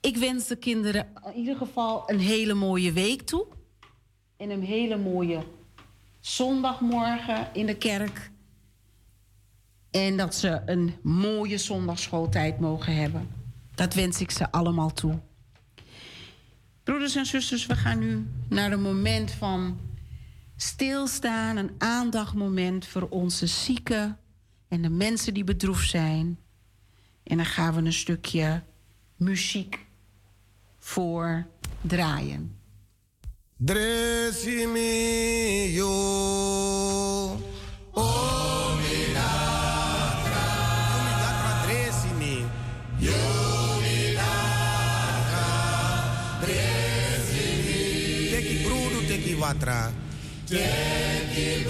Ik 0.00 0.16
wens 0.16 0.46
de 0.46 0.56
kinderen 0.56 1.08
in 1.24 1.38
ieder 1.38 1.56
geval 1.56 2.10
een 2.10 2.18
hele 2.18 2.54
mooie 2.54 2.92
week 2.92 3.22
toe. 3.22 3.46
En 4.36 4.50
een 4.50 4.62
hele 4.62 4.96
mooie 4.96 5.42
zondagmorgen 6.20 7.48
in 7.52 7.66
de 7.66 7.76
kerk. 7.76 8.30
En 9.90 10.16
dat 10.16 10.34
ze 10.34 10.62
een 10.66 10.94
mooie 11.02 11.58
zondagschooltijd 11.58 12.60
mogen 12.60 12.94
hebben. 12.96 13.28
Dat 13.74 13.94
wens 13.94 14.20
ik 14.20 14.30
ze 14.30 14.52
allemaal 14.52 14.92
toe. 14.92 15.20
Broeders 16.90 17.16
en 17.16 17.26
zusters, 17.26 17.66
we 17.66 17.76
gaan 17.76 17.98
nu 17.98 18.26
naar 18.48 18.72
een 18.72 18.82
moment 18.82 19.30
van 19.30 19.80
stilstaan, 20.56 21.56
een 21.56 21.70
aandachtmoment 21.78 22.86
voor 22.86 23.08
onze 23.08 23.46
zieken 23.46 24.18
en 24.68 24.82
de 24.82 24.88
mensen 24.88 25.34
die 25.34 25.44
bedroefd 25.44 25.90
zijn. 25.90 26.38
En 27.22 27.36
dan 27.36 27.46
gaan 27.46 27.74
we 27.74 27.80
een 27.80 27.92
stukje 27.92 28.62
muziek 29.16 29.86
voor 30.78 31.46
draaien. 31.80 32.56
Dresimio. 33.56 33.86
Oh, 37.92 38.39
Watra. 49.50 49.90
Teki 50.46 51.66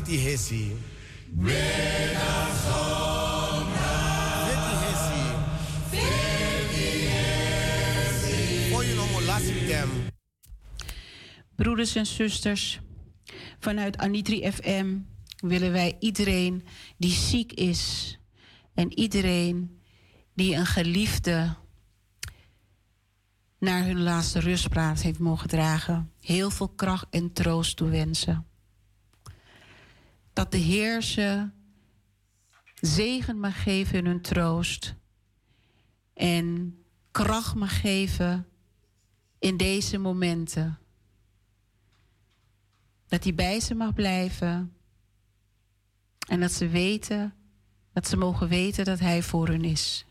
feti 0.00 0.18
hesi. 0.18 0.76
Feti 1.44 1.56
hesi. 4.82 5.22
Hesi. 7.90 8.70
Voor 8.70 8.84
je 8.84 8.94
nog 8.94 9.26
lastig 9.26 9.86
Broeders 11.56 11.96
en 11.96 12.06
zusters, 12.06 12.80
vanuit 13.58 13.96
Anitri 13.96 14.52
FM 14.52 14.96
willen 15.36 15.72
wij 15.72 15.96
iedereen 15.98 16.64
die 16.98 17.12
ziek 17.12 17.52
is 17.52 18.18
en 18.74 18.98
iedereen 18.98 19.80
die 20.34 20.54
een 20.54 20.66
geliefde 20.66 21.54
naar 23.58 23.84
hun 23.84 24.02
laatste 24.02 24.40
rustplaats 24.40 25.02
heeft 25.02 25.18
mogen 25.18 25.48
dragen, 25.48 26.12
heel 26.20 26.50
veel 26.50 26.68
kracht 26.68 27.06
en 27.10 27.32
troost 27.32 27.76
toewensen 27.76 28.49
dat 30.40 30.52
de 30.52 30.58
Heer 30.58 31.02
ze 31.02 31.48
zegen 32.80 33.40
mag 33.40 33.62
geven 33.62 33.98
in 33.98 34.06
hun 34.06 34.20
troost. 34.20 34.94
En 36.14 36.76
kracht 37.10 37.54
mag 37.54 37.80
geven 37.80 38.48
in 39.38 39.56
deze 39.56 39.98
momenten. 39.98 40.78
Dat 43.06 43.24
hij 43.24 43.34
bij 43.34 43.60
ze 43.60 43.74
mag 43.74 43.94
blijven. 43.94 44.72
En 46.28 46.40
dat 46.40 46.52
ze 46.52 46.68
weten, 46.68 47.34
dat 47.92 48.08
ze 48.08 48.16
mogen 48.16 48.48
weten 48.48 48.84
dat 48.84 48.98
hij 48.98 49.22
voor 49.22 49.48
hun 49.48 49.64
is. 49.64 50.04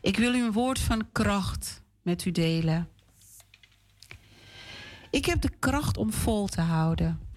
Ik 0.00 0.16
wil 0.16 0.34
u 0.34 0.44
een 0.44 0.52
woord 0.52 0.78
van 0.78 1.12
kracht 1.12 1.82
met 2.02 2.24
u 2.24 2.30
delen. 2.30 2.88
Ik 5.10 5.24
heb 5.24 5.40
de 5.40 5.50
kracht 5.58 5.96
om 5.96 6.12
vol 6.12 6.46
te 6.46 6.60
houden. 6.60 7.30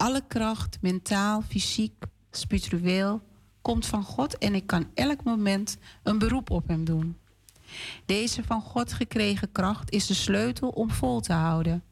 Alle 0.00 0.22
kracht, 0.28 0.78
mentaal, 0.80 1.42
fysiek, 1.42 2.04
spiritueel, 2.30 3.22
komt 3.62 3.86
van 3.86 4.02
God 4.02 4.38
en 4.38 4.54
ik 4.54 4.66
kan 4.66 4.90
elk 4.94 5.24
moment 5.24 5.78
een 6.02 6.18
beroep 6.18 6.50
op 6.50 6.68
Hem 6.68 6.84
doen. 6.84 7.16
Deze 8.06 8.44
van 8.44 8.62
God 8.62 8.92
gekregen 8.92 9.52
kracht 9.52 9.90
is 9.90 10.06
de 10.06 10.14
sleutel 10.14 10.68
om 10.68 10.90
vol 10.90 11.20
te 11.20 11.32
houden, 11.32 11.84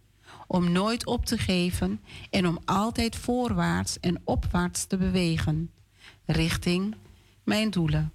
om 0.47 0.73
nooit 0.73 1.07
op 1.07 1.27
te 1.27 1.39
geven 1.39 2.01
en 2.31 2.47
om 2.47 2.59
altijd 2.65 3.17
voorwaarts 3.17 4.01
en 4.01 4.21
opwaarts 4.25 4.85
te 4.85 4.97
bewegen, 4.97 5.71
richting 6.25 6.95
mijn 7.45 7.71
doelen. 7.71 8.13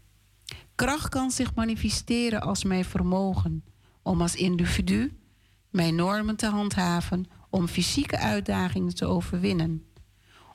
Kracht 0.76 1.10
kan 1.10 1.32
zich 1.32 1.56
manifesteren 1.56 2.42
als 2.42 2.64
mijn 2.64 2.86
vermogen 2.86 3.64
om 4.02 4.22
als 4.22 4.36
individu 4.36 5.18
mijn 5.70 5.96
normen 5.96 6.36
te 6.36 6.48
handhaven 6.48 7.26
om 7.54 7.68
fysieke 7.68 8.18
uitdagingen 8.18 8.96
te 8.96 9.06
overwinnen. 9.06 9.86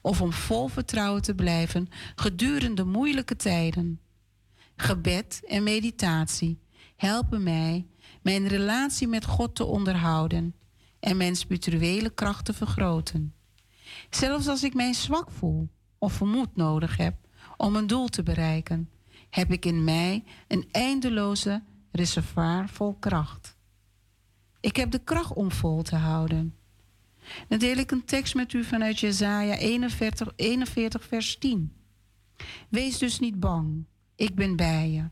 Of 0.03 0.21
om 0.21 0.33
vol 0.33 0.69
vertrouwen 0.69 1.23
te 1.23 1.35
blijven 1.35 1.89
gedurende 2.15 2.85
moeilijke 2.85 3.37
tijden. 3.37 4.01
Gebed 4.77 5.41
en 5.47 5.63
meditatie 5.63 6.61
helpen 6.97 7.43
mij 7.43 7.87
mijn 8.23 8.49
relatie 8.49 9.09
met 9.09 9.25
God 9.25 9.55
te 9.55 9.65
onderhouden 9.65 10.55
en 11.01 11.17
mijn 11.17 11.37
spirituele 11.37 12.11
kracht 12.11 12.45
te 12.45 12.53
vergroten. 12.53 13.35
Zelfs 14.11 14.49
als 14.49 14.63
ik 14.63 14.75
mij 14.75 14.93
zwak 14.93 15.31
voel 15.31 15.69
of 15.99 16.13
vermoed 16.13 16.57
nodig 16.57 16.97
heb 16.97 17.15
om 17.57 17.77
een 17.77 17.87
doel 17.87 18.09
te 18.09 18.23
bereiken, 18.23 18.91
heb 19.31 19.53
ik 19.53 19.65
in 19.65 19.85
mij 19.85 20.25
een 20.49 20.69
eindeloze 20.71 21.63
reservoir 21.93 22.69
vol 22.69 22.97
kracht. 22.99 23.57
Ik 24.61 24.77
heb 24.77 24.91
de 24.91 25.05
kracht 25.05 25.33
om 25.33 25.53
vol 25.53 25.83
te 25.83 25.97
houden. 25.97 26.58
Dan 27.49 27.59
deel 27.59 27.77
ik 27.77 27.91
een 27.91 28.05
tekst 28.05 28.35
met 28.35 28.53
u 28.53 28.65
vanuit 28.65 29.01
Jesaja 29.01 29.57
41, 29.57 30.33
41 30.37 31.05
vers 31.05 31.39
10. 31.39 31.73
Wees 32.69 32.99
dus 32.99 33.19
niet 33.19 33.41
bang, 33.41 33.85
ik 34.17 34.35
ben 34.35 34.57
bij 34.57 34.91
je. 34.91 35.05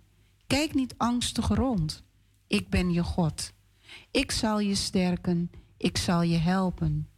Kijk 0.46 0.74
niet 0.74 0.94
angstig 0.96 1.48
rond, 1.48 2.02
ik 2.46 2.68
ben 2.68 2.92
je 2.92 3.02
God. 3.02 3.52
Ik 4.10 4.30
zal 4.30 4.60
je 4.60 4.74
sterken, 4.74 5.50
ik 5.76 5.96
zal 5.96 6.22
je 6.22 6.36
helpen. 6.36 7.08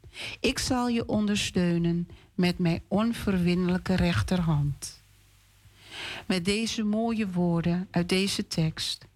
Ik 0.41 0.59
zal 0.59 0.89
je 0.89 1.09
ondersteunen 1.09 2.09
met 2.35 2.59
mijn 2.59 2.83
onverwinnelijke 2.89 3.95
rechterhand. 3.95 5.03
Met 6.27 6.45
deze 6.45 6.83
mooie 6.83 7.31
woorden 7.31 7.89
uit 7.91 8.09
deze 8.09 8.47
tekst. 8.47 9.07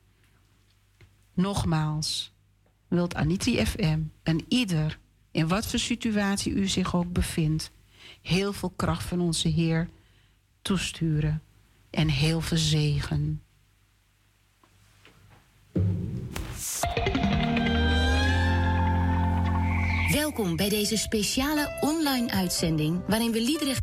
Nogmaals, 1.34 2.32
wilt 2.88 3.14
Anitri 3.14 3.66
FM 3.66 4.00
en 4.22 4.44
ieder, 4.48 4.98
in 5.32 5.48
wat 5.48 5.66
voor 5.66 5.78
situatie 5.78 6.52
u 6.52 6.68
zich 6.68 6.94
ook 6.94 7.12
bevindt, 7.12 7.70
heel 8.22 8.52
veel 8.52 8.72
kracht 8.76 9.04
van 9.04 9.20
onze 9.20 9.48
Heer 9.48 9.88
toesturen 10.62 11.42
en 11.90 12.08
heel 12.08 12.40
veel 12.40 12.58
zegen. 12.58 13.42
Welkom 20.12 20.56
bij 20.56 20.68
deze 20.68 20.96
speciale 20.96 21.78
online 21.80 22.30
uitzending 22.30 23.00
waarin 23.06 23.32
we 23.32 23.40
liederen 23.40 23.76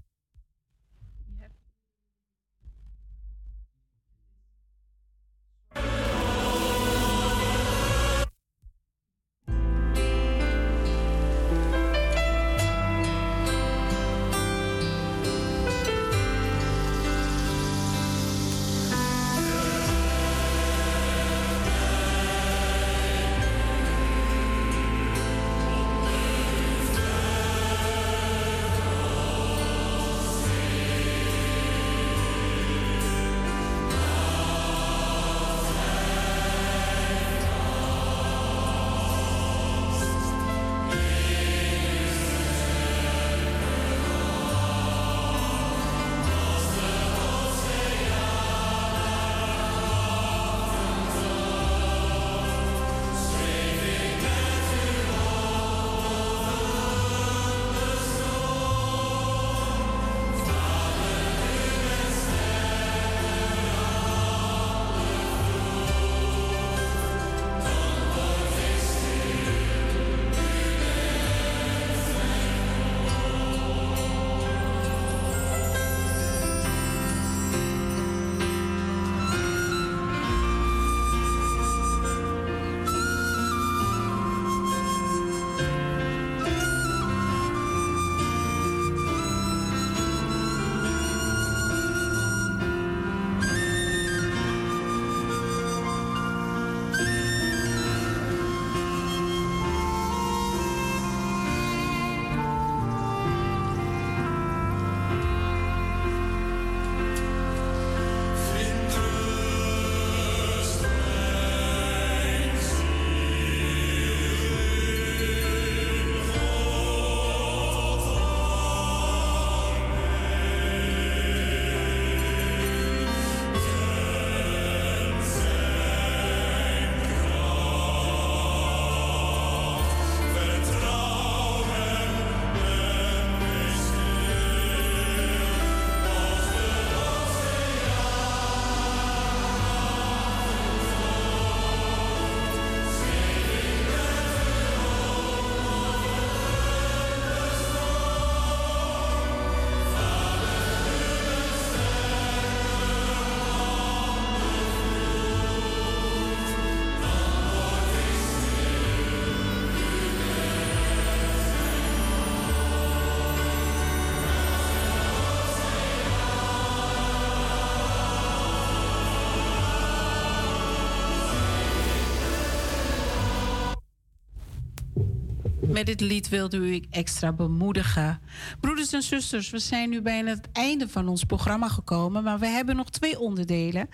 Met 175.79 175.87
dit 175.87 176.01
lied 176.01 176.29
wilde 176.29 176.57
u 176.57 176.83
extra 176.89 177.33
bemoedigen. 177.33 178.21
Broeders 178.59 178.93
en 178.93 179.01
zusters, 179.01 179.49
we 179.49 179.59
zijn 179.59 179.89
nu 179.89 180.01
bijna 180.01 180.29
het 180.29 180.51
einde 180.51 180.89
van 180.89 181.07
ons 181.07 181.23
programma 181.23 181.67
gekomen, 181.67 182.23
maar 182.23 182.39
we 182.39 182.47
hebben 182.47 182.75
nog 182.75 182.89
twee 182.89 183.19
onderdelen. 183.19 183.89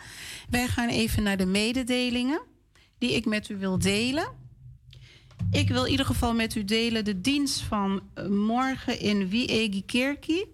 Wij 0.49 0.67
gaan 0.67 0.89
even 0.89 1.23
naar 1.23 1.37
de 1.37 1.45
mededelingen 1.45 2.41
die 2.97 3.15
ik 3.15 3.25
met 3.25 3.49
u 3.49 3.57
wil 3.57 3.79
delen. 3.79 4.27
Ik 5.51 5.69
wil 5.69 5.85
in 5.85 5.91
ieder 5.91 6.05
geval 6.05 6.33
met 6.33 6.55
u 6.55 6.63
delen 6.63 7.05
de 7.05 7.21
dienst 7.21 7.61
van 7.61 8.01
eh, 8.13 8.27
morgen 8.27 8.99
in 8.99 9.29
Wiegi 9.29 9.85
Kerkie. 9.85 10.45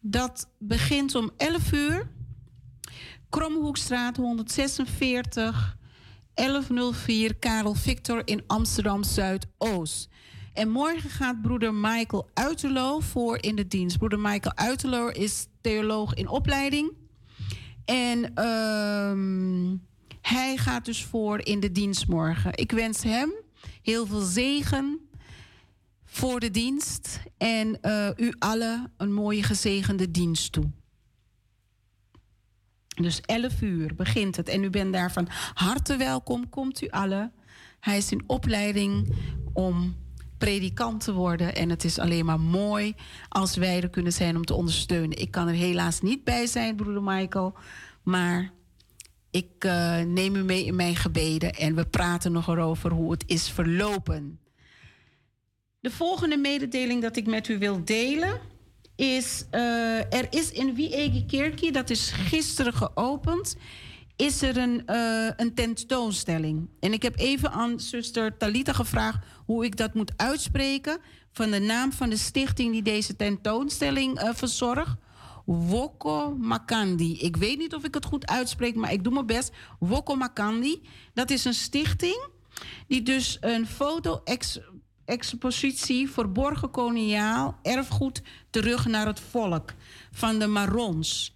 Dat 0.00 0.48
begint 0.58 1.14
om 1.14 1.30
11 1.36 1.72
uur. 1.72 2.10
Kromhoekstraat 3.28 4.16
146 4.16 5.76
1104 6.34 7.34
Karel 7.34 7.74
Victor 7.74 8.22
in 8.24 8.42
Amsterdam 8.46 9.04
Zuidoost. 9.04 10.08
En 10.52 10.68
morgen 10.68 11.10
gaat 11.10 11.42
broeder 11.42 11.74
Michael 11.74 12.28
Uiterlo 12.34 13.00
voor 13.00 13.42
in 13.42 13.56
de 13.56 13.66
dienst. 13.66 13.98
Broeder 13.98 14.20
Michael 14.20 14.56
Uiterlo 14.56 15.08
is 15.08 15.46
theoloog 15.60 16.14
in 16.14 16.28
opleiding. 16.28 16.92
En 17.84 18.34
ehm, 18.34 19.76
hij 20.20 20.56
gaat 20.56 20.84
dus 20.84 21.04
voor 21.04 21.44
in 21.44 21.60
de 21.60 21.72
dienst 21.72 22.08
morgen. 22.08 22.50
Ik 22.54 22.72
wens 22.72 23.02
hem 23.02 23.32
heel 23.82 24.06
veel 24.06 24.20
zegen 24.20 25.00
voor 26.04 26.40
de 26.40 26.50
dienst. 26.50 27.20
En 27.38 27.78
uh, 27.82 28.08
u 28.16 28.34
allen 28.38 28.92
een 28.96 29.12
mooie 29.12 29.42
gezegende 29.42 30.10
dienst 30.10 30.52
toe. 30.52 30.70
Dus 32.94 33.20
11 33.20 33.60
uur 33.60 33.94
begint 33.94 34.36
het. 34.36 34.48
En 34.48 34.64
u 34.64 34.70
bent 34.70 34.92
daar 34.92 35.12
van 35.12 35.28
harte 35.54 35.96
welkom. 35.96 36.48
Komt 36.48 36.82
u 36.82 36.88
allen. 36.88 37.32
Hij 37.80 37.96
is 37.96 38.12
in 38.12 38.24
opleiding 38.26 39.14
om 39.52 39.96
predikant 40.38 41.04
te 41.04 41.12
worden. 41.12 41.54
En 41.54 41.70
het 41.70 41.84
is 41.84 41.98
alleen 41.98 42.24
maar 42.24 42.40
mooi 42.40 42.94
als 43.28 43.56
wij 43.56 43.82
er 43.82 43.90
kunnen 43.90 44.12
zijn 44.12 44.36
om 44.36 44.44
te 44.44 44.54
ondersteunen. 44.54 45.18
Ik 45.18 45.30
kan 45.30 45.48
er 45.48 45.54
helaas 45.54 46.00
niet 46.00 46.24
bij 46.24 46.46
zijn, 46.46 46.76
broeder 46.76 47.02
Michael. 47.02 47.54
Maar 48.02 48.52
ik 49.30 49.64
uh, 49.64 50.00
neem 50.00 50.36
u 50.36 50.42
mee 50.42 50.64
in 50.64 50.76
mijn 50.76 50.96
gebeden 50.96 51.52
en 51.52 51.74
we 51.74 51.84
praten 51.84 52.32
nog 52.32 52.48
erover 52.48 52.90
hoe 52.90 53.10
het 53.10 53.24
is 53.26 53.50
verlopen. 53.50 54.40
De 55.80 55.90
volgende 55.90 56.36
mededeling 56.36 57.02
dat 57.02 57.16
ik 57.16 57.26
met 57.26 57.48
u 57.48 57.58
wil 57.58 57.84
delen 57.84 58.40
is: 59.02 59.44
uh, 59.50 60.12
er 60.12 60.26
is 60.30 60.50
in 60.50 60.74
Wiege 60.74 61.24
Kerkie, 61.26 61.72
dat 61.72 61.90
is 61.90 62.10
gisteren 62.10 62.72
geopend, 62.72 63.56
is 64.16 64.42
er 64.42 64.56
een, 64.56 64.82
uh, 64.86 65.30
een 65.36 65.54
tentoonstelling. 65.54 66.68
En 66.80 66.92
ik 66.92 67.02
heb 67.02 67.18
even 67.18 67.50
aan 67.50 67.80
zuster 67.80 68.36
Talita 68.36 68.72
gevraagd 68.72 69.24
hoe 69.46 69.64
ik 69.64 69.76
dat 69.76 69.94
moet 69.94 70.12
uitspreken. 70.16 70.98
Van 71.32 71.50
de 71.50 71.58
naam 71.58 71.92
van 71.92 72.10
de 72.10 72.16
stichting 72.16 72.72
die 72.72 72.82
deze 72.82 73.16
tentoonstelling 73.16 74.22
uh, 74.22 74.30
verzorgt. 74.32 74.96
Woko 75.44 76.36
Makandi. 76.38 77.18
Ik 77.18 77.36
weet 77.36 77.58
niet 77.58 77.74
of 77.74 77.84
ik 77.84 77.94
het 77.94 78.04
goed 78.04 78.26
uitspreek, 78.26 78.74
maar 78.74 78.92
ik 78.92 79.04
doe 79.04 79.12
mijn 79.12 79.26
best. 79.26 79.52
Woko 79.78 80.14
Makandi. 80.14 80.82
Dat 81.14 81.30
is 81.30 81.44
een 81.44 81.54
stichting 81.54 82.28
die 82.88 83.02
dus 83.02 83.38
een 83.40 83.66
foto-expositie 85.04 86.10
verborgen 86.10 86.70
koloniaal 86.70 87.58
erfgoed 87.62 88.22
terug 88.50 88.86
naar 88.86 89.06
het 89.06 89.20
volk 89.20 89.74
van 90.12 90.38
de 90.38 90.46
Marons 90.46 91.34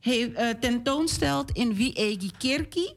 heeft, 0.00 0.30
uh, 0.30 0.48
tentoonstelt 0.50 1.50
in 1.50 1.74
Wiegi 1.74 2.30
Kerki. 2.38 2.92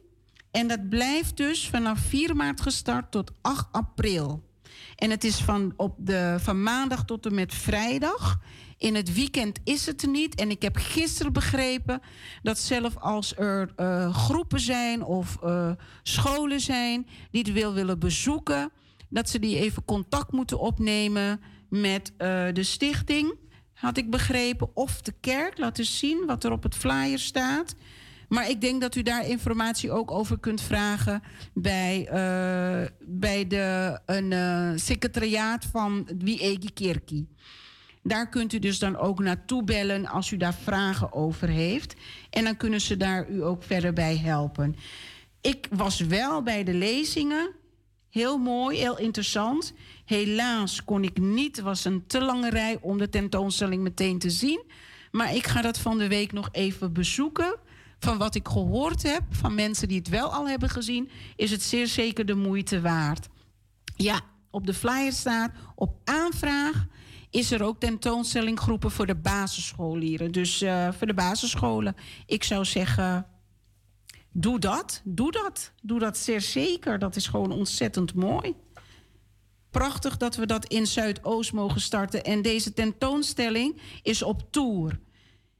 En 0.52 0.68
dat 0.68 0.90
blijft 0.90 1.38
dus 1.38 1.70
vanaf 1.70 2.00
4 2.00 2.36
maart 2.36 2.62
gestart 2.62 3.12
tot 3.12 3.32
8 3.42 3.68
april. 3.72 4.46
En 4.96 5.10
het 5.10 5.24
is 5.24 5.36
van, 5.36 5.74
op 5.76 5.96
de, 5.98 6.38
van 6.40 6.64
maandag 6.64 7.06
tot 7.06 7.26
en 7.26 7.36
met 7.36 7.54
vrijdag. 7.54 8.40
In 8.78 8.96
het 8.96 9.14
weekend 9.14 9.60
is 9.64 9.86
het 9.86 10.02
er 10.02 10.10
niet. 10.10 10.36
En 10.36 10.50
ik 10.50 10.62
heb 10.62 10.76
gisteren 10.76 11.34
begrepen 11.34 12.02
dat 12.42 12.58
zelf 12.60 12.98
als 12.98 13.36
er 13.36 13.74
uh, 13.78 14.16
groepen 14.16 14.60
zijn 14.60 15.04
of 15.04 15.38
uh, 15.44 15.72
scholen 16.04 16.60
zijn 16.60 17.08
die 17.32 17.42
het 17.42 17.54
wil 17.54 17.74
willen 17.74 18.00
bezoeken, 18.00 18.72
dat 19.10 19.30
ze 19.30 19.40
die 19.40 19.60
even 19.60 19.86
contact 19.86 20.32
moeten 20.32 20.60
opnemen 20.60 21.42
met 21.70 22.12
uh, 22.12 22.46
de 22.54 22.64
stichting. 22.64 23.36
Had 23.74 23.98
ik 23.98 24.10
begrepen. 24.10 24.76
Of 24.76 25.02
de 25.02 25.14
kerk. 25.20 25.58
Laten 25.58 25.86
zien 25.86 26.24
wat 26.26 26.44
er 26.44 26.52
op 26.52 26.64
het 26.64 26.76
flyer 26.76 27.20
staat. 27.20 27.76
Maar 28.28 28.50
ik 28.50 28.62
denk 28.62 28.82
dat 28.82 28.96
u 28.96 29.02
daar 29.02 29.28
informatie 29.28 29.92
ook 29.92 30.12
over 30.12 30.40
kunt 30.40 30.62
vragen 30.62 31.22
bij, 31.54 32.00
uh, 32.00 32.88
bij 33.00 33.48
de, 33.48 34.00
een 34.06 34.32
uh, 34.32 34.72
secretariaat 34.76 35.66
van 35.66 36.10
Wiegi 36.18 36.74
Kerkie. 36.74 37.28
Daar 38.04 38.30
kunt 38.30 38.54
u 38.54 38.60
dus 38.60 38.80
dan 38.80 38.98
ook 38.98 39.20
naartoe 39.20 39.64
bellen 39.64 40.06
als 40.06 40.32
u 40.32 40.38
daar 40.38 40.54
vragen 40.54 41.14
over 41.14 41.48
heeft. 41.48 41.96
En 42.30 42.44
dan 42.44 42.58
kunnen 42.58 42.82
ze 42.82 42.98
daar 42.98 43.30
u 43.30 43.44
ook 43.44 43.64
verder 43.64 43.94
bij 43.94 44.18
helpen. 44.18 44.76
Ik 45.42 45.68
was 45.72 46.00
wel 46.00 46.44
bij 46.44 46.64
de 46.64 46.74
lezingen. 46.74 47.52
Heel 48.18 48.38
mooi, 48.38 48.78
heel 48.78 48.98
interessant. 48.98 49.74
Helaas 50.06 50.84
kon 50.84 51.04
ik 51.04 51.20
niet, 51.20 51.56
het 51.56 51.66
was 51.66 51.86
een 51.86 52.08
te 52.08 52.22
lange 52.22 52.50
rij 52.50 52.78
om 52.82 52.98
de 52.98 53.10
tentoonstelling 53.10 53.84
meteen 53.84 54.20
te 54.20 54.30
zien. 54.30 54.64
Maar 55.12 55.36
ik 55.36 55.48
ga 55.48 55.62
dat 55.62 55.78
van 55.78 55.98
de 55.98 56.08
week 56.08 56.32
nog 56.32 56.50
even 56.52 56.94
bezoeken. 56.94 57.56
Van 58.00 58.18
wat 58.18 58.36
ik 58.36 58.48
gehoord 58.48 59.04
heb 59.04 59.22
van 59.30 59.56
mensen 59.56 59.88
die 59.88 59.98
het 59.98 60.10
wel 60.10 60.34
al 60.34 60.48
hebben 60.48 60.70
gezien, 60.70 61.10
is 61.36 61.52
het 61.52 61.62
zeer 61.62 61.88
zeker 61.88 62.26
de 62.26 62.36
moeite 62.36 62.82
waard. 62.82 63.28
Ja, 63.96 64.22
op 64.52 64.66
de 64.66 64.74
flyer 64.74 65.12
staat 65.12 65.52
op 65.76 65.96
aanvraag 66.04 66.86
is 67.30 67.52
er 67.52 67.64
ook 67.64 67.80
tentoonstelling 67.80 68.60
groepen 68.60 68.92
voor 68.92 69.06
de 69.06 69.16
basisscholieren. 69.16 70.32
Dus 70.32 70.62
uh, 70.62 70.92
voor 70.92 71.08
de 71.08 71.14
basisscholen. 71.14 71.96
Ik 72.26 72.44
zou 72.44 72.66
zeggen, 72.66 73.26
doe 74.40 74.60
dat, 74.60 75.02
doe 75.04 75.32
dat. 75.32 75.72
Doe 75.82 76.00
dat 76.00 76.18
zeer 76.18 76.42
zeker. 76.42 77.00
Dat 77.00 77.16
is 77.16 77.28
gewoon 77.28 77.52
ontzettend 77.52 78.14
mooi. 78.14 78.54
Prachtig 79.72 80.18
dat 80.18 80.36
we 80.36 80.46
dat 80.46 80.66
in 80.66 80.88
Zuidoost 80.88 81.54
mogen 81.54 81.82
starten. 81.82 82.24
En 82.24 82.42
deze 82.42 82.74
tentoonstelling 82.74 83.82
is 84.02 84.22
op 84.24 84.52
tour. 84.52 85.00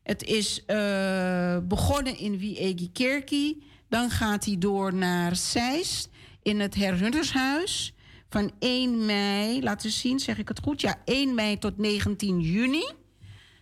Het 0.04 0.24
is 0.24 0.64
uh, 0.68 1.58
begonnen 1.64 2.18
in 2.18 2.38
Wiegi 2.38 2.92
Kerkie. 2.92 3.64
Dan 3.90 4.10
gaat 4.10 4.46
hij 4.46 4.58
door 4.58 4.94
naar 4.94 5.36
Zeist 5.36 6.10
in 6.42 6.60
het 6.60 6.76
Herhuntershuis 6.76 7.94
van 8.30 8.52
1 8.60 9.06
mei, 9.06 9.64
laten 9.64 9.88
we 9.88 9.94
zien, 9.94 10.20
zeg 10.20 10.38
ik 10.38 10.48
het 10.48 10.60
goed? 10.64 10.82
Ja, 10.82 11.02
1 11.06 11.36
mei 11.36 11.58
tot 11.58 11.78
19 11.78 12.40
juni 12.40 12.86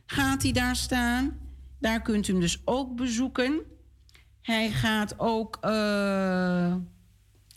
gaat 0.06 0.44
hij 0.44 0.52
daar 0.52 0.76
staan. 0.76 1.40
Daar 1.80 2.02
kunt 2.02 2.28
u 2.28 2.32
hem 2.32 2.42
dus 2.42 2.62
ook 2.66 2.96
bezoeken. 2.96 3.62
Hij 4.46 4.72
gaat 4.72 5.20
ook 5.20 5.58
uh, 5.62 6.76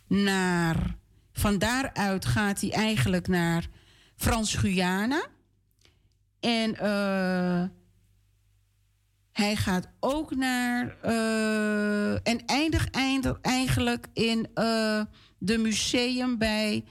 naar. 0.07 0.97
Van 1.33 1.59
daaruit 1.59 2.25
gaat 2.25 2.61
hij 2.61 2.73
eigenlijk 2.73 3.29
naar 3.29 3.69
Frans-Guyana. 4.17 5.27
En 6.41 6.71
uh, 6.71 7.65
hij 9.33 9.57
gaat 9.57 9.89
ook 10.01 10.35
naar. 10.35 10.97
Uh, 11.05 12.13
en 12.13 12.45
eindigt 12.47 12.91
eind, 12.91 13.41
eigenlijk 13.41 14.07
in 14.13 14.47
de 15.39 15.59
museum 15.59 16.39
bij 16.39 16.85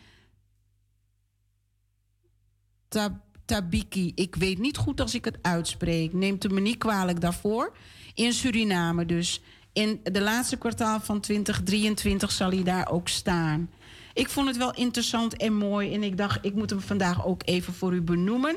Tabiki. 3.46 4.12
Ik 4.16 4.36
weet 4.36 4.58
niet 4.58 4.78
goed 4.78 5.02
als 5.02 5.16
ik 5.16 5.26
het 5.26 5.38
uitspreek. 5.42 6.14
Neemt 6.14 6.46
u 6.46 6.50
me 6.50 6.60
niet 6.60 6.78
kwalijk 6.78 7.22
daarvoor. 7.22 7.78
In 8.14 8.34
Suriname 8.34 9.06
dus. 9.06 9.42
In 9.78 10.00
de 10.04 10.22
laatste 10.22 10.58
kwartaal 10.58 11.00
van 11.00 11.20
2023 11.20 12.32
zal 12.32 12.50
hij 12.50 12.64
daar 12.64 12.90
ook 12.90 13.08
staan. 13.08 13.70
Ik 14.14 14.30
vond 14.30 14.48
het 14.48 14.58
wel 14.58 14.74
interessant 14.74 15.36
en 15.36 15.54
mooi. 15.54 15.94
En 15.94 16.04
ik 16.04 16.18
dacht, 16.18 16.46
ik 16.46 16.54
moet 16.54 16.70
hem 16.70 16.80
vandaag 16.80 17.26
ook 17.26 17.42
even 17.46 17.74
voor 17.74 17.94
u 17.94 18.02
benoemen. 18.02 18.56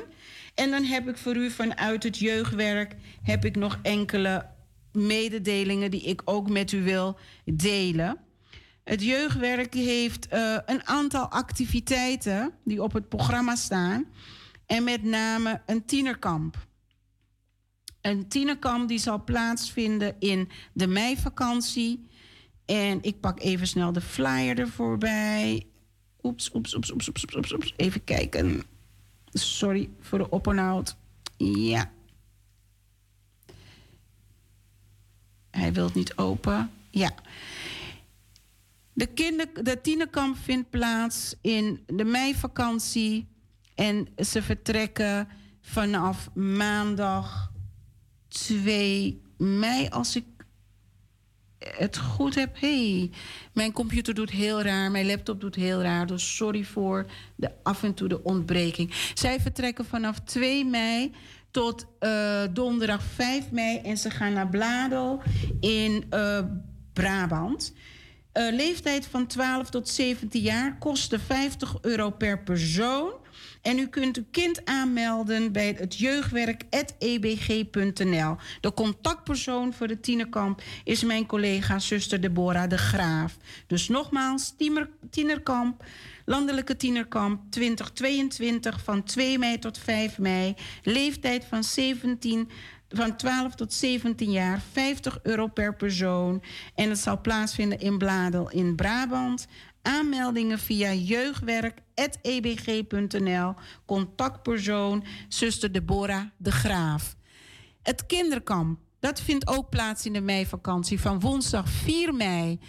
En 0.55 0.71
dan 0.71 0.83
heb 0.83 1.07
ik 1.07 1.17
voor 1.17 1.35
u 1.35 1.49
vanuit 1.49 2.03
het 2.03 2.17
jeugdwerk... 2.17 2.95
heb 3.21 3.45
ik 3.45 3.55
nog 3.55 3.79
enkele 3.81 4.45
mededelingen 4.91 5.91
die 5.91 6.01
ik 6.01 6.21
ook 6.25 6.49
met 6.49 6.71
u 6.71 6.83
wil 6.83 7.17
delen. 7.45 8.17
Het 8.83 9.03
jeugdwerk 9.03 9.73
heeft 9.73 10.33
uh, 10.33 10.57
een 10.65 10.87
aantal 10.87 11.27
activiteiten 11.27 12.51
die 12.63 12.83
op 12.83 12.93
het 12.93 13.09
programma 13.09 13.55
staan. 13.55 14.05
En 14.65 14.83
met 14.83 15.03
name 15.03 15.61
een 15.65 15.85
tienerkamp. 15.85 16.69
Een 18.01 18.27
tienerkamp 18.27 18.87
die 18.87 18.99
zal 18.99 19.23
plaatsvinden 19.23 20.15
in 20.19 20.49
de 20.73 20.87
meivakantie. 20.87 22.07
En 22.65 22.99
ik 23.01 23.19
pak 23.19 23.39
even 23.39 23.67
snel 23.67 23.91
de 23.91 24.01
flyer 24.01 24.59
ervoor 24.59 24.97
bij. 24.97 25.65
Oeps, 26.23 26.53
oeps, 26.53 26.75
oeps, 26.75 26.91
oeps, 26.91 27.07
oeps, 27.07 27.35
oeps, 27.35 27.53
oeps. 27.53 27.73
Even 27.75 28.03
kijken. 28.03 28.63
Sorry 29.31 29.89
voor 29.99 30.17
de 30.17 30.31
oponthoud. 30.31 30.95
Ja. 31.37 31.91
Hij 35.49 35.73
wil 35.73 35.85
het 35.85 35.93
niet 35.93 36.17
open. 36.17 36.71
Ja. 36.89 37.11
De, 38.93 39.05
kinder, 39.05 39.63
de 39.63 39.81
tienerkamp 39.81 40.37
vindt 40.37 40.69
plaats 40.69 41.35
in 41.41 41.83
de 41.87 42.03
meivakantie. 42.03 43.27
En 43.75 44.07
ze 44.17 44.41
vertrekken 44.41 45.27
vanaf 45.61 46.33
maandag 46.33 47.50
2 48.31 49.21
mei, 49.37 49.87
als 49.89 50.15
ik 50.15 50.23
het 51.57 51.97
goed 51.97 52.35
heb. 52.35 52.59
hey, 52.59 53.11
mijn 53.53 53.71
computer 53.71 54.13
doet 54.13 54.29
heel 54.29 54.61
raar, 54.61 54.91
mijn 54.91 55.05
laptop 55.05 55.41
doet 55.41 55.55
heel 55.55 55.81
raar. 55.81 56.07
Dus 56.07 56.35
sorry 56.35 56.63
voor 56.63 57.05
de 57.35 57.51
af 57.63 57.83
en 57.83 57.93
toe 57.93 58.07
de 58.07 58.23
ontbreking. 58.23 58.93
Zij 59.13 59.39
vertrekken 59.39 59.85
vanaf 59.85 60.19
2 60.19 60.65
mei 60.65 61.11
tot 61.51 61.85
uh, 61.99 62.41
donderdag 62.51 63.03
5 63.03 63.51
mei 63.51 63.77
en 63.77 63.97
ze 63.97 64.09
gaan 64.09 64.33
naar 64.33 64.49
Bladel 64.49 65.21
in 65.59 66.05
uh, 66.13 66.39
Brabant. 66.93 67.73
Uh, 68.33 68.53
leeftijd 68.53 69.05
van 69.05 69.27
12 69.27 69.69
tot 69.69 69.89
17 69.89 70.41
jaar 70.41 70.77
kosten 70.77 71.19
50 71.19 71.77
euro 71.81 72.09
per 72.09 72.43
persoon. 72.43 73.11
En 73.61 73.79
u 73.79 73.87
kunt 73.87 74.17
uw 74.17 74.25
kind 74.31 74.65
aanmelden 74.65 75.51
bij 75.51 75.75
het 75.77 75.97
jeugdwerk.ebg.nl. 75.97 78.35
De 78.61 78.73
contactpersoon 78.73 79.73
voor 79.73 79.87
de 79.87 79.99
tienerkamp 79.99 80.61
is 80.83 81.03
mijn 81.03 81.25
collega 81.25 81.79
zuster 81.79 82.21
Deborah 82.21 82.69
de 82.69 82.77
Graaf. 82.77 83.37
Dus 83.67 83.87
nogmaals, 83.87 84.55
tienerkamp, 85.09 85.85
landelijke 86.25 86.75
tienerkamp 86.75 87.41
2022 87.49 88.83
van 88.83 89.03
2 89.03 89.39
mei 89.39 89.59
tot 89.59 89.77
5 89.77 90.17
mei. 90.17 90.55
Leeftijd 90.83 91.45
van 91.49 91.63
17 91.63 92.49
van 92.91 93.15
12 93.15 93.55
tot 93.55 93.73
17 93.73 94.31
jaar, 94.31 94.61
50 94.71 95.19
euro 95.23 95.47
per 95.47 95.75
persoon. 95.75 96.43
En 96.75 96.89
het 96.89 96.99
zal 96.99 97.21
plaatsvinden 97.21 97.79
in 97.79 97.97
Bladel 97.97 98.49
in 98.49 98.75
Brabant. 98.75 99.47
Aanmeldingen 99.81 100.59
via 100.59 100.93
jeugdwerk.ebg.nl. 100.93 103.53
Contactpersoon 103.85 105.03
zuster 105.27 105.71
Deborah 105.71 106.25
de 106.37 106.51
Graaf. 106.51 107.15
Het 107.81 108.05
kinderkamp, 108.05 108.79
dat 108.99 109.21
vindt 109.21 109.47
ook 109.47 109.69
plaats 109.69 110.05
in 110.05 110.13
de 110.13 110.21
meivakantie 110.21 110.99
van 110.99 111.19
woensdag 111.19 111.69
4 111.69 112.13
mei 112.13 112.59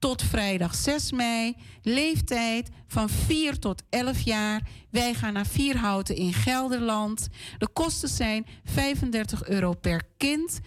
tot 0.00 0.22
vrijdag 0.22 0.74
6 0.74 1.12
mei. 1.12 1.56
Leeftijd 1.82 2.68
van 2.86 3.08
4 3.08 3.58
tot 3.58 3.82
11 3.90 4.20
jaar. 4.20 4.68
Wij 4.90 5.14
gaan 5.14 5.32
naar 5.32 5.46
Vierhouten 5.46 6.16
in 6.16 6.32
Gelderland. 6.32 7.28
De 7.58 7.68
kosten 7.68 8.08
zijn 8.08 8.46
35 8.64 9.48
euro 9.48 9.72
per 9.72 10.02
kind. 10.16 10.60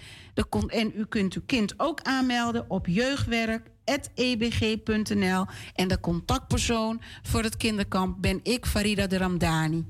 En 0.68 0.92
u 0.96 1.06
kunt 1.06 1.34
uw 1.34 1.42
kind 1.46 1.74
ook 1.78 2.02
aanmelden 2.02 2.70
op 2.70 2.88
jeugdwerk.ebg.nl. 2.88 5.46
En 5.74 5.88
de 5.88 6.00
contactpersoon 6.00 7.02
voor 7.22 7.44
het 7.44 7.58
kinderkamp 7.58 8.22
ben 8.22 8.40
ik, 8.44 8.66
Farida 8.66 9.08
de 9.08 9.18
Ramdani. 9.18 9.86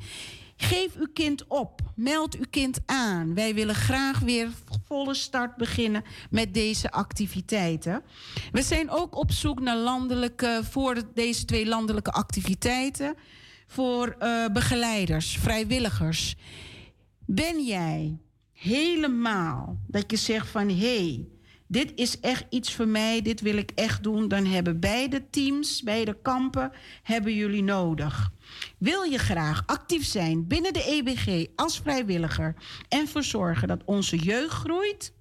Geef 0.56 0.96
uw 0.96 1.08
kind 1.14 1.48
op. 1.48 1.82
Meld 1.96 2.36
uw 2.38 2.46
kind 2.50 2.80
aan. 2.86 3.34
Wij 3.34 3.54
willen 3.54 3.76
graag 3.76 4.20
weer 4.20 4.50
volle 4.86 5.14
start 5.14 5.56
beginnen 5.56 6.04
met 6.30 6.54
deze 6.54 6.92
activiteiten. 6.92 8.04
We 8.52 8.62
zijn 8.62 8.90
ook 8.90 9.16
op 9.16 9.32
zoek 9.32 9.60
naar 9.60 9.78
landelijke, 9.78 10.62
voor 10.70 11.02
deze 11.14 11.46
twee 11.46 11.66
landelijke 11.66 12.12
activiteiten, 12.12 13.16
voor 13.68 14.16
uh, 14.20 14.46
begeleiders, 14.48 15.38
vrijwilligers. 15.38 16.36
Ben 17.26 17.66
jij 17.66 18.18
helemaal 18.52 19.80
dat 19.88 20.12
je 20.12 20.18
zegt 20.18 20.48
van 20.48 20.70
hé, 20.70 20.76
hey, 20.76 21.28
dit 21.68 21.92
is 21.96 22.20
echt 22.20 22.46
iets 22.50 22.74
voor 22.74 22.88
mij, 22.88 23.22
dit 23.22 23.42
wil 23.42 23.58
ik 23.58 23.72
echt 23.76 24.04
doen, 24.04 24.28
dan 24.28 24.46
hebben 24.46 24.80
beide 24.80 25.30
teams, 25.30 25.82
beide 25.84 26.18
kampen, 26.22 26.72
hebben 27.04 27.34
jullie 27.34 27.64
nodig. 27.64 28.32
Wil 28.84 29.04
je 29.04 29.18
graag 29.18 29.64
actief 29.66 30.06
zijn 30.06 30.48
binnen 30.48 30.74
de 30.74 30.84
EBG 30.84 31.48
als 31.56 31.80
vrijwilliger 31.80 32.56
en 32.90 33.08
verzorgen 33.08 33.68
dat 33.68 33.82
onze 33.86 34.18
jeugd 34.18 34.54
groeit? 34.54 35.14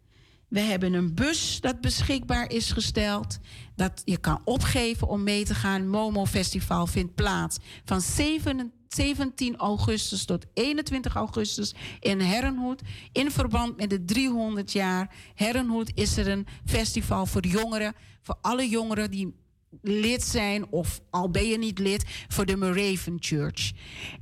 We 0.48 0.60
hebben 0.60 0.92
een 0.92 1.14
bus 1.14 1.60
dat 1.60 1.80
beschikbaar 1.80 2.50
is 2.50 2.72
gesteld. 2.72 3.38
Dat 3.76 4.02
je 4.04 4.18
kan 4.18 4.40
opgeven 4.44 5.08
om 5.08 5.22
mee 5.22 5.44
te 5.44 5.54
gaan. 5.54 5.88
Momo 5.88 6.26
Festival 6.26 6.86
vindt 6.86 7.14
plaats 7.14 7.58
van 7.84 8.00
7 8.00 8.72
17 8.88 9.56
augustus 9.56 10.24
tot 10.24 10.46
21 10.54 11.14
augustus 11.14 11.74
in 12.00 12.20
Herrenhoed. 12.20 12.82
In 13.12 13.30
verband 13.30 13.76
met 13.76 13.90
de 13.90 14.04
300 14.04 14.72
jaar 14.72 15.14
Herrenhoed 15.34 15.90
is 15.94 16.16
er 16.16 16.28
een 16.28 16.46
festival 16.64 17.26
voor 17.26 17.46
jongeren. 17.46 17.94
Voor 18.22 18.36
alle 18.40 18.68
jongeren 18.68 19.10
die 19.10 19.34
lid 19.82 20.22
zijn 20.22 20.66
of 20.70 21.00
al 21.10 21.30
ben 21.30 21.48
je 21.48 21.58
niet 21.58 21.78
lid 21.78 22.04
voor 22.28 22.46
de 22.46 22.56
Moraven 22.56 23.16
Church. 23.18 23.72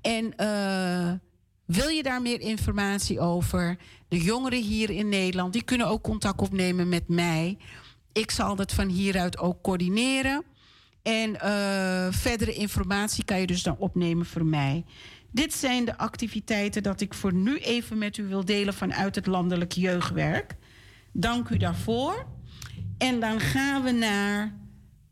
En 0.01 0.35
uh, 0.41 1.13
wil 1.65 1.89
je 1.89 2.03
daar 2.03 2.23
meer 2.23 2.41
informatie 2.41 3.21
over? 3.21 3.79
De 4.09 4.23
jongeren 4.23 4.63
hier 4.63 4.91
in 4.91 5.09
Nederland, 5.09 5.53
die 5.53 5.63
kunnen 5.63 5.87
ook 5.87 6.03
contact 6.03 6.41
opnemen 6.41 6.89
met 6.89 7.09
mij. 7.09 7.59
Ik 8.13 8.31
zal 8.31 8.57
dat 8.57 8.73
van 8.73 8.89
hieruit 8.89 9.39
ook 9.39 9.63
coördineren. 9.63 10.45
En 11.07 11.31
uh, 11.31 12.07
verdere 12.11 12.55
informatie 12.55 13.25
kan 13.25 13.41
je 13.41 13.47
dus 13.47 13.63
dan 13.63 13.77
opnemen 13.79 14.27
voor 14.27 14.45
mij. 14.45 14.85
Dit 15.31 15.55
zijn 15.55 15.85
de 15.85 15.99
activiteiten 15.99 16.83
dat 16.83 17.01
ik 17.01 17.15
voor 17.15 17.35
nu 17.35 17.59
even 17.59 17.99
met 17.99 18.17
u 18.17 18.27
wil 18.27 18.45
delen 18.45 18.75
vanuit 18.75 19.15
het 19.15 19.27
landelijk 19.27 19.73
jeugdwerk. 19.73 20.57
Dank 21.13 21.49
u 21.49 21.57
daarvoor. 21.57 22.27
En 22.99 23.21
dan 23.21 23.41
gaan 23.41 23.83
we 23.83 23.91
naar 23.91 24.55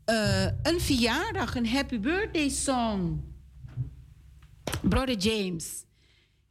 uh, 0.09 0.43
een 0.63 0.79
verjaardag, 0.79 1.55
een 1.55 1.67
happy 1.67 1.99
birthday 1.99 2.49
song. 2.49 3.23
Brother 4.81 5.17
James, 5.17 5.85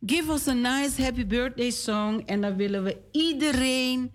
give 0.07 0.33
us 0.33 0.49
a 0.49 0.53
nice 0.53 1.03
happy 1.03 1.27
birthday 1.27 1.71
song. 1.71 2.23
En 2.27 2.41
dan 2.41 2.57
willen 2.57 2.83
we 2.83 2.97
iedereen 3.13 4.13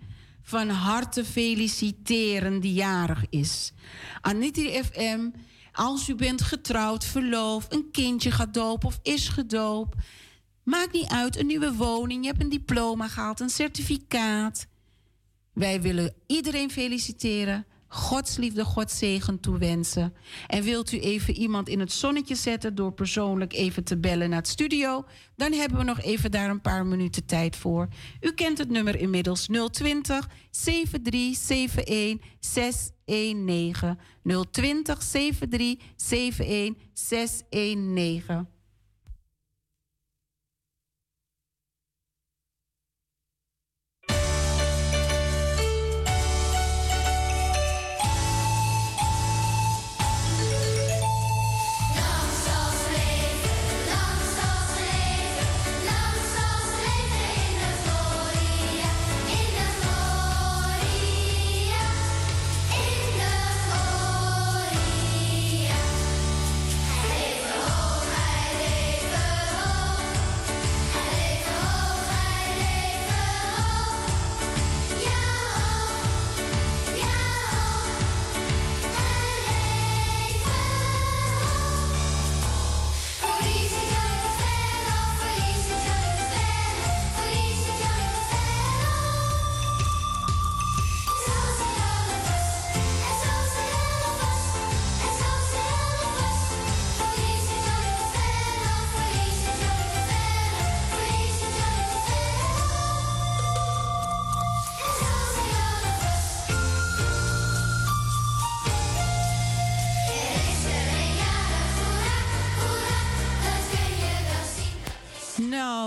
van 0.50 0.68
harte 0.68 1.24
feliciteren 1.24 2.60
die 2.60 2.72
jarig 2.72 3.24
is. 3.28 3.72
Anitri 4.20 4.82
FM, 4.82 5.28
als 5.72 6.08
u 6.08 6.14
bent 6.14 6.42
getrouwd, 6.42 7.04
verloofd, 7.04 7.72
een 7.72 7.88
kindje 7.92 8.30
gaat 8.30 8.54
dopen 8.54 8.88
of 8.88 8.98
is 9.02 9.28
gedoopt. 9.28 9.96
Maakt 10.62 10.92
niet 10.92 11.08
uit, 11.08 11.38
een 11.38 11.46
nieuwe 11.46 11.74
woning, 11.74 12.22
je 12.22 12.30
hebt 12.30 12.42
een 12.42 12.48
diploma 12.48 13.08
gehaald, 13.08 13.40
een 13.40 13.50
certificaat. 13.50 14.66
Wij 15.52 15.82
willen 15.82 16.14
iedereen 16.26 16.70
feliciteren. 16.70 17.66
Gods 17.92 18.36
liefde, 18.36 18.64
Gods 18.64 18.98
zegen 18.98 19.40
toewensen. 19.40 20.14
En 20.46 20.62
wilt 20.62 20.92
u 20.92 21.00
even 21.00 21.36
iemand 21.36 21.68
in 21.68 21.80
het 21.80 21.92
zonnetje 21.92 22.34
zetten 22.34 22.74
door 22.74 22.92
persoonlijk 22.92 23.52
even 23.52 23.84
te 23.84 23.98
bellen 23.98 24.28
naar 24.28 24.38
het 24.38 24.48
studio? 24.48 25.04
Dan 25.36 25.52
hebben 25.52 25.78
we 25.78 25.84
nog 25.84 26.00
even 26.00 26.30
daar 26.30 26.50
een 26.50 26.60
paar 26.60 26.86
minuten 26.86 27.26
tijd 27.26 27.56
voor. 27.56 27.88
U 28.20 28.32
kent 28.32 28.58
het 28.58 28.70
nummer 28.70 28.96
inmiddels 28.96 29.46
020 29.70 30.28
7371 30.50 32.28
619. 32.40 33.98
020 34.50 35.02
7371 35.02 36.74
619. 36.94 38.59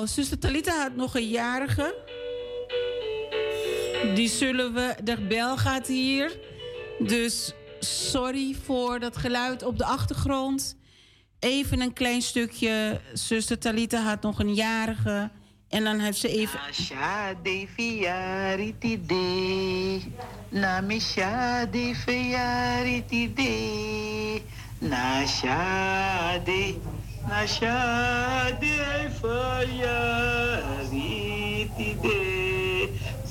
Nou, 0.03 0.15
zuster 0.15 0.39
Talita 0.39 0.81
had 0.81 0.95
nog 0.95 1.15
een 1.15 1.29
jarige. 1.29 1.95
Die 4.15 4.27
zullen 4.27 4.73
we... 4.73 4.95
De 5.03 5.27
bel 5.27 5.57
gaat 5.57 5.87
hier. 5.87 6.39
Dus 6.99 7.53
sorry 7.79 8.55
voor 8.63 8.99
dat 8.99 9.17
geluid 9.17 9.63
op 9.63 9.77
de 9.77 9.85
achtergrond. 9.85 10.75
Even 11.39 11.81
een 11.81 11.93
klein 11.93 12.21
stukje. 12.21 13.01
Zuster 13.13 13.59
Talita 13.59 14.01
had 14.01 14.21
nog 14.21 14.39
een 14.39 14.53
jarige. 14.53 15.29
En 15.69 15.83
dan 15.83 15.99
heeft 15.99 16.17
ze 16.17 16.27
even... 16.27 16.59
Nasha 16.59 17.33
de. 17.33 17.67
Namisha 20.49 21.65
de. 21.65 21.95
Nasha 24.79 26.37
de. 26.37 26.75
Nasha 27.27 28.51
de 28.59 29.09
fiariti 29.19 29.79
de. 32.03 32.19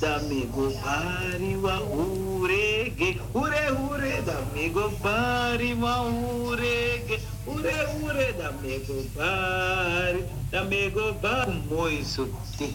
Damigo 0.01 0.71
pari 0.83 1.55
wa 1.61 1.77
urege. 1.81 3.19
Ure 3.33 3.63
ure 3.89 4.21
damigo 4.25 4.89
pari 5.03 5.73
wa 5.75 6.01
urege. 6.03 7.19
Ure 7.47 7.77
ure 8.03 8.33
damigo 8.33 8.97
pari. 9.15 10.23
Damigo 10.51 11.13
pari. 11.21 11.53
Mooi 11.69 12.03
sutti. 12.03 12.73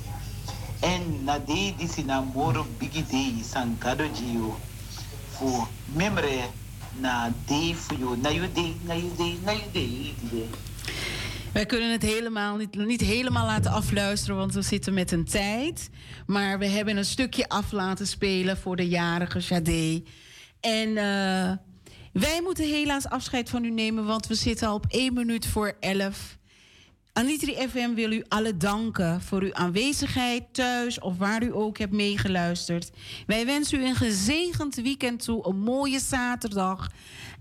En 0.82 1.24
na 1.24 1.38
de 1.38 1.74
di 1.76 1.86
sinamoro 1.88 2.64
bigi 2.78 3.02
de 3.02 3.42
sankado 3.42 4.06
jio. 4.14 4.56
Fu 5.34 5.66
memre 5.96 6.48
na 7.00 7.28
de 7.48 7.74
fu 7.74 7.94
yo. 7.94 8.14
Na 8.16 8.30
you 8.30 8.46
de, 8.46 8.74
na 8.86 8.94
you 8.94 9.10
de, 9.18 9.38
na 9.44 9.52
you 9.52 9.68
de. 9.72 10.14
de. 10.30 10.67
Wij 11.52 11.66
kunnen 11.66 11.92
het 11.92 12.02
helemaal 12.02 12.56
niet, 12.56 12.74
niet 12.74 13.00
helemaal 13.00 13.46
laten 13.46 13.70
afluisteren, 13.70 14.36
want 14.36 14.54
we 14.54 14.62
zitten 14.62 14.94
met 14.94 15.12
een 15.12 15.24
tijd. 15.24 15.90
Maar 16.26 16.58
we 16.58 16.66
hebben 16.66 16.96
een 16.96 17.04
stukje 17.04 17.48
af 17.48 17.72
laten 17.72 18.06
spelen 18.06 18.56
voor 18.56 18.76
de 18.76 18.88
jarige 18.88 19.38
Jade. 19.38 20.02
En 20.60 20.88
eh, 20.88 21.56
wij 22.12 22.40
moeten 22.42 22.68
helaas 22.68 23.08
afscheid 23.08 23.50
van 23.50 23.64
u 23.64 23.70
nemen, 23.70 24.04
want 24.04 24.26
we 24.26 24.34
zitten 24.34 24.68
al 24.68 24.74
op 24.74 24.86
1 24.88 25.14
minuut 25.14 25.46
voor 25.46 25.76
11. 25.80 26.38
Anitri 27.12 27.68
FM 27.68 27.94
wil 27.94 28.12
u 28.12 28.24
alle 28.28 28.56
danken 28.56 29.20
voor 29.20 29.42
uw 29.42 29.54
aanwezigheid 29.54 30.42
thuis 30.52 31.00
of 31.00 31.16
waar 31.16 31.42
u 31.42 31.54
ook 31.54 31.78
hebt 31.78 31.92
meegeluisterd. 31.92 32.90
Wij 33.26 33.46
wensen 33.46 33.80
u 33.80 33.84
een 33.84 33.94
gezegend 33.94 34.74
weekend 34.74 35.24
toe, 35.24 35.46
een 35.46 35.58
mooie 35.58 35.98
zaterdag 35.98 36.90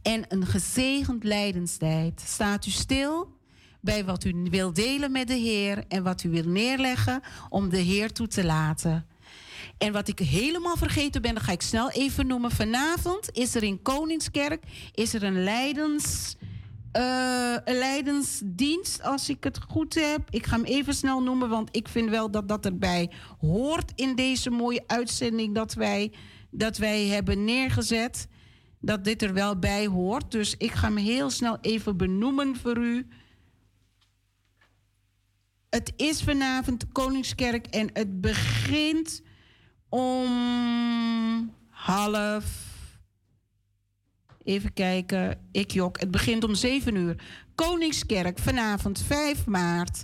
en 0.01 0.25
een 0.27 0.45
gezegend 0.45 1.23
lijdenstijd. 1.23 2.23
Staat 2.25 2.65
u 2.65 2.69
stil 2.69 3.36
bij 3.81 4.05
wat 4.05 4.23
u 4.23 4.47
wil 4.49 4.73
delen 4.73 5.11
met 5.11 5.27
de 5.27 5.33
Heer 5.33 5.83
en 5.87 6.03
wat 6.03 6.23
u 6.23 6.29
wil 6.29 6.47
neerleggen 6.47 7.21
om 7.49 7.69
de 7.69 7.77
Heer 7.77 8.11
toe 8.11 8.27
te 8.27 8.45
laten. 8.45 9.05
En 9.77 9.91
wat 9.93 10.07
ik 10.07 10.19
helemaal 10.19 10.77
vergeten 10.77 11.21
ben, 11.21 11.33
dat 11.33 11.43
ga 11.43 11.51
ik 11.51 11.61
snel 11.61 11.89
even 11.91 12.27
noemen. 12.27 12.51
Vanavond 12.51 13.29
is 13.31 13.55
er 13.55 13.63
in 13.63 13.81
Koningskerk 13.81 14.63
is 14.93 15.13
er 15.13 15.23
een 15.23 15.43
leidens, 15.43 16.35
eh, 16.91 17.55
een 17.65 17.77
leidensdienst, 17.77 19.03
als 19.03 19.29
ik 19.29 19.43
het 19.43 19.59
goed 19.67 19.95
heb. 19.95 20.21
Ik 20.29 20.45
ga 20.45 20.55
hem 20.55 20.65
even 20.65 20.93
snel 20.93 21.21
noemen, 21.21 21.49
want 21.49 21.69
ik 21.71 21.87
vind 21.87 22.09
wel 22.09 22.31
dat 22.31 22.47
dat 22.47 22.65
erbij 22.65 23.11
hoort 23.39 23.91
in 23.95 24.15
deze 24.15 24.49
mooie 24.49 24.83
uitzending 24.87 25.55
dat 25.55 25.73
wij, 25.73 26.11
dat 26.49 26.77
wij 26.77 27.05
hebben 27.05 27.43
neergezet. 27.43 28.27
Dat 28.79 29.03
dit 29.03 29.21
er 29.21 29.33
wel 29.33 29.59
bij 29.59 29.87
hoort. 29.87 30.31
Dus 30.31 30.55
ik 30.57 30.71
ga 30.71 30.87
hem 30.87 30.97
heel 30.97 31.29
snel 31.29 31.57
even 31.61 31.97
benoemen 31.97 32.55
voor 32.55 32.77
u. 32.77 33.07
Het 35.69 35.93
is 35.95 36.23
vanavond 36.23 36.91
Koningskerk 36.91 37.67
en 37.67 37.89
het 37.93 38.21
begint 38.21 39.21
om 39.89 41.53
half. 41.69 42.45
Even 44.43 44.73
kijken, 44.73 45.47
ik 45.51 45.71
jok. 45.71 45.99
Het 45.99 46.11
begint 46.11 46.43
om 46.43 46.55
7 46.55 46.95
uur. 46.95 47.23
Koningskerk, 47.55 48.39
vanavond 48.39 49.01
5 49.01 49.45
maart, 49.45 50.03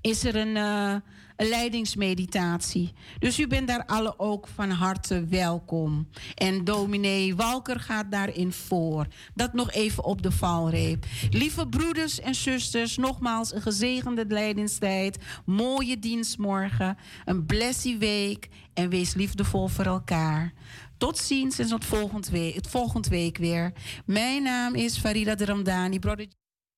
is 0.00 0.24
er 0.24 0.36
een, 0.36 0.56
eh, 0.56 0.94
een 1.36 1.48
leidingsmeditatie. 1.48 2.92
Dus 3.18 3.38
u 3.38 3.46
bent 3.46 3.68
daar 3.68 3.84
alle 3.86 4.18
ook 4.18 4.48
van 4.54 4.70
harte 4.70 5.24
welkom. 5.24 6.08
En 6.34 6.64
dominee 6.64 7.36
Walker 7.36 7.80
gaat 7.80 8.10
daarin 8.10 8.52
voor. 8.52 9.06
Dat 9.34 9.52
nog 9.52 9.72
even 9.72 10.04
op 10.04 10.22
de 10.22 10.30
valreep. 10.30 11.06
Lieve 11.30 11.68
broeders 11.68 12.20
en 12.20 12.34
zusters, 12.34 12.96
nogmaals 12.96 13.54
een 13.54 13.62
gezegende 13.62 14.24
leidingstijd. 14.28 15.18
Mooie 15.44 15.98
dienstmorgen. 15.98 16.96
Een 17.24 17.46
blessie 17.46 17.98
week. 17.98 18.48
En 18.74 18.88
wees 18.88 19.14
liefdevol 19.14 19.68
voor 19.68 19.84
elkaar. 19.84 20.52
Tot 20.98 21.18
ziens 21.18 21.58
en 21.58 21.68
tot 21.68 21.84
volgende 21.84 22.30
week, 22.30 22.64
volgende 22.68 23.08
week 23.08 23.36
weer. 23.36 23.72
Mijn 24.06 24.42
naam 24.42 24.74
is 24.74 24.98
Farida 24.98 25.34
de 25.34 25.44
Ramdani. 25.44 25.98